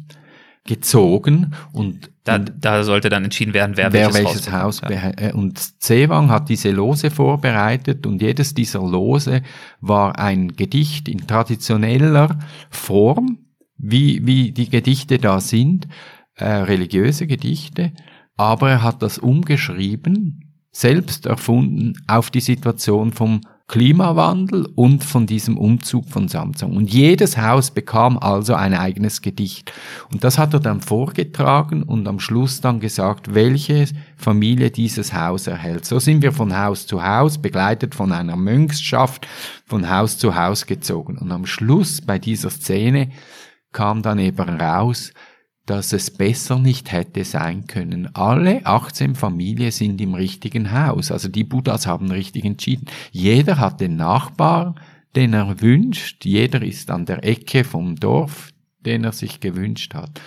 gezogen 0.64 1.55
und 1.73 2.10
Da, 2.24 2.39
da 2.39 2.85
sollte 2.85 3.09
dann 3.09 3.24
entschieden 3.24 3.52
werden, 3.52 3.77
wer, 3.77 3.93
wer 3.93 4.14
welches, 4.14 4.47
welches 4.47 4.52
Haus, 4.52 4.81
ja. 4.89 5.10
äh, 5.16 5.32
und 5.32 5.59
Zewang 5.82 6.31
hat 6.31 6.48
diese 6.48 6.70
Lose 6.70 7.10
vorbereitet 7.10 8.06
und 8.06 8.23
jedes 8.23 8.55
dieser 8.55 8.78
Lose 8.78 9.43
war 9.81 10.20
ein 10.20 10.55
Gedicht 10.55 11.09
in 11.09 11.27
traditioneller 11.27 12.39
Form, 12.70 13.39
wie, 13.77 14.24
wie 14.24 14.52
die 14.52 14.70
Gedichte 14.70 15.19
da 15.19 15.40
sind, 15.40 15.89
äh, 16.36 16.44
religiöse 16.44 17.27
Gedichte, 17.27 17.90
aber 18.36 18.70
er 18.70 18.82
hat 18.85 19.02
das 19.02 19.19
umgeschrieben, 19.19 20.55
selbst 20.70 21.27
erfunden 21.27 21.94
auf 22.06 22.31
die 22.31 22.40
Situation 22.40 23.10
vom 23.12 23.40
Klimawandel 23.68 24.68
und 24.74 25.02
von 25.02 25.26
diesem 25.26 25.56
Umzug 25.56 26.09
von 26.09 26.28
Samsung. 26.28 26.76
Und 26.76 26.93
jedes 26.93 27.39
Haus 27.39 27.70
bekam 27.70 28.18
also 28.18 28.55
ein 28.55 28.74
eigenes 28.74 29.22
Gedicht. 29.22 29.72
Und 30.12 30.24
das 30.24 30.39
hat 30.39 30.52
er 30.52 30.60
dann 30.60 30.80
vorgetragen 30.80 31.82
und 31.82 32.06
am 32.06 32.20
Schluss 32.20 32.60
dann 32.60 32.80
gesagt, 32.80 33.34
welche 33.34 33.86
Familie 34.16 34.70
dieses 34.70 35.14
Haus 35.14 35.47
erhält. 35.47 35.84
So 35.86 35.98
sind 35.98 36.22
wir 36.22 36.32
von 36.32 36.56
Haus 36.56 36.86
zu 36.86 37.02
Haus, 37.02 37.39
begleitet 37.39 37.94
von 37.94 38.12
einer 38.12 38.36
Mönchschaft, 38.36 39.26
von 39.66 39.89
Haus 39.89 40.18
zu 40.18 40.34
Haus 40.34 40.66
gezogen. 40.66 41.16
Und 41.18 41.32
am 41.32 41.47
Schluss 41.47 42.01
bei 42.01 42.18
dieser 42.18 42.51
Szene 42.51 43.10
kam 43.72 44.02
dann 44.02 44.18
eben 44.18 44.48
raus, 44.60 45.12
dass 45.66 45.93
es 45.93 46.10
besser 46.10 46.59
nicht 46.59 46.90
hätte 46.90 47.24
sein 47.24 47.66
können. 47.66 48.14
Alle 48.14 48.66
18 48.66 49.14
Familien 49.14 49.70
sind 49.70 50.01
im 50.01 50.14
richtigen 50.14 50.72
Haus. 50.72 51.12
Also 51.12 51.28
die 51.28 51.44
Buddhas 51.44 51.86
haben 51.86 52.10
richtig 52.10 52.44
entschieden. 52.44 52.86
Jeder 53.12 53.59
hat 53.59 53.80
den 53.80 53.97
Nachbar, 53.97 54.74
den 55.14 55.32
er 55.34 55.60
wünscht. 55.60 56.24
Jeder 56.24 56.62
ist 56.62 56.90
an 56.90 57.06
der 57.06 57.24
Ecke 57.24 57.64
vom 57.64 57.97
Dorf, 57.97 58.51
den 58.80 59.05
er 59.05 59.12
sich 59.12 59.40
gewünscht 59.40 59.94
hat. 59.94 60.20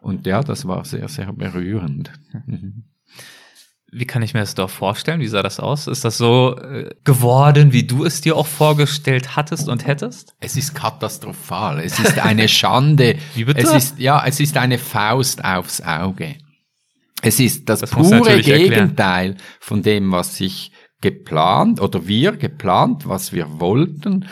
Und 0.00 0.26
ja, 0.26 0.42
das 0.42 0.66
war 0.66 0.84
sehr, 0.84 1.08
sehr 1.08 1.32
berührend. 1.32 2.10
Wie 3.92 4.04
kann 4.04 4.22
ich 4.22 4.34
mir 4.34 4.40
das 4.40 4.54
doch 4.54 4.70
vorstellen? 4.70 5.20
Wie 5.20 5.26
sah 5.26 5.42
das 5.42 5.58
aus? 5.58 5.88
Ist 5.88 6.04
das 6.04 6.16
so 6.16 6.56
äh, 6.56 6.90
geworden, 7.02 7.72
wie 7.72 7.84
du 7.84 8.04
es 8.04 8.20
dir 8.20 8.36
auch 8.36 8.46
vorgestellt 8.46 9.34
hattest 9.34 9.68
und 9.68 9.86
hättest? 9.86 10.34
Es 10.38 10.56
ist 10.56 10.74
katastrophal. 10.74 11.80
Es 11.80 11.98
ist 11.98 12.18
eine 12.18 12.48
Schande. 12.48 13.16
wie 13.34 13.44
bitte? 13.44 13.60
Es 13.60 13.72
ist, 13.72 13.98
ja, 13.98 14.24
es 14.24 14.38
ist 14.38 14.56
eine 14.56 14.78
Faust 14.78 15.44
aufs 15.44 15.80
Auge. 15.80 16.36
Es 17.22 17.40
ist 17.40 17.68
das, 17.68 17.80
das 17.80 17.90
pure 17.90 18.40
Gegenteil 18.40 19.36
von 19.58 19.82
dem, 19.82 20.12
was 20.12 20.40
ich 20.40 20.72
geplant 21.00 21.80
oder 21.80 22.06
wir 22.06 22.32
geplant, 22.32 23.08
was 23.08 23.32
wir 23.32 23.60
wollten, 23.60 24.26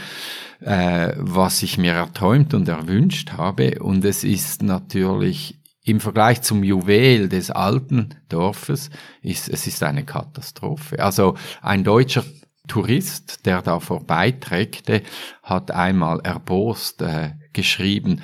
äh, 0.61 1.15
was 1.17 1.63
ich 1.63 1.79
mir 1.79 1.93
erträumt 1.93 2.55
und 2.55 2.69
erwünscht 2.69 3.33
habe. 3.33 3.79
Und 3.81 4.05
es 4.05 4.25
ist 4.25 4.63
natürlich 4.63 5.59
im 5.89 6.01
Vergleich 6.01 6.43
zum 6.43 6.63
Juwel 6.63 7.29
des 7.29 7.51
alten 7.51 8.15
Dorfes 8.29 8.91
ist 9.23 9.49
es 9.49 9.67
ist 9.67 9.83
eine 9.83 10.05
Katastrophe. 10.05 10.99
Also 11.03 11.35
ein 11.63 11.85
deutscher 11.85 12.25
Tourist, 12.67 13.47
der 13.47 13.63
da 13.63 13.81
vorbeiträgte, 13.81 15.03
hat 15.43 15.71
einmal 15.71 16.21
erbost 16.23 17.01
äh, 17.03 17.33
geschrieben, 17.53 18.21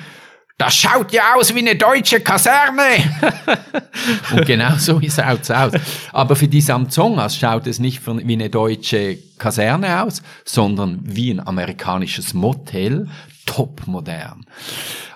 das 0.57 0.77
schaut 0.77 1.13
ja 1.13 1.35
aus 1.35 1.53
wie 1.53 1.59
eine 1.59 1.75
deutsche 1.75 2.21
Kaserne. 2.21 2.83
Und 4.33 4.47
genau 4.47 4.77
so 4.77 5.01
schaut 5.01 5.43
es 5.43 5.51
aus. 5.51 5.73
Aber 6.13 6.37
für 6.37 6.47
die 6.47 6.61
Samsongas 6.61 7.37
schaut 7.37 7.67
es 7.67 7.81
nicht 7.81 8.07
wie 8.07 8.33
eine 8.33 8.51
deutsche 8.51 9.19
Kaserne 9.37 10.05
aus, 10.05 10.23
sondern 10.45 11.01
wie 11.03 11.33
ein 11.33 11.45
amerikanisches 11.45 12.35
Motel, 12.35 13.09
topmodern. 13.47 14.47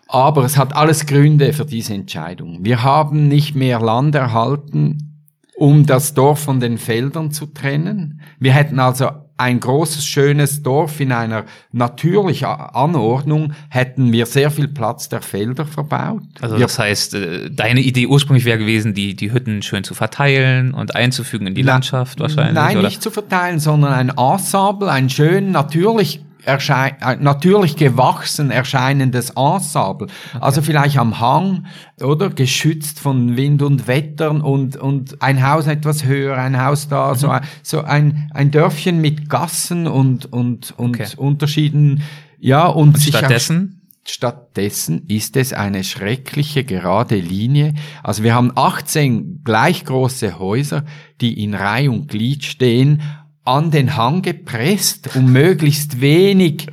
Aber 0.09 0.45
es 0.45 0.57
hat 0.57 0.75
alles 0.75 1.07
Gründe 1.07 1.53
für 1.53 1.67
diese 1.67 1.93
Entscheidung. 1.93 2.65
Wir 2.65 2.83
haben 2.83 3.29
nicht 3.29 3.55
mehr 3.55 3.79
Land 3.79 4.15
erhalten, 4.15 5.09
um 5.55 5.85
das 5.87 6.15
Dorf 6.15 6.41
von 6.41 6.61
den 6.61 6.79
Feldern 6.79 7.31
zu 7.31 7.47
trennen. 7.47 8.23
Wir 8.39 8.53
hätten 8.53 8.81
also 8.81 9.11
ein 9.39 9.61
großes, 9.61 10.05
schönes 10.05 10.63
Dorf 10.63 10.99
in 10.99 11.13
einer 11.13 11.45
natürlichen 11.71 12.49
Anordnung, 12.49 13.53
hätten 13.69 14.13
wir 14.13 14.27
sehr 14.27 14.51
viel 14.51 14.67
Platz 14.67 15.09
der 15.09 15.23
Felder 15.23 15.65
verbaut. 15.65 16.23
Also 16.41 16.57
wir 16.57 16.63
das 16.63 16.79
heißt, 16.79 17.15
äh, 17.15 17.51
deine 17.51 17.81
Idee 17.81 18.07
ursprünglich 18.07 18.45
wäre 18.45 18.59
gewesen, 18.59 18.95
die, 18.95 19.15
die 19.15 19.33
Hütten 19.33 19.63
schön 19.63 19.85
zu 19.85 19.95
verteilen 19.95 20.75
und 20.75 20.97
einzufügen 20.97 21.47
in 21.47 21.55
die 21.55 21.63
Landschaft 21.63 22.19
wahrscheinlich? 22.19 22.55
Nein, 22.55 22.79
oder? 22.79 22.89
nicht 22.89 23.01
zu 23.01 23.11
verteilen, 23.11 23.61
sondern 23.61 23.93
ein 23.93 24.09
Ensemble, 24.11 24.91
ein 24.91 25.09
schön 25.09 25.53
natürlich 25.53 26.21
erschein 26.49 26.97
äh, 27.01 27.17
natürlich 27.17 27.77
gewachsen 27.77 28.51
erscheinendes 28.51 29.31
Ensemble. 29.31 30.09
Okay. 30.09 30.39
Also 30.41 30.63
vielleicht 30.63 30.99
am 30.99 31.21
Hang, 31.21 31.67
oder? 32.01 32.31
Geschützt 32.31 32.99
von 32.99 33.37
Wind 33.37 33.63
und 33.63 33.87
Wettern 33.87 34.41
und, 34.41 34.77
und 34.77 35.23
ein 35.23 35.47
Haus 35.47 35.67
etwas 35.67 36.05
höher, 36.05 36.37
ein 36.37 36.61
Haus 36.61 36.89
da, 36.89 37.13
mhm. 37.13 37.17
so, 37.17 37.29
ein, 37.29 37.43
so 37.63 37.83
ein, 37.83 38.31
ein 38.35 38.51
Dörfchen 38.51 39.01
mit 39.01 39.29
Gassen 39.29 39.87
und, 39.87 40.33
und, 40.33 40.75
und 40.77 41.01
okay. 41.01 41.09
Unterschieden, 41.17 42.03
ja, 42.39 42.67
und, 42.67 42.95
und 42.95 43.03
stattdessen? 43.03 43.79
Stattdessen 44.11 45.05
ist 45.07 45.37
es 45.37 45.53
eine 45.53 45.85
schreckliche 45.85 46.65
gerade 46.65 47.17
Linie. 47.17 47.75
Also 48.03 48.23
wir 48.23 48.35
haben 48.35 48.53
18 48.55 49.43
gleich 49.45 49.85
große 49.85 50.39
Häuser, 50.39 50.85
die 51.21 51.43
in 51.45 51.55
Reihe 51.55 51.91
und 51.91 52.09
Glied 52.09 52.45
stehen, 52.45 53.03
an 53.49 53.71
den 53.71 53.97
Hang 53.97 54.23
gepresst, 54.23 55.17
um 55.17 55.33
möglichst 55.33 56.01
wenig 56.01 56.69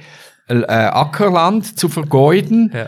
äh, 0.47 0.63
Ackerland 0.63 1.79
zu 1.79 1.89
vergeuden. 1.89 2.71
Ja. 2.73 2.87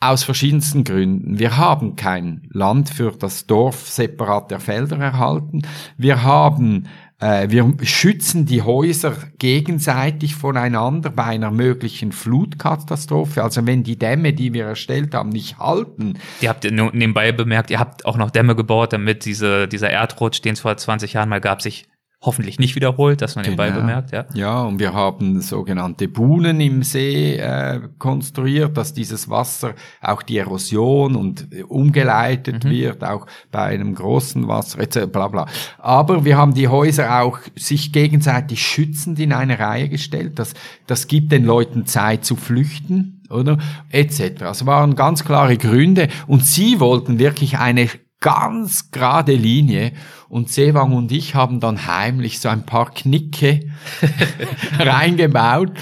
Aus 0.00 0.24
verschiedensten 0.24 0.82
Gründen. 0.82 1.38
Wir 1.38 1.56
haben 1.56 1.94
kein 1.94 2.48
Land 2.50 2.90
für 2.90 3.12
das 3.12 3.46
Dorf 3.46 3.88
separat 3.88 4.50
der 4.50 4.58
Felder 4.58 4.98
erhalten. 4.98 5.62
Wir 5.96 6.24
haben 6.24 6.88
äh, 7.20 7.48
wir 7.50 7.72
schützen 7.84 8.46
die 8.46 8.62
Häuser 8.62 9.14
gegenseitig 9.38 10.34
voneinander 10.34 11.08
bei 11.10 11.22
einer 11.22 11.52
möglichen 11.52 12.10
Flutkatastrophe. 12.10 13.44
Also 13.44 13.64
wenn 13.64 13.84
die 13.84 13.96
Dämme, 13.96 14.32
die 14.32 14.52
wir 14.52 14.64
erstellt 14.64 15.14
haben, 15.14 15.28
nicht 15.28 15.58
halten. 15.58 16.18
Ihr 16.40 16.48
habt 16.48 16.64
nebenbei 16.64 17.30
bemerkt, 17.30 17.70
ihr 17.70 17.78
habt 17.78 18.04
auch 18.04 18.16
noch 18.16 18.32
Dämme 18.32 18.56
gebaut, 18.56 18.92
damit 18.92 19.24
diese, 19.24 19.68
dieser 19.68 19.88
Erdrutsch, 19.88 20.44
den 20.44 20.54
es 20.54 20.60
vor 20.60 20.76
20 20.76 21.12
Jahren 21.12 21.28
mal 21.28 21.40
gab, 21.40 21.62
sich 21.62 21.86
hoffentlich 22.22 22.60
nicht 22.60 22.76
wiederholt, 22.76 23.20
dass 23.20 23.34
man 23.34 23.44
genau. 23.44 23.54
den 23.54 23.56
Ball 23.56 23.72
bemerkt. 23.72 24.12
Ja. 24.12 24.24
ja, 24.32 24.62
und 24.62 24.78
wir 24.78 24.94
haben 24.94 25.40
sogenannte 25.40 26.06
Buhnen 26.06 26.60
im 26.60 26.84
See 26.84 27.36
äh, 27.36 27.80
konstruiert, 27.98 28.76
dass 28.76 28.94
dieses 28.94 29.28
Wasser 29.28 29.74
auch 30.00 30.22
die 30.22 30.38
Erosion 30.38 31.16
und 31.16 31.52
äh, 31.52 31.64
umgeleitet 31.64 32.64
mhm. 32.64 32.70
wird, 32.70 33.04
auch 33.04 33.26
bei 33.50 33.64
einem 33.64 33.94
großen 33.94 34.46
Wasser, 34.46 34.78
etc. 34.78 35.06
Bla 35.12 35.28
bla. 35.28 35.46
Aber 35.78 36.24
wir 36.24 36.36
haben 36.36 36.54
die 36.54 36.68
Häuser 36.68 37.20
auch 37.20 37.40
sich 37.56 37.92
gegenseitig 37.92 38.62
schützend 38.64 39.18
in 39.18 39.32
eine 39.32 39.58
Reihe 39.58 39.88
gestellt. 39.88 40.38
Das, 40.38 40.54
das 40.86 41.08
gibt 41.08 41.32
den 41.32 41.44
Leuten 41.44 41.86
Zeit 41.86 42.24
zu 42.24 42.36
flüchten, 42.36 43.22
oder? 43.30 43.58
Etc. 43.90 44.42
Also 44.42 44.66
waren 44.66 44.94
ganz 44.94 45.24
klare 45.24 45.56
Gründe. 45.56 46.08
Und 46.28 46.44
sie 46.44 46.78
wollten 46.78 47.18
wirklich 47.18 47.58
eine 47.58 47.88
ganz 48.22 48.90
gerade 48.90 49.34
Linie 49.34 49.92
und 50.32 50.48
Sewang 50.48 50.94
und 50.94 51.12
ich 51.12 51.34
haben 51.34 51.60
dann 51.60 51.86
heimlich 51.86 52.40
so 52.40 52.48
ein 52.48 52.64
paar 52.64 52.90
Knicke 52.90 53.60
reingebaut 54.78 55.72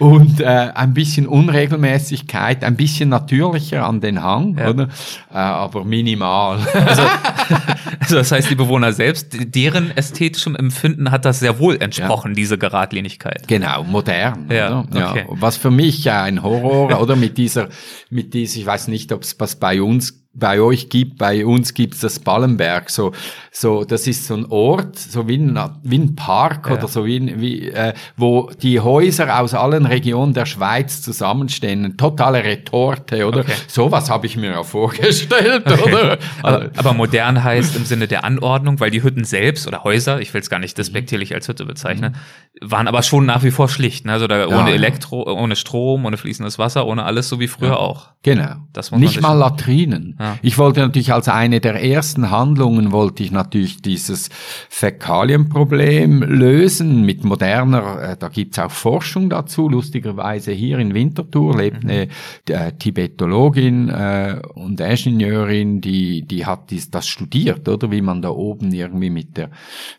und 0.00 0.40
äh, 0.40 0.46
ein 0.46 0.94
bisschen 0.94 1.28
Unregelmäßigkeit, 1.28 2.64
ein 2.64 2.74
bisschen 2.74 3.10
natürlicher 3.10 3.86
an 3.86 4.00
den 4.00 4.20
Hang, 4.20 4.58
ja. 4.58 4.70
oder? 4.70 4.88
Äh, 5.32 5.36
aber 5.36 5.84
minimal. 5.84 6.58
Also, 6.74 7.02
also, 8.00 8.16
das 8.16 8.32
heißt, 8.32 8.50
die 8.50 8.56
Bewohner 8.56 8.92
selbst, 8.92 9.28
deren 9.54 9.96
ästhetischem 9.96 10.56
Empfinden 10.56 11.12
hat 11.12 11.24
das 11.24 11.38
sehr 11.38 11.60
wohl 11.60 11.80
entsprochen, 11.80 12.32
ja. 12.32 12.34
diese 12.34 12.58
Geradlinigkeit. 12.58 13.46
Genau, 13.46 13.84
modern. 13.84 14.48
Ja? 14.50 14.86
Okay. 14.92 15.26
Was 15.28 15.56
für 15.56 15.70
mich 15.70 16.10
ein 16.10 16.42
Horror, 16.42 17.00
oder 17.00 17.14
mit 17.14 17.38
dieser, 17.38 17.68
mit 18.08 18.34
dieser, 18.34 18.58
ich 18.58 18.66
weiß 18.66 18.88
nicht, 18.88 19.12
ob 19.12 19.22
es 19.22 19.38
was 19.38 19.54
bei 19.54 19.80
uns 19.80 20.19
bei 20.32 20.60
euch 20.60 20.88
gibt, 20.88 21.18
bei 21.18 21.44
uns 21.44 21.74
gibt's 21.74 22.00
das 22.00 22.20
Ballenberg, 22.20 22.88
so, 22.88 23.12
so, 23.50 23.84
das 23.84 24.06
ist 24.06 24.26
so 24.26 24.34
ein 24.34 24.46
Ort, 24.46 24.96
so 24.96 25.26
wie 25.26 25.36
ein, 25.36 25.58
wie 25.82 25.98
ein 25.98 26.14
Park 26.14 26.68
ja. 26.68 26.74
oder 26.74 26.86
so 26.86 27.04
wie, 27.04 27.40
wie 27.40 27.68
äh, 27.68 27.94
wo 28.16 28.48
die 28.62 28.78
Häuser 28.78 29.40
aus 29.40 29.54
allen 29.54 29.86
Regionen 29.86 30.32
der 30.32 30.46
Schweiz 30.46 31.02
zusammenstehen, 31.02 31.84
eine 31.84 31.96
totale 31.96 32.44
Retorte, 32.44 33.26
oder? 33.26 33.40
Okay. 33.40 33.54
Sowas 33.66 34.08
habe 34.08 34.26
ich 34.26 34.36
mir 34.36 34.52
ja 34.52 34.62
vorgestellt, 34.62 35.64
okay. 35.66 35.82
oder? 35.92 36.18
Aber, 36.44 36.70
aber, 36.76 36.92
modern 36.92 37.42
heißt 37.42 37.74
im 37.74 37.84
Sinne 37.84 38.06
der 38.06 38.22
Anordnung, 38.22 38.78
weil 38.78 38.92
die 38.92 39.02
Hütten 39.02 39.24
selbst 39.24 39.66
oder 39.66 39.82
Häuser, 39.82 40.20
ich 40.20 40.32
will 40.32 40.40
es 40.40 40.48
gar 40.48 40.60
nicht 40.60 40.78
despektierlich 40.78 41.34
als 41.34 41.48
Hütte 41.48 41.64
bezeichnen, 41.64 42.14
waren 42.60 42.86
aber 42.86 43.02
schon 43.02 43.26
nach 43.26 43.42
wie 43.42 43.50
vor 43.50 43.68
schlicht, 43.68 44.06
ne? 44.06 44.12
also 44.12 44.28
da 44.28 44.46
ja, 44.46 44.46
ohne 44.46 44.70
Elektro, 44.70 45.24
ohne 45.24 45.56
Strom, 45.56 46.04
ohne 46.04 46.16
fließendes 46.16 46.60
Wasser, 46.60 46.86
ohne 46.86 47.02
alles, 47.02 47.28
so 47.28 47.40
wie 47.40 47.48
früher 47.48 47.70
ja. 47.70 47.76
auch. 47.76 48.10
Genau. 48.22 48.56
Das 48.72 48.92
nicht 48.92 49.20
mal 49.20 49.32
Latrinen. 49.32 50.19
Ja. 50.20 50.36
Ich 50.42 50.58
wollte 50.58 50.80
natürlich 50.80 51.14
als 51.14 51.28
eine 51.28 51.60
der 51.60 51.82
ersten 51.82 52.30
Handlungen 52.30 52.92
wollte 52.92 53.22
ich 53.22 53.30
natürlich 53.30 53.80
dieses 53.80 54.28
Fäkalienproblem 54.68 56.22
lösen 56.22 57.06
mit 57.06 57.24
moderner, 57.24 58.02
äh, 58.02 58.16
da 58.18 58.28
gibt's 58.28 58.58
auch 58.58 58.70
Forschung 58.70 59.30
dazu, 59.30 59.66
lustigerweise 59.70 60.52
hier 60.52 60.78
in 60.78 60.92
Winterthur 60.92 61.56
lebt 61.56 61.84
eine 61.84 62.08
äh, 62.50 62.72
Tibetologin 62.72 63.88
äh, 63.88 64.42
und 64.54 64.78
Ingenieurin, 64.78 65.80
die, 65.80 66.20
die 66.22 66.44
hat 66.44 66.70
dies, 66.70 66.90
das 66.90 67.08
studiert, 67.08 67.66
oder? 67.66 67.90
Wie 67.90 68.02
man 68.02 68.20
da 68.20 68.28
oben 68.28 68.72
irgendwie 68.72 69.08
mit 69.08 69.38
der, 69.38 69.48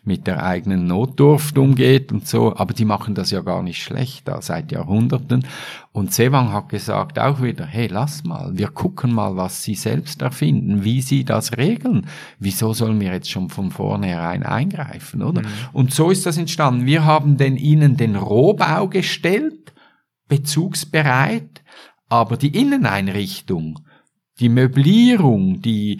mit 0.04 0.28
der 0.28 0.44
eigenen 0.44 0.86
Notdurft 0.86 1.58
umgeht 1.58 2.12
und 2.12 2.28
so, 2.28 2.54
aber 2.54 2.74
die 2.74 2.84
machen 2.84 3.16
das 3.16 3.32
ja 3.32 3.40
gar 3.40 3.64
nicht 3.64 3.82
schlecht 3.82 4.28
da 4.28 4.40
seit 4.40 4.70
Jahrhunderten 4.70 5.44
Und 5.92 6.14
Sewang 6.14 6.52
hat 6.52 6.70
gesagt 6.70 7.18
auch 7.18 7.42
wieder, 7.42 7.66
hey, 7.66 7.86
lass 7.86 8.24
mal, 8.24 8.56
wir 8.56 8.68
gucken 8.68 9.12
mal, 9.12 9.36
was 9.36 9.62
Sie 9.62 9.74
selbst 9.74 10.22
erfinden, 10.22 10.84
wie 10.84 11.02
Sie 11.02 11.22
das 11.24 11.58
regeln. 11.58 12.06
Wieso 12.38 12.72
sollen 12.72 12.98
wir 12.98 13.12
jetzt 13.12 13.30
schon 13.30 13.50
von 13.50 13.70
vornherein 13.70 14.42
eingreifen, 14.42 15.22
oder? 15.22 15.42
Mhm. 15.42 15.48
Und 15.74 15.92
so 15.92 16.10
ist 16.10 16.24
das 16.24 16.38
entstanden. 16.38 16.86
Wir 16.86 17.04
haben 17.04 17.36
den 17.36 17.58
Ihnen 17.58 17.98
den 17.98 18.16
Rohbau 18.16 18.88
gestellt, 18.88 19.74
bezugsbereit, 20.28 21.62
aber 22.08 22.38
die 22.38 22.58
Inneneinrichtung, 22.58 23.80
die 24.40 24.48
Möblierung, 24.48 25.60
die 25.60 25.98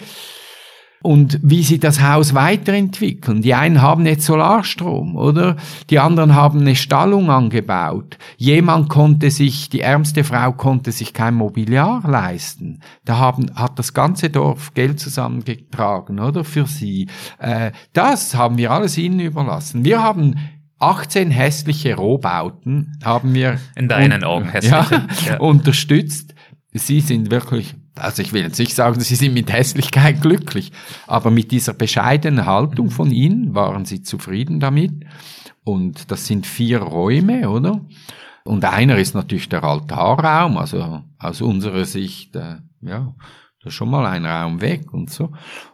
und 1.02 1.38
wie 1.42 1.62
sie 1.62 1.78
das 1.78 2.00
Haus 2.00 2.34
weiterentwickeln. 2.34 3.42
Die 3.42 3.54
einen 3.54 3.82
haben 3.82 4.06
jetzt 4.06 4.24
Solarstrom, 4.24 5.16
oder? 5.16 5.56
Die 5.90 5.98
anderen 5.98 6.34
haben 6.34 6.60
eine 6.60 6.76
Stallung 6.76 7.30
angebaut. 7.30 8.18
Jemand 8.36 8.88
konnte 8.88 9.30
sich, 9.30 9.68
die 9.68 9.80
ärmste 9.80 10.24
Frau 10.24 10.52
konnte 10.52 10.92
sich 10.92 11.12
kein 11.12 11.34
Mobiliar 11.34 12.02
leisten. 12.06 12.80
Da 13.04 13.18
haben, 13.18 13.54
hat 13.54 13.78
das 13.78 13.94
ganze 13.94 14.30
Dorf 14.30 14.74
Geld 14.74 15.00
zusammengetragen, 15.00 16.20
oder? 16.20 16.44
Für 16.44 16.66
sie. 16.66 17.08
Äh, 17.38 17.72
das 17.92 18.34
haben 18.34 18.58
wir 18.58 18.70
alles 18.70 18.96
ihnen 18.96 19.20
überlassen. 19.20 19.84
Wir 19.84 20.02
haben 20.02 20.36
18 20.78 21.30
hässliche 21.30 21.94
Rohbauten 21.94 22.98
haben 23.04 23.34
wir 23.34 23.60
in 23.76 23.88
deinen 23.88 24.24
Augen 24.24 24.48
hässlich 24.48 24.72
ja, 24.72 25.06
ja. 25.26 25.36
unterstützt. 25.38 26.34
Sie 26.72 27.00
sind 27.00 27.30
wirklich 27.30 27.76
also 27.94 28.22
ich 28.22 28.32
will 28.32 28.42
jetzt 28.42 28.58
nicht 28.58 28.74
sagen, 28.74 29.00
sie 29.00 29.14
sind 29.14 29.34
mit 29.34 29.52
Hässlichkeit 29.52 30.20
glücklich, 30.20 30.72
aber 31.06 31.30
mit 31.30 31.50
dieser 31.50 31.74
bescheidenen 31.74 32.46
Haltung 32.46 32.90
von 32.90 33.10
ihnen 33.10 33.54
waren 33.54 33.84
sie 33.84 34.02
zufrieden 34.02 34.60
damit. 34.60 34.92
Und 35.64 36.10
das 36.10 36.26
sind 36.26 36.46
vier 36.46 36.80
Räume, 36.80 37.48
oder? 37.48 37.80
Und 38.44 38.64
einer 38.64 38.98
ist 38.98 39.14
natürlich 39.14 39.48
der 39.48 39.62
Altarraum, 39.62 40.56
also 40.56 41.02
aus 41.18 41.40
unserer 41.40 41.84
Sicht, 41.84 42.34
äh, 42.34 42.56
ja, 42.80 43.14
da 43.62 43.68
ist 43.68 43.74
schon 43.74 43.90
mal 43.90 44.06
ein 44.06 44.26
Raum 44.26 44.60
weg 44.60 44.92
und 44.92 45.10
so. 45.10 45.32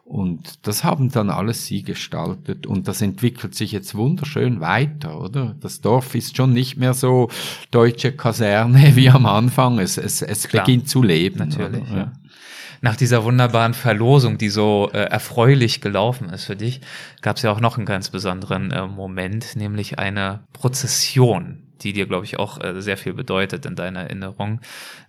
Und 0.09 0.67
das 0.67 0.85
haben 0.85 1.11
dann 1.11 1.29
alles 1.29 1.67
sie 1.67 1.83
gestaltet 1.83 2.67
und 2.67 2.89
das 2.89 3.03
entwickelt 3.03 3.55
sich 3.55 3.73
jetzt 3.73 3.95
wunderschön 3.95 4.59
weiter, 4.59 5.21
oder? 5.21 5.55
Das 5.61 5.83
Dorf 5.83 6.15
ist 6.15 6.35
schon 6.35 6.55
nicht 6.55 6.79
mehr 6.79 6.95
so 6.95 7.29
deutsche 7.71 8.13
Kaserne 8.13 8.93
wie 8.97 9.11
am 9.11 9.27
Anfang. 9.27 9.79
Es, 9.79 9.99
es, 9.99 10.23
es 10.23 10.49
Klar, 10.49 10.65
beginnt 10.65 10.89
zu 10.89 11.03
leben. 11.03 11.41
Natürlich, 11.41 11.91
ja. 11.91 12.13
Nach 12.81 12.97
dieser 12.97 13.23
wunderbaren 13.25 13.75
Verlosung, 13.75 14.39
die 14.39 14.49
so 14.49 14.89
äh, 14.95 14.99
erfreulich 14.99 15.83
gelaufen 15.83 16.31
ist 16.31 16.45
für 16.45 16.57
dich, 16.57 16.81
gab 17.21 17.37
es 17.37 17.43
ja 17.43 17.53
auch 17.53 17.61
noch 17.61 17.77
einen 17.77 17.85
ganz 17.85 18.09
besonderen 18.09 18.71
äh, 18.71 18.87
Moment, 18.87 19.57
nämlich 19.57 19.99
eine 19.99 20.41
Prozession 20.55 21.68
die 21.83 21.93
dir, 21.93 22.07
glaube 22.07 22.25
ich, 22.25 22.39
auch 22.39 22.63
äh, 22.63 22.81
sehr 22.81 22.97
viel 22.97 23.15
bedeutet 23.15 23.67
in 23.67 23.77
deiner 23.77 24.03
Erinnerung. 24.03 24.61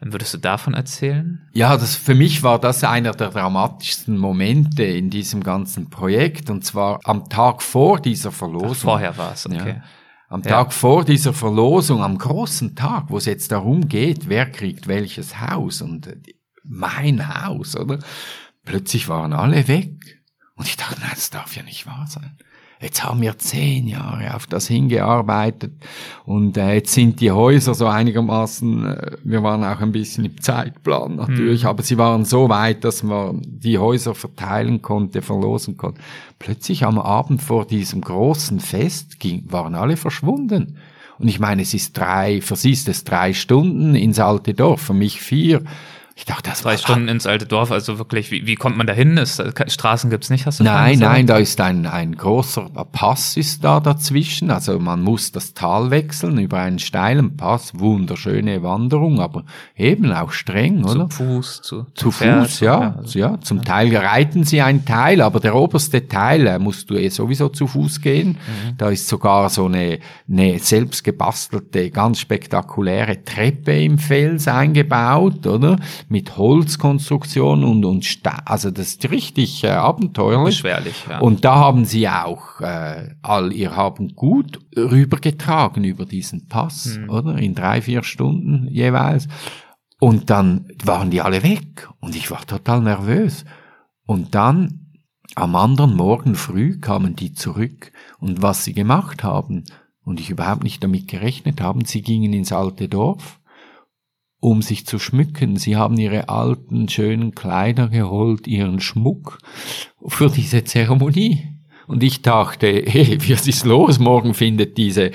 Würdest 0.01 0.33
du 0.33 0.37
davon 0.37 0.73
erzählen? 0.73 1.47
Ja, 1.53 1.77
das, 1.77 1.95
für 1.95 2.15
mich 2.15 2.43
war 2.43 2.59
das 2.59 2.83
einer 2.83 3.11
der 3.11 3.29
dramatischsten 3.29 4.17
Momente 4.17 4.83
in 4.83 5.09
diesem 5.09 5.43
ganzen 5.43 5.89
Projekt. 5.89 6.49
Und 6.49 6.63
zwar 6.63 6.99
am 7.03 7.29
Tag 7.29 7.61
vor 7.61 7.99
dieser 7.99 8.31
Verlosung. 8.31 8.71
Ach, 8.71 8.77
vorher 8.77 9.17
war 9.17 9.33
es, 9.33 9.45
okay. 9.45 9.75
Ja, 9.77 9.83
am 10.29 10.41
ja. 10.43 10.49
Tag 10.49 10.73
vor 10.73 11.05
dieser 11.05 11.33
Verlosung, 11.33 12.03
am 12.03 12.17
großen 12.17 12.75
Tag, 12.75 13.05
wo 13.09 13.17
es 13.17 13.25
jetzt 13.25 13.51
darum 13.51 13.87
geht, 13.87 14.29
wer 14.29 14.45
kriegt 14.45 14.87
welches 14.87 15.39
Haus 15.39 15.81
und 15.81 16.07
äh, 16.07 16.17
mein 16.63 17.43
Haus, 17.43 17.75
oder? 17.75 17.99
Plötzlich 18.63 19.07
waren 19.07 19.33
alle 19.33 19.67
weg. 19.67 20.21
Und 20.55 20.67
ich 20.67 20.77
dachte, 20.77 20.99
nein, 20.99 21.11
das 21.15 21.29
darf 21.29 21.55
ja 21.55 21.63
nicht 21.63 21.87
wahr 21.87 22.05
sein. 22.07 22.37
Jetzt 22.81 23.03
haben 23.03 23.21
wir 23.21 23.37
zehn 23.37 23.89
Jahre 23.89 24.33
auf 24.33 24.47
das 24.47 24.67
hingearbeitet 24.67 25.73
und 26.25 26.55
äh, 26.55 26.75
jetzt 26.75 26.93
sind 26.93 27.19
die 27.19 27.29
Häuser 27.29 27.73
so 27.73 27.87
einigermaßen, 27.87 28.85
äh, 28.85 29.11
wir 29.21 29.43
waren 29.43 29.65
auch 29.65 29.81
ein 29.81 29.91
bisschen 29.91 30.23
im 30.23 30.41
Zeitplan 30.41 31.17
natürlich, 31.17 31.63
mhm. 31.63 31.69
aber 31.69 31.83
sie 31.83 31.97
waren 31.97 32.23
so 32.23 32.47
weit, 32.47 32.85
dass 32.85 33.03
man 33.03 33.41
die 33.43 33.77
Häuser 33.77 34.15
verteilen 34.15 34.81
konnte, 34.81 35.21
verlosen 35.21 35.75
konnte. 35.75 35.99
Plötzlich 36.39 36.85
am 36.85 36.99
Abend 36.99 37.41
vor 37.41 37.65
diesem 37.65 37.99
großen 37.99 38.61
Fest 38.61 39.19
ging, 39.19 39.43
waren 39.51 39.75
alle 39.75 39.97
verschwunden. 39.97 40.77
Und 41.17 41.27
ich 41.27 41.41
meine, 41.41 41.63
es 41.63 41.73
ist 41.73 41.97
drei, 41.97 42.39
für 42.39 42.55
sie 42.55 42.71
ist 42.71 42.87
es 42.87 43.03
drei 43.03 43.33
Stunden 43.33 43.93
ins 43.93 44.19
alte 44.19 44.53
Dorf, 44.53 44.79
für 44.79 44.93
mich 44.93 45.19
vier. 45.19 45.63
Ich 46.19 46.25
dachte, 46.25 46.49
das 46.49 46.59
Zwei 46.59 46.75
Stunden 46.75 47.07
ins 47.07 47.25
alte 47.25 47.45
Dorf, 47.45 47.71
also 47.71 47.97
wirklich, 47.97 48.29
wie, 48.29 48.45
wie 48.45 48.55
kommt 48.55 48.75
man 48.75 48.85
da 48.85 48.91
hin? 48.91 49.15
Ist, 49.15 49.41
Straßen 49.67 50.09
gibt's 50.09 50.29
nicht, 50.29 50.45
hast 50.45 50.59
du 50.59 50.65
Nein, 50.65 50.99
nein, 50.99 51.25
da 51.27 51.37
ist 51.37 51.61
ein, 51.61 51.85
ein 51.85 52.13
großer 52.13 52.69
Pass 52.91 53.37
ist 53.37 53.63
da 53.63 53.79
dazwischen. 53.79 54.51
Also 54.51 54.79
man 54.79 55.01
muss 55.01 55.31
das 55.31 55.53
Tal 55.53 55.91
wechseln 55.91 56.37
über 56.37 56.59
einen 56.59 56.79
steilen 56.79 57.37
Pass. 57.37 57.71
Wunderschöne 57.79 58.61
Wanderung, 58.63 59.21
aber 59.21 59.45
eben 59.77 60.11
auch 60.11 60.33
streng, 60.33 60.83
zu 60.83 60.89
oder? 60.89 61.09
Zu 61.09 61.23
Fuß, 61.23 61.61
zu, 61.61 61.85
zu 61.93 62.11
Pferd, 62.11 62.49
Fuß, 62.49 62.59
ja, 62.59 62.81
ja, 62.81 62.95
also, 62.97 63.17
ja. 63.17 63.39
Zum 63.39 63.59
ja. 63.59 63.63
Teil 63.63 63.95
reiten 63.95 64.43
sie 64.43 64.59
einen 64.61 64.83
Teil, 64.83 65.21
aber 65.21 65.39
der 65.39 65.55
oberste 65.55 66.05
Teil 66.09 66.47
äh, 66.47 66.59
musst 66.59 66.89
du 66.89 66.95
eh 66.95 67.07
sowieso 67.07 67.47
zu 67.47 67.65
Fuß 67.65 68.01
gehen. 68.01 68.31
Mhm. 68.31 68.77
Da 68.77 68.89
ist 68.89 69.07
sogar 69.07 69.49
so 69.49 69.67
eine, 69.67 69.99
eine 70.29 70.59
selbst 70.59 71.05
gebastelte, 71.05 71.91
ganz 71.91 72.19
spektakuläre 72.19 73.23
Treppe 73.23 73.81
im 73.81 73.97
Fels 73.97 74.49
eingebaut, 74.49 75.47
oder? 75.47 75.77
Mit 76.09 76.37
Holzkonstruktion 76.37 77.63
und, 77.63 77.85
und 77.85 78.03
Sta 78.03 78.41
also 78.45 78.71
das 78.71 78.89
ist 78.89 79.11
richtig 79.11 79.63
äh, 79.63 79.69
abenteuerlich. 79.69 80.57
Beschwerlich, 80.57 81.05
ja. 81.07 81.19
Und 81.19 81.45
da 81.45 81.55
haben 81.55 81.85
sie 81.85 82.09
auch 82.09 82.59
äh, 82.61 83.15
all 83.21 83.53
ihr 83.53 83.75
Haben 83.75 84.15
gut 84.15 84.59
rübergetragen 84.75 85.83
über 85.83 86.05
diesen 86.05 86.47
Pass, 86.47 86.97
mhm. 86.97 87.09
oder? 87.09 87.37
In 87.37 87.53
drei, 87.53 87.81
vier 87.81 88.03
Stunden 88.03 88.67
jeweils. 88.69 89.27
Und 89.99 90.29
dann 90.29 90.67
waren 90.83 91.11
die 91.11 91.21
alle 91.21 91.43
weg 91.43 91.87
und 91.99 92.15
ich 92.15 92.31
war 92.31 92.45
total 92.45 92.81
nervös. 92.81 93.45
Und 94.05 94.33
dann 94.33 94.87
am 95.35 95.55
anderen 95.55 95.95
Morgen 95.95 96.33
früh 96.33 96.79
kamen 96.79 97.15
die 97.15 97.33
zurück 97.33 97.91
und 98.19 98.41
was 98.41 98.63
sie 98.63 98.73
gemacht 98.73 99.23
haben 99.23 99.63
und 100.03 100.19
ich 100.19 100.31
überhaupt 100.31 100.63
nicht 100.63 100.83
damit 100.83 101.07
gerechnet 101.07 101.61
haben, 101.61 101.85
sie 101.85 102.01
gingen 102.01 102.33
ins 102.33 102.51
alte 102.51 102.89
Dorf 102.89 103.39
um 104.39 104.61
sich 104.61 104.85
zu 104.85 104.99
schmücken. 104.99 105.57
Sie 105.57 105.75
haben 105.75 105.97
ihre 105.97 106.29
alten, 106.29 106.87
schönen 106.87 107.35
Kleider 107.35 107.89
geholt, 107.89 108.47
ihren 108.47 108.79
Schmuck 108.79 109.39
für 110.07 110.29
diese 110.29 110.63
Zeremonie. 110.63 111.59
Und 111.87 112.03
ich 112.03 112.21
dachte, 112.21 112.83
hey, 112.85 113.17
was 113.29 113.47
ist 113.47 113.65
los? 113.65 113.97
Morgen 113.97 114.35
findet 114.35 114.77
diese, 114.77 115.09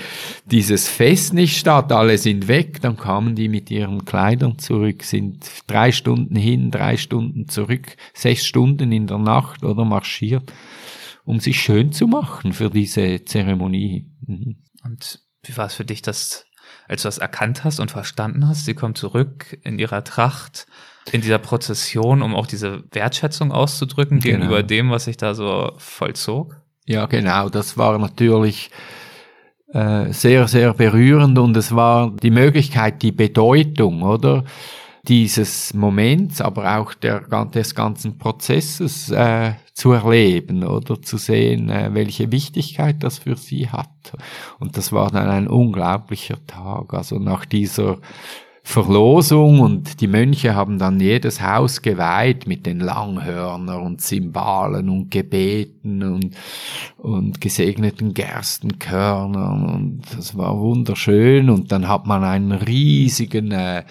dieses 0.44 0.88
Fest 0.88 1.32
nicht 1.32 1.56
statt, 1.56 1.92
alle 1.92 2.18
sind 2.18 2.48
weg. 2.48 2.80
Dann 2.80 2.96
kamen 2.96 3.36
die 3.36 3.48
mit 3.48 3.70
ihren 3.70 4.04
Kleidern 4.04 4.58
zurück, 4.58 5.04
sind 5.04 5.46
drei 5.68 5.92
Stunden 5.92 6.34
hin, 6.34 6.72
drei 6.72 6.96
Stunden 6.96 7.48
zurück, 7.48 7.96
sechs 8.12 8.44
Stunden 8.44 8.90
in 8.90 9.06
der 9.06 9.18
Nacht 9.18 9.62
oder 9.62 9.84
marschiert, 9.84 10.52
um 11.24 11.38
sich 11.38 11.62
schön 11.62 11.92
zu 11.92 12.08
machen 12.08 12.52
für 12.52 12.70
diese 12.70 13.24
Zeremonie. 13.24 14.10
Mhm. 14.26 14.56
Und 14.82 15.20
wie 15.44 15.56
war 15.56 15.66
es 15.66 15.74
für 15.74 15.84
dich, 15.84 16.02
das 16.02 16.44
als 16.88 17.02
du 17.02 17.08
das 17.08 17.18
erkannt 17.18 17.64
hast 17.64 17.80
und 17.80 17.90
verstanden 17.90 18.46
hast, 18.48 18.64
sie 18.64 18.74
kommt 18.74 18.98
zurück 18.98 19.58
in 19.62 19.78
ihrer 19.78 20.04
Tracht, 20.04 20.66
in 21.12 21.20
dieser 21.20 21.38
Prozession, 21.38 22.22
um 22.22 22.34
auch 22.34 22.46
diese 22.46 22.84
Wertschätzung 22.92 23.52
auszudrücken 23.52 24.20
genau. 24.20 24.38
gegenüber 24.38 24.62
dem, 24.62 24.90
was 24.90 25.04
sich 25.04 25.16
da 25.16 25.34
so 25.34 25.72
vollzog? 25.78 26.56
Ja, 26.86 27.06
genau. 27.06 27.48
Das 27.48 27.76
war 27.76 27.98
natürlich 27.98 28.70
äh, 29.72 30.12
sehr, 30.12 30.48
sehr 30.48 30.72
berührend 30.74 31.38
und 31.38 31.56
es 31.56 31.74
war 31.74 32.12
die 32.22 32.30
Möglichkeit, 32.30 33.02
die 33.02 33.12
Bedeutung, 33.12 34.02
oder? 34.02 34.44
Dieses 35.08 35.74
Moments, 35.74 36.40
aber 36.40 36.78
auch 36.78 36.94
der, 36.94 37.20
des 37.46 37.74
ganzen 37.74 38.18
Prozesses 38.18 39.10
äh, 39.10 39.52
zu 39.72 39.92
erleben 39.92 40.64
oder 40.64 41.00
zu 41.02 41.18
sehen, 41.18 41.68
äh, 41.68 41.90
welche 41.92 42.32
Wichtigkeit 42.32 43.02
das 43.02 43.18
für 43.18 43.36
sie 43.36 43.68
hat. 43.68 43.88
Und 44.58 44.76
das 44.76 44.92
war 44.92 45.10
dann 45.10 45.28
ein 45.28 45.48
unglaublicher 45.48 46.44
Tag. 46.46 46.94
Also 46.94 47.18
nach 47.18 47.44
dieser 47.44 47.98
Verlosung 48.66 49.60
und 49.60 50.00
die 50.00 50.06
Mönche 50.06 50.54
haben 50.54 50.78
dann 50.78 50.98
jedes 50.98 51.42
Haus 51.42 51.82
geweiht 51.82 52.46
mit 52.48 52.64
den 52.64 52.80
Langhörner 52.80 53.80
und 53.80 54.00
Zimbalen 54.00 54.88
und 54.88 55.10
Gebeten 55.10 56.02
und, 56.02 56.34
und 56.96 57.42
gesegneten 57.42 58.14
Gerstenkörnern 58.14 59.66
und 59.66 60.02
das 60.16 60.36
war 60.38 60.58
wunderschön. 60.58 61.50
Und 61.50 61.72
dann 61.72 61.88
hat 61.88 62.06
man 62.06 62.24
einen 62.24 62.52
riesigen 62.52 63.52
äh, 63.52 63.84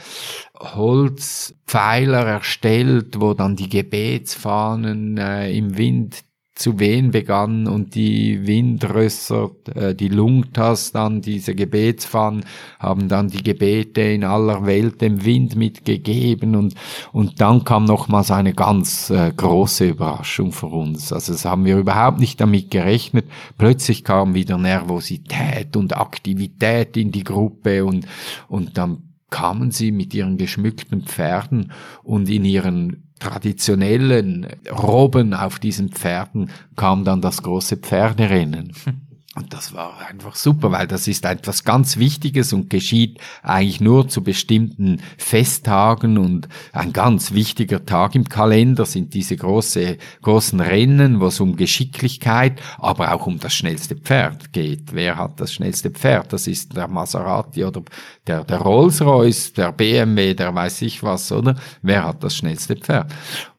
Holzpfeiler 0.59 2.25
erstellt, 2.25 3.21
wo 3.21 3.35
dann 3.35 3.55
die 3.55 3.69
Gebetsfahnen 3.69 5.17
äh, 5.17 5.55
im 5.55 5.77
Wind 5.77 6.23
zu 6.55 6.79
wehen 6.79 7.09
begann 7.11 7.67
und 7.67 7.95
die 7.95 8.45
Windrösser, 8.45 9.51
äh, 9.73 9.95
die 9.95 10.09
Lungtas 10.09 10.91
dann, 10.91 11.21
diese 11.21 11.55
Gebetsfahnen, 11.55 12.45
haben 12.79 13.07
dann 13.07 13.29
die 13.29 13.41
Gebete 13.41 14.01
in 14.01 14.23
aller 14.23 14.65
Welt 14.65 15.01
dem 15.01 15.25
Wind 15.25 15.55
mitgegeben 15.55 16.55
und, 16.55 16.75
und 17.11 17.41
dann 17.41 17.63
kam 17.63 17.85
nochmals 17.85 18.29
eine 18.29 18.53
ganz 18.53 19.09
äh, 19.09 19.31
große 19.35 19.89
Überraschung 19.89 20.51
für 20.51 20.67
uns. 20.67 21.11
Also 21.11 21.33
das 21.33 21.45
haben 21.45 21.65
wir 21.65 21.77
überhaupt 21.77 22.19
nicht 22.19 22.39
damit 22.39 22.69
gerechnet. 22.69 23.25
Plötzlich 23.57 24.03
kam 24.03 24.35
wieder 24.35 24.59
Nervosität 24.59 25.75
und 25.75 25.97
Aktivität 25.97 26.95
in 26.97 27.11
die 27.11 27.23
Gruppe 27.23 27.83
und, 27.83 28.05
und 28.47 28.77
dann 28.77 29.13
kamen 29.31 29.71
sie 29.71 29.91
mit 29.91 30.13
ihren 30.13 30.37
geschmückten 30.37 31.01
Pferden 31.01 31.71
und 32.03 32.29
in 32.29 32.45
ihren 32.45 33.11
traditionellen 33.23 34.47
Roben 34.69 35.33
auf 35.33 35.59
diesen 35.59 35.89
Pferden 35.89 36.49
kam 36.75 37.05
dann 37.05 37.21
das 37.21 37.41
große 37.41 37.77
Pferderennen. 37.77 38.73
Und 39.35 39.51
das 39.51 39.73
war 39.73 39.97
einfach 40.07 40.35
super, 40.35 40.71
weil 40.71 40.85
das 40.85 41.07
ist 41.07 41.25
etwas 41.25 41.63
ganz 41.63 41.97
Wichtiges 41.97 42.53
und 42.53 42.69
geschieht 42.69 43.19
eigentlich 43.41 43.81
nur 43.81 44.07
zu 44.07 44.21
bestimmten 44.21 45.01
Festtagen 45.17 46.19
und 46.19 46.47
ein 46.71 46.93
ganz 46.93 47.31
wichtiger 47.31 47.83
Tag 47.83 48.13
im 48.13 48.29
Kalender 48.29 48.85
sind 48.85 49.15
diese 49.15 49.35
große, 49.35 49.97
großen 50.21 50.59
Rennen, 50.59 51.19
wo 51.19 51.27
es 51.27 51.39
um 51.39 51.55
Geschicklichkeit, 51.55 52.61
aber 52.77 53.11
auch 53.11 53.25
um 53.25 53.39
das 53.39 53.55
schnellste 53.55 53.95
Pferd 53.95 54.53
geht. 54.53 54.93
Wer 54.93 55.17
hat 55.17 55.39
das 55.39 55.51
schnellste 55.51 55.89
Pferd? 55.89 56.31
Das 56.31 56.45
ist 56.45 56.75
der 56.75 56.87
Maserati 56.87 57.65
oder 57.65 57.81
der, 58.27 58.43
der 58.43 58.59
Rolls-Royce, 58.59 59.53
der 59.53 59.71
BMW, 59.71 60.35
der 60.35 60.53
weiß 60.53 60.83
ich 60.83 61.01
was, 61.01 61.31
oder? 61.31 61.55
Wer 61.81 62.03
hat 62.03 62.23
das 62.23 62.35
schnellste 62.35 62.75
Pferd? 62.75 63.11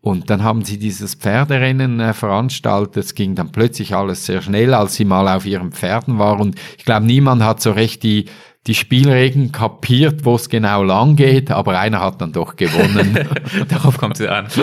Und 0.04 0.28
dann 0.28 0.44
haben 0.44 0.66
sie 0.66 0.78
dieses 0.78 1.14
Pferderennen 1.14 1.98
äh, 1.98 2.12
veranstaltet. 2.12 2.98
Es 2.98 3.14
ging 3.14 3.34
dann 3.34 3.52
plötzlich 3.52 3.94
alles 3.94 4.26
sehr 4.26 4.42
schnell, 4.42 4.74
als 4.74 4.96
sie 4.96 5.06
mal 5.06 5.26
auf 5.34 5.46
ihren 5.46 5.72
Pferden 5.72 6.18
waren. 6.18 6.40
Und 6.42 6.60
ich 6.76 6.84
glaube, 6.84 7.06
niemand 7.06 7.42
hat 7.42 7.62
so 7.62 7.72
recht 7.72 8.02
die, 8.02 8.26
die 8.66 8.74
Spielregeln 8.74 9.50
kapiert, 9.50 10.26
wo 10.26 10.34
es 10.34 10.50
genau 10.50 10.82
lang 10.82 11.16
geht, 11.16 11.50
aber 11.50 11.78
einer 11.78 12.00
hat 12.00 12.20
dann 12.20 12.32
doch 12.32 12.56
gewonnen. 12.56 13.18
Darauf 13.70 13.96
kommt 13.96 14.18
sie 14.18 14.28
an. 14.28 14.48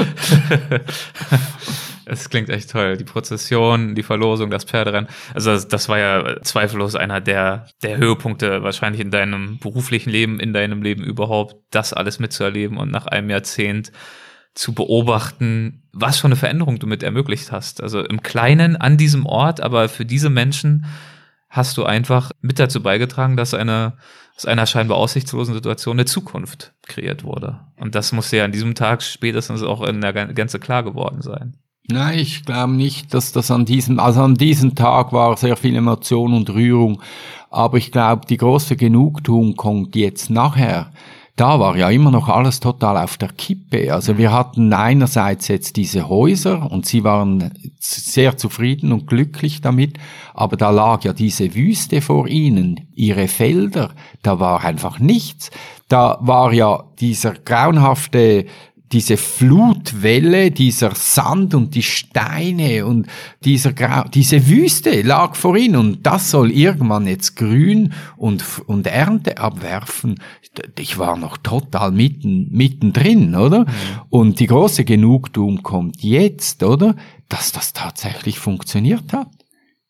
Es 2.04 2.30
klingt 2.30 2.50
echt 2.50 2.72
toll. 2.72 2.98
Die 2.98 3.06
Prozession, 3.06 3.96
die 3.96 4.04
Verlosung, 4.04 4.50
das 4.50 4.66
Pferderennen. 4.66 5.08
Also 5.34 5.52
das, 5.52 5.70
das, 5.70 5.88
war 5.88 5.98
ja 5.98 6.42
zweifellos 6.42 6.96
einer 6.96 7.22
der, 7.22 7.68
der 7.84 7.98
Höhepunkte 7.98 8.64
wahrscheinlich 8.64 9.00
in 9.00 9.12
deinem 9.12 9.60
beruflichen 9.60 10.10
Leben, 10.10 10.40
in 10.42 10.52
deinem 10.52 10.82
Leben 10.82 11.04
überhaupt, 11.04 11.56
das 11.70 11.94
alles 11.94 12.20
mitzuerleben 12.20 12.78
und 12.78 12.92
nach 12.92 13.06
einem 13.06 13.30
Jahrzehnt 13.30 13.94
zu 14.54 14.74
beobachten, 14.74 15.84
was 15.94 16.20
für 16.20 16.28
eine 16.28 16.36
Veränderung 16.36 16.80
du 16.80 16.88
mit 16.88 17.04
ermöglicht 17.04 17.52
hast. 17.52 17.82
Also 17.82 18.02
im 18.02 18.22
Kleinen 18.22 18.76
an 18.76 18.98
diesem 18.98 19.26
Ort, 19.26 19.62
aber 19.62 19.90
für 19.90 20.06
diese 20.06 20.30
Menschen 20.30 20.86
hast 21.50 21.78
du 21.78 21.84
einfach 21.84 22.32
mit 22.42 22.60
dazu 22.60 22.82
beigetragen, 22.82 23.38
dass 23.38 23.54
eine 23.54 23.94
aus 24.36 24.46
einer 24.46 24.66
scheinbar 24.66 24.98
aussichtslosen 24.98 25.54
Situation 25.54 25.98
eine 25.98 26.06
Zukunft 26.06 26.74
kreiert 26.88 27.24
wurde. 27.24 27.60
Und 27.78 27.94
das 27.94 28.12
muss 28.12 28.32
ja 28.32 28.46
an 28.46 28.52
diesem 28.52 28.74
Tag 28.74 29.04
spätestens 29.04 29.62
auch 29.62 29.84
in 29.84 30.02
der 30.02 30.14
Gänze 30.14 30.58
klar 30.58 30.84
geworden 30.84 31.22
sein. 31.22 31.58
Nein, 31.88 32.18
ich 32.18 32.46
glaube 32.46 32.74
nicht, 32.74 33.14
dass 33.14 33.32
das 33.34 33.52
an 33.52 33.66
diesem, 33.66 34.00
also 34.00 34.22
an 34.22 34.36
diesem 34.36 34.76
Tag 34.76 35.14
war 35.14 35.36
sehr 35.38 35.58
viel 35.58 35.76
Emotion 35.76 36.34
und 36.34 36.50
Rührung. 36.50 37.02
Aber 37.50 37.78
ich 37.78 37.92
glaube, 37.92 38.26
die 38.26 38.38
große 38.38 38.78
Genugtuung 38.78 39.56
kommt 39.56 39.96
jetzt 39.96 40.30
nachher 40.30 40.92
da 41.42 41.60
war 41.60 41.76
ja 41.76 41.90
immer 41.90 42.12
noch 42.12 42.30
alles 42.30 42.60
total 42.60 42.98
auf 42.98 43.18
der 43.18 43.30
Kippe. 43.30 43.92
Also 43.92 44.20
wir 44.20 44.32
hatten 44.32 44.72
einerseits 44.74 45.48
jetzt 45.48 45.76
diese 45.76 46.08
Häuser 46.08 46.72
und 46.72 46.86
sie 46.86 47.04
waren 47.04 47.52
sehr 47.80 48.38
zufrieden 48.38 48.92
und 48.92 49.08
glücklich 49.08 49.60
damit, 49.60 49.98
aber 50.36 50.56
da 50.56 50.70
lag 50.70 51.04
ja 51.04 51.14
diese 51.14 51.56
Wüste 51.56 52.02
vor 52.02 52.28
ihnen, 52.28 52.88
ihre 52.94 53.28
Felder, 53.28 53.90
da 54.22 54.40
war 54.40 54.64
einfach 54.64 55.00
nichts. 55.00 55.50
Da 55.88 56.20
war 56.22 56.54
ja 56.54 56.84
dieser 57.00 57.34
grauenhafte 57.34 58.46
diese 58.92 59.18
Flutwelle, 59.18 60.52
dieser 60.52 60.94
Sand 60.96 61.56
und 61.56 61.76
die 61.76 61.84
Steine 61.84 62.86
und 62.86 63.08
dieser 63.44 63.74
Grau 63.74 64.04
diese 64.14 64.48
Wüste 64.48 65.02
lag 65.02 65.36
vor 65.36 65.56
ihnen 65.56 65.76
und 65.76 66.06
das 66.06 66.32
soll 66.32 66.52
irgendwann 66.52 67.08
jetzt 67.08 67.36
grün 67.36 67.94
und, 68.18 68.44
und 68.68 68.88
Ernte 68.88 69.38
abwerfen. 69.38 70.20
Ich 70.78 70.98
war 70.98 71.18
noch 71.18 71.38
total 71.38 71.92
mitten, 71.92 72.50
mittendrin, 72.52 73.36
oder? 73.36 73.62
Mhm. 73.62 73.68
Und 74.10 74.40
die 74.40 74.48
große 74.48 74.84
Genugtuung 74.84 75.64
kommt 75.64 76.04
jetzt, 76.04 76.64
oder? 76.64 76.96
Dass 77.30 77.52
das 77.52 77.72
tatsächlich 77.74 78.40
funktioniert 78.40 79.14
hat. 79.14 79.41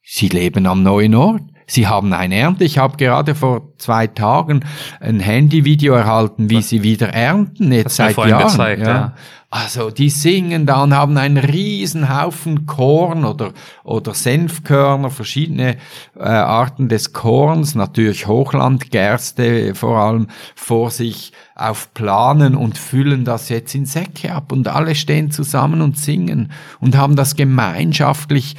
Sie 0.03 0.29
leben 0.29 0.65
am 0.65 0.83
neuen 0.83 1.15
Ort. 1.15 1.43
Sie 1.67 1.87
haben 1.87 2.11
eine 2.11 2.35
Ernte. 2.35 2.65
Ich 2.65 2.77
habe 2.77 2.97
gerade 2.97 3.33
vor 3.33 3.73
zwei 3.77 4.07
Tagen 4.07 4.65
ein 4.99 5.21
Handyvideo 5.21 5.93
erhalten, 5.93 6.49
wie 6.49 6.61
sie 6.61 6.83
wieder 6.83 7.13
ernten, 7.13 7.71
jetzt 7.71 7.95
seit 7.95 8.17
Jahren. 8.17 8.47
Gezeigt, 8.47 8.81
ja. 8.81 8.87
ja. 8.87 9.13
Also 9.53 9.89
die 9.89 10.09
singen 10.09 10.65
da 10.65 10.83
und 10.83 10.93
haben 10.93 11.17
einen 11.17 11.37
riesen 11.37 12.07
Haufen 12.07 12.65
Korn 12.65 13.25
oder, 13.25 13.51
oder 13.83 14.13
Senfkörner, 14.13 15.09
verschiedene 15.09 15.75
äh, 16.17 16.23
Arten 16.23 16.87
des 16.87 17.11
Korns, 17.11 17.75
natürlich 17.75 18.27
Hochlandgerste 18.27 19.75
vor 19.75 19.97
allem 19.97 20.27
vor 20.55 20.89
sich 20.89 21.33
auf 21.53 21.93
Planen 21.93 22.55
und 22.55 22.77
füllen 22.77 23.25
das 23.25 23.49
jetzt 23.49 23.75
in 23.75 23.85
Säcke 23.85 24.33
ab 24.33 24.53
und 24.53 24.69
alle 24.69 24.95
stehen 24.95 25.31
zusammen 25.31 25.81
und 25.81 25.97
singen 25.97 26.53
und 26.79 26.95
haben 26.95 27.17
das 27.17 27.35
gemeinschaftlich 27.35 28.55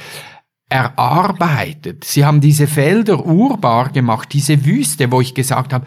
erarbeitet. 0.73 2.03
Sie 2.03 2.25
haben 2.25 2.41
diese 2.41 2.65
Felder 2.65 3.27
urbar 3.27 3.91
gemacht, 3.91 4.29
diese 4.33 4.65
Wüste, 4.65 5.11
wo 5.11 5.21
ich 5.21 5.35
gesagt 5.35 5.71
habe, 5.71 5.85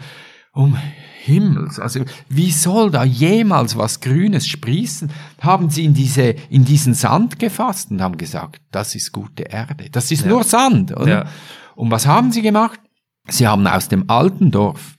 um 0.53 0.77
Himmels, 1.23 1.77
also 1.77 2.05
wie 2.29 2.51
soll 2.51 2.89
da 2.89 3.03
jemals 3.03 3.77
was 3.77 3.99
Grünes 3.99 4.47
sprießen? 4.47 5.11
Haben 5.41 5.69
sie 5.69 5.83
in 5.83 5.93
diese, 5.93 6.35
in 6.49 6.63
diesen 6.63 6.93
Sand 6.93 7.37
gefasst 7.37 7.91
und 7.91 8.01
haben 8.01 8.15
gesagt, 8.15 8.61
das 8.71 8.95
ist 8.95 9.11
gute 9.11 9.43
Erde. 9.43 9.89
Das 9.91 10.09
ist 10.09 10.21
ja. 10.21 10.29
nur 10.29 10.45
Sand, 10.45 10.95
oder? 10.95 11.07
Ja. 11.07 11.25
Und 11.75 11.91
was 11.91 12.07
haben 12.07 12.31
sie 12.31 12.41
gemacht? 12.41 12.79
Sie 13.27 13.45
haben 13.45 13.67
aus 13.67 13.89
dem 13.89 14.09
alten 14.09 14.51
Dorf 14.51 14.97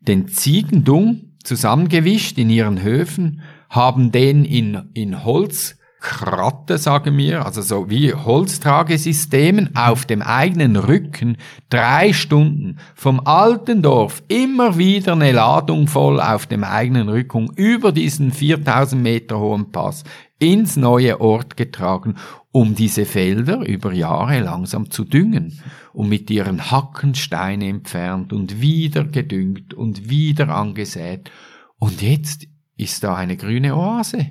den 0.00 0.26
Ziegendung 0.26 1.36
zusammengewischt 1.44 2.36
in 2.36 2.50
ihren 2.50 2.82
Höfen, 2.82 3.42
haben 3.68 4.10
den 4.10 4.44
in, 4.44 4.90
in 4.94 5.24
Holz 5.24 5.76
Kratte, 6.00 6.78
sagen 6.78 7.16
wir, 7.18 7.44
also 7.44 7.60
so 7.60 7.90
wie 7.90 8.14
Holztragesystemen 8.14 9.76
auf 9.76 10.06
dem 10.06 10.22
eigenen 10.22 10.76
Rücken 10.76 11.36
drei 11.68 12.14
Stunden 12.14 12.78
vom 12.94 13.20
alten 13.20 13.82
Dorf 13.82 14.22
immer 14.28 14.78
wieder 14.78 15.12
eine 15.12 15.32
Ladung 15.32 15.88
voll 15.88 16.18
auf 16.18 16.46
dem 16.46 16.64
eigenen 16.64 17.10
Rücken 17.10 17.50
über 17.54 17.92
diesen 17.92 18.32
4000 18.32 19.02
Meter 19.02 19.38
hohen 19.38 19.72
Pass 19.72 20.04
ins 20.38 20.76
neue 20.76 21.20
Ort 21.20 21.58
getragen, 21.58 22.14
um 22.50 22.74
diese 22.74 23.04
Felder 23.04 23.60
über 23.66 23.92
Jahre 23.92 24.40
langsam 24.40 24.90
zu 24.90 25.04
düngen 25.04 25.60
und 25.92 26.08
mit 26.08 26.30
ihren 26.30 26.70
Hacken 26.70 27.14
Steine 27.14 27.68
entfernt 27.68 28.32
und 28.32 28.62
wieder 28.62 29.04
gedüngt 29.04 29.74
und 29.74 30.08
wieder 30.08 30.48
angesät. 30.48 31.30
Und 31.78 32.00
jetzt 32.00 32.46
ist 32.78 33.04
da 33.04 33.14
eine 33.14 33.36
grüne 33.36 33.76
Oase. 33.76 34.30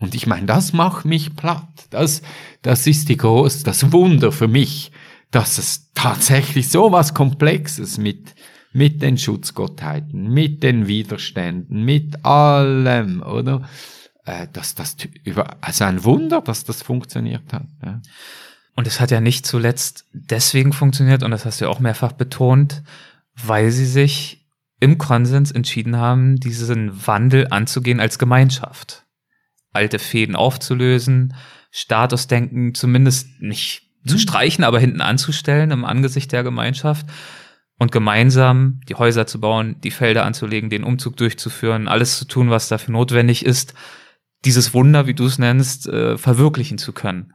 Und 0.00 0.14
ich 0.14 0.26
meine, 0.26 0.46
das 0.46 0.72
macht 0.72 1.04
mich 1.04 1.36
platt. 1.36 1.86
Das, 1.90 2.22
das 2.62 2.86
ist 2.86 3.08
die 3.08 3.16
groß, 3.16 3.62
das 3.62 3.92
Wunder 3.92 4.32
für 4.32 4.48
mich, 4.48 4.92
dass 5.30 5.58
es 5.58 5.90
tatsächlich 5.94 6.68
so 6.68 6.92
was 6.92 7.14
Komplexes 7.14 7.98
mit, 7.98 8.34
mit 8.72 9.02
den 9.02 9.18
Schutzgottheiten, 9.18 10.30
mit 10.30 10.62
den 10.62 10.86
Widerständen, 10.86 11.84
mit 11.84 12.24
allem, 12.24 13.22
oder? 13.22 13.68
Äh, 14.24 14.48
dass 14.52 14.74
das 14.74 14.96
über, 15.24 15.56
also 15.60 15.84
ein 15.84 16.04
Wunder, 16.04 16.40
dass 16.40 16.64
das 16.64 16.82
funktioniert 16.82 17.52
hat. 17.52 17.66
Ja. 17.84 18.00
Und 18.76 18.86
es 18.86 19.00
hat 19.00 19.10
ja 19.10 19.20
nicht 19.20 19.46
zuletzt 19.46 20.06
deswegen 20.12 20.72
funktioniert, 20.72 21.22
und 21.22 21.30
das 21.30 21.44
hast 21.44 21.60
du 21.60 21.66
ja 21.66 21.70
auch 21.70 21.80
mehrfach 21.80 22.12
betont, 22.12 22.82
weil 23.36 23.70
sie 23.70 23.86
sich 23.86 24.46
im 24.80 24.98
Konsens 24.98 25.52
entschieden 25.52 25.96
haben, 25.96 26.36
diesen 26.36 27.06
Wandel 27.06 27.48
anzugehen 27.50 28.00
als 28.00 28.18
Gemeinschaft 28.18 29.03
alte 29.74 29.98
Fäden 29.98 30.36
aufzulösen, 30.36 31.34
Statusdenken 31.70 32.74
zumindest 32.74 33.40
nicht 33.40 33.82
zu 34.06 34.14
hm. 34.14 34.20
streichen, 34.20 34.64
aber 34.64 34.78
hinten 34.78 35.00
anzustellen 35.00 35.70
im 35.70 35.84
Angesicht 35.84 36.32
der 36.32 36.44
Gemeinschaft 36.44 37.06
und 37.78 37.92
gemeinsam 37.92 38.80
die 38.88 38.94
Häuser 38.94 39.26
zu 39.26 39.40
bauen, 39.40 39.76
die 39.82 39.90
Felder 39.90 40.24
anzulegen, 40.24 40.70
den 40.70 40.84
Umzug 40.84 41.16
durchzuführen, 41.16 41.88
alles 41.88 42.18
zu 42.18 42.26
tun, 42.26 42.50
was 42.50 42.68
dafür 42.68 42.92
notwendig 42.92 43.44
ist, 43.44 43.74
dieses 44.44 44.74
Wunder, 44.74 45.06
wie 45.06 45.14
du 45.14 45.26
es 45.26 45.38
nennst, 45.38 45.88
äh, 45.88 46.18
verwirklichen 46.18 46.78
zu 46.78 46.92
können. 46.92 47.32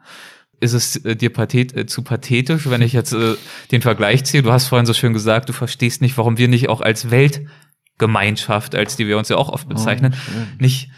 Ist 0.61 0.74
es 0.74 0.95
äh, 0.98 1.16
dir 1.16 1.32
pathet, 1.32 1.76
äh, 1.76 1.86
zu 1.86 2.03
pathetisch, 2.03 2.70
wenn 2.70 2.82
ich 2.82 2.94
jetzt 2.94 3.14
äh, 3.14 3.36
den 3.72 3.82
Vergleich 3.82 4.24
ziehe? 4.26 4.44
Du 4.44 4.52
hast 4.52 4.68
vorhin 4.68 4.86
so 4.86 4.94
schön 4.94 5.14
gesagt, 5.14 5.49
du 5.49 5.53
verstehst 5.53 6.02
nicht, 6.02 6.18
warum 6.18 6.38
wir 6.38 6.48
nicht 6.48 6.70
auch 6.70 6.82
als 6.82 7.10
Weltgemeinschaft, 7.10 8.76
als 8.76 8.95
die 8.95 9.07
wir 9.07 9.18
uns 9.18 9.30
ja 9.30 9.38
auch 9.38 9.49
oft 9.49 9.68
bezeichnen, 9.68 10.14
oh, 10.14 10.61
nicht 10.64 10.90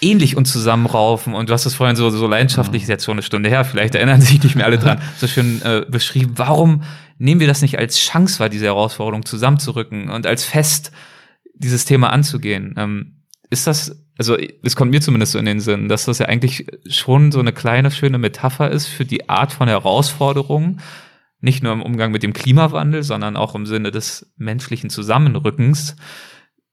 ähnlich 0.00 0.36
uns 0.36 0.52
zusammenraufen. 0.52 1.34
Und 1.34 1.48
du 1.48 1.52
hast 1.52 1.66
es 1.66 1.74
vorhin 1.74 1.96
so, 1.96 2.08
so 2.10 2.26
leidenschaftlich, 2.26 2.82
ist 2.82 2.88
jetzt 2.88 3.04
schon 3.04 3.14
eine 3.14 3.22
Stunde 3.22 3.48
her, 3.48 3.64
vielleicht 3.64 3.94
erinnern 3.94 4.20
sich 4.20 4.42
nicht 4.42 4.56
mehr 4.56 4.66
alle 4.66 4.78
dran, 4.78 5.00
so 5.16 5.26
schön 5.26 5.62
äh, 5.62 5.84
beschrieben. 5.88 6.32
Warum 6.36 6.82
nehmen 7.18 7.40
wir 7.40 7.48
das 7.48 7.62
nicht 7.62 7.78
als 7.78 7.98
Chance 7.98 8.38
wahr, 8.40 8.48
diese 8.48 8.66
Herausforderung 8.66 9.24
zusammenzurücken 9.24 10.10
und 10.10 10.26
als 10.26 10.44
Fest 10.44 10.92
dieses 11.54 11.84
Thema 11.84 12.12
anzugehen? 12.12 12.74
Ähm, 12.76 13.22
ist 13.50 13.66
das, 13.66 14.04
also 14.18 14.36
es 14.62 14.76
kommt 14.76 14.90
mir 14.90 15.00
zumindest 15.00 15.32
so 15.32 15.38
in 15.38 15.46
den 15.46 15.60
Sinn, 15.60 15.88
dass 15.88 16.04
das 16.04 16.18
ja 16.18 16.26
eigentlich 16.26 16.66
schon 16.86 17.32
so 17.32 17.40
eine 17.40 17.52
kleine, 17.52 17.90
schöne 17.90 18.18
Metapher 18.18 18.70
ist 18.70 18.86
für 18.86 19.04
die 19.04 19.28
Art 19.28 19.52
von 19.52 19.68
Herausforderungen, 19.68 20.80
nicht 21.40 21.62
nur 21.62 21.72
im 21.72 21.82
Umgang 21.82 22.10
mit 22.10 22.22
dem 22.22 22.32
Klimawandel, 22.32 23.02
sondern 23.02 23.36
auch 23.36 23.54
im 23.54 23.64
Sinne 23.64 23.90
des 23.90 24.32
menschlichen 24.36 24.90
Zusammenrückens, 24.90 25.96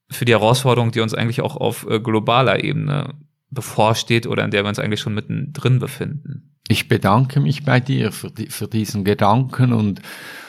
für 0.08 0.24
die 0.24 0.32
Herausforderung, 0.32 0.92
die 0.92 1.00
uns 1.00 1.14
eigentlich 1.14 1.40
auch 1.40 1.56
auf 1.56 1.86
äh, 1.88 2.00
globaler 2.00 2.62
Ebene 2.62 3.14
bevorsteht 3.50 4.26
oder 4.26 4.44
in 4.44 4.50
der 4.50 4.64
wir 4.64 4.68
uns 4.68 4.78
eigentlich 4.78 5.00
schon 5.00 5.14
mittendrin 5.14 5.78
befinden. 5.78 6.56
Ich 6.68 6.88
bedanke 6.88 7.40
mich 7.40 7.64
bei 7.64 7.80
dir 7.80 8.12
für, 8.12 8.30
die, 8.30 8.48
für 8.48 8.66
diesen 8.66 9.04
Gedanken 9.04 9.72
und, 9.72 10.02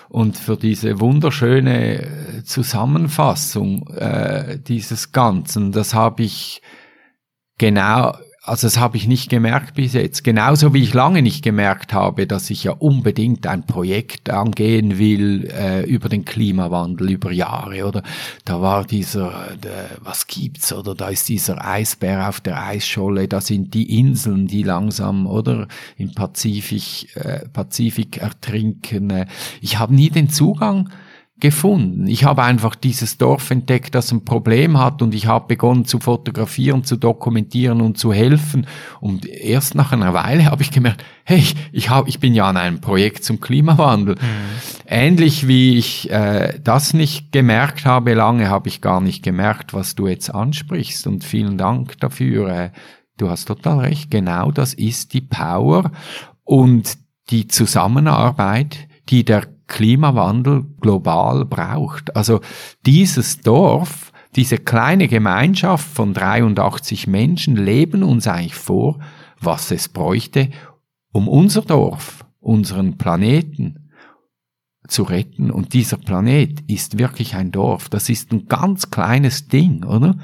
und 0.09 0.37
für 0.37 0.57
diese 0.57 0.99
wunderschöne 0.99 2.01
äh, 2.01 2.43
Zusammenfassung 2.43 3.87
äh, 3.89 4.59
dieses 4.59 5.11
Ganzen. 5.11 5.71
Das 5.71 5.93
habe 5.93 6.23
ich 6.23 6.61
genau 7.57 8.17
also 8.47 8.67
das 8.67 8.79
habe 8.79 8.95
ich 8.95 9.07
nicht 9.07 9.29
gemerkt 9.29 9.75
bis 9.75 9.91
jetzt. 9.91 10.23
Genauso 10.23 10.73
wie 10.73 10.81
ich 10.81 10.93
lange 10.93 11.21
nicht 11.21 11.43
gemerkt 11.43 11.93
habe, 11.93 12.27
dass 12.27 12.49
ich 12.49 12.63
ja 12.63 12.71
unbedingt 12.71 13.45
ein 13.45 13.65
Projekt 13.65 14.29
angehen 14.29 14.97
will 14.97 15.49
äh, 15.51 15.83
über 15.83 16.07
den 16.07 16.23
Klimawandel 16.23 17.11
über 17.11 17.31
Jahre. 17.31 17.85
Oder 17.85 18.03
da 18.45 18.61
war 18.61 18.85
dieser, 18.85 19.49
der, 19.61 19.89
was 19.99 20.27
gibt's? 20.27 20.71
Oder 20.71 20.95
da 20.95 21.09
ist 21.09 21.27
dieser 21.27 21.63
Eisbär 21.65 22.29
auf 22.29 22.39
der 22.39 22.63
Eisscholle. 22.63 23.27
Da 23.27 23.41
sind 23.41 23.73
die 23.73 23.99
Inseln, 23.99 24.47
die 24.47 24.63
langsam 24.63 25.27
oder 25.27 25.67
im 25.97 26.13
Pazifik, 26.13 27.15
äh, 27.17 27.49
Pazifik 27.49 28.17
ertrinken. 28.17 29.25
Ich 29.59 29.77
habe 29.77 29.93
nie 29.93 30.09
den 30.09 30.29
Zugang 30.29 30.89
gefunden. 31.39 32.07
Ich 32.07 32.23
habe 32.23 32.43
einfach 32.43 32.73
dieses 32.73 33.17
Dorf 33.17 33.51
entdeckt, 33.51 33.93
das 33.93 34.11
ein 34.11 34.25
Problem 34.25 34.79
hat 34.79 35.01
und 35.03 35.13
ich 35.13 35.27
habe 35.27 35.47
begonnen 35.47 35.85
zu 35.85 35.99
fotografieren, 35.99 36.83
zu 36.83 36.97
dokumentieren 36.97 37.81
und 37.81 37.97
zu 37.97 38.11
helfen. 38.11 38.65
Und 39.01 39.27
erst 39.27 39.75
nach 39.75 39.91
einer 39.91 40.13
Weile 40.15 40.45
habe 40.45 40.63
ich 40.63 40.71
gemerkt, 40.71 41.03
hey, 41.25 41.43
ich, 41.71 41.89
hab, 41.89 42.07
ich 42.07 42.19
bin 42.19 42.33
ja 42.33 42.49
an 42.49 42.57
einem 42.57 42.81
Projekt 42.81 43.23
zum 43.23 43.39
Klimawandel. 43.39 44.15
Mhm. 44.15 44.19
Ähnlich 44.87 45.47
wie 45.47 45.77
ich 45.77 46.09
äh, 46.09 46.59
das 46.63 46.93
nicht 46.93 47.31
gemerkt 47.31 47.85
habe, 47.85 48.15
lange 48.15 48.49
habe 48.49 48.67
ich 48.67 48.81
gar 48.81 48.99
nicht 48.99 49.23
gemerkt, 49.23 49.73
was 49.75 49.93
du 49.93 50.07
jetzt 50.07 50.33
ansprichst. 50.33 51.05
Und 51.05 51.23
vielen 51.23 51.59
Dank 51.59 51.99
dafür. 51.99 52.49
Äh, 52.49 52.71
du 53.17 53.29
hast 53.29 53.45
total 53.45 53.79
recht, 53.79 54.09
genau 54.09 54.51
das 54.51 54.73
ist 54.73 55.13
die 55.13 55.21
Power 55.21 55.91
und 56.43 56.97
die 57.29 57.47
Zusammenarbeit, 57.47 58.87
die 59.09 59.25
der 59.25 59.43
Klimawandel 59.67 60.65
global 60.81 61.45
braucht. 61.45 62.15
Also 62.15 62.41
dieses 62.85 63.41
Dorf, 63.41 64.11
diese 64.35 64.57
kleine 64.57 65.07
Gemeinschaft 65.07 65.87
von 65.87 66.13
83 66.13 67.07
Menschen 67.07 67.55
leben 67.55 68.03
uns 68.03 68.27
eigentlich 68.27 68.55
vor, 68.55 68.99
was 69.39 69.71
es 69.71 69.89
bräuchte, 69.89 70.49
um 71.11 71.27
unser 71.27 71.61
Dorf, 71.61 72.25
unseren 72.39 72.97
Planeten 72.97 73.89
zu 74.87 75.03
retten. 75.03 75.51
Und 75.51 75.73
dieser 75.73 75.97
Planet 75.97 76.61
ist 76.67 76.97
wirklich 76.97 77.35
ein 77.35 77.51
Dorf. 77.51 77.89
Das 77.89 78.09
ist 78.09 78.31
ein 78.31 78.47
ganz 78.47 78.89
kleines 78.89 79.47
Ding, 79.47 79.83
oder? 79.83 80.17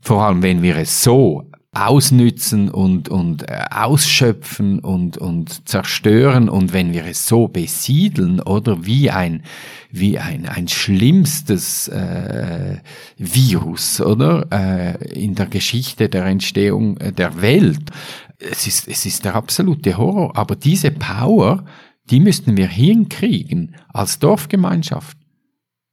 Vor 0.00 0.22
allem, 0.22 0.42
wenn 0.42 0.62
wir 0.62 0.76
es 0.76 1.02
so 1.02 1.49
ausnützen 1.72 2.68
und, 2.68 3.08
und 3.08 3.48
äh, 3.48 3.64
ausschöpfen 3.70 4.80
und, 4.80 5.18
und 5.18 5.68
zerstören 5.68 6.48
und 6.48 6.72
wenn 6.72 6.92
wir 6.92 7.04
es 7.04 7.28
so 7.28 7.46
besiedeln 7.46 8.40
oder 8.40 8.84
wie 8.84 9.10
ein, 9.10 9.44
wie 9.90 10.18
ein, 10.18 10.46
ein 10.46 10.66
schlimmstes 10.66 11.86
äh, 11.86 12.78
Virus 13.16 14.00
oder 14.00 14.48
äh, 14.50 15.12
in 15.14 15.36
der 15.36 15.46
Geschichte 15.46 16.08
der 16.08 16.26
Entstehung 16.26 16.98
der 16.98 17.40
Welt. 17.40 17.90
Es 18.38 18.66
ist, 18.66 18.88
es 18.88 19.06
ist 19.06 19.24
der 19.24 19.36
absolute 19.36 19.96
Horror, 19.96 20.36
aber 20.36 20.56
diese 20.56 20.90
Power, 20.90 21.64
die 22.10 22.18
müssten 22.18 22.56
wir 22.56 22.66
hinkriegen 22.66 23.76
als 23.88 24.18
Dorfgemeinschaft. 24.18 25.16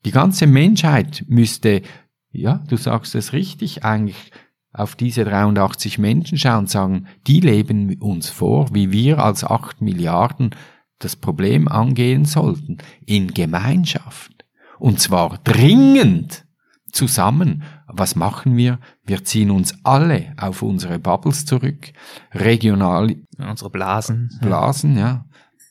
Die 0.06 0.12
ganze 0.12 0.48
Menschheit 0.48 1.24
müsste, 1.28 1.84
ja, 2.32 2.64
du 2.68 2.78
sagst 2.78 3.14
es 3.14 3.34
richtig, 3.34 3.84
eigentlich 3.84 4.32
auf 4.78 4.96
diese 4.96 5.26
83 5.26 5.98
Menschen 5.98 6.38
schauen 6.38 6.60
und 6.60 6.70
sagen, 6.70 7.08
die 7.26 7.40
leben 7.40 7.98
uns 8.00 8.30
vor, 8.30 8.74
wie 8.74 8.92
wir 8.92 9.20
als 9.20 9.44
8 9.44 9.82
Milliarden 9.82 10.52
das 11.00 11.16
Problem 11.16 11.68
angehen 11.68 12.26
sollten. 12.26 12.78
In 13.06 13.34
Gemeinschaft. 13.34 14.46
Und 14.80 15.00
zwar 15.00 15.40
dringend 15.44 16.46
zusammen. 16.92 17.64
Was 17.88 18.16
machen 18.16 18.58
wir? 18.58 18.80
Wir 19.04 19.24
ziehen 19.24 19.52
uns 19.52 19.74
alle 19.84 20.34
auf 20.38 20.62
unsere 20.62 21.00
Bubbles 21.00 21.46
zurück, 21.46 21.94
regional. 22.34 23.16
Unsere 23.38 23.70
Blasen. 23.70 24.30
Blasen, 24.42 24.98
ja. 24.98 25.26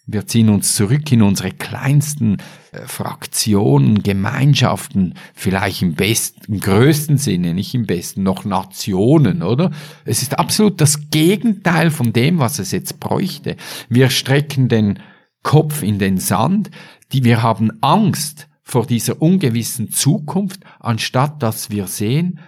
Wir 0.08 0.24
ziehen 0.24 0.50
uns 0.50 0.76
zurück 0.76 1.10
in 1.10 1.20
unsere 1.20 1.50
kleinsten 1.50 2.36
äh, 2.70 2.86
Fraktionen, 2.86 4.04
Gemeinschaften, 4.04 5.14
vielleicht 5.34 5.82
im 5.82 5.94
besten, 5.94 6.52
im 6.52 6.60
größten 6.60 7.18
Sinne, 7.18 7.54
nicht 7.54 7.74
im 7.74 7.86
besten, 7.86 8.22
noch 8.22 8.44
Nationen, 8.44 9.42
oder? 9.42 9.72
Es 10.04 10.22
ist 10.22 10.38
absolut 10.38 10.80
das 10.80 11.10
Gegenteil 11.10 11.90
von 11.90 12.12
dem, 12.12 12.38
was 12.38 12.60
es 12.60 12.70
jetzt 12.70 13.00
bräuchte. 13.00 13.56
Wir 13.88 14.08
strecken 14.10 14.68
den 14.68 15.00
Kopf 15.42 15.82
in 15.82 15.98
den 15.98 16.18
Sand, 16.18 16.70
die 17.12 17.24
wir 17.24 17.42
haben 17.42 17.72
Angst 17.80 18.48
vor 18.62 18.86
dieser 18.86 19.20
ungewissen 19.20 19.90
Zukunft, 19.90 20.60
anstatt 20.78 21.42
dass 21.42 21.70
wir 21.70 21.88
sehen, 21.88 22.38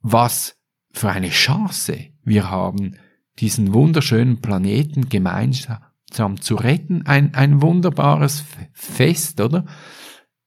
was 0.00 0.56
für 0.92 1.10
eine 1.10 1.30
Chance 1.30 2.06
wir 2.22 2.50
haben, 2.50 2.96
diesen 3.40 3.74
wunderschönen 3.74 4.40
Planeten 4.40 5.08
gemeinsam 5.08 5.78
zu 6.10 6.54
retten, 6.54 7.06
ein, 7.06 7.34
ein 7.34 7.62
wunderbares 7.62 8.44
Fest, 8.72 9.40
oder? 9.40 9.64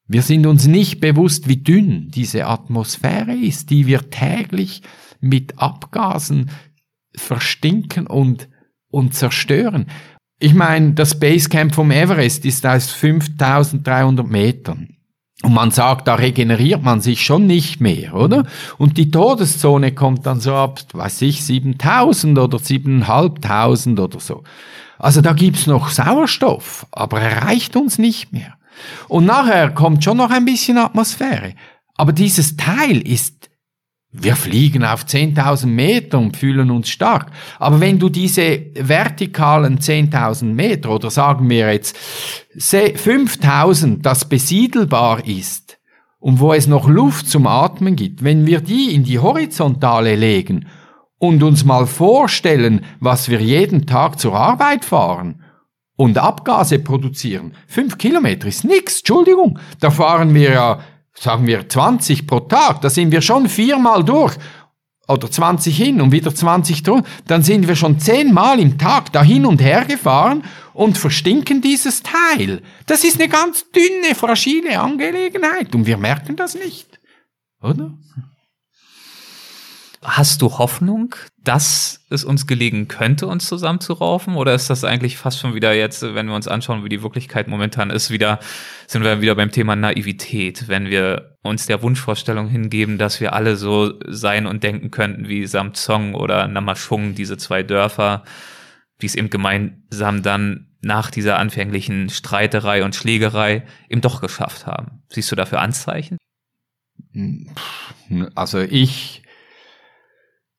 Wir 0.07 0.21
sind 0.21 0.45
uns 0.45 0.67
nicht 0.67 0.99
bewusst, 0.99 1.47
wie 1.47 1.57
dünn 1.57 2.09
diese 2.09 2.45
Atmosphäre 2.45 3.33
ist, 3.33 3.69
die 3.69 3.87
wir 3.87 4.09
täglich 4.09 4.81
mit 5.21 5.59
Abgasen 5.59 6.51
verstinken 7.15 8.07
und, 8.07 8.49
und 8.89 9.13
zerstören. 9.13 9.87
Ich 10.39 10.53
meine, 10.53 10.93
das 10.93 11.19
Basecamp 11.19 11.73
vom 11.73 11.89
Everest 11.91 12.45
ist 12.45 12.65
aus 12.65 12.91
5300 12.91 14.27
Metern. 14.27 14.97
Und 15.41 15.53
man 15.53 15.71
sagt, 15.71 16.07
da 16.07 16.15
regeneriert 16.15 16.83
man 16.83 17.01
sich 17.01 17.23
schon 17.23 17.47
nicht 17.47 17.81
mehr, 17.81 18.13
oder? 18.13 18.45
Und 18.77 18.97
die 18.97 19.11
Todeszone 19.11 19.93
kommt 19.93 20.25
dann 20.25 20.39
so 20.39 20.53
ab, 20.53 20.81
weiß 20.93 21.21
ich, 21.23 21.43
7000 21.43 22.39
oder 22.39 22.59
7500 22.59 23.99
oder 23.99 24.19
so. 24.19 24.43
Also 24.99 25.21
da 25.21 25.33
gibt's 25.33 25.67
noch 25.67 25.89
Sauerstoff, 25.89 26.85
aber 26.91 27.21
er 27.21 27.43
reicht 27.43 27.75
uns 27.75 27.97
nicht 27.97 28.31
mehr. 28.31 28.55
Und 29.07 29.25
nachher 29.25 29.71
kommt 29.71 30.03
schon 30.03 30.17
noch 30.17 30.31
ein 30.31 30.45
bisschen 30.45 30.77
Atmosphäre. 30.77 31.53
Aber 31.95 32.11
dieses 32.11 32.57
Teil 32.57 32.97
ist, 33.07 33.49
wir 34.11 34.35
fliegen 34.35 34.85
auf 34.85 35.05
10.000 35.05 35.65
Meter 35.65 36.19
und 36.19 36.37
fühlen 36.37 36.69
uns 36.69 36.89
stark. 36.89 37.31
Aber 37.57 37.79
wenn 37.79 37.97
du 37.97 38.09
diese 38.09 38.67
vertikalen 38.75 39.79
10.000 39.79 40.45
Meter 40.45 40.91
oder 40.91 41.09
sagen 41.09 41.49
wir 41.49 41.73
jetzt 41.73 41.97
5.000, 42.55 44.01
das 44.01 44.29
besiedelbar 44.29 45.25
ist 45.25 45.79
und 46.19 46.39
wo 46.39 46.53
es 46.53 46.67
noch 46.67 46.87
Luft 46.87 47.27
zum 47.27 47.47
Atmen 47.47 47.95
gibt, 47.95 48.23
wenn 48.23 48.45
wir 48.45 48.61
die 48.61 48.93
in 48.93 49.03
die 49.03 49.17
Horizontale 49.17 50.15
legen 50.15 50.67
und 51.23 51.41
uns 51.41 51.63
mal 51.63 51.87
vorstellen, 51.87 52.83
was 52.99 53.29
wir 53.29 53.39
jeden 53.39 53.85
Tag 53.85 54.19
zur 54.19 54.35
Arbeit 54.35 54.83
fahren 54.83 55.41
und 55.95 56.17
Abgase 56.17 56.79
produzieren. 56.79 57.53
Fünf 57.65 57.97
Kilometer 57.97 58.49
ist 58.49 58.65
nix, 58.65 58.97
Entschuldigung. 58.97 59.57
Da 59.79 59.89
fahren 59.89 60.33
wir 60.33 60.51
ja, 60.51 60.79
sagen 61.13 61.47
wir, 61.47 61.69
20 61.69 62.27
pro 62.27 62.41
Tag. 62.41 62.81
Da 62.81 62.89
sind 62.89 63.13
wir 63.13 63.21
schon 63.21 63.47
viermal 63.47 64.03
durch. 64.03 64.35
Oder 65.07 65.31
20 65.31 65.77
hin 65.77 66.01
und 66.01 66.11
wieder 66.11 66.35
20 66.35 66.83
durch. 66.83 67.03
Dann 67.25 67.41
sind 67.41 67.69
wir 67.69 67.77
schon 67.77 67.99
zehnmal 67.99 68.59
im 68.59 68.77
Tag 68.77 69.13
da 69.13 69.23
hin 69.23 69.45
und 69.45 69.61
her 69.61 69.85
gefahren 69.85 70.43
und 70.73 70.97
verstinken 70.97 71.61
dieses 71.61 72.03
Teil. 72.03 72.61
Das 72.85 73.05
ist 73.05 73.17
eine 73.17 73.29
ganz 73.29 73.63
dünne, 73.71 74.13
fragile 74.13 74.77
Angelegenheit 74.77 75.73
und 75.73 75.85
wir 75.85 75.95
merken 75.95 76.35
das 76.35 76.55
nicht. 76.55 76.99
Oder? 77.61 77.93
Hast 80.03 80.41
du 80.41 80.57
Hoffnung, 80.57 81.15
dass 81.43 82.05
es 82.09 82.25
uns 82.25 82.45
gelegen 82.45 82.89
könnte, 82.89 83.25
uns 83.27 83.47
zusammenzuraufen? 83.47 84.35
Oder 84.35 84.53
ist 84.53 84.69
das 84.69 84.83
eigentlich 84.83 85.17
fast 85.17 85.39
schon 85.39 85.55
wieder 85.55 85.73
jetzt, 85.73 86.03
wenn 86.03 86.27
wir 86.27 86.35
uns 86.35 86.47
anschauen, 86.47 86.83
wie 86.83 86.89
die 86.89 87.03
Wirklichkeit 87.03 87.47
momentan 87.47 87.89
ist, 87.89 88.09
wieder, 88.09 88.39
sind 88.87 89.03
wir 89.03 89.21
wieder 89.21 89.35
beim 89.35 89.51
Thema 89.51 89.75
Naivität, 89.75 90.67
wenn 90.67 90.87
wir 90.87 91.37
uns 91.41 91.67
der 91.67 91.81
Wunschvorstellung 91.81 92.49
hingeben, 92.49 92.97
dass 92.97 93.21
wir 93.21 93.33
alle 93.33 93.55
so 93.55 93.93
sein 94.07 94.45
und 94.45 94.63
denken 94.63 94.91
könnten 94.91 95.29
wie 95.29 95.45
Samzong 95.45 96.15
oder 96.15 96.47
Namashung, 96.47 97.15
diese 97.15 97.37
zwei 97.37 97.63
Dörfer, 97.63 98.23
die 99.01 99.05
es 99.05 99.15
eben 99.15 99.29
gemeinsam 99.29 100.21
dann 100.21 100.67
nach 100.81 101.11
dieser 101.11 101.39
anfänglichen 101.39 102.09
Streiterei 102.09 102.83
und 102.83 102.93
Schlägerei 102.93 103.63
eben 103.89 104.01
doch 104.01 104.19
geschafft 104.19 104.67
haben. 104.67 105.03
Siehst 105.07 105.31
du 105.31 105.35
dafür 105.35 105.61
Anzeichen? 105.61 106.17
Also 108.35 108.59
ich 108.59 109.23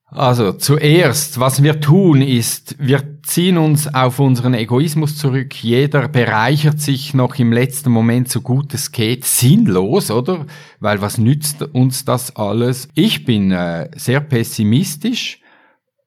Also 0.07 0.53
zuerst, 0.53 1.39
was 1.39 1.63
wir 1.63 1.81
tun, 1.81 2.21
ist, 2.21 2.75
wir 2.79 3.21
ziehen 3.23 3.57
uns 3.57 3.93
auf 3.93 4.19
unseren 4.19 4.53
Egoismus 4.53 5.17
zurück. 5.17 5.55
Jeder 5.63 6.07
bereichert 6.07 6.79
sich 6.79 7.13
noch 7.13 7.35
im 7.35 7.51
letzten 7.51 7.91
Moment 7.91 8.29
so 8.29 8.41
gut 8.41 8.73
es 8.73 8.91
geht. 8.91 9.25
Sinnlos, 9.25 10.11
oder? 10.11 10.45
Weil 10.79 11.01
was 11.01 11.17
nützt 11.17 11.63
uns 11.63 12.05
das 12.05 12.35
alles? 12.35 12.87
Ich 12.93 13.25
bin 13.25 13.51
äh, 13.51 13.89
sehr 13.95 14.21
pessimistisch, 14.21 15.41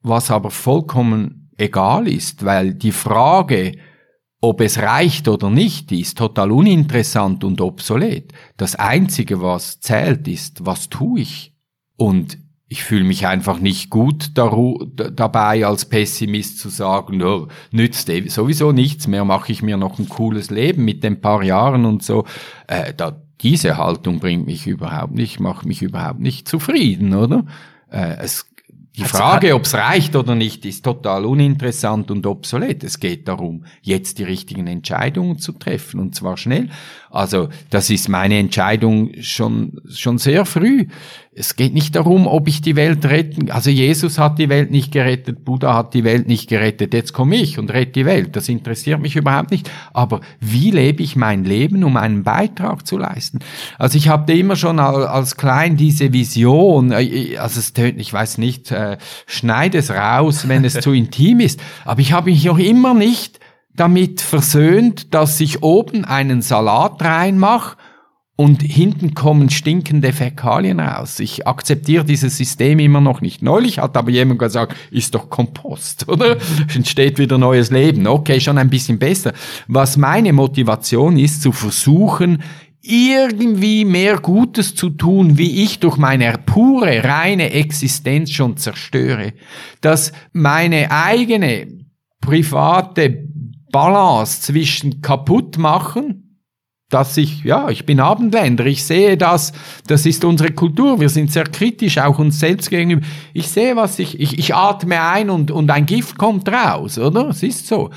was 0.01 0.31
aber 0.31 0.49
vollkommen 0.49 1.51
egal 1.57 2.07
ist, 2.07 2.45
weil 2.45 2.73
die 2.73 2.93
Frage, 2.93 3.73
ob 4.41 4.61
es 4.61 4.79
reicht 4.79 5.27
oder 5.27 5.49
nicht, 5.49 5.91
ist 5.91 6.17
total 6.17 6.51
uninteressant 6.51 7.43
und 7.43 7.59
obsolet. 7.59 8.31
Das 8.55 8.75
Einzige, 8.75 9.41
was 9.41 9.81
zählt, 9.81 10.27
ist, 10.29 10.65
was 10.65 10.87
tue 10.87 11.19
ich? 11.19 11.53
Und 11.97 12.37
ich 12.71 12.83
fühle 12.83 13.03
mich 13.03 13.25
einfach 13.25 13.59
nicht 13.59 13.89
gut 13.89 14.31
dabei, 14.35 15.65
als 15.65 15.85
Pessimist 15.85 16.59
zu 16.59 16.69
sagen, 16.69 17.17
no, 17.17 17.47
nützt 17.71 18.09
eh 18.09 18.27
sowieso 18.27 18.71
nichts 18.71 19.07
mehr, 19.07 19.25
mache 19.25 19.51
ich 19.51 19.63
mir 19.63 19.75
noch 19.75 19.97
ein 19.97 20.07
cooles 20.07 20.51
Leben 20.51 20.85
mit 20.85 21.03
den 21.03 21.19
paar 21.19 21.41
Jahren 21.43 21.85
und 21.85 22.03
so. 22.03 22.25
Äh, 22.67 22.93
da, 22.93 23.19
diese 23.41 23.77
Haltung 23.77 24.19
bringt 24.19 24.45
mich 24.45 24.67
überhaupt 24.67 25.15
nicht, 25.15 25.39
macht 25.39 25.65
mich 25.65 25.81
überhaupt 25.81 26.19
nicht 26.19 26.47
zufrieden, 26.47 27.15
oder? 27.15 27.45
Äh, 27.89 28.17
es 28.19 28.45
die 28.99 29.05
Frage, 29.05 29.55
ob 29.55 29.63
es 29.63 29.75
reicht 29.75 30.15
oder 30.17 30.35
nicht, 30.35 30.65
ist 30.65 30.83
total 30.83 31.23
uninteressant 31.23 32.11
und 32.11 32.25
obsolet. 32.25 32.83
Es 32.83 32.99
geht 32.99 33.29
darum, 33.29 33.63
jetzt 33.81 34.19
die 34.19 34.23
richtigen 34.23 34.67
Entscheidungen 34.67 35.39
zu 35.39 35.53
treffen 35.53 36.01
und 36.01 36.15
zwar 36.15 36.35
schnell. 36.35 36.69
Also 37.11 37.49
das 37.69 37.89
ist 37.89 38.07
meine 38.07 38.37
Entscheidung 38.37 39.11
schon, 39.21 39.81
schon 39.89 40.17
sehr 40.17 40.45
früh. 40.45 40.85
Es 41.33 41.55
geht 41.55 41.73
nicht 41.73 41.95
darum, 41.95 42.27
ob 42.27 42.47
ich 42.47 42.61
die 42.61 42.75
Welt 42.75 43.05
retten. 43.05 43.49
Also 43.49 43.69
Jesus 43.69 44.19
hat 44.19 44.39
die 44.39 44.49
Welt 44.49 44.71
nicht 44.71 44.91
gerettet, 44.91 45.45
Buddha 45.45 45.73
hat 45.73 45.93
die 45.93 46.03
Welt 46.03 46.27
nicht 46.27 46.49
gerettet. 46.49 46.93
Jetzt 46.93 47.13
komme 47.13 47.37
ich 47.37 47.57
und 47.57 47.71
rette 47.71 47.93
die 47.93 48.05
Welt. 48.05 48.35
Das 48.35 48.49
interessiert 48.49 48.99
mich 49.01 49.15
überhaupt 49.15 49.51
nicht. 49.51 49.71
Aber 49.93 50.21
wie 50.39 50.69
lebe 50.71 51.01
ich 51.01 51.15
mein 51.15 51.45
Leben, 51.45 51.83
um 51.83 51.97
einen 51.97 52.23
Beitrag 52.23 52.85
zu 52.85 52.97
leisten? 52.97 53.39
Also 53.77 53.97
ich 53.97 54.09
habe 54.09 54.33
immer 54.33 54.55
schon 54.55 54.79
als 54.79 55.37
klein 55.37 55.77
diese 55.77 56.11
Vision. 56.13 56.91
Äh, 56.91 57.37
also 57.37 57.59
es 57.59 57.73
tönt, 57.73 57.99
ich 57.99 58.11
weiß 58.11 58.37
nicht, 58.37 58.71
äh, 58.71 58.97
schneid 59.25 59.75
es 59.75 59.91
raus, 59.91 60.47
wenn 60.47 60.65
es 60.65 60.73
zu 60.73 60.91
intim 60.91 61.39
ist. 61.39 61.59
Aber 61.85 62.01
ich 62.01 62.11
habe 62.11 62.29
mich 62.31 62.43
noch 62.43 62.59
immer 62.59 62.93
nicht 62.93 63.39
damit 63.79 64.21
versöhnt, 64.21 65.13
dass 65.13 65.39
ich 65.39 65.63
oben 65.63 66.03
einen 66.03 66.41
Salat 66.41 67.01
reinmache 67.01 67.77
und 68.35 68.61
hinten 68.61 69.13
kommen 69.13 69.49
stinkende 69.49 70.13
Fäkalien 70.13 70.79
raus. 70.79 71.19
Ich 71.19 71.45
akzeptiere 71.47 72.05
dieses 72.05 72.37
System 72.37 72.79
immer 72.79 73.01
noch 73.01 73.21
nicht. 73.21 73.41
Neulich 73.41 73.79
hat 73.79 73.97
aber 73.97 74.11
jemand 74.11 74.39
gesagt, 74.39 74.75
ist 74.91 75.15
doch 75.15 75.29
Kompost, 75.29 76.07
oder? 76.09 76.37
Entsteht 76.73 77.19
wieder 77.19 77.37
neues 77.37 77.69
Leben. 77.69 78.07
Okay, 78.07 78.39
schon 78.39 78.57
ein 78.57 78.69
bisschen 78.69 78.99
besser. 78.99 79.33
Was 79.67 79.97
meine 79.97 80.33
Motivation 80.33 81.17
ist, 81.17 81.41
zu 81.41 81.51
versuchen, 81.51 82.41
irgendwie 82.81 83.83
mehr 83.85 84.17
Gutes 84.19 84.73
zu 84.73 84.89
tun, 84.89 85.37
wie 85.37 85.63
ich 85.63 85.79
durch 85.79 85.97
meine 85.97 86.33
pure, 86.45 87.03
reine 87.03 87.51
Existenz 87.51 88.31
schon 88.31 88.55
zerstöre. 88.55 89.33
Dass 89.81 90.13
meine 90.31 90.91
eigene 90.91 91.67
private 92.21 93.29
Balance 93.71 94.41
zwischen 94.41 95.01
kaputt 95.01 95.57
machen 95.57 96.29
dass 96.89 97.17
ich, 97.17 97.43
ja, 97.43 97.69
ich 97.69 97.85
bin 97.85 97.99
Abendländer, 97.99 98.65
ich 98.65 98.83
sehe 98.83 99.15
das, 99.15 99.53
das 99.85 100.07
ist 100.07 100.25
unsere 100.25 100.51
Kultur, 100.51 100.99
wir 100.99 101.09
sind 101.09 101.31
sehr 101.31 101.43
kritisch, 101.43 101.99
auch 101.99 102.17
uns 102.17 102.39
selbst 102.39 102.71
gegenüber. 102.71 103.05
Ich 103.33 103.47
sehe, 103.47 103.75
was 103.75 103.99
ich, 103.99 104.19
ich, 104.19 104.39
ich 104.39 104.55
atme 104.55 104.99
ein 104.99 105.29
und, 105.29 105.51
und 105.51 105.69
ein 105.69 105.85
Gift 105.85 106.17
kommt 106.17 106.49
raus, 106.49 106.97
oder? 106.97 107.29
Es 107.29 107.43
ist 107.43 107.67
so. 107.67 107.91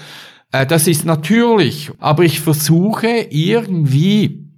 Äh, 0.53 0.66
das 0.66 0.86
ist 0.86 1.07
natürlich, 1.07 1.90
aber 1.99 2.24
ich 2.24 2.40
versuche 2.40 3.09
irgendwie 3.31 4.51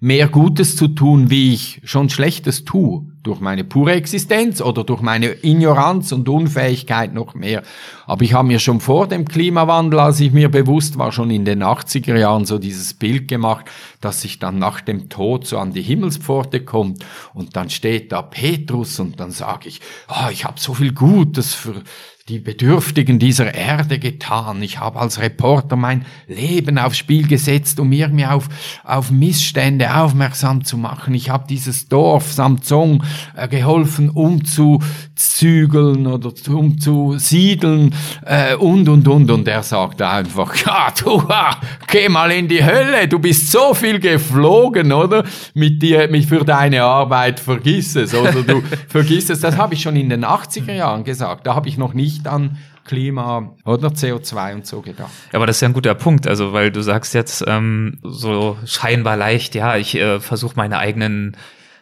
mehr 0.00 0.28
Gutes 0.28 0.76
zu 0.76 0.88
tun, 0.88 1.28
wie 1.28 1.52
ich 1.52 1.82
schon 1.84 2.08
Schlechtes 2.08 2.64
tue, 2.64 3.09
durch 3.22 3.40
meine 3.40 3.64
pure 3.64 3.92
Existenz 3.92 4.62
oder 4.62 4.82
durch 4.82 5.02
meine 5.02 5.44
Ignoranz 5.44 6.12
und 6.12 6.28
Unfähigkeit 6.28 7.12
noch 7.12 7.34
mehr. 7.34 7.62
Aber 8.06 8.22
ich 8.22 8.32
habe 8.32 8.48
mir 8.48 8.58
schon 8.58 8.80
vor 8.80 9.08
dem 9.08 9.26
Klimawandel, 9.26 10.00
als 10.00 10.20
ich 10.20 10.32
mir 10.32 10.48
bewusst 10.48 10.96
war, 10.96 11.12
schon 11.12 11.30
in 11.30 11.44
den 11.44 11.62
80er 11.62 12.16
Jahren 12.16 12.46
so 12.46 12.58
dieses 12.58 12.94
Bild 12.94 13.28
gemacht, 13.28 13.66
dass 14.00 14.24
ich 14.24 14.38
dann 14.38 14.58
nach 14.58 14.80
dem 14.80 15.10
Tod 15.10 15.46
so 15.46 15.58
an 15.58 15.72
die 15.72 15.82
Himmelspforte 15.82 16.64
kommt 16.64 17.04
und 17.34 17.56
dann 17.56 17.68
steht 17.68 18.12
da 18.12 18.22
Petrus 18.22 18.98
und 18.98 19.20
dann 19.20 19.32
sage 19.32 19.68
ich, 19.68 19.80
oh, 20.08 20.30
ich 20.30 20.46
habe 20.46 20.58
so 20.58 20.72
viel 20.72 20.92
Gutes 20.92 21.54
für 21.54 21.82
die 22.30 22.38
Bedürftigen 22.38 23.18
dieser 23.18 23.52
Erde 23.52 23.98
getan. 23.98 24.62
Ich 24.62 24.78
habe 24.78 25.00
als 25.00 25.20
Reporter 25.20 25.74
mein 25.74 26.04
Leben 26.28 26.78
aufs 26.78 26.98
Spiel 26.98 27.26
gesetzt, 27.26 27.80
um 27.80 27.90
irgendwie 27.90 28.24
auf, 28.24 28.48
auf 28.84 29.10
Missstände 29.10 29.92
aufmerksam 29.96 30.62
zu 30.64 30.76
machen. 30.76 31.12
Ich 31.14 31.28
habe 31.28 31.46
dieses 31.48 31.88
Dorf 31.88 32.32
Samzong 32.32 33.02
äh, 33.34 33.48
geholfen, 33.48 34.10
umzuzügeln 34.10 36.06
oder 36.06 36.30
umzusiedeln 36.48 37.96
äh, 38.24 38.54
und, 38.54 38.88
und, 38.88 39.08
und. 39.08 39.28
Und 39.28 39.48
er 39.48 39.64
sagt 39.64 40.00
einfach, 40.00 40.54
ja, 40.64 40.92
du, 41.02 41.18
ah, 41.28 41.56
geh 41.88 42.08
mal 42.08 42.30
in 42.30 42.46
die 42.46 42.64
Hölle, 42.64 43.08
du 43.08 43.18
bist 43.18 43.50
so 43.50 43.74
viel 43.74 43.98
geflogen, 43.98 44.92
oder? 44.92 45.24
Mit 45.54 45.82
dir, 45.82 46.08
mit 46.08 46.26
für 46.26 46.44
deine 46.44 46.84
Arbeit, 46.84 47.40
vergiss 47.40 47.96
es, 47.96 48.14
oder 48.14 48.42
du 48.42 48.62
vergiss 48.88 49.30
es. 49.30 49.40
Das 49.40 49.56
habe 49.56 49.74
ich 49.74 49.82
schon 49.82 49.96
in 49.96 50.10
den 50.10 50.24
80er 50.24 50.74
Jahren 50.74 51.02
gesagt. 51.02 51.48
Da 51.48 51.56
habe 51.56 51.68
ich 51.68 51.76
noch 51.76 51.92
nicht 51.92 52.19
nicht 52.20 52.28
an 52.28 52.58
Klima 52.84 53.54
oder 53.64 53.88
CO2 53.88 54.54
und 54.54 54.66
so 54.66 54.82
gedacht. 54.82 55.10
Ja, 55.32 55.38
aber 55.38 55.46
das 55.46 55.56
ist 55.56 55.60
ja 55.62 55.68
ein 55.68 55.74
guter 55.74 55.94
Punkt, 55.94 56.26
also 56.26 56.52
weil 56.52 56.70
du 56.70 56.82
sagst 56.82 57.14
jetzt 57.14 57.44
ähm, 57.46 57.98
so 58.02 58.58
scheinbar 58.64 59.16
leicht, 59.16 59.54
ja, 59.54 59.76
ich 59.76 59.94
äh, 59.94 60.20
versuche 60.20 60.54
meine 60.56 60.78
eigenen 60.78 61.36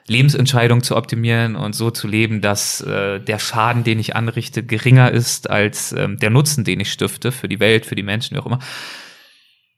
Lebensentscheidungen 0.06 0.82
zu 0.82 0.96
optimieren 0.96 1.54
und 1.54 1.74
so 1.74 1.90
zu 1.90 2.08
leben, 2.08 2.40
dass 2.40 2.80
äh, 2.80 3.20
der 3.20 3.38
Schaden, 3.38 3.84
den 3.84 3.98
ich 3.98 4.16
anrichte, 4.16 4.62
geringer 4.62 5.10
ist 5.10 5.50
als 5.50 5.92
ähm, 5.92 6.18
der 6.18 6.30
Nutzen, 6.30 6.64
den 6.64 6.80
ich 6.80 6.90
stifte 6.92 7.30
für 7.30 7.48
die 7.48 7.60
Welt, 7.60 7.84
für 7.84 7.94
die 7.94 8.02
Menschen, 8.02 8.34
wie 8.34 8.40
auch 8.40 8.46
immer. 8.46 8.60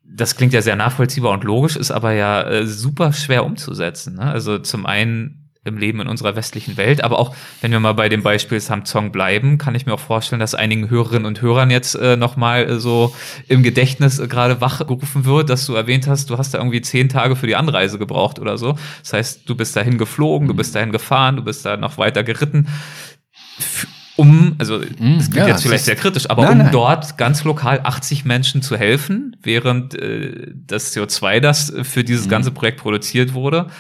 Das 0.05 0.37
klingt 0.37 0.53
ja 0.53 0.63
sehr 0.63 0.77
nachvollziehbar 0.77 1.33
und 1.33 1.45
logisch, 1.45 1.77
ist 1.77 1.91
aber 1.91 2.13
ja 2.13 2.43
äh, 2.43 2.67
super 2.67 3.13
schwer 3.13 3.45
umzusetzen. 3.45 4.17
Ne? 4.17 4.23
Also 4.23 4.59
zum 4.59 4.87
einen 4.87 5.40
im 5.63 5.77
Leben 5.77 6.01
in 6.01 6.09
unserer 6.09 6.37
westlichen 6.37 6.79
Welt. 6.79 7.05
Aber 7.05 7.19
auch, 7.19 7.35
wenn 7.61 7.71
wir 7.71 7.81
mal 7.81 7.93
bei 7.93 8.09
dem 8.09 8.23
Beispiel 8.23 8.61
Samsung 8.61 9.13
bleiben, 9.13 9.59
kann 9.59 9.75
ich 9.75 9.85
mir 9.85 9.93
auch 9.93 10.01
vorstellen, 10.01 10.41
dass 10.41 10.55
einigen 10.55 10.89
Hörerinnen 10.89 11.27
und 11.27 11.43
Hörern 11.43 11.71
jetzt 11.71 11.95
äh, 11.97 12.17
nochmal 12.17 12.65
äh, 12.65 12.81
so 12.81 13.15
im 13.47 13.63
Gedächtnis 13.63 14.19
äh, 14.19 14.27
gerade 14.27 14.63
wachgerufen 14.63 15.27
wird, 15.27 15.51
dass 15.51 15.67
du 15.67 15.75
erwähnt 15.75 16.07
hast, 16.07 16.31
du 16.31 16.39
hast 16.39 16.55
da 16.55 16.59
irgendwie 16.59 16.81
zehn 16.81 17.11
Tage 17.11 17.37
für 17.37 17.47
die 17.47 17.57
Anreise 17.57 17.99
gebraucht 17.99 18.39
oder 18.39 18.57
so. 18.57 18.77
Das 19.03 19.13
heißt, 19.13 19.49
du 19.49 19.55
bist 19.55 19.77
dahin 19.77 19.99
geflogen, 19.99 20.49
du 20.49 20.55
bist 20.55 20.75
dahin 20.75 20.93
gefahren, 20.93 21.37
du 21.37 21.43
bist 21.43 21.67
da 21.67 21.77
noch 21.77 21.99
weiter 21.99 22.23
geritten. 22.23 22.67
Um, 24.17 24.55
also 24.59 24.79
mm, 24.79 25.17
das 25.19 25.31
klingt 25.31 25.47
ja, 25.47 25.49
jetzt 25.49 25.63
vielleicht 25.63 25.85
sehr 25.85 25.97
kritisch, 25.97 26.29
aber 26.29 26.43
nein, 26.43 26.53
um 26.53 26.59
nein. 26.59 26.73
dort 26.73 27.17
ganz 27.17 27.45
lokal 27.45 27.81
80 27.83 28.25
Menschen 28.25 28.61
zu 28.61 28.77
helfen, 28.77 29.37
während 29.43 29.95
äh, 29.95 30.53
das 30.55 30.95
CO2, 30.95 31.41
das 31.41 31.73
für 31.83 32.03
dieses 32.03 32.27
mm. 32.27 32.31
ganze 32.31 32.51
Projekt 32.51 32.81
produziert 32.81 33.35
wurde, 33.35 33.71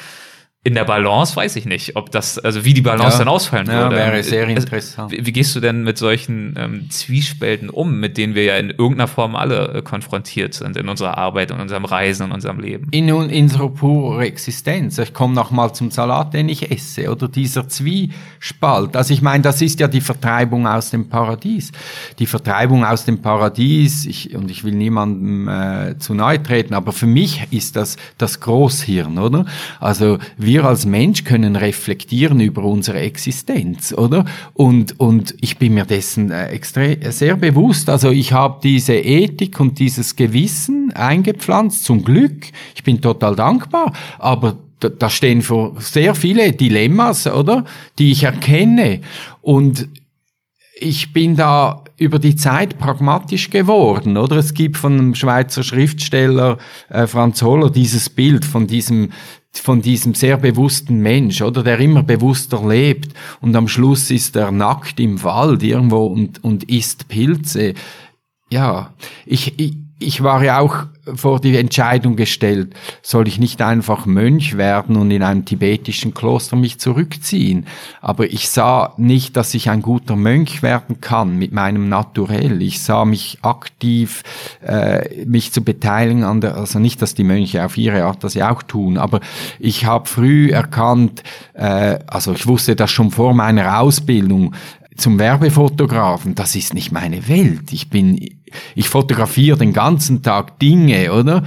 in 0.62 0.74
der 0.74 0.84
Balance 0.84 1.34
weiß 1.36 1.56
ich 1.56 1.64
nicht, 1.64 1.96
ob 1.96 2.10
das, 2.10 2.38
also 2.38 2.66
wie 2.66 2.74
die 2.74 2.82
Balance 2.82 3.14
ja, 3.14 3.18
dann 3.20 3.28
ausfallen 3.28 3.66
ja, 3.66 3.84
würde. 3.84 3.96
Wäre 3.96 4.22
sehr 4.22 4.46
also, 4.46 4.56
interessant. 4.56 5.10
Wie, 5.10 5.24
wie, 5.24 5.32
gehst 5.32 5.56
du 5.56 5.60
denn 5.60 5.84
mit 5.84 5.96
solchen 5.96 6.54
ähm, 6.58 6.90
Zwiespälten 6.90 7.70
um, 7.70 7.98
mit 7.98 8.18
denen 8.18 8.34
wir 8.34 8.44
ja 8.44 8.56
in 8.58 8.68
irgendeiner 8.68 9.08
Form 9.08 9.36
alle 9.36 9.72
äh, 9.72 9.82
konfrontiert 9.82 10.52
sind 10.52 10.76
in 10.76 10.90
unserer 10.90 11.16
Arbeit, 11.16 11.50
in 11.50 11.60
unserem 11.60 11.86
Reisen, 11.86 12.26
in 12.26 12.32
unserem 12.32 12.60
Leben? 12.60 12.88
In, 12.90 13.08
in 13.08 13.44
unserer 13.44 13.70
pure 13.70 14.26
Existenz. 14.26 14.98
Ich 14.98 15.14
komme 15.14 15.32
noch 15.32 15.50
mal 15.50 15.72
zum 15.72 15.90
Salat, 15.90 16.34
den 16.34 16.50
ich 16.50 16.70
esse, 16.70 17.10
oder 17.10 17.26
dieser 17.26 17.66
Zwiespalt. 17.66 18.96
Also 18.96 19.14
ich 19.14 19.22
meine, 19.22 19.42
das 19.42 19.62
ist 19.62 19.80
ja 19.80 19.88
die 19.88 20.02
Vertreibung 20.02 20.66
aus 20.66 20.90
dem 20.90 21.08
Paradies. 21.08 21.72
Die 22.18 22.26
Vertreibung 22.26 22.84
aus 22.84 23.06
dem 23.06 23.22
Paradies, 23.22 24.04
ich, 24.04 24.36
und 24.36 24.50
ich 24.50 24.62
will 24.62 24.74
niemandem 24.74 25.48
äh, 25.48 25.98
zu 25.98 26.12
nahe 26.12 26.42
treten, 26.42 26.74
aber 26.74 26.92
für 26.92 27.06
mich 27.06 27.46
ist 27.50 27.76
das 27.76 27.96
das 28.18 28.40
Großhirn, 28.40 29.16
oder? 29.16 29.46
Also 29.78 30.18
wir 30.50 30.64
als 30.64 30.84
Mensch 30.84 31.22
können 31.22 31.54
reflektieren 31.54 32.40
über 32.40 32.64
unsere 32.64 32.98
Existenz, 32.98 33.92
oder? 33.92 34.24
Und, 34.52 34.98
und 34.98 35.36
ich 35.40 35.58
bin 35.58 35.74
mir 35.74 35.84
dessen 35.84 36.32
äh, 36.32 36.48
extrem, 36.48 36.98
sehr 37.12 37.36
bewusst. 37.36 37.88
Also 37.88 38.10
ich 38.10 38.32
habe 38.32 38.58
diese 38.60 38.94
Ethik 38.94 39.60
und 39.60 39.78
dieses 39.78 40.16
Gewissen 40.16 40.92
eingepflanzt, 40.92 41.84
zum 41.84 42.02
Glück. 42.02 42.46
Ich 42.74 42.82
bin 42.82 43.00
total 43.00 43.36
dankbar, 43.36 43.92
aber 44.18 44.58
da 44.80 45.08
stehen 45.08 45.42
vor 45.42 45.76
sehr 45.78 46.16
viele 46.16 46.50
Dilemmas, 46.52 47.28
oder? 47.28 47.64
Die 48.00 48.10
ich 48.10 48.24
erkenne. 48.24 49.02
Und 49.42 49.88
ich 50.80 51.12
bin 51.12 51.36
da 51.36 51.84
über 51.96 52.18
die 52.18 52.34
Zeit 52.34 52.78
pragmatisch 52.78 53.50
geworden, 53.50 54.16
oder? 54.16 54.36
Es 54.36 54.54
gibt 54.54 54.78
von 54.78 54.94
einem 54.94 55.14
Schweizer 55.14 55.62
Schriftsteller 55.62 56.58
äh, 56.88 57.06
Franz 57.06 57.40
Holler 57.40 57.70
dieses 57.70 58.08
Bild 58.08 58.44
von 58.44 58.66
diesem 58.66 59.10
von 59.52 59.82
diesem 59.82 60.14
sehr 60.14 60.36
bewussten 60.36 61.00
Mensch, 61.00 61.42
oder 61.42 61.62
der 61.62 61.78
immer 61.78 62.02
bewusster 62.02 62.66
lebt 62.66 63.12
und 63.40 63.54
am 63.56 63.68
Schluss 63.68 64.10
ist 64.10 64.36
er 64.36 64.50
nackt 64.50 65.00
im 65.00 65.22
Wald 65.22 65.62
irgendwo 65.62 66.06
und, 66.06 66.42
und 66.44 66.64
isst 66.70 67.08
Pilze. 67.08 67.74
Ja, 68.50 68.94
ich, 69.26 69.58
ich, 69.58 69.74
ich 70.00 70.22
war 70.22 70.42
ja 70.42 70.58
auch 70.58 70.86
vor 71.14 71.40
die 71.40 71.56
Entscheidung 71.56 72.16
gestellt, 72.16 72.74
soll 73.02 73.28
ich 73.28 73.38
nicht 73.38 73.62
einfach 73.62 74.06
Mönch 74.06 74.56
werden 74.56 74.96
und 74.96 75.10
in 75.10 75.22
einem 75.22 75.44
tibetischen 75.44 76.14
Kloster 76.14 76.56
mich 76.56 76.78
zurückziehen. 76.80 77.66
Aber 78.00 78.32
ich 78.32 78.48
sah 78.48 78.94
nicht, 78.96 79.36
dass 79.36 79.54
ich 79.54 79.70
ein 79.70 79.82
guter 79.82 80.16
Mönch 80.16 80.62
werden 80.62 81.00
kann 81.00 81.36
mit 81.36 81.52
meinem 81.52 81.88
Naturell. 81.88 82.62
Ich 82.62 82.80
sah 82.80 83.04
mich 83.04 83.38
aktiv, 83.42 84.22
äh, 84.66 85.24
mich 85.26 85.52
zu 85.52 85.62
beteiligen 85.62 86.24
an 86.24 86.40
der, 86.40 86.56
also 86.56 86.78
nicht, 86.78 87.02
dass 87.02 87.14
die 87.14 87.24
Mönche 87.24 87.64
auf 87.64 87.76
ihre 87.76 88.04
Art 88.04 88.24
das 88.24 88.34
ja 88.34 88.50
auch 88.50 88.62
tun, 88.62 88.96
aber 88.96 89.20
ich 89.58 89.84
habe 89.84 90.08
früh 90.08 90.50
erkannt, 90.50 91.22
äh, 91.54 91.98
also 92.06 92.32
ich 92.32 92.46
wusste 92.46 92.74
das 92.74 92.90
schon 92.90 93.10
vor 93.10 93.34
meiner 93.34 93.80
Ausbildung, 93.80 94.54
zum 95.00 95.18
Werbefotografen, 95.18 96.34
das 96.34 96.54
ist 96.54 96.74
nicht 96.74 96.92
meine 96.92 97.26
Welt. 97.28 97.72
Ich 97.72 97.88
bin, 97.88 98.18
ich 98.74 98.88
fotografiere 98.88 99.58
den 99.58 99.72
ganzen 99.72 100.22
Tag 100.22 100.58
Dinge, 100.58 101.12
oder? 101.12 101.44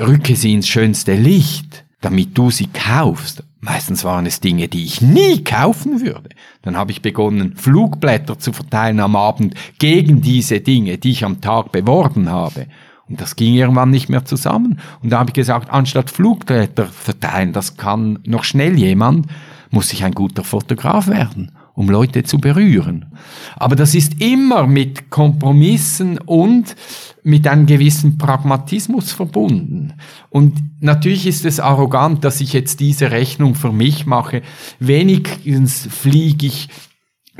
Rücke 0.00 0.36
sie 0.36 0.52
ins 0.52 0.68
schönste 0.68 1.14
Licht, 1.14 1.84
damit 2.00 2.36
du 2.36 2.50
sie 2.50 2.66
kaufst. 2.66 3.42
Meistens 3.60 4.04
waren 4.04 4.26
es 4.26 4.40
Dinge, 4.40 4.68
die 4.68 4.84
ich 4.84 5.00
nie 5.00 5.42
kaufen 5.42 6.00
würde. 6.00 6.28
Dann 6.62 6.76
habe 6.76 6.92
ich 6.92 7.02
begonnen, 7.02 7.56
Flugblätter 7.56 8.38
zu 8.38 8.52
verteilen 8.52 9.00
am 9.00 9.16
Abend 9.16 9.54
gegen 9.78 10.20
diese 10.20 10.60
Dinge, 10.60 10.98
die 10.98 11.10
ich 11.10 11.24
am 11.24 11.40
Tag 11.40 11.72
beworben 11.72 12.28
habe. 12.28 12.66
Und 13.08 13.20
das 13.20 13.36
ging 13.36 13.54
irgendwann 13.54 13.90
nicht 13.90 14.08
mehr 14.08 14.24
zusammen. 14.24 14.80
Und 15.02 15.10
da 15.10 15.18
habe 15.18 15.30
ich 15.30 15.34
gesagt, 15.34 15.70
anstatt 15.70 16.10
Flugblätter 16.10 16.86
verteilen, 16.86 17.52
das 17.52 17.76
kann 17.76 18.18
noch 18.24 18.44
schnell 18.44 18.78
jemand, 18.78 19.26
muss 19.70 19.92
ich 19.92 20.04
ein 20.04 20.12
guter 20.12 20.44
Fotograf 20.44 21.08
werden 21.08 21.50
um 21.76 21.88
Leute 21.88 22.24
zu 22.24 22.38
berühren. 22.38 23.06
Aber 23.54 23.76
das 23.76 23.94
ist 23.94 24.20
immer 24.20 24.66
mit 24.66 25.10
Kompromissen 25.10 26.18
und 26.18 26.74
mit 27.22 27.46
einem 27.46 27.66
gewissen 27.66 28.18
Pragmatismus 28.18 29.12
verbunden. 29.12 29.92
Und 30.30 30.54
natürlich 30.80 31.26
ist 31.26 31.44
es 31.44 31.60
arrogant, 31.60 32.24
dass 32.24 32.40
ich 32.40 32.52
jetzt 32.52 32.80
diese 32.80 33.10
Rechnung 33.10 33.54
für 33.54 33.72
mich 33.72 34.06
mache. 34.06 34.42
Wenigstens 34.80 35.86
fliege 35.90 36.46
ich 36.46 36.68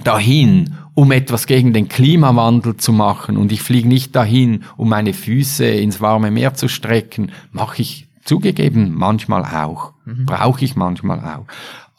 dahin, 0.05 0.75
um 0.95 1.13
etwas 1.13 1.47
gegen 1.47 1.73
den 1.73 1.89
Klimawandel 1.89 2.77
zu 2.77 2.93
machen. 2.93 3.39
Und 3.39 3.53
ich 3.53 3.63
fliege 3.63 3.89
nicht 3.89 4.15
dahin, 4.15 4.65
um 4.77 4.91
meine 4.91 5.15
Füße 5.15 5.67
ins 5.67 6.01
warme 6.01 6.31
Meer 6.31 6.55
zu 6.55 6.69
strecken. 6.69 7.33
Mache 7.53 7.81
ich 7.81 8.09
zugegeben 8.25 8.93
manchmal 8.95 9.45
auch. 9.45 9.95
Mhm. 10.05 10.27
Brauche 10.27 10.65
ich 10.65 10.77
manchmal 10.77 11.21
auch. 11.21 11.47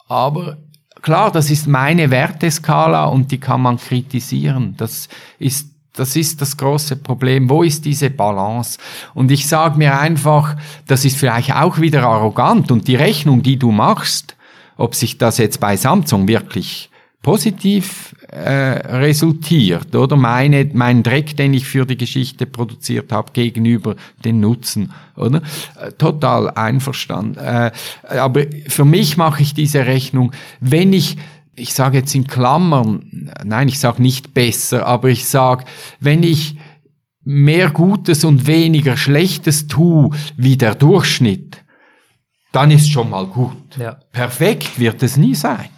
Aber 0.08 0.58
klar, 1.02 1.30
das 1.30 1.50
ist 1.50 1.66
meine 1.66 2.10
Werteskala 2.10 3.06
und 3.06 3.30
die 3.30 3.38
kann 3.38 3.62
man 3.62 3.78
kritisieren. 3.78 4.74
Das 4.76 5.08
ist 5.38 5.68
das 5.98 6.14
ist 6.14 6.40
das 6.40 6.56
große 6.56 6.96
Problem. 6.96 7.50
Wo 7.50 7.64
ist 7.64 7.84
diese 7.84 8.08
Balance? 8.08 8.78
Und 9.14 9.32
ich 9.32 9.48
sage 9.48 9.76
mir 9.78 9.98
einfach, 9.98 10.54
das 10.86 11.04
ist 11.04 11.16
vielleicht 11.16 11.54
auch 11.54 11.80
wieder 11.80 12.04
arrogant 12.04 12.70
und 12.70 12.86
die 12.86 12.94
Rechnung, 12.94 13.42
die 13.42 13.58
du 13.58 13.72
machst, 13.72 14.36
ob 14.76 14.94
sich 14.94 15.18
das 15.18 15.38
jetzt 15.38 15.58
bei 15.58 15.76
Samsung 15.76 16.28
wirklich 16.28 16.88
positiv 17.20 18.14
äh, 18.28 18.96
resultiert, 18.96 19.94
oder 19.96 20.16
meine, 20.16 20.68
mein 20.74 21.02
Dreck, 21.02 21.36
den 21.36 21.54
ich 21.54 21.66
für 21.66 21.86
die 21.86 21.96
Geschichte 21.96 22.46
produziert 22.46 23.10
habe, 23.10 23.32
gegenüber 23.32 23.96
den 24.24 24.40
Nutzen, 24.40 24.92
oder? 25.16 25.42
Äh, 25.80 25.92
total 25.92 26.50
einverstanden. 26.50 27.38
Äh, 27.38 27.70
aber 28.08 28.42
für 28.66 28.84
mich 28.84 29.16
mache 29.16 29.42
ich 29.42 29.54
diese 29.54 29.86
Rechnung, 29.86 30.32
wenn 30.60 30.92
ich 30.92 31.16
ich 31.58 31.74
sage 31.74 31.98
jetzt 31.98 32.14
in 32.14 32.28
Klammern, 32.28 33.32
nein, 33.44 33.66
ich 33.66 33.80
sage 33.80 34.00
nicht 34.00 34.32
besser, 34.32 34.86
aber 34.86 35.08
ich 35.08 35.24
sage, 35.24 35.64
wenn 35.98 36.22
ich 36.22 36.56
mehr 37.24 37.70
Gutes 37.70 38.24
und 38.24 38.46
weniger 38.46 38.96
Schlechtes 38.96 39.66
tue 39.66 40.10
wie 40.36 40.56
der 40.56 40.76
Durchschnitt, 40.76 41.64
dann 42.52 42.70
ist 42.70 42.90
schon 42.90 43.10
mal 43.10 43.26
gut. 43.26 43.76
Ja. 43.76 43.98
Perfekt 44.12 44.78
wird 44.78 45.02
es 45.02 45.16
nie 45.16 45.34
sein. 45.34 45.68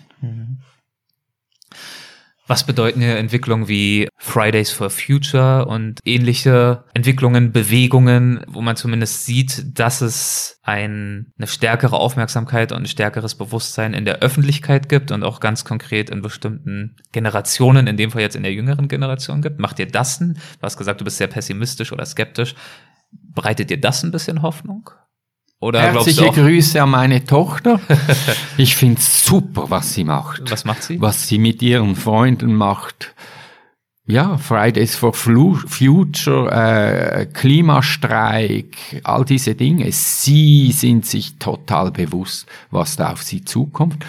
Was 2.51 2.65
bedeuten 2.65 3.01
hier 3.01 3.17
Entwicklungen 3.17 3.69
wie 3.69 4.09
Fridays 4.17 4.73
for 4.73 4.91
Future 4.91 5.67
und 5.67 6.01
ähnliche 6.05 6.83
Entwicklungen, 6.95 7.53
Bewegungen, 7.53 8.45
wo 8.49 8.61
man 8.61 8.75
zumindest 8.75 9.25
sieht, 9.25 9.79
dass 9.79 10.01
es 10.01 10.59
ein, 10.65 11.33
eine 11.39 11.47
stärkere 11.47 11.97
Aufmerksamkeit 11.97 12.73
und 12.73 12.79
ein 12.79 12.87
stärkeres 12.87 13.37
Bewusstsein 13.37 13.95
in 13.95 14.05
der 14.05 14.19
Öffentlichkeit 14.19 14.89
gibt 14.89 15.13
und 15.13 15.23
auch 15.23 15.39
ganz 15.39 15.65
konkret 15.65 16.11
in 16.11 16.23
bestimmten 16.23 16.97
Generationen, 17.13 17.87
in 17.87 17.97
dem 17.97 18.11
Fall 18.11 18.23
jetzt 18.23 18.35
in 18.35 18.43
der 18.43 18.53
jüngeren 18.53 18.89
Generation 18.89 19.43
gibt? 19.43 19.61
Macht 19.61 19.79
dir 19.79 19.87
das 19.87 20.21
ein? 20.21 20.35
Du 20.35 20.63
hast 20.63 20.77
gesagt, 20.77 21.01
du 21.01 21.05
bist 21.05 21.19
sehr 21.19 21.29
pessimistisch 21.29 21.93
oder 21.93 22.05
skeptisch. 22.05 22.57
Bereitet 23.13 23.71
dir 23.71 23.81
das 23.81 24.03
ein 24.03 24.11
bisschen 24.11 24.43
Hoffnung? 24.43 24.91
Oder 25.61 25.83
Herzliche 25.83 26.31
Grüße 26.31 26.83
an 26.83 26.91
meine 26.91 27.25
Tochter. 27.25 27.81
Ich 28.57 28.77
finde 28.77 29.01
super, 29.01 29.67
was 29.69 29.95
sie 29.95 30.05
macht. 30.05 30.51
Was 30.51 30.65
macht 30.65 30.83
sie? 30.83 31.01
Was 31.01 31.29
sie 31.29 31.39
mit 31.39 31.63
ihren 31.63 31.97
Freunden 31.97 32.55
macht. 32.55 33.15
Ja, 34.07 34.39
Fridays 34.39 34.97
for 34.97 35.13
Future, 35.13 36.51
äh, 36.51 37.27
Klimastreik, 37.27 39.01
all 39.05 39.25
diese 39.25 39.55
Dinge. 39.55 39.93
Sie 39.93 40.73
sind 40.73 41.07
sich 41.07 41.37
total 41.39 41.93
bewusst, 41.93 42.47
was 42.71 42.97
da 42.97 43.13
auf 43.13 43.23
sie 43.23 43.45
zukommt. 43.45 44.05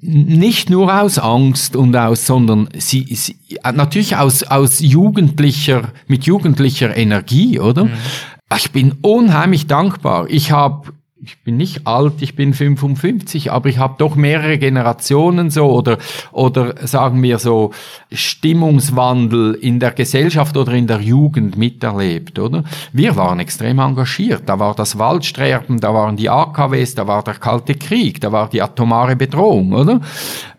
Nicht 0.00 0.70
nur 0.70 1.00
aus 1.00 1.18
Angst 1.18 1.76
und 1.76 1.94
aus, 1.96 2.26
sondern 2.26 2.68
sie, 2.76 3.06
sie 3.14 3.36
natürlich 3.62 4.16
aus, 4.16 4.42
aus 4.42 4.80
jugendlicher, 4.80 5.92
mit 6.08 6.24
jugendlicher 6.24 6.96
Energie, 6.96 7.60
oder? 7.60 7.84
Mhm. 7.84 7.92
Ich 8.56 8.70
bin 8.72 8.96
unheimlich 9.02 9.66
dankbar. 9.66 10.26
Ich 10.28 10.52
habe 10.52 10.92
ich 11.24 11.42
bin 11.42 11.56
nicht 11.56 11.86
alt, 11.86 12.20
ich 12.20 12.36
bin 12.36 12.52
55, 12.52 13.50
aber 13.50 13.68
ich 13.68 13.78
habe 13.78 13.94
doch 13.98 14.14
mehrere 14.14 14.58
Generationen 14.58 15.50
so 15.50 15.70
oder 15.70 15.98
oder 16.32 16.86
sagen 16.86 17.22
wir 17.22 17.38
so 17.38 17.72
Stimmungswandel 18.12 19.54
in 19.54 19.80
der 19.80 19.92
Gesellschaft 19.92 20.56
oder 20.56 20.72
in 20.72 20.86
der 20.86 21.00
Jugend 21.00 21.56
miterlebt, 21.56 22.38
oder? 22.38 22.64
Wir 22.92 23.16
waren 23.16 23.40
extrem 23.40 23.78
engagiert. 23.78 24.42
Da 24.46 24.58
war 24.58 24.74
das 24.74 24.98
Waldsterben, 24.98 25.80
da 25.80 25.94
waren 25.94 26.16
die 26.16 26.28
AKWs, 26.28 26.94
da 26.94 27.06
war 27.06 27.22
der 27.22 27.34
Kalte 27.34 27.74
Krieg, 27.74 28.20
da 28.20 28.30
war 28.30 28.48
die 28.48 28.60
atomare 28.60 29.16
Bedrohung, 29.16 29.72
oder? 29.72 30.00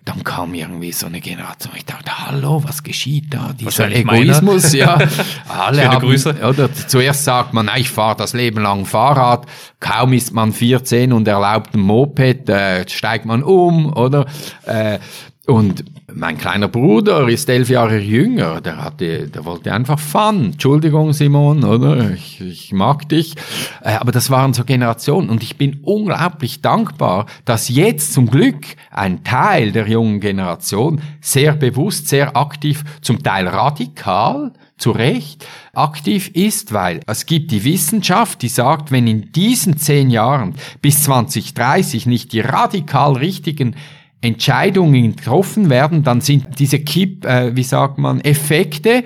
Dann 0.06 0.23
kam 0.23 0.53
irgendwie 0.53 0.91
so 0.91 1.07
eine 1.07 1.19
Generation. 1.19 1.73
Ich 1.76 1.86
dachte, 1.86 2.11
hallo, 2.27 2.64
was 2.64 2.84
geschieht 2.84 3.34
da? 3.34 3.53
Dieser 3.60 3.91
Egoismus, 3.91 4.72
ja. 4.72 4.99
Alle 5.49 5.77
Schöne 5.77 5.91
haben, 5.91 6.06
Grüße. 6.06 6.36
Oder 6.48 6.72
zuerst 6.72 7.23
sagt 7.23 7.53
man, 7.53 7.69
ich 7.76 7.90
fahre 7.90 8.15
das 8.15 8.34
Leben 8.34 8.61
lang 8.61 8.86
Fahrrad. 8.86 9.48
Kaum 9.80 10.14
ist 10.14 10.32
man 10.32 10.53
14 10.53 11.11
und 11.11 11.27
erlaubt 11.27 11.73
ein 11.73 11.80
Moped, 11.80 12.48
äh, 12.49 12.88
steigt 12.88 13.26
man 13.26 13.41
um, 13.41 13.91
oder? 13.94 14.27
Äh, 14.65 14.99
und 15.47 15.85
mein 16.11 16.38
kleiner 16.38 16.67
Bruder 16.67 17.27
ist 17.27 17.49
elf 17.49 17.69
Jahre 17.69 17.99
jünger, 17.99 18.61
der 18.61 18.84
hatte, 18.84 19.27
der 19.27 19.45
wollte 19.45 19.73
einfach 19.73 19.99
Fun. 19.99 20.45
Entschuldigung, 20.45 21.13
Simon, 21.13 21.63
oder? 21.63 22.11
Ich, 22.11 22.41
ich 22.41 22.73
mag 22.73 23.07
dich. 23.09 23.35
Äh, 23.84 23.93
aber 23.95 24.11
das 24.11 24.30
waren 24.30 24.53
so 24.53 24.63
Generationen 24.63 25.30
und 25.30 25.43
ich 25.43 25.57
bin 25.57 25.81
unglaublich 25.84 26.61
dankbar, 26.61 27.27
dass 27.43 27.69
jetzt 27.69 28.13
zum 28.13 28.30
Glück 28.30 28.65
ein 28.89 29.23
Teil 29.23 29.72
der 29.72 29.88
jungen 29.88 30.19
Generation 30.19 31.01
sehr 31.22 31.53
bewusst, 31.53 32.07
sehr 32.07 32.35
aktiv, 32.35 32.84
zum 33.01 33.22
Teil 33.22 33.47
radikal, 33.47 34.51
zu 34.77 34.91
Recht, 34.91 35.45
aktiv 35.73 36.30
ist, 36.34 36.73
weil 36.73 36.99
es 37.07 37.26
gibt 37.26 37.51
die 37.51 37.63
Wissenschaft, 37.63 38.41
die 38.41 38.49
sagt, 38.49 38.91
wenn 38.91 39.07
in 39.07 39.31
diesen 39.31 39.77
zehn 39.77 40.09
Jahren 40.09 40.55
bis 40.81 41.03
2030 41.03 42.07
nicht 42.07 42.34
die 42.34 42.41
radikal 42.41 43.13
richtigen 43.13 43.76
Entscheidungen 44.21 45.15
getroffen 45.15 45.69
werden, 45.69 46.03
dann 46.03 46.21
sind 46.21 46.59
diese 46.59 46.79
Kipp, 46.79 47.25
äh, 47.25 47.55
wie 47.55 47.63
sagt 47.63 47.97
man, 47.97 48.21
Effekte, 48.21 49.03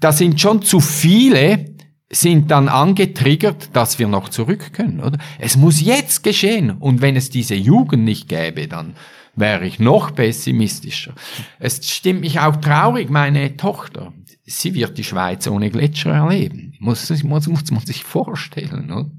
da 0.00 0.12
sind 0.12 0.40
schon 0.40 0.62
zu 0.62 0.80
viele, 0.80 1.72
sind 2.10 2.50
dann 2.50 2.68
angetriggert, 2.68 3.70
dass 3.72 3.98
wir 3.98 4.08
noch 4.08 4.28
zurück 4.28 4.72
können, 4.72 5.00
oder? 5.00 5.18
Es 5.38 5.56
muss 5.56 5.80
jetzt 5.80 6.22
geschehen. 6.22 6.70
Und 6.70 7.00
wenn 7.00 7.16
es 7.16 7.30
diese 7.30 7.54
Jugend 7.54 8.04
nicht 8.04 8.28
gäbe, 8.28 8.68
dann 8.68 8.94
wäre 9.34 9.66
ich 9.66 9.78
noch 9.78 10.14
pessimistischer. 10.14 11.14
Es 11.58 11.88
stimmt 11.88 12.20
mich 12.20 12.38
auch 12.38 12.56
traurig, 12.56 13.08
meine 13.08 13.56
Tochter, 13.56 14.12
sie 14.44 14.74
wird 14.74 14.98
die 14.98 15.04
Schweiz 15.04 15.46
ohne 15.46 15.70
Gletscher 15.70 16.10
erleben. 16.10 16.74
Muss, 16.80 17.08
muss, 17.22 17.46
muss 17.46 17.70
man 17.70 17.86
sich 17.86 18.04
vorstellen, 18.04 18.90
oder? 18.90 19.10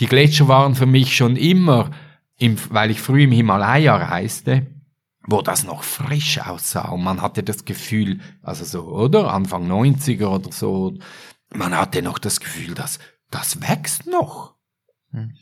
Die 0.00 0.06
Gletscher 0.06 0.48
waren 0.48 0.74
für 0.74 0.86
mich 0.86 1.14
schon 1.14 1.36
immer, 1.36 1.90
im, 2.38 2.58
weil 2.70 2.90
ich 2.90 3.00
früh 3.00 3.24
im 3.24 3.32
Himalaya 3.32 3.96
reiste, 3.96 4.66
wo 5.26 5.40
das 5.40 5.64
noch 5.64 5.82
frisch 5.82 6.38
aussah 6.38 6.88
und 6.90 7.02
man 7.02 7.22
hatte 7.22 7.42
das 7.42 7.64
Gefühl, 7.64 8.20
also 8.42 8.64
so, 8.64 8.82
oder? 8.84 9.32
Anfang 9.32 9.70
90er 9.70 10.26
oder 10.26 10.52
so, 10.52 10.98
man 11.54 11.76
hatte 11.76 12.02
noch 12.02 12.18
das 12.18 12.40
Gefühl, 12.40 12.74
dass 12.74 12.98
das 13.30 13.60
wächst 13.62 14.06
noch. 14.06 14.54
Hm. 15.12 15.34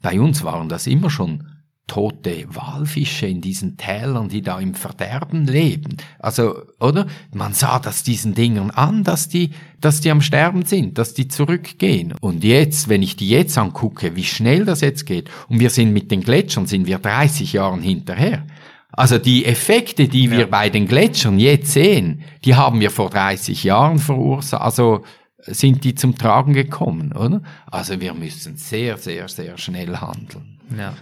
Bei 0.00 0.20
uns 0.20 0.44
waren 0.44 0.68
das 0.68 0.86
immer 0.86 1.10
schon 1.10 1.55
tote 1.86 2.46
Walfische 2.48 3.26
in 3.26 3.40
diesen 3.40 3.76
Tälern, 3.76 4.28
die 4.28 4.42
da 4.42 4.58
im 4.58 4.74
Verderben 4.74 5.46
leben. 5.46 5.96
Also, 6.18 6.62
oder? 6.80 7.06
Man 7.32 7.52
sah 7.52 7.78
das 7.78 8.02
diesen 8.02 8.34
Dingern 8.34 8.70
an, 8.70 9.04
dass 9.04 9.28
die, 9.28 9.50
dass 9.80 10.00
die 10.00 10.10
am 10.10 10.20
Sterben 10.20 10.64
sind, 10.64 10.98
dass 10.98 11.14
die 11.14 11.28
zurückgehen. 11.28 12.12
Und 12.20 12.42
jetzt, 12.42 12.88
wenn 12.88 13.02
ich 13.02 13.16
die 13.16 13.28
jetzt 13.28 13.56
angucke, 13.56 14.16
wie 14.16 14.24
schnell 14.24 14.64
das 14.64 14.80
jetzt 14.80 15.06
geht, 15.06 15.30
und 15.48 15.60
wir 15.60 15.70
sind 15.70 15.92
mit 15.92 16.10
den 16.10 16.22
Gletschern, 16.22 16.66
sind 16.66 16.86
wir 16.86 16.98
30 16.98 17.52
Jahren 17.52 17.82
hinterher. 17.82 18.44
Also 18.90 19.18
die 19.18 19.44
Effekte, 19.44 20.08
die 20.08 20.30
wir 20.30 20.48
bei 20.50 20.70
den 20.70 20.88
Gletschern 20.88 21.38
jetzt 21.38 21.72
sehen, 21.72 22.22
die 22.44 22.54
haben 22.54 22.80
wir 22.80 22.90
vor 22.90 23.10
30 23.10 23.62
Jahren 23.62 23.98
verursacht, 23.98 24.62
also 24.62 25.04
sind 25.38 25.84
die 25.84 25.94
zum 25.94 26.16
Tragen 26.16 26.54
gekommen, 26.54 27.12
oder? 27.12 27.42
Also 27.66 28.00
wir 28.00 28.14
müssen 28.14 28.56
sehr, 28.56 28.96
sehr, 28.96 29.28
sehr 29.28 29.58
schnell 29.58 29.98
handeln. 29.98 30.55
Ja. 30.76 30.94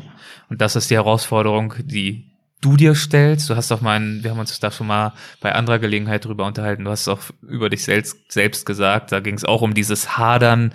Und 0.49 0.61
das 0.61 0.77
ist 0.77 0.91
die 0.91 0.95
Herausforderung, 0.95 1.74
die 1.78 2.31
du 2.61 2.77
dir 2.77 2.95
stellst. 2.95 3.51
Du 3.51 3.57
hast 3.57 3.70
auch 3.73 3.81
mal, 3.81 4.01
wir 4.23 4.31
haben 4.31 4.39
uns 4.39 4.59
da 4.59 4.70
schon 4.70 4.86
mal 4.86 5.12
bei 5.41 5.55
anderer 5.55 5.78
Gelegenheit 5.78 6.24
drüber 6.24 6.47
unterhalten. 6.47 6.85
Du 6.85 6.91
hast 6.91 7.09
auch 7.09 7.20
über 7.43 7.69
dich 7.69 7.85
selbst, 7.85 8.32
selbst 8.32 8.65
gesagt. 8.65 9.12
Da 9.12 9.20
ging 9.20 9.35
es 9.35 9.45
auch 9.45 9.62
um 9.62 9.74
dieses 9.74 10.16
Hadern 10.16 10.73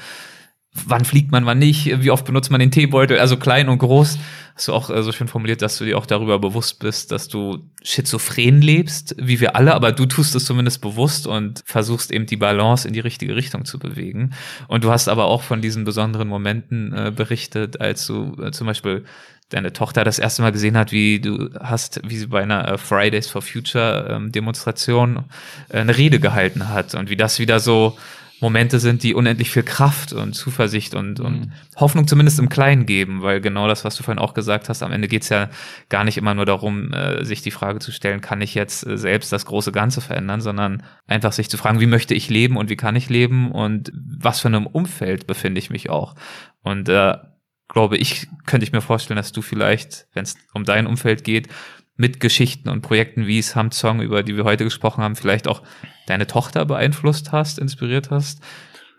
wann 0.73 1.03
fliegt 1.03 1.31
man, 1.31 1.45
wann 1.45 1.59
nicht, 1.59 2.01
wie 2.01 2.11
oft 2.11 2.25
benutzt 2.25 2.51
man 2.51 2.59
den 2.59 2.71
Teebeutel, 2.71 3.19
also 3.19 3.37
klein 3.37 3.69
und 3.69 3.79
groß. 3.79 4.19
Hast 4.55 4.67
du 4.67 4.73
auch 4.73 4.89
äh, 4.89 5.01
so 5.03 5.11
schön 5.11 5.27
formuliert, 5.27 5.61
dass 5.61 5.77
du 5.77 5.85
dir 5.85 5.97
auch 5.97 6.05
darüber 6.05 6.37
bewusst 6.37 6.79
bist, 6.79 7.11
dass 7.11 7.27
du 7.27 7.69
schizophren 7.81 8.61
lebst, 8.61 9.15
wie 9.17 9.39
wir 9.39 9.55
alle, 9.55 9.73
aber 9.73 9.91
du 9.91 10.05
tust 10.05 10.35
es 10.35 10.45
zumindest 10.45 10.81
bewusst 10.81 11.27
und 11.27 11.63
versuchst 11.65 12.11
eben 12.11 12.25
die 12.25 12.37
Balance 12.37 12.87
in 12.87 12.93
die 12.93 12.99
richtige 12.99 13.35
Richtung 13.35 13.65
zu 13.65 13.79
bewegen. 13.79 14.33
Und 14.67 14.83
du 14.83 14.91
hast 14.91 15.07
aber 15.07 15.25
auch 15.25 15.41
von 15.41 15.61
diesen 15.61 15.85
besonderen 15.85 16.27
Momenten 16.27 16.93
äh, 16.93 17.11
berichtet, 17.15 17.81
als 17.81 18.05
du 18.05 18.35
äh, 18.41 18.51
zum 18.51 18.67
Beispiel 18.67 19.05
deine 19.49 19.73
Tochter 19.73 20.03
das 20.03 20.19
erste 20.19 20.43
Mal 20.43 20.51
gesehen 20.51 20.77
hat, 20.77 20.91
wie 20.91 21.19
du 21.19 21.49
hast, 21.59 22.01
wie 22.07 22.17
sie 22.17 22.27
bei 22.27 22.43
einer 22.43 22.73
äh, 22.73 22.77
Fridays 22.77 23.27
for 23.27 23.41
Future 23.41 24.07
ähm, 24.09 24.31
Demonstration 24.31 25.25
äh, 25.69 25.79
eine 25.79 25.97
Rede 25.97 26.19
gehalten 26.19 26.69
hat 26.69 26.93
und 26.93 27.09
wie 27.09 27.17
das 27.17 27.39
wieder 27.39 27.59
so 27.59 27.97
Momente 28.41 28.79
sind, 28.79 29.03
die 29.03 29.13
unendlich 29.13 29.51
viel 29.51 29.63
Kraft 29.63 30.13
und 30.13 30.33
Zuversicht 30.33 30.95
und, 30.95 31.19
und 31.19 31.39
mhm. 31.39 31.51
Hoffnung 31.75 32.07
zumindest 32.07 32.39
im 32.39 32.49
Kleinen 32.49 32.85
geben, 32.85 33.21
weil 33.21 33.41
genau 33.41 33.67
das, 33.67 33.83
was 33.83 33.95
du 33.95 34.03
vorhin 34.03 34.19
auch 34.19 34.33
gesagt 34.33 34.69
hast, 34.69 34.81
am 34.81 34.91
Ende 34.91 35.07
geht's 35.07 35.29
ja 35.29 35.49
gar 35.89 36.03
nicht 36.03 36.17
immer 36.17 36.33
nur 36.33 36.45
darum, 36.45 36.93
äh, 36.93 37.23
sich 37.25 37.41
die 37.41 37.51
Frage 37.51 37.79
zu 37.79 37.91
stellen, 37.91 38.21
kann 38.21 38.41
ich 38.41 38.55
jetzt 38.55 38.85
äh, 38.85 38.97
selbst 38.97 39.31
das 39.31 39.45
große 39.45 39.71
Ganze 39.71 40.01
verändern, 40.01 40.41
sondern 40.41 40.83
einfach 41.07 41.33
sich 41.33 41.49
zu 41.49 41.57
fragen, 41.57 41.79
wie 41.79 41.85
möchte 41.85 42.13
ich 42.13 42.29
leben 42.29 42.57
und 42.57 42.69
wie 42.69 42.77
kann 42.77 42.95
ich 42.95 43.09
leben 43.09 43.51
und 43.51 43.91
was 43.93 44.39
für 44.39 44.47
einem 44.47 44.67
Umfeld 44.67 45.27
befinde 45.27 45.59
ich 45.59 45.69
mich 45.69 45.89
auch. 45.89 46.15
Und 46.61 46.89
äh, 46.89 47.17
glaube 47.67 47.97
ich, 47.97 48.27
könnte 48.45 48.65
ich 48.65 48.71
mir 48.71 48.81
vorstellen, 48.81 49.17
dass 49.17 49.31
du 49.31 49.41
vielleicht, 49.41 50.07
wenn 50.13 50.23
es 50.23 50.35
um 50.53 50.65
dein 50.65 50.87
Umfeld 50.87 51.23
geht, 51.23 51.47
mit 51.99 52.21
Geschichten 52.21 52.69
und 52.69 52.81
Projekten 52.81 53.27
wie 53.27 53.41
Samsung, 53.41 54.01
über 54.01 54.23
die 54.23 54.37
wir 54.37 54.45
heute 54.45 54.63
gesprochen 54.63 55.03
haben, 55.03 55.17
vielleicht 55.17 55.49
auch 55.49 55.61
deine 56.07 56.27
Tochter 56.27 56.63
beeinflusst 56.63 57.33
hast, 57.33 57.59
inspiriert 57.59 58.09
hast. 58.09 58.41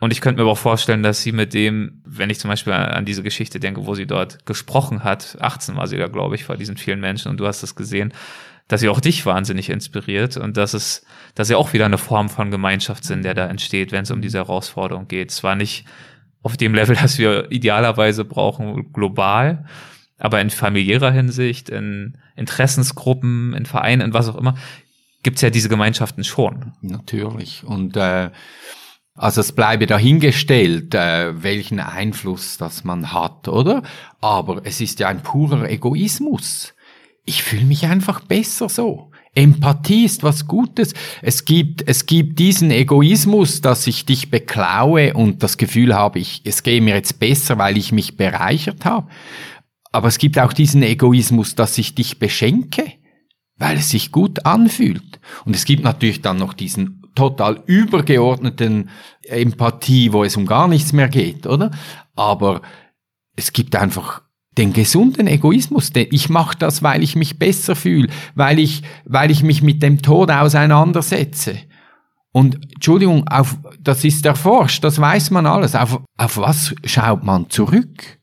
Und 0.01 0.13
ich 0.13 0.21
könnte 0.21 0.37
mir 0.37 0.43
aber 0.43 0.53
auch 0.53 0.59
vorstellen, 0.59 1.03
dass 1.03 1.23
sie 1.23 1.33
mit 1.33 1.55
dem, 1.55 2.03
wenn 2.05 2.29
ich 2.29 2.39
zum 2.39 2.51
Beispiel 2.51 2.75
an 2.75 3.07
diese 3.07 3.23
Geschichte 3.23 3.59
denke, 3.59 3.87
wo 3.87 3.95
sie 3.95 4.07
dort 4.07 4.45
gesprochen 4.45 5.03
hat, 5.03 5.39
18 5.41 5.77
war 5.77 5.87
sie 5.87 5.97
da, 5.97 6.09
glaube 6.09 6.35
ich, 6.35 6.45
vor 6.45 6.59
diesen 6.59 6.77
vielen 6.77 7.01
Menschen 7.01 7.31
und 7.31 7.41
du 7.41 7.47
hast 7.47 7.63
es 7.63 7.75
gesehen, 7.75 8.13
dass 8.69 8.83
sie 8.83 8.91
auch 8.91 9.01
dich 9.01 9.25
wahnsinnig 9.25 9.71
inspiriert 9.71 10.37
und 10.37 10.59
dass 10.59 10.75
es, 10.75 11.07
dass 11.35 11.49
sie 11.49 11.55
auch 11.55 11.73
wieder 11.73 11.87
eine 11.87 11.99
Form 11.99 12.29
von 12.29 12.51
Gemeinschaft 12.51 13.05
sind, 13.05 13.25
der 13.25 13.33
da 13.33 13.47
entsteht, 13.47 13.93
wenn 13.93 14.03
es 14.03 14.11
um 14.11 14.21
diese 14.21 14.39
Herausforderung 14.39 15.09
geht. 15.09 15.31
Zwar 15.31 15.57
nicht 15.57 15.87
auf 16.43 16.59
dem 16.59 16.75
Level, 16.75 16.97
das 16.97 17.17
wir 17.17 17.51
idealerweise 17.51 18.27
brauchen, 18.27 18.93
global, 18.93 19.65
aber 20.21 20.41
in 20.41 20.51
familiärer 20.51 21.11
Hinsicht, 21.11 21.69
in 21.69 22.19
Interessensgruppen, 22.37 23.55
in 23.55 23.67
Vereinen, 23.67 24.03
in 24.03 24.15
was 24.15 24.29
auch 24.29 24.37
immer, 24.37 24.55
gibt's 25.23 25.43
ja 25.43 25.51
diese 25.51 25.69
Gemeinschaften 25.69 26.25
schon. 26.25 26.73
Natürlich. 26.81 27.65
Und 27.65 27.97
äh, 27.97 28.31
also 29.15 29.41
es 29.41 29.53
bleibe 29.53 29.87
dahingestellt, 29.87 30.95
äh, 30.95 31.43
welchen 31.43 31.81
Einfluss 31.81 32.59
das 32.59 32.85
man 32.85 33.13
hat, 33.13 33.49
oder? 33.49 33.83
Aber 34.21 34.63
es 34.65 34.81
ist 34.81 35.01
ja 35.01 35.09
ein 35.09 35.23
purer 35.23 35.69
Egoismus. 35.69 36.75
Ich 37.25 37.43
fühle 37.43 37.65
mich 37.65 37.87
einfach 37.87 38.21
besser 38.21 38.69
so. 38.69 39.11
Empathie 39.35 40.07
ist 40.07 40.25
was 40.25 40.49
Gutes. 40.49 40.93
Es 41.23 41.45
gibt, 41.45 41.87
es 41.87 42.07
gibt 42.07 42.39
diesen 42.39 42.71
Egoismus, 42.71 43.61
dass 43.61 43.87
ich 43.87 44.05
dich 44.05 44.31
beklaue 44.31 45.15
und 45.15 45.43
das 45.43 45.57
Gefühl 45.57 45.95
habe, 45.95 46.19
ich, 46.19 46.43
es 46.45 46.63
gehe 46.63 46.81
mir 46.81 46.95
jetzt 46.95 47.21
besser, 47.21 47.57
weil 47.59 47.77
ich 47.77 47.93
mich 47.93 48.17
bereichert 48.17 48.85
habe. 48.85 49.09
Aber 49.93 50.09
es 50.09 50.19
gibt 50.19 50.39
auch 50.39 50.53
diesen 50.53 50.83
Egoismus, 50.83 51.55
dass 51.55 51.77
ich 51.79 51.95
dich 51.95 52.19
beschenke, 52.19 52.93
weil 53.57 53.77
es 53.77 53.91
sich 53.91 54.12
gut 54.12 54.47
anfühlt. 54.47 55.21
Und 55.45 55.55
es 55.55 55.65
gibt 55.65 55.85
natürlich 55.85 56.23
dann 56.23 56.39
noch 56.39 56.55
diesen 56.55 57.03
total 57.15 57.62
übergeordneten 57.67 58.91
Empathie, 59.25 60.12
wo 60.12 60.25
es 60.25 60.37
um 60.37 60.47
gar 60.47 60.69
nichts 60.69 60.93
mehr 60.93 61.09
geht, 61.09 61.47
oder? 61.47 61.71
Aber 62.15 62.62
es 63.37 63.53
gibt 63.53 63.77
einfach 63.77 64.23
den 64.57 64.73
gesunden 64.73 65.27
Egoismus, 65.27 65.93
denn 65.93 66.09
ich 66.11 66.29
mache 66.29 66.57
das, 66.59 66.83
weil 66.83 67.03
ich 67.03 67.17
mich 67.17 67.39
besser 67.39 67.77
fühle, 67.77 68.09
weil 68.35 68.59
ich, 68.59 68.83
weil 69.05 69.31
ich 69.31 69.43
mich 69.43 69.62
mit 69.62 69.83
dem 69.83 70.03
Tod 70.03 70.31
auseinandersetze. 70.31 71.59
Und 72.33 72.57
Entschuldigung, 72.75 73.27
auf, 73.29 73.57
das 73.81 74.05
ist 74.05 74.25
erforscht, 74.25 74.85
das 74.85 75.01
weiß 75.01 75.31
man 75.31 75.47
alles. 75.47 75.75
Auf, 75.75 76.01
auf 76.17 76.37
was 76.37 76.75
schaut 76.85 77.25
man 77.25 77.51
zurück? 77.51 78.20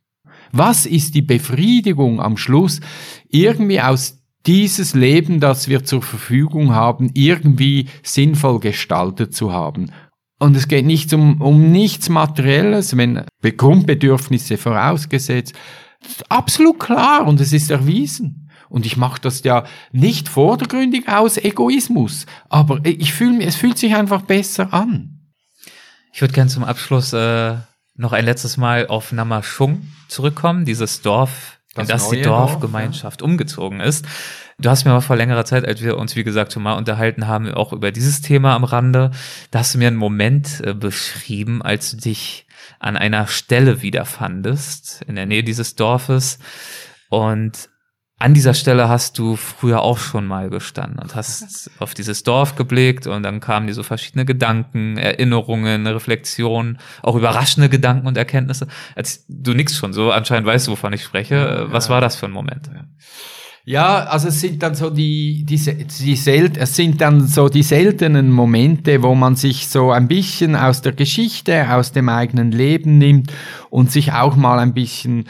Was 0.52 0.86
ist 0.86 1.16
die 1.16 1.22
Befriedigung 1.22 2.22
am 2.22 2.38
Schluss, 2.38 2.80
irgendwie 3.30 3.82
aus 3.82 4.20
dieses 4.46 4.94
Leben, 4.96 5.40
das 5.40 5.68
wir 5.68 5.84
zur 5.84 6.02
Verfügung 6.02 6.74
haben, 6.74 7.12
irgendwie 7.14 7.88
sinnvoll 8.04 8.60
gestaltet 8.60 9.36
zu 9.36 9.52
haben? 9.52 9.92
Und 10.40 10.56
es 10.56 10.68
geht 10.68 10.86
nicht 10.86 11.14
um, 11.14 11.42
um 11.42 11.72
nichts 11.72 12.10
Materielles, 12.10 12.96
wenn 12.96 13.26
Grundbedürfnisse 13.42 14.58
vorausgesetzt. 14.58 15.54
absolut 16.30 16.80
klar 16.80 17.26
und 17.26 17.42
es 17.42 17.54
ist 17.54 17.72
erwiesen. 17.72 18.50
Und 18.70 18.86
ich 18.86 18.98
mache 18.98 19.22
das 19.22 19.44
ja 19.44 19.64
nicht 19.92 20.30
vordergründig 20.30 21.08
aus 21.08 21.38
Egoismus, 21.38 22.26
aber 22.50 22.82
ich 22.84 23.14
fühle, 23.14 23.44
es 23.46 23.56
fühlt 23.56 23.78
sich 23.78 23.96
einfach 23.96 24.24
besser 24.24 24.74
an. 24.74 25.32
Ich 26.14 26.22
würde 26.22 26.34
gerne 26.34 26.50
zum 26.50 26.64
Abschluss 26.64 27.14
äh, 27.14 27.58
noch 27.98 28.14
ein 28.14 28.26
letztes 28.26 28.58
Mal 28.58 28.88
auf 28.88 29.12
Namashung 29.12 29.88
zurückkommen, 30.08 30.66
dieses 30.66 31.02
Dorf, 31.02 31.60
das 31.74 31.84
in 31.84 31.94
das 31.94 32.10
die 32.10 32.22
Dorfgemeinschaft 32.22 33.22
Dorf, 33.22 33.28
ja. 33.28 33.32
umgezogen 33.32 33.80
ist. 33.80 34.06
Du 34.60 34.70
hast 34.70 34.86
mir 34.86 34.92
mal 34.92 35.02
vor 35.02 35.16
längerer 35.16 35.46
Zeit, 35.46 35.68
als 35.68 35.84
wir 35.84 35.98
uns, 35.98 36.16
wie 36.16 36.24
gesagt, 36.24 36.54
schon 36.54 36.64
mal 36.64 36.74
unterhalten 36.74 37.28
haben, 37.28 37.52
auch 37.52 37.74
über 37.74 37.92
dieses 37.92 38.22
Thema 38.22 38.56
am 38.56 38.64
Rande, 38.64 39.12
da 39.52 39.60
hast 39.60 39.74
du 39.74 39.78
mir 39.78 39.88
einen 39.88 39.98
Moment 39.98 40.62
äh, 40.64 40.74
beschrieben, 40.74 41.62
als 41.62 41.92
du 41.92 41.98
dich 41.98 42.48
an 42.80 42.98
einer 42.98 43.28
Stelle 43.28 43.82
wiederfandest, 43.82 45.04
in 45.08 45.16
der 45.16 45.26
Nähe 45.26 45.44
dieses 45.44 45.76
Dorfes. 45.76 46.40
Und 47.10 47.70
an 48.20 48.34
dieser 48.34 48.56
Stelle 48.56 48.90
hast 48.90 49.20
du 49.20 49.36
früher 49.36 49.82
auch 49.82 50.00
schon 50.00 50.26
mal 50.26 50.50
gestanden 50.50 50.98
und 51.00 51.16
hast 51.16 51.70
auf 51.78 51.94
dieses 51.94 52.24
Dorf 52.24 52.56
geblickt 52.56 53.06
und 53.06 53.22
dann 53.22 53.40
kamen 53.40 53.68
dir 53.68 53.76
so 53.76 53.84
verschiedene 53.84 54.26
Gedanken, 54.26 54.98
Erinnerungen, 54.98 55.86
Reflexionen, 55.86 56.80
auch 57.04 57.16
überraschende 57.16 57.70
Gedanken 57.70 58.08
und 58.08 58.18
Erkenntnisse. 58.18 58.68
Als 58.96 59.24
du 59.28 59.54
nix 59.54 59.78
schon 59.78 59.94
so, 59.94 60.12
anscheinend 60.12 60.48
weißt 60.48 60.66
du, 60.66 60.72
wovon 60.72 60.94
ich 60.94 61.04
spreche. 61.04 61.68
Was 61.70 61.90
war 61.90 62.02
das 62.02 62.16
für 62.16 62.26
ein 62.26 62.32
Moment? 62.32 62.72
Ja, 63.66 64.06
also 64.06 64.30
es 64.30 64.42
sind 64.42 64.64
dann 64.64 64.74
so 64.74 64.90
die, 64.90 65.44
die, 65.44 65.58
die 65.58 66.16
sel 66.16 66.54
es 66.58 66.76
sind 66.76 67.02
dann 67.02 67.28
so 67.28 67.50
die 67.50 67.64
seltenen 67.64 68.32
Momente, 68.32 69.04
wo 69.04 69.14
man 69.14 69.36
sich 69.36 69.68
so 69.68 69.92
ein 69.92 70.08
bisschen 70.08 70.56
aus 70.56 70.82
der 70.82 70.94
Geschichte, 70.94 71.70
aus 71.70 71.92
dem 71.92 72.10
eigenen 72.10 72.52
Leben 72.52 72.98
nimmt 72.98 73.32
und 73.70 73.92
sich 73.92 74.14
auch 74.14 74.38
mal 74.38 74.58
ein 74.58 74.74
bisschen 74.74 75.26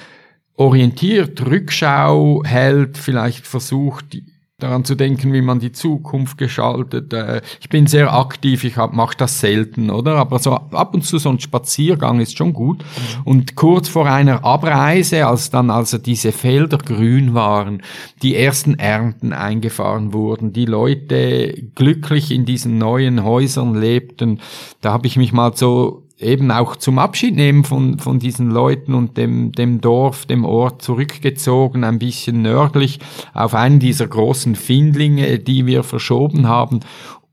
orientiert, 0.58 1.46
Rückschau 1.46 2.44
hält, 2.44 2.98
vielleicht 2.98 3.48
versucht 3.48 4.18
daran 4.60 4.84
zu 4.84 4.96
denken, 4.96 5.34
wie 5.34 5.44
man 5.44 5.60
die 5.60 5.72
Zukunft 5.72 6.40
gestaltet. 6.40 7.14
Äh, 7.14 7.44
ich 7.62 7.70
bin 7.70 7.86
sehr 7.86 8.12
aktiv, 8.12 8.64
ich 8.64 8.76
mache 8.76 9.16
das 9.16 9.40
selten, 9.40 9.92
oder? 9.92 10.16
Aber 10.16 10.40
so 10.40 10.52
ab 10.52 10.96
und 10.96 11.06
zu 11.06 11.20
so 11.20 11.30
ein 11.30 11.40
Spaziergang 11.40 12.20
ist 12.20 12.36
schon 12.36 12.54
gut. 12.54 12.84
Und 13.24 13.56
kurz 13.56 13.88
vor 13.88 14.08
einer 14.08 14.44
Abreise, 14.44 15.28
als 15.28 15.52
dann 15.52 15.70
also 15.70 16.00
diese 16.00 16.32
Felder 16.32 16.80
grün 16.80 17.36
waren, 17.36 17.84
die 18.24 18.36
ersten 18.36 18.80
Ernten 18.80 19.32
eingefahren 19.32 20.12
wurden, 20.12 20.54
die 20.54 20.66
Leute 20.66 21.54
glücklich 21.76 22.32
in 22.32 22.46
diesen 22.46 22.80
neuen 22.80 23.24
Häusern 23.24 23.76
lebten, 23.76 24.40
da 24.82 24.92
habe 24.92 25.06
ich 25.06 25.18
mich 25.18 25.34
mal 25.34 25.56
so 25.56 26.07
eben 26.20 26.52
auch 26.52 26.76
zum 26.76 27.00
Abschied 27.00 27.36
nehmen 27.36 27.64
von, 27.64 28.00
von 28.00 28.20
diesen 28.20 28.50
Leuten 28.50 28.94
und 28.94 29.18
dem, 29.18 29.52
dem 29.52 29.82
Dorf, 29.82 30.26
dem 30.26 30.46
Ort 30.46 30.82
zurückgezogen, 30.82 31.84
ein 31.84 32.00
bisschen 32.00 32.42
nördlich 32.42 33.00
auf 33.34 33.54
einen 33.54 33.80
dieser 33.80 34.08
großen 34.08 34.56
Findlinge, 34.56 35.40
die 35.40 35.66
wir 35.66 35.84
verschoben 35.84 36.48
haben. 36.48 36.80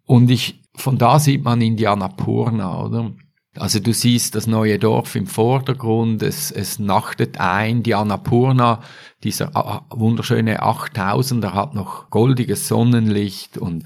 Und 0.04 0.30
ich, 0.30 0.60
von 0.74 0.98
da 0.98 1.18
sieht 1.18 1.44
man 1.44 1.60
Indianapurna, 1.60 2.84
oder? 2.84 3.12
Also 3.56 3.78
du 3.78 3.92
siehst 3.92 4.34
das 4.34 4.48
neue 4.48 4.80
Dorf 4.80 5.14
im 5.14 5.28
Vordergrund, 5.28 6.22
es, 6.22 6.50
es 6.50 6.80
nachtet 6.80 7.38
ein, 7.38 7.84
die 7.84 7.94
Annapurna, 7.94 8.82
dieser 9.22 9.54
ah, 9.56 9.84
ah, 9.88 9.96
wunderschöne 9.96 10.62
8000er 10.62 11.52
hat 11.52 11.74
noch 11.74 12.10
goldiges 12.10 12.66
Sonnenlicht 12.66 13.56
und 13.56 13.84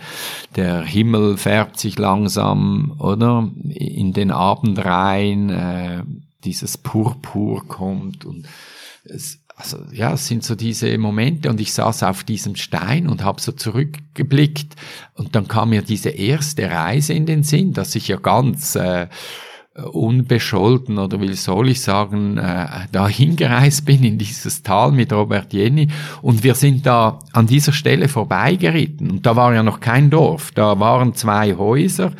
der 0.56 0.82
Himmel 0.82 1.36
färbt 1.36 1.78
sich 1.78 1.98
langsam, 1.98 2.96
oder, 2.98 3.50
in 3.68 4.14
den 4.14 4.30
Abend 4.30 4.82
rein, 4.84 5.50
äh, 5.50 6.02
dieses 6.44 6.78
Purpur 6.78 7.66
kommt 7.68 8.24
und 8.24 8.46
es, 9.04 9.38
also 9.54 9.78
ja, 9.92 10.12
es 10.12 10.28
sind 10.28 10.44
so 10.44 10.54
diese 10.54 10.96
Momente 10.96 11.50
und 11.50 11.60
ich 11.60 11.72
saß 11.72 12.04
auf 12.04 12.24
diesem 12.24 12.56
Stein 12.56 13.08
und 13.08 13.22
habe 13.22 13.40
so 13.40 13.52
zurückgeblickt 13.52 14.76
und 15.14 15.34
dann 15.34 15.48
kam 15.48 15.70
mir 15.70 15.82
diese 15.82 16.10
erste 16.10 16.70
Reise 16.70 17.12
in 17.12 17.26
den 17.26 17.42
Sinn, 17.42 17.72
dass 17.72 17.94
ich 17.96 18.08
ja 18.08 18.16
ganz 18.16 18.76
äh, 18.76 19.08
unbescholten 19.84 20.98
oder 20.98 21.20
wie 21.20 21.32
soll 21.34 21.68
ich 21.68 21.80
sagen, 21.80 22.38
äh, 22.38 22.86
da 22.90 23.08
hingereist 23.08 23.84
bin 23.84 24.02
in 24.04 24.18
dieses 24.18 24.62
Tal 24.62 24.92
mit 24.92 25.12
Robert 25.12 25.52
Jenny. 25.52 25.88
Und 26.22 26.42
wir 26.42 26.54
sind 26.54 26.86
da 26.86 27.18
an 27.32 27.46
dieser 27.46 27.72
Stelle 27.72 28.08
vorbeigeritten. 28.08 29.10
Und 29.10 29.26
da 29.26 29.36
war 29.36 29.54
ja 29.54 29.62
noch 29.62 29.80
kein 29.80 30.10
Dorf, 30.10 30.50
da 30.52 30.80
waren 30.80 31.14
zwei 31.14 31.54
Häuser, 31.54 32.12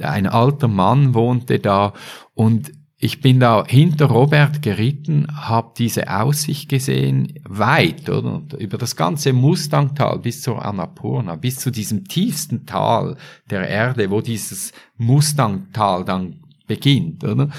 ein 0.00 0.26
alter 0.26 0.68
Mann 0.68 1.14
wohnte 1.14 1.58
da. 1.58 1.92
Und 2.34 2.72
ich 2.96 3.20
bin 3.20 3.38
da 3.38 3.66
hinter 3.66 4.06
Robert 4.06 4.62
geritten, 4.62 5.26
habe 5.30 5.72
diese 5.76 6.08
Aussicht 6.08 6.70
gesehen, 6.70 7.34
weit, 7.46 8.08
oder? 8.08 8.40
Über 8.58 8.78
das 8.78 8.96
ganze 8.96 9.34
Mustangtal 9.34 10.20
bis 10.20 10.40
zur 10.40 10.64
Annapurna, 10.64 11.36
bis 11.36 11.58
zu 11.58 11.70
diesem 11.70 12.08
tiefsten 12.08 12.64
Tal 12.64 13.18
der 13.50 13.68
Erde, 13.68 14.10
wo 14.10 14.22
dieses 14.22 14.72
Mustangtal 14.96 16.06
dann 16.06 16.43
beginnt, 16.66 17.24
oder? 17.24 17.50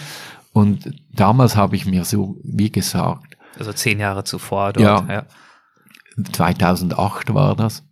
Und 0.54 0.94
damals 1.12 1.56
habe 1.56 1.76
ich 1.76 1.86
mir 1.86 2.06
so, 2.06 2.38
wie 2.44 2.72
gesagt. 2.72 3.36
Also 3.60 3.74
zehn 3.74 4.00
Jahre 4.00 4.24
zuvor 4.24 4.74
dort, 4.74 5.08
ja. 5.10 5.14
ja. 5.14 5.26
2008 6.32 7.34
war 7.34 7.56
das. 7.56 7.84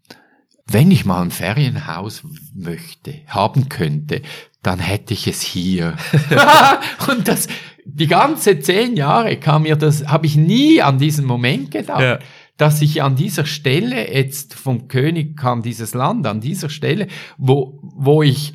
Wenn 0.65 0.91
ich 0.91 1.05
mal 1.05 1.21
ein 1.21 1.31
Ferienhaus 1.31 2.23
möchte, 2.55 3.21
haben 3.27 3.67
könnte, 3.67 4.21
dann 4.61 4.79
hätte 4.79 5.13
ich 5.13 5.27
es 5.27 5.41
hier. 5.41 5.97
und 7.09 7.27
das, 7.27 7.47
die 7.85 8.07
ganze 8.07 8.59
zehn 8.59 8.95
Jahre 8.95 9.37
kam 9.37 9.63
mir 9.63 9.75
das, 9.75 10.07
habe 10.07 10.25
ich 10.25 10.37
nie 10.37 10.81
an 10.81 10.99
diesen 10.99 11.25
Moment 11.25 11.71
gedacht. 11.71 12.01
Ja 12.01 12.19
dass 12.57 12.81
ich 12.81 13.01
an 13.01 13.15
dieser 13.15 13.45
Stelle 13.45 14.13
jetzt 14.13 14.53
vom 14.53 14.87
König 14.87 15.35
kam 15.37 15.63
dieses 15.63 15.93
Land 15.93 16.27
an 16.27 16.39
dieser 16.39 16.69
Stelle, 16.69 17.07
wo 17.37 17.79
wo 17.81 18.21
ich 18.21 18.53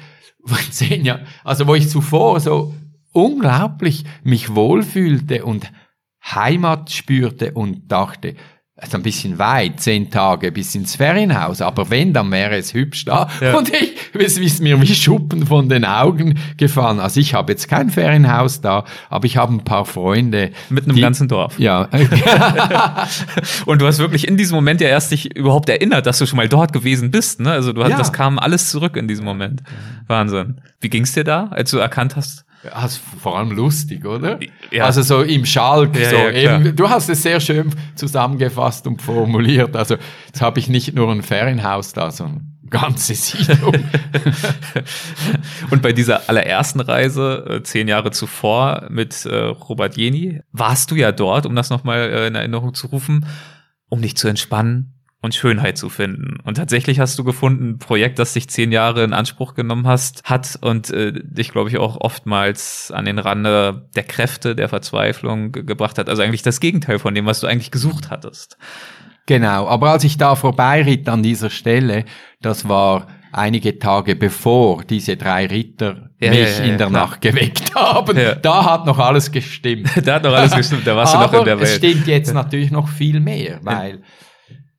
vor 0.48 0.58
zehn 0.70 1.04
Jahren, 1.04 1.26
also 1.44 1.66
wo 1.66 1.74
ich 1.74 1.88
zuvor 1.88 2.40
so 2.40 2.74
unglaublich 3.12 4.04
mich 4.22 4.54
wohlfühlte 4.54 5.44
und 5.44 5.70
Heimat 6.24 6.90
spürte 6.90 7.52
und 7.52 7.90
dachte, 7.90 8.34
also 8.80 8.96
ein 8.96 9.02
bisschen 9.02 9.38
weit, 9.40 9.80
zehn 9.80 10.08
Tage 10.08 10.52
bis 10.52 10.72
ins 10.76 10.94
Ferienhaus, 10.94 11.60
aber 11.60 11.90
wenn, 11.90 12.12
dann 12.12 12.30
wäre 12.30 12.56
es 12.56 12.74
hübsch 12.74 13.04
da. 13.06 13.28
Ja. 13.40 13.56
Und 13.56 13.72
ich, 13.74 13.96
es 14.14 14.38
ist 14.38 14.62
mir 14.62 14.80
wie 14.80 14.94
Schuppen 14.94 15.46
von 15.46 15.68
den 15.68 15.84
Augen 15.84 16.38
gefallen. 16.56 17.00
Also 17.00 17.18
ich 17.18 17.34
habe 17.34 17.52
jetzt 17.52 17.68
kein 17.68 17.90
Ferienhaus 17.90 18.60
da, 18.60 18.84
aber 19.10 19.26
ich 19.26 19.36
habe 19.36 19.52
ein 19.52 19.64
paar 19.64 19.84
Freunde. 19.84 20.52
Mit 20.70 20.84
einem 20.84 20.94
die, 20.94 21.02
ganzen 21.02 21.26
Dorf. 21.26 21.58
Ja. 21.58 21.88
und 23.66 23.82
du 23.82 23.86
hast 23.86 23.98
wirklich 23.98 24.28
in 24.28 24.36
diesem 24.36 24.54
Moment 24.54 24.80
ja 24.80 24.88
erst 24.88 25.10
dich 25.10 25.36
überhaupt 25.36 25.68
erinnert, 25.68 26.06
dass 26.06 26.18
du 26.18 26.26
schon 26.26 26.36
mal 26.36 26.48
dort 26.48 26.72
gewesen 26.72 27.10
bist. 27.10 27.40
Ne? 27.40 27.50
Also 27.50 27.72
du 27.72 27.82
hast, 27.82 27.90
ja. 27.90 27.98
das 27.98 28.12
kam 28.12 28.38
alles 28.38 28.70
zurück 28.70 28.96
in 28.96 29.08
diesem 29.08 29.24
Moment. 29.24 29.60
Wahnsinn. 30.06 30.60
Wie 30.80 30.88
ging's 30.88 31.12
dir 31.12 31.24
da, 31.24 31.48
als 31.48 31.72
du 31.72 31.78
erkannt 31.78 32.14
hast, 32.14 32.44
also 32.72 33.00
vor 33.20 33.38
allem 33.38 33.50
lustig, 33.52 34.04
oder? 34.04 34.38
Ja. 34.70 34.84
Also 34.84 35.02
so 35.02 35.22
im 35.22 35.44
Schalk, 35.44 35.96
ja, 35.96 36.10
so 36.10 36.16
ja, 36.16 36.30
eben, 36.30 36.76
du 36.76 36.88
hast 36.88 37.08
es 37.08 37.22
sehr 37.22 37.40
schön 37.40 37.72
zusammengefasst 37.94 38.86
und 38.86 39.00
formuliert. 39.02 39.76
Also 39.76 39.96
jetzt 40.26 40.40
habe 40.40 40.58
ich 40.58 40.68
nicht 40.68 40.94
nur 40.94 41.10
ein 41.10 41.22
Ferienhaus 41.22 41.92
da, 41.92 42.10
sondern 42.10 42.58
ganze 42.70 43.14
Siedlung. 43.14 43.74
und 45.70 45.82
bei 45.82 45.92
dieser 45.92 46.28
allerersten 46.28 46.80
Reise, 46.80 47.44
äh, 47.48 47.62
zehn 47.62 47.88
Jahre 47.88 48.10
zuvor 48.10 48.86
mit 48.90 49.24
äh, 49.24 49.36
Robert 49.36 49.96
Jeni, 49.96 50.40
warst 50.52 50.90
du 50.90 50.96
ja 50.96 51.12
dort, 51.12 51.46
um 51.46 51.54
das 51.54 51.70
nochmal 51.70 52.10
äh, 52.10 52.26
in 52.26 52.34
Erinnerung 52.34 52.74
zu 52.74 52.88
rufen, 52.88 53.26
um 53.88 54.02
dich 54.02 54.16
zu 54.16 54.28
entspannen, 54.28 54.97
und 55.20 55.34
Schönheit 55.34 55.76
zu 55.76 55.88
finden. 55.88 56.38
Und 56.44 56.56
tatsächlich 56.56 57.00
hast 57.00 57.18
du 57.18 57.24
gefunden, 57.24 57.70
ein 57.70 57.78
Projekt, 57.78 58.18
das 58.18 58.34
dich 58.34 58.48
zehn 58.48 58.70
Jahre 58.70 59.02
in 59.02 59.12
Anspruch 59.12 59.54
genommen 59.54 59.86
hast, 59.86 60.22
hat 60.24 60.58
und 60.60 60.90
äh, 60.90 61.12
dich, 61.12 61.50
glaube 61.50 61.70
ich, 61.70 61.78
auch 61.78 62.00
oftmals 62.00 62.92
an 62.92 63.04
den 63.04 63.18
Rande 63.18 63.88
der 63.96 64.04
Kräfte, 64.04 64.54
der 64.54 64.68
Verzweiflung 64.68 65.50
gebracht 65.50 65.98
hat. 65.98 66.08
Also 66.08 66.22
eigentlich 66.22 66.42
das 66.42 66.60
Gegenteil 66.60 66.98
von 67.00 67.14
dem, 67.14 67.26
was 67.26 67.40
du 67.40 67.48
eigentlich 67.48 67.72
gesucht 67.72 68.10
hattest. 68.10 68.58
Genau, 69.26 69.66
aber 69.68 69.90
als 69.90 70.04
ich 70.04 70.16
da 70.16 70.36
vorbeiritt 70.36 71.08
an 71.08 71.22
dieser 71.22 71.50
Stelle, 71.50 72.04
das 72.40 72.68
war 72.68 73.08
einige 73.32 73.78
Tage 73.78 74.16
bevor 74.16 74.84
diese 74.84 75.16
drei 75.16 75.46
Ritter 75.46 76.10
ja, 76.20 76.30
mich 76.30 76.40
ja, 76.40 76.64
ja, 76.64 76.72
in 76.72 76.78
der. 76.78 76.90
Nacht 76.90 77.20
geweckt 77.20 77.74
haben. 77.74 78.18
Da 78.40 78.64
hat 78.64 78.86
noch 78.86 78.98
alles 78.98 79.30
gestimmt. 79.30 79.90
da 80.06 80.14
hat 80.14 80.24
noch 80.24 80.32
alles 80.32 80.54
gestimmt, 80.54 80.86
da 80.86 80.96
warst 80.96 81.14
du 81.14 81.18
noch 81.18 81.32
in 81.32 81.44
der 81.44 81.58
Welt. 81.58 81.68
es 81.68 81.76
stimmt 81.76 82.06
jetzt 82.06 82.32
natürlich 82.32 82.70
noch 82.70 82.88
viel 82.88 83.20
mehr, 83.20 83.58
weil 83.62 84.02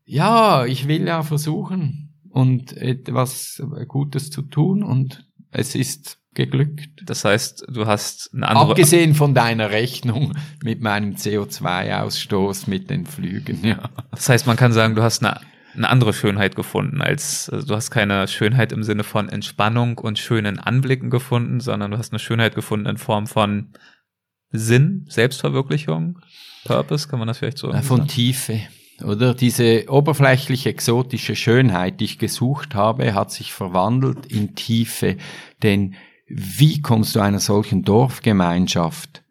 ja, 0.10 0.66
ich 0.66 0.88
will 0.88 1.06
ja 1.06 1.22
versuchen 1.22 2.16
und 2.32 2.76
etwas 2.76 3.62
Gutes 3.88 4.32
zu 4.32 4.42
tun 4.42 4.82
und 4.82 5.24
es 5.52 5.76
ist 5.76 6.18
geglückt. 6.34 7.04
Das 7.06 7.26
heißt, 7.26 7.68
du 7.70 7.86
hast 7.86 8.32
eine 8.34 8.48
andere. 8.48 8.72
Abgesehen 8.72 9.14
von 9.14 9.36
deiner 9.36 9.70
Rechnung 9.70 10.34
mit 10.64 10.82
meinem 10.82 11.14
CO2-Ausstoß 11.14 12.68
mit 12.68 12.90
den 12.90 13.06
Flügen, 13.06 13.64
ja. 13.64 13.88
Das 14.10 14.30
heißt, 14.30 14.48
man 14.48 14.58
kann 14.58 14.74
sagen, 14.74 14.96
du 14.96 15.04
hast 15.04 15.24
eine, 15.24 15.42
eine 15.76 15.90
andere 15.90 16.14
Schönheit 16.14 16.56
gefunden, 16.56 17.04
als 17.04 17.48
also 17.50 17.68
du 17.68 17.76
hast 17.76 17.92
keine 17.92 18.28
Schönheit 18.28 18.72
im 18.72 18.82
Sinne 18.82 19.04
von 19.04 19.30
Entspannung 19.30 20.00
und 20.00 20.18
schönen 20.18 20.58
Anblicken 20.58 21.12
gefunden, 21.12 21.60
sondern 21.60 21.92
du 21.92 22.00
hast 22.00 22.14
eine 22.14 22.20
Schönheit 22.20 22.56
gefunden 22.56 22.88
in 22.88 22.98
Form 22.98 23.28
von 23.28 23.74
Sinn, 24.52 25.06
Selbstverwirklichung, 25.08 26.18
Purpose, 26.66 27.08
kann 27.08 27.20
man 27.20 27.28
das 27.28 27.38
vielleicht 27.38 27.60
so 27.60 27.72
sagen? 27.72 27.84
Von 27.84 28.08
Tiefe 28.08 28.62
oder? 29.04 29.34
Diese 29.34 29.86
oberflächliche 29.90 30.70
exotische 30.70 31.36
Schönheit, 31.36 32.00
die 32.00 32.06
ich 32.06 32.20
gesucht 32.20 32.76
habe, 32.76 33.14
hat 33.14 33.32
sich 33.32 33.54
verwandelt 33.54 34.26
in 34.28 34.56
Tiefe. 34.56 35.18
Denn 35.64 35.96
wie 36.28 36.82
kommst 36.82 37.16
du 37.16 37.20
einer 37.20 37.40
solchen 37.40 37.84
Dorfgemeinschaft 37.84 39.24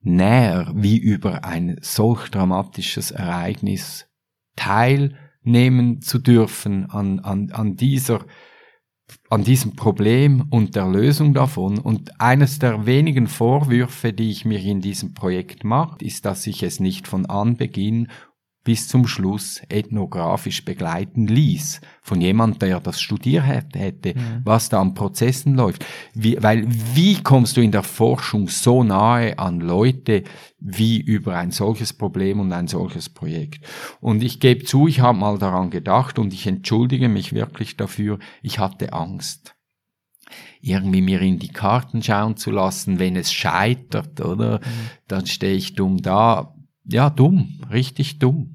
näher, 0.00 0.72
wie 0.74 0.96
über 0.96 1.44
ein 1.44 1.78
solch 1.80 2.28
dramatisches 2.28 3.10
Ereignis 3.10 4.06
teilnehmen 4.56 6.00
zu 6.00 6.18
dürfen 6.18 6.90
an, 6.90 7.20
an, 7.20 7.50
an 7.50 7.76
dieser 7.76 8.24
an 9.30 9.44
diesem 9.44 9.74
Problem 9.74 10.46
und 10.50 10.76
der 10.76 10.86
Lösung 10.86 11.32
davon. 11.34 11.78
Und 11.78 12.20
eines 12.20 12.58
der 12.58 12.86
wenigen 12.86 13.26
Vorwürfe, 13.26 14.12
die 14.12 14.30
ich 14.30 14.44
mir 14.44 14.60
in 14.60 14.80
diesem 14.80 15.14
Projekt 15.14 15.64
mache, 15.64 16.04
ist, 16.04 16.24
dass 16.24 16.46
ich 16.46 16.62
es 16.62 16.80
nicht 16.80 17.08
von 17.08 17.26
Anbeginn 17.26 18.08
bis 18.68 18.86
zum 18.86 19.06
Schluss 19.06 19.62
ethnografisch 19.70 20.62
begleiten 20.62 21.26
ließ 21.26 21.80
von 22.02 22.20
jemand, 22.20 22.60
der 22.60 22.80
das 22.80 23.00
studiert 23.00 23.46
hätte, 23.46 24.12
mhm. 24.14 24.42
was 24.44 24.68
da 24.68 24.78
an 24.78 24.92
Prozessen 24.92 25.54
läuft. 25.54 25.86
Wie, 26.12 26.36
weil 26.42 26.66
wie 26.68 27.14
kommst 27.22 27.56
du 27.56 27.62
in 27.62 27.72
der 27.72 27.82
Forschung 27.82 28.46
so 28.48 28.84
nahe 28.84 29.38
an 29.38 29.60
Leute 29.60 30.22
wie 30.58 31.00
über 31.00 31.38
ein 31.38 31.50
solches 31.50 31.94
Problem 31.94 32.40
und 32.40 32.52
ein 32.52 32.68
solches 32.68 33.08
Projekt? 33.08 33.64
Und 34.02 34.22
ich 34.22 34.38
gebe 34.38 34.64
zu, 34.64 34.86
ich 34.86 35.00
habe 35.00 35.16
mal 35.16 35.38
daran 35.38 35.70
gedacht 35.70 36.18
und 36.18 36.34
ich 36.34 36.46
entschuldige 36.46 37.08
mich 37.08 37.32
wirklich 37.32 37.78
dafür, 37.78 38.18
ich 38.42 38.58
hatte 38.58 38.92
Angst 38.92 39.54
irgendwie 40.60 41.00
mir 41.00 41.22
in 41.22 41.38
die 41.38 41.48
Karten 41.48 42.02
schauen 42.02 42.36
zu 42.36 42.50
lassen, 42.50 42.98
wenn 42.98 43.16
es 43.16 43.32
scheitert, 43.32 44.20
oder? 44.20 44.58
Mhm. 44.58 44.90
Dann 45.06 45.24
stehe 45.24 45.54
ich 45.54 45.74
dumm 45.74 46.02
da 46.02 46.52
ja, 46.88 47.10
dumm, 47.10 47.60
richtig 47.70 48.18
dumm. 48.18 48.54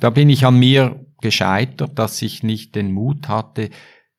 Da 0.00 0.10
bin 0.10 0.28
ich 0.28 0.44
an 0.44 0.58
mir 0.58 1.06
gescheitert, 1.20 1.98
dass 1.98 2.20
ich 2.22 2.42
nicht 2.42 2.74
den 2.74 2.92
Mut 2.92 3.28
hatte, 3.28 3.70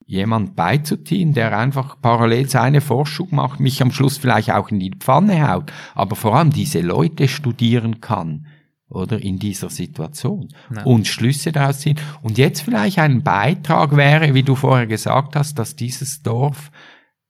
jemand 0.05 0.55
beizuziehen, 0.55 1.33
der 1.33 1.57
einfach 1.57 1.99
parallel 2.01 2.49
seine 2.49 2.81
Forschung 2.81 3.29
macht, 3.31 3.59
mich 3.59 3.81
am 3.81 3.91
Schluss 3.91 4.17
vielleicht 4.17 4.51
auch 4.51 4.69
in 4.69 4.79
die 4.79 4.91
Pfanne 4.91 5.49
haut, 5.49 5.71
aber 5.95 6.15
vor 6.15 6.35
allem 6.35 6.51
diese 6.51 6.81
Leute 6.81 7.27
studieren 7.27 8.01
kann 8.01 8.47
oder 8.89 9.21
in 9.21 9.39
dieser 9.39 9.69
Situation 9.69 10.49
Nein. 10.69 10.85
und 10.85 11.07
Schlüsse 11.07 11.51
daraus 11.51 11.79
ziehen. 11.79 11.99
Und 12.21 12.37
jetzt 12.37 12.61
vielleicht 12.61 12.99
ein 12.99 13.23
Beitrag 13.23 13.95
wäre, 13.95 14.33
wie 14.33 14.43
du 14.43 14.55
vorher 14.55 14.87
gesagt 14.87 15.35
hast, 15.35 15.57
dass 15.57 15.75
dieses 15.75 16.21
Dorf 16.21 16.71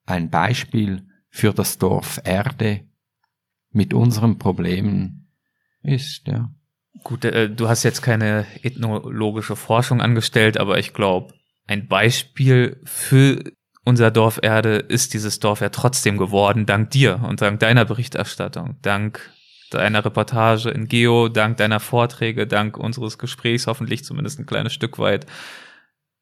ein 0.06 0.30
Beispiel 0.30 1.08
für 1.30 1.54
das 1.54 1.78
Dorf 1.78 2.20
Erde 2.26 2.82
mit 3.72 3.94
unseren 3.94 4.38
Problemen 4.38 5.23
ist, 5.84 6.28
ja. 6.28 6.50
Gut, 7.04 7.26
äh, 7.26 7.50
du 7.50 7.68
hast 7.68 7.84
jetzt 7.84 8.02
keine 8.02 8.46
ethnologische 8.62 9.56
Forschung 9.56 10.02
angestellt, 10.02 10.58
aber 10.58 10.78
ich 10.78 10.94
glaube, 10.94 11.34
ein 11.68 11.88
Beispiel 11.88 12.80
für 12.84 13.44
unser 13.84 14.12
Dorf 14.12 14.40
Erde 14.42 14.78
ist 14.78 15.14
dieses 15.14 15.40
Dorf 15.40 15.62
ja 15.62 15.70
trotzdem 15.70 16.18
geworden, 16.18 16.66
dank 16.66 16.92
dir 16.92 17.22
und 17.28 17.42
dank 17.42 17.60
deiner 17.60 17.86
Berichterstattung, 17.86 18.78
dank 18.82 19.32
deiner 19.72 20.06
Reportage 20.06 20.70
in 20.70 20.88
Geo, 20.88 21.30
dank 21.30 21.58
deiner 21.58 21.80
Vorträge, 21.80 22.48
dank 22.48 22.78
unseres 22.78 23.18
Gesprächs, 23.18 23.68
hoffentlich 23.68 24.06
zumindest 24.06 24.40
ein 24.40 24.46
kleines 24.46 24.74
Stück 24.74 25.00
weit, 25.00 25.26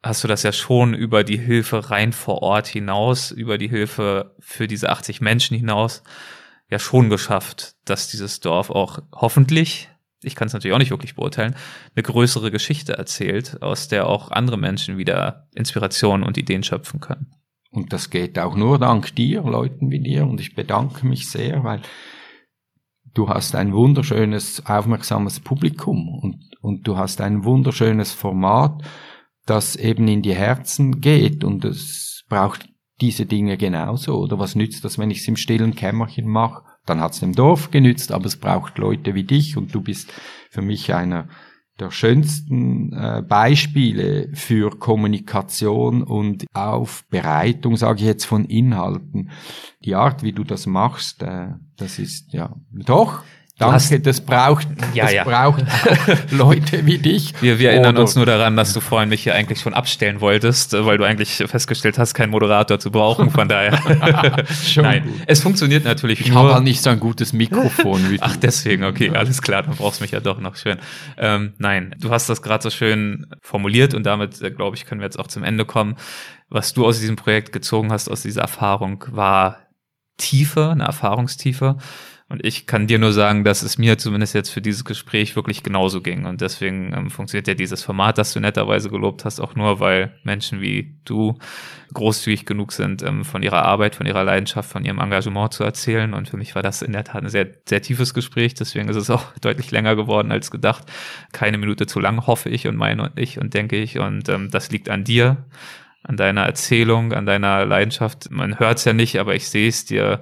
hast 0.02 0.24
du 0.24 0.28
das 0.28 0.44
ja 0.44 0.52
schon 0.52 0.94
über 0.94 1.24
die 1.24 1.38
Hilfe 1.38 1.92
rein 1.92 2.14
vor 2.14 2.42
Ort 2.42 2.68
hinaus, 2.68 3.32
über 3.32 3.58
die 3.58 3.70
Hilfe 3.70 4.36
für 4.40 4.68
diese 4.68 4.90
80 4.90 5.22
Menschen 5.22 5.56
hinaus, 5.56 6.04
ja 6.72 6.80
schon 6.80 7.10
geschafft, 7.10 7.76
dass 7.86 8.10
dieses 8.10 8.40
Dorf 8.40 8.70
auch 8.70 9.00
hoffentlich, 9.14 9.90
ich 10.24 10.36
kann 10.36 10.48
es 10.48 10.54
natürlich 10.54 10.74
auch 10.74 10.80
nicht 10.80 10.92
wirklich 10.92 11.16
beurteilen, 11.16 11.56
eine 11.96 12.04
größere 12.04 12.50
Geschichte 12.50 12.94
erzählt, 12.94 13.62
aus 13.62 13.90
der 13.90 14.08
auch 14.08 14.32
andere 14.32 14.58
Menschen 14.58 14.98
wieder 14.98 15.48
Inspiration 15.54 16.24
und 16.24 16.38
Ideen 16.38 16.64
schöpfen 16.64 17.00
können. 17.00 17.36
Und 17.72 17.94
das 17.94 18.10
geht 18.10 18.40
auch 18.40 18.56
nur 18.56 18.80
dank 18.80 19.16
dir, 19.16 19.42
Leuten 19.44 19.92
wie 19.92 20.00
dir. 20.02 20.26
Und 20.26 20.40
ich 20.40 20.56
bedanke 20.56 21.06
mich 21.06 21.30
sehr, 21.30 21.64
weil 21.64 21.82
du 23.14 23.30
hast 23.30 23.56
ein 23.56 23.74
wunderschönes, 23.74 24.66
aufmerksames 24.66 25.40
Publikum 25.40 26.20
und, 26.20 26.52
und 26.62 26.88
du 26.88 26.98
hast 26.98 27.22
ein 27.22 27.44
wunderschönes 27.44 28.14
Format, 28.14 28.82
das 29.46 29.76
eben 29.76 30.08
in 30.08 30.22
die 30.22 30.36
Herzen 30.36 31.02
geht 31.02 31.44
und 31.44 31.66
es 31.66 32.24
braucht 32.30 32.71
diese 33.02 33.26
Dinge 33.26 33.58
genauso. 33.58 34.18
Oder 34.20 34.40
was 34.40 34.56
nützt 34.56 34.86
das, 34.86 34.98
wenn 34.98 35.12
ich 35.12 35.20
es 35.20 35.28
im 35.28 35.36
stillen 35.36 35.76
Kämmerchen 35.76 36.28
mache? 36.28 36.64
Dann 36.86 37.02
hat 37.02 37.14
es 37.14 37.20
dem 37.20 37.34
Dorf 37.34 37.72
genützt, 37.72 38.12
aber 38.12 38.26
es 38.26 38.38
braucht 38.38 38.78
Leute 38.78 39.14
wie 39.16 39.24
dich 39.24 39.58
und 39.58 39.74
du 39.74 39.82
bist 39.82 40.14
für 40.50 40.62
mich 40.62 40.94
einer 40.94 41.28
der 41.80 41.92
schönsten 41.92 42.94
äh, 42.94 43.24
Beispiele 43.28 44.30
für 44.34 44.70
Kommunikation 44.70 46.04
und 46.04 46.46
Aufbereitung, 46.54 47.76
sage 47.76 48.02
ich 48.02 48.06
jetzt, 48.06 48.26
von 48.26 48.46
Inhalten. 48.46 49.32
Die 49.84 49.96
Art, 49.96 50.22
wie 50.22 50.32
du 50.32 50.44
das 50.44 50.68
machst, 50.68 51.24
äh, 51.24 51.48
das 51.78 51.98
ist 51.98 52.34
ja 52.34 52.56
doch 52.72 53.24
Danke, 53.62 54.00
das 54.00 54.22
braucht, 54.22 54.68
ja, 54.94 55.06
das 55.06 55.14
ja. 55.14 55.24
braucht 55.24 55.64
Leute 56.32 56.86
wie 56.86 56.98
dich. 56.98 57.34
Wir, 57.42 57.60
wir 57.60 57.72
erinnern 57.72 57.98
uns 57.98 58.16
nur 58.16 58.26
daran, 58.26 58.56
dass 58.56 58.74
du 58.74 58.80
vorhin 58.80 59.10
mich 59.10 59.24
hier 59.24 59.36
eigentlich 59.36 59.60
schon 59.60 59.74
abstellen 59.74 60.22
wolltest, 60.22 60.74
weil 60.74 60.98
du 60.98 61.04
eigentlich 61.04 61.44
festgestellt 61.48 61.98
hast, 61.98 62.14
keinen 62.14 62.32
Moderator 62.32 62.80
zu 62.80 62.92
brauchen. 62.92 63.30
Von 63.30 63.48
daher. 63.48 63.80
Nein, 64.76 65.04
gut. 65.04 65.22
es 65.28 65.42
funktioniert 65.42 65.86
natürlich 65.86 66.22
ich 66.22 66.32
habe 66.34 66.54
halt 66.54 66.64
nicht 66.64 66.82
so 66.82 66.90
ein 66.90 67.00
gutes 67.00 67.34
Mikrofon 67.34 68.10
wie 68.10 68.18
du. 68.18 68.24
Ach, 68.24 68.36
deswegen, 68.36 68.84
okay, 68.84 69.10
alles 69.12 69.42
klar, 69.42 69.64
dann 69.64 69.76
brauchst 69.76 70.00
du 70.00 70.04
mich 70.04 70.12
ja 70.12 70.20
doch 70.20 70.40
noch 70.40 70.56
schön. 70.56 70.78
Ähm, 71.18 71.54
nein, 71.58 71.96
du 72.00 72.12
hast 72.12 72.30
das 72.30 72.42
gerade 72.42 72.64
so 72.64 72.70
schön 72.70 73.28
formuliert 73.42 73.94
und 73.94 74.06
damit, 74.06 74.42
äh, 74.42 74.52
glaube 74.52 74.76
ich, 74.76 74.86
können 74.86 75.02
wir 75.02 75.06
jetzt 75.06 75.20
auch 75.20 75.28
zum 75.28 75.44
Ende 75.44 75.66
kommen. 75.66 75.96
Was 76.50 76.74
du 76.74 76.86
aus 76.86 77.00
diesem 77.00 77.16
Projekt 77.16 77.54
gezogen 77.54 77.92
hast, 77.92 78.10
aus 78.10 78.22
dieser 78.22 78.42
Erfahrung, 78.42 79.04
war 79.10 79.58
Tiefe, 80.18 80.70
eine 80.70 80.84
Erfahrungstiefe. 80.84 81.78
Und 82.32 82.46
ich 82.46 82.66
kann 82.66 82.88
dir 82.88 82.98
nur 82.98 83.12
sagen, 83.12 83.44
dass 83.44 83.62
es 83.62 83.78
mir 83.78 83.98
zumindest 83.98 84.34
jetzt 84.34 84.52
für 84.52 84.62
dieses 84.62 84.86
Gespräch 84.86 85.36
wirklich 85.36 85.64
genauso 85.64 86.00
ging. 86.00 86.24
Und 86.24 86.40
deswegen 86.40 86.94
ähm, 86.96 87.10
funktioniert 87.10 87.50
ja 87.50 87.56
dieses 87.56 87.84
Format, 87.84 88.18
das 88.18 88.32
du 88.32 88.40
netterweise 88.40 88.90
gelobt 88.90 89.26
hast, 89.26 89.42
auch 89.42 89.54
nur, 89.56 89.82
weil 89.82 90.16
Menschen 90.24 90.62
wie 90.62 90.96
du 91.04 91.38
großzügig 91.94 92.46
genug 92.46 92.72
sind, 92.72 93.04
ähm, 93.04 93.26
von 93.26 93.44
ihrer 93.44 93.64
Arbeit, 93.64 93.96
von 93.96 94.06
ihrer 94.06 94.24
Leidenschaft, 94.24 94.72
von 94.72 94.86
ihrem 94.86 95.00
Engagement 95.00 95.52
zu 95.52 95.66
erzählen. 95.66 96.14
Und 96.14 96.30
für 96.30 96.38
mich 96.38 96.56
war 96.56 96.62
das 96.62 96.82
in 96.82 96.94
der 96.94 97.04
Tat 97.04 97.22
ein 97.22 97.30
sehr, 97.30 97.50
sehr 97.68 97.82
tiefes 97.82 98.14
Gespräch. 98.14 98.54
Deswegen 98.54 98.88
ist 98.88 98.96
es 98.96 99.10
auch 99.10 99.26
deutlich 99.42 99.70
länger 99.72 99.98
geworden 99.98 100.32
als 100.32 100.52
gedacht. 100.52 100.86
Keine 101.34 101.58
Minute 101.58 101.86
zu 101.86 102.00
lang, 102.00 102.28
hoffe 102.28 102.48
ich 102.48 102.66
und 102.66 102.78
meine 102.78 103.04
und 103.04 103.20
ich 103.20 103.40
und 103.40 103.54
denke 103.54 103.76
ich. 103.76 104.00
Und 104.00 104.30
ähm, 104.30 104.50
das 104.50 104.72
liegt 104.72 104.90
an 104.90 105.04
dir 105.04 105.46
an 106.04 106.16
deiner 106.16 106.44
Erzählung, 106.44 107.12
an 107.12 107.26
deiner 107.26 107.66
Leidenschaft. 107.66 108.32
Man 108.32 108.58
hört 108.58 108.78
es 108.78 108.86
ja 108.86 108.94
nicht, 108.94 109.20
aber 109.20 109.36
ich 109.36 109.50
sehe 109.50 109.68
es 109.68 109.84
dir, 109.84 110.22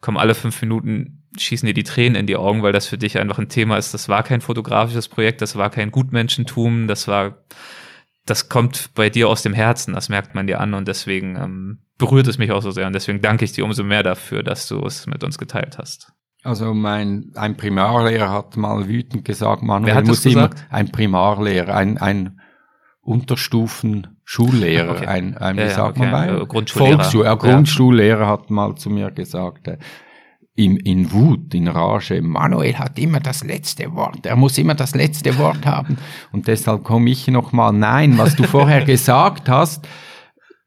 kommen 0.00 0.18
alle 0.18 0.34
fünf 0.34 0.60
Minuten 0.60 1.23
schießen 1.38 1.66
dir 1.66 1.74
die 1.74 1.84
Tränen 1.84 2.16
in 2.16 2.26
die 2.26 2.36
Augen, 2.36 2.62
weil 2.62 2.72
das 2.72 2.86
für 2.86 2.98
dich 2.98 3.18
einfach 3.18 3.38
ein 3.38 3.48
Thema 3.48 3.76
ist. 3.76 3.94
Das 3.94 4.08
war 4.08 4.22
kein 4.22 4.40
fotografisches 4.40 5.08
Projekt, 5.08 5.42
das 5.42 5.56
war 5.56 5.70
kein 5.70 5.90
Gutmenschentum, 5.90 6.86
das 6.86 7.08
war, 7.08 7.44
das 8.26 8.48
kommt 8.48 8.90
bei 8.94 9.10
dir 9.10 9.28
aus 9.28 9.42
dem 9.42 9.54
Herzen, 9.54 9.94
das 9.94 10.08
merkt 10.08 10.34
man 10.34 10.46
dir 10.46 10.60
an 10.60 10.74
und 10.74 10.88
deswegen 10.88 11.36
ähm, 11.36 11.78
berührt 11.98 12.26
es 12.26 12.38
mich 12.38 12.52
auch 12.52 12.62
so 12.62 12.70
sehr 12.70 12.86
und 12.86 12.94
deswegen 12.94 13.20
danke 13.20 13.44
ich 13.44 13.52
dir 13.52 13.64
umso 13.64 13.84
mehr 13.84 14.02
dafür, 14.02 14.42
dass 14.42 14.68
du 14.68 14.84
es 14.84 15.06
mit 15.06 15.24
uns 15.24 15.38
geteilt 15.38 15.78
hast. 15.78 16.12
Also 16.42 16.74
mein 16.74 17.32
ein 17.36 17.56
Primarlehrer 17.56 18.30
hat 18.30 18.56
mal 18.56 18.86
wütend 18.86 19.24
gesagt, 19.24 19.62
man 19.62 19.86
Wer 19.86 19.94
hat 19.94 20.06
muss 20.06 20.26
immer 20.26 20.50
ein 20.68 20.92
Primarlehrer, 20.92 21.74
ein 21.74 21.96
ein 21.96 22.40
Unterstufen 23.00 24.14
Schullehrer, 24.24 24.92
okay. 24.92 25.06
ein, 25.06 25.36
ein 25.36 25.56
wie 25.56 25.60
ja, 25.60 25.70
sagt 25.70 25.98
okay. 25.98 26.10
man 26.10 26.10
bei? 26.10 26.42
Äh, 26.42 26.46
Grundschullehrer. 26.46 26.96
Volksschul 26.96 27.26
äh, 27.26 27.36
Grundschullehrer 27.36 28.26
hat 28.26 28.50
mal 28.50 28.74
zu 28.76 28.88
mir 28.88 29.10
gesagt, 29.10 29.68
in, 30.56 30.76
in 30.76 31.10
Wut, 31.10 31.52
in 31.52 31.68
Rage, 31.68 32.22
Manuel 32.22 32.78
hat 32.78 32.98
immer 32.98 33.20
das 33.20 33.42
letzte 33.42 33.92
Wort, 33.94 34.24
er 34.24 34.36
muss 34.36 34.56
immer 34.56 34.74
das 34.74 34.94
letzte 34.94 35.36
Wort 35.38 35.66
haben. 35.66 35.98
Und 36.32 36.46
deshalb 36.46 36.84
komme 36.84 37.10
ich 37.10 37.26
nochmal, 37.28 37.72
nein, 37.72 38.18
was 38.18 38.36
du 38.36 38.44
vorher 38.44 38.84
gesagt 38.84 39.48
hast, 39.48 39.88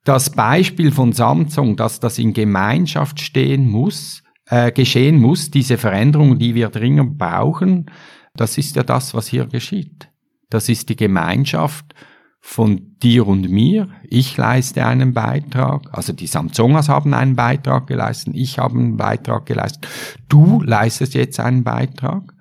das 0.03 0.29
Beispiel 0.29 0.91
von 0.91 1.13
Samsung, 1.13 1.75
dass 1.75 1.99
das 1.99 2.17
in 2.19 2.33
Gemeinschaft 2.33 3.19
stehen 3.21 3.69
muss, 3.69 4.23
äh, 4.49 4.71
geschehen 4.71 5.19
muss, 5.19 5.51
diese 5.51 5.77
Veränderung, 5.77 6.37
die 6.37 6.55
wir 6.55 6.69
dringend 6.69 7.17
brauchen, 7.17 7.91
das 8.35 8.57
ist 8.57 8.75
ja 8.75 8.83
das, 8.83 9.13
was 9.13 9.27
hier 9.27 9.47
geschieht. 9.47 10.09
Das 10.49 10.69
ist 10.69 10.89
die 10.89 10.95
Gemeinschaft 10.95 11.93
von 12.39 12.97
dir 13.01 13.27
und 13.27 13.49
mir. 13.49 13.89
Ich 14.03 14.37
leiste 14.37 14.85
einen 14.85 15.13
Beitrag, 15.13 15.89
also 15.91 16.13
die 16.13 16.27
Samsungers 16.27 16.89
haben 16.89 17.13
einen 17.13 17.35
Beitrag 17.35 17.87
geleistet, 17.87 18.35
ich 18.35 18.59
habe 18.59 18.79
einen 18.79 18.97
Beitrag 18.97 19.45
geleistet. 19.45 19.87
Du 20.29 20.61
leistest 20.61 21.13
jetzt 21.13 21.39
einen 21.39 21.63
Beitrag 21.63 22.33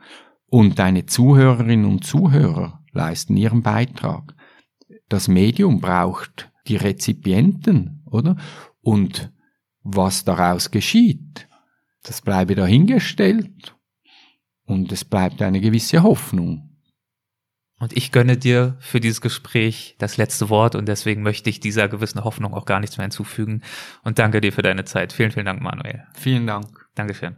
und 0.47 0.79
deine 0.79 1.07
Zuhörerinnen 1.07 1.87
und 1.87 2.05
Zuhörer 2.05 2.85
leisten 2.93 3.37
ihren 3.37 3.63
Beitrag. 3.63 4.35
Das 5.09 5.29
Medium 5.29 5.81
braucht 5.81 6.51
die 6.67 6.77
Rezipienten, 6.77 8.03
oder? 8.07 8.37
Und 8.81 9.33
was 9.83 10.25
daraus 10.25 10.71
geschieht, 10.71 11.49
das 12.03 12.23
bleibe 12.23 12.55
dahingestellt 12.55 13.77
und 14.65 14.91
es 14.93 15.05
bleibt 15.05 15.43
eine 15.43 15.61
gewisse 15.61 16.03
Hoffnung. 16.03 16.66
Und 17.79 17.95
ich 17.95 18.11
gönne 18.11 18.39
dir 18.39 18.77
für 18.81 19.01
dieses 19.01 19.21
Gespräch 19.21 19.97
das 19.99 20.17
letzte 20.17 20.49
Wort 20.49 20.75
und 20.75 20.87
deswegen 20.87 21.23
möchte 21.23 21.51
ich 21.51 21.61
dieser 21.61 21.89
gewissen 21.89 22.25
Hoffnung 22.25 22.55
auch 22.55 22.65
gar 22.65 22.81
nichts 22.81 22.97
mehr 22.97 23.05
hinzufügen 23.05 23.63
und 24.03 24.19
danke 24.19 24.41
dir 24.41 24.53
für 24.53 24.63
deine 24.63 24.85
Zeit. 24.85 25.13
Vielen, 25.13 25.31
vielen 25.31 25.47
Dank, 25.47 25.61
Manuel. 25.61 26.05
Vielen 26.15 26.47
Dank. 26.47 26.89
Dankeschön. 26.95 27.37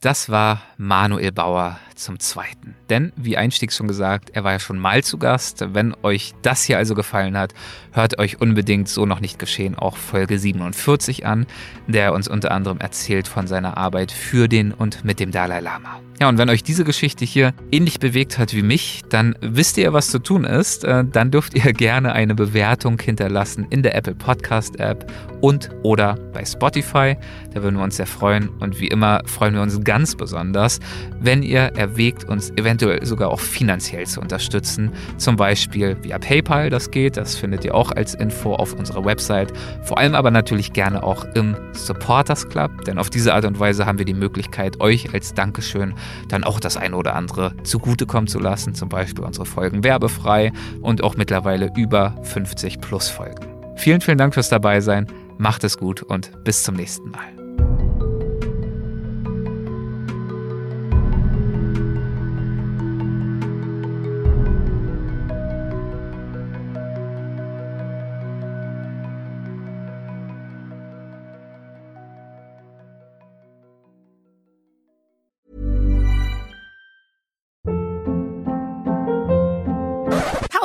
Das 0.00 0.28
war 0.28 0.62
Manuel 0.76 1.32
Bauer 1.32 1.78
zum 1.96 2.18
Zweiten. 2.20 2.74
Denn, 2.90 3.12
wie 3.16 3.36
einstiegs 3.36 3.76
schon 3.76 3.88
gesagt, 3.88 4.30
er 4.34 4.44
war 4.44 4.52
ja 4.52 4.58
schon 4.58 4.78
mal 4.78 5.02
zu 5.02 5.18
Gast. 5.18 5.64
Wenn 5.72 5.94
euch 6.02 6.34
das 6.42 6.62
hier 6.62 6.78
also 6.78 6.94
gefallen 6.94 7.36
hat, 7.36 7.54
hört 7.92 8.18
euch 8.18 8.40
unbedingt 8.40 8.88
so 8.88 9.06
noch 9.06 9.20
nicht 9.20 9.38
geschehen 9.38 9.74
auch 9.74 9.96
Folge 9.96 10.38
47 10.38 11.26
an, 11.26 11.46
der 11.86 12.12
uns 12.12 12.28
unter 12.28 12.52
anderem 12.52 12.78
erzählt 12.78 13.28
von 13.28 13.46
seiner 13.46 13.76
Arbeit 13.76 14.12
für 14.12 14.48
den 14.48 14.72
und 14.72 15.04
mit 15.04 15.20
dem 15.20 15.30
Dalai 15.30 15.60
Lama. 15.60 16.00
Ja, 16.18 16.30
und 16.30 16.38
wenn 16.38 16.48
euch 16.48 16.62
diese 16.62 16.84
Geschichte 16.84 17.26
hier 17.26 17.52
ähnlich 17.70 18.00
bewegt 18.00 18.38
hat 18.38 18.54
wie 18.54 18.62
mich, 18.62 19.02
dann 19.10 19.34
wisst 19.42 19.76
ihr, 19.76 19.92
was 19.92 20.08
zu 20.08 20.18
tun 20.18 20.44
ist. 20.44 20.82
Äh, 20.84 21.04
dann 21.04 21.30
dürft 21.30 21.54
ihr 21.54 21.72
gerne 21.74 22.12
eine 22.12 22.34
Bewertung 22.34 22.98
hinterlassen 22.98 23.66
in 23.68 23.82
der 23.82 23.94
Apple 23.94 24.14
Podcast 24.14 24.80
App 24.80 25.12
und 25.42 25.70
oder 25.82 26.14
bei 26.32 26.42
Spotify. 26.44 27.16
Da 27.52 27.62
würden 27.62 27.76
wir 27.76 27.84
uns 27.84 27.96
sehr 27.96 28.06
freuen. 28.06 28.48
Und 28.48 28.80
wie 28.80 28.88
immer 28.88 29.20
freuen 29.26 29.54
wir 29.54 29.60
uns 29.60 29.78
ganz 29.84 30.14
besonders, 30.14 30.80
wenn 31.20 31.42
ihr 31.42 31.76
erwägt, 31.86 32.24
uns 32.24 32.50
eventuell 32.56 33.04
sogar 33.04 33.30
auch 33.30 33.40
finanziell 33.40 34.06
zu 34.06 34.20
unterstützen. 34.20 34.90
Zum 35.16 35.36
Beispiel 35.36 35.96
via 36.02 36.18
PayPal, 36.18 36.70
das 36.70 36.90
geht. 36.90 37.16
Das 37.16 37.36
findet 37.36 37.64
ihr 37.64 37.74
auch 37.74 37.92
als 37.92 38.14
Info 38.14 38.54
auf 38.54 38.72
unserer 38.72 39.04
Website. 39.04 39.52
Vor 39.82 39.98
allem 39.98 40.14
aber 40.14 40.30
natürlich 40.30 40.72
gerne 40.72 41.02
auch 41.02 41.24
im 41.34 41.56
Supporters 41.72 42.48
Club, 42.48 42.84
denn 42.84 42.98
auf 42.98 43.10
diese 43.10 43.34
Art 43.34 43.44
und 43.44 43.60
Weise 43.60 43.86
haben 43.86 43.98
wir 43.98 44.04
die 44.04 44.14
Möglichkeit, 44.14 44.80
euch 44.80 45.12
als 45.14 45.34
Dankeschön 45.34 45.94
dann 46.28 46.44
auch 46.44 46.60
das 46.60 46.76
eine 46.76 46.96
oder 46.96 47.14
andere 47.14 47.54
zugutekommen 47.62 48.26
zu 48.26 48.38
lassen, 48.38 48.74
zum 48.74 48.88
Beispiel 48.88 49.24
unsere 49.24 49.46
Folgen 49.46 49.84
werbefrei 49.84 50.52
und 50.80 51.04
auch 51.04 51.16
mittlerweile 51.16 51.70
über 51.76 52.16
50 52.22 52.80
plus 52.80 53.08
Folgen. 53.08 53.46
Vielen, 53.76 54.00
vielen 54.00 54.18
Dank 54.18 54.34
fürs 54.34 54.48
Dabeisein, 54.48 55.06
macht 55.38 55.62
es 55.64 55.78
gut 55.78 56.02
und 56.02 56.32
bis 56.44 56.62
zum 56.62 56.74
nächsten 56.74 57.10
Mal. 57.10 57.45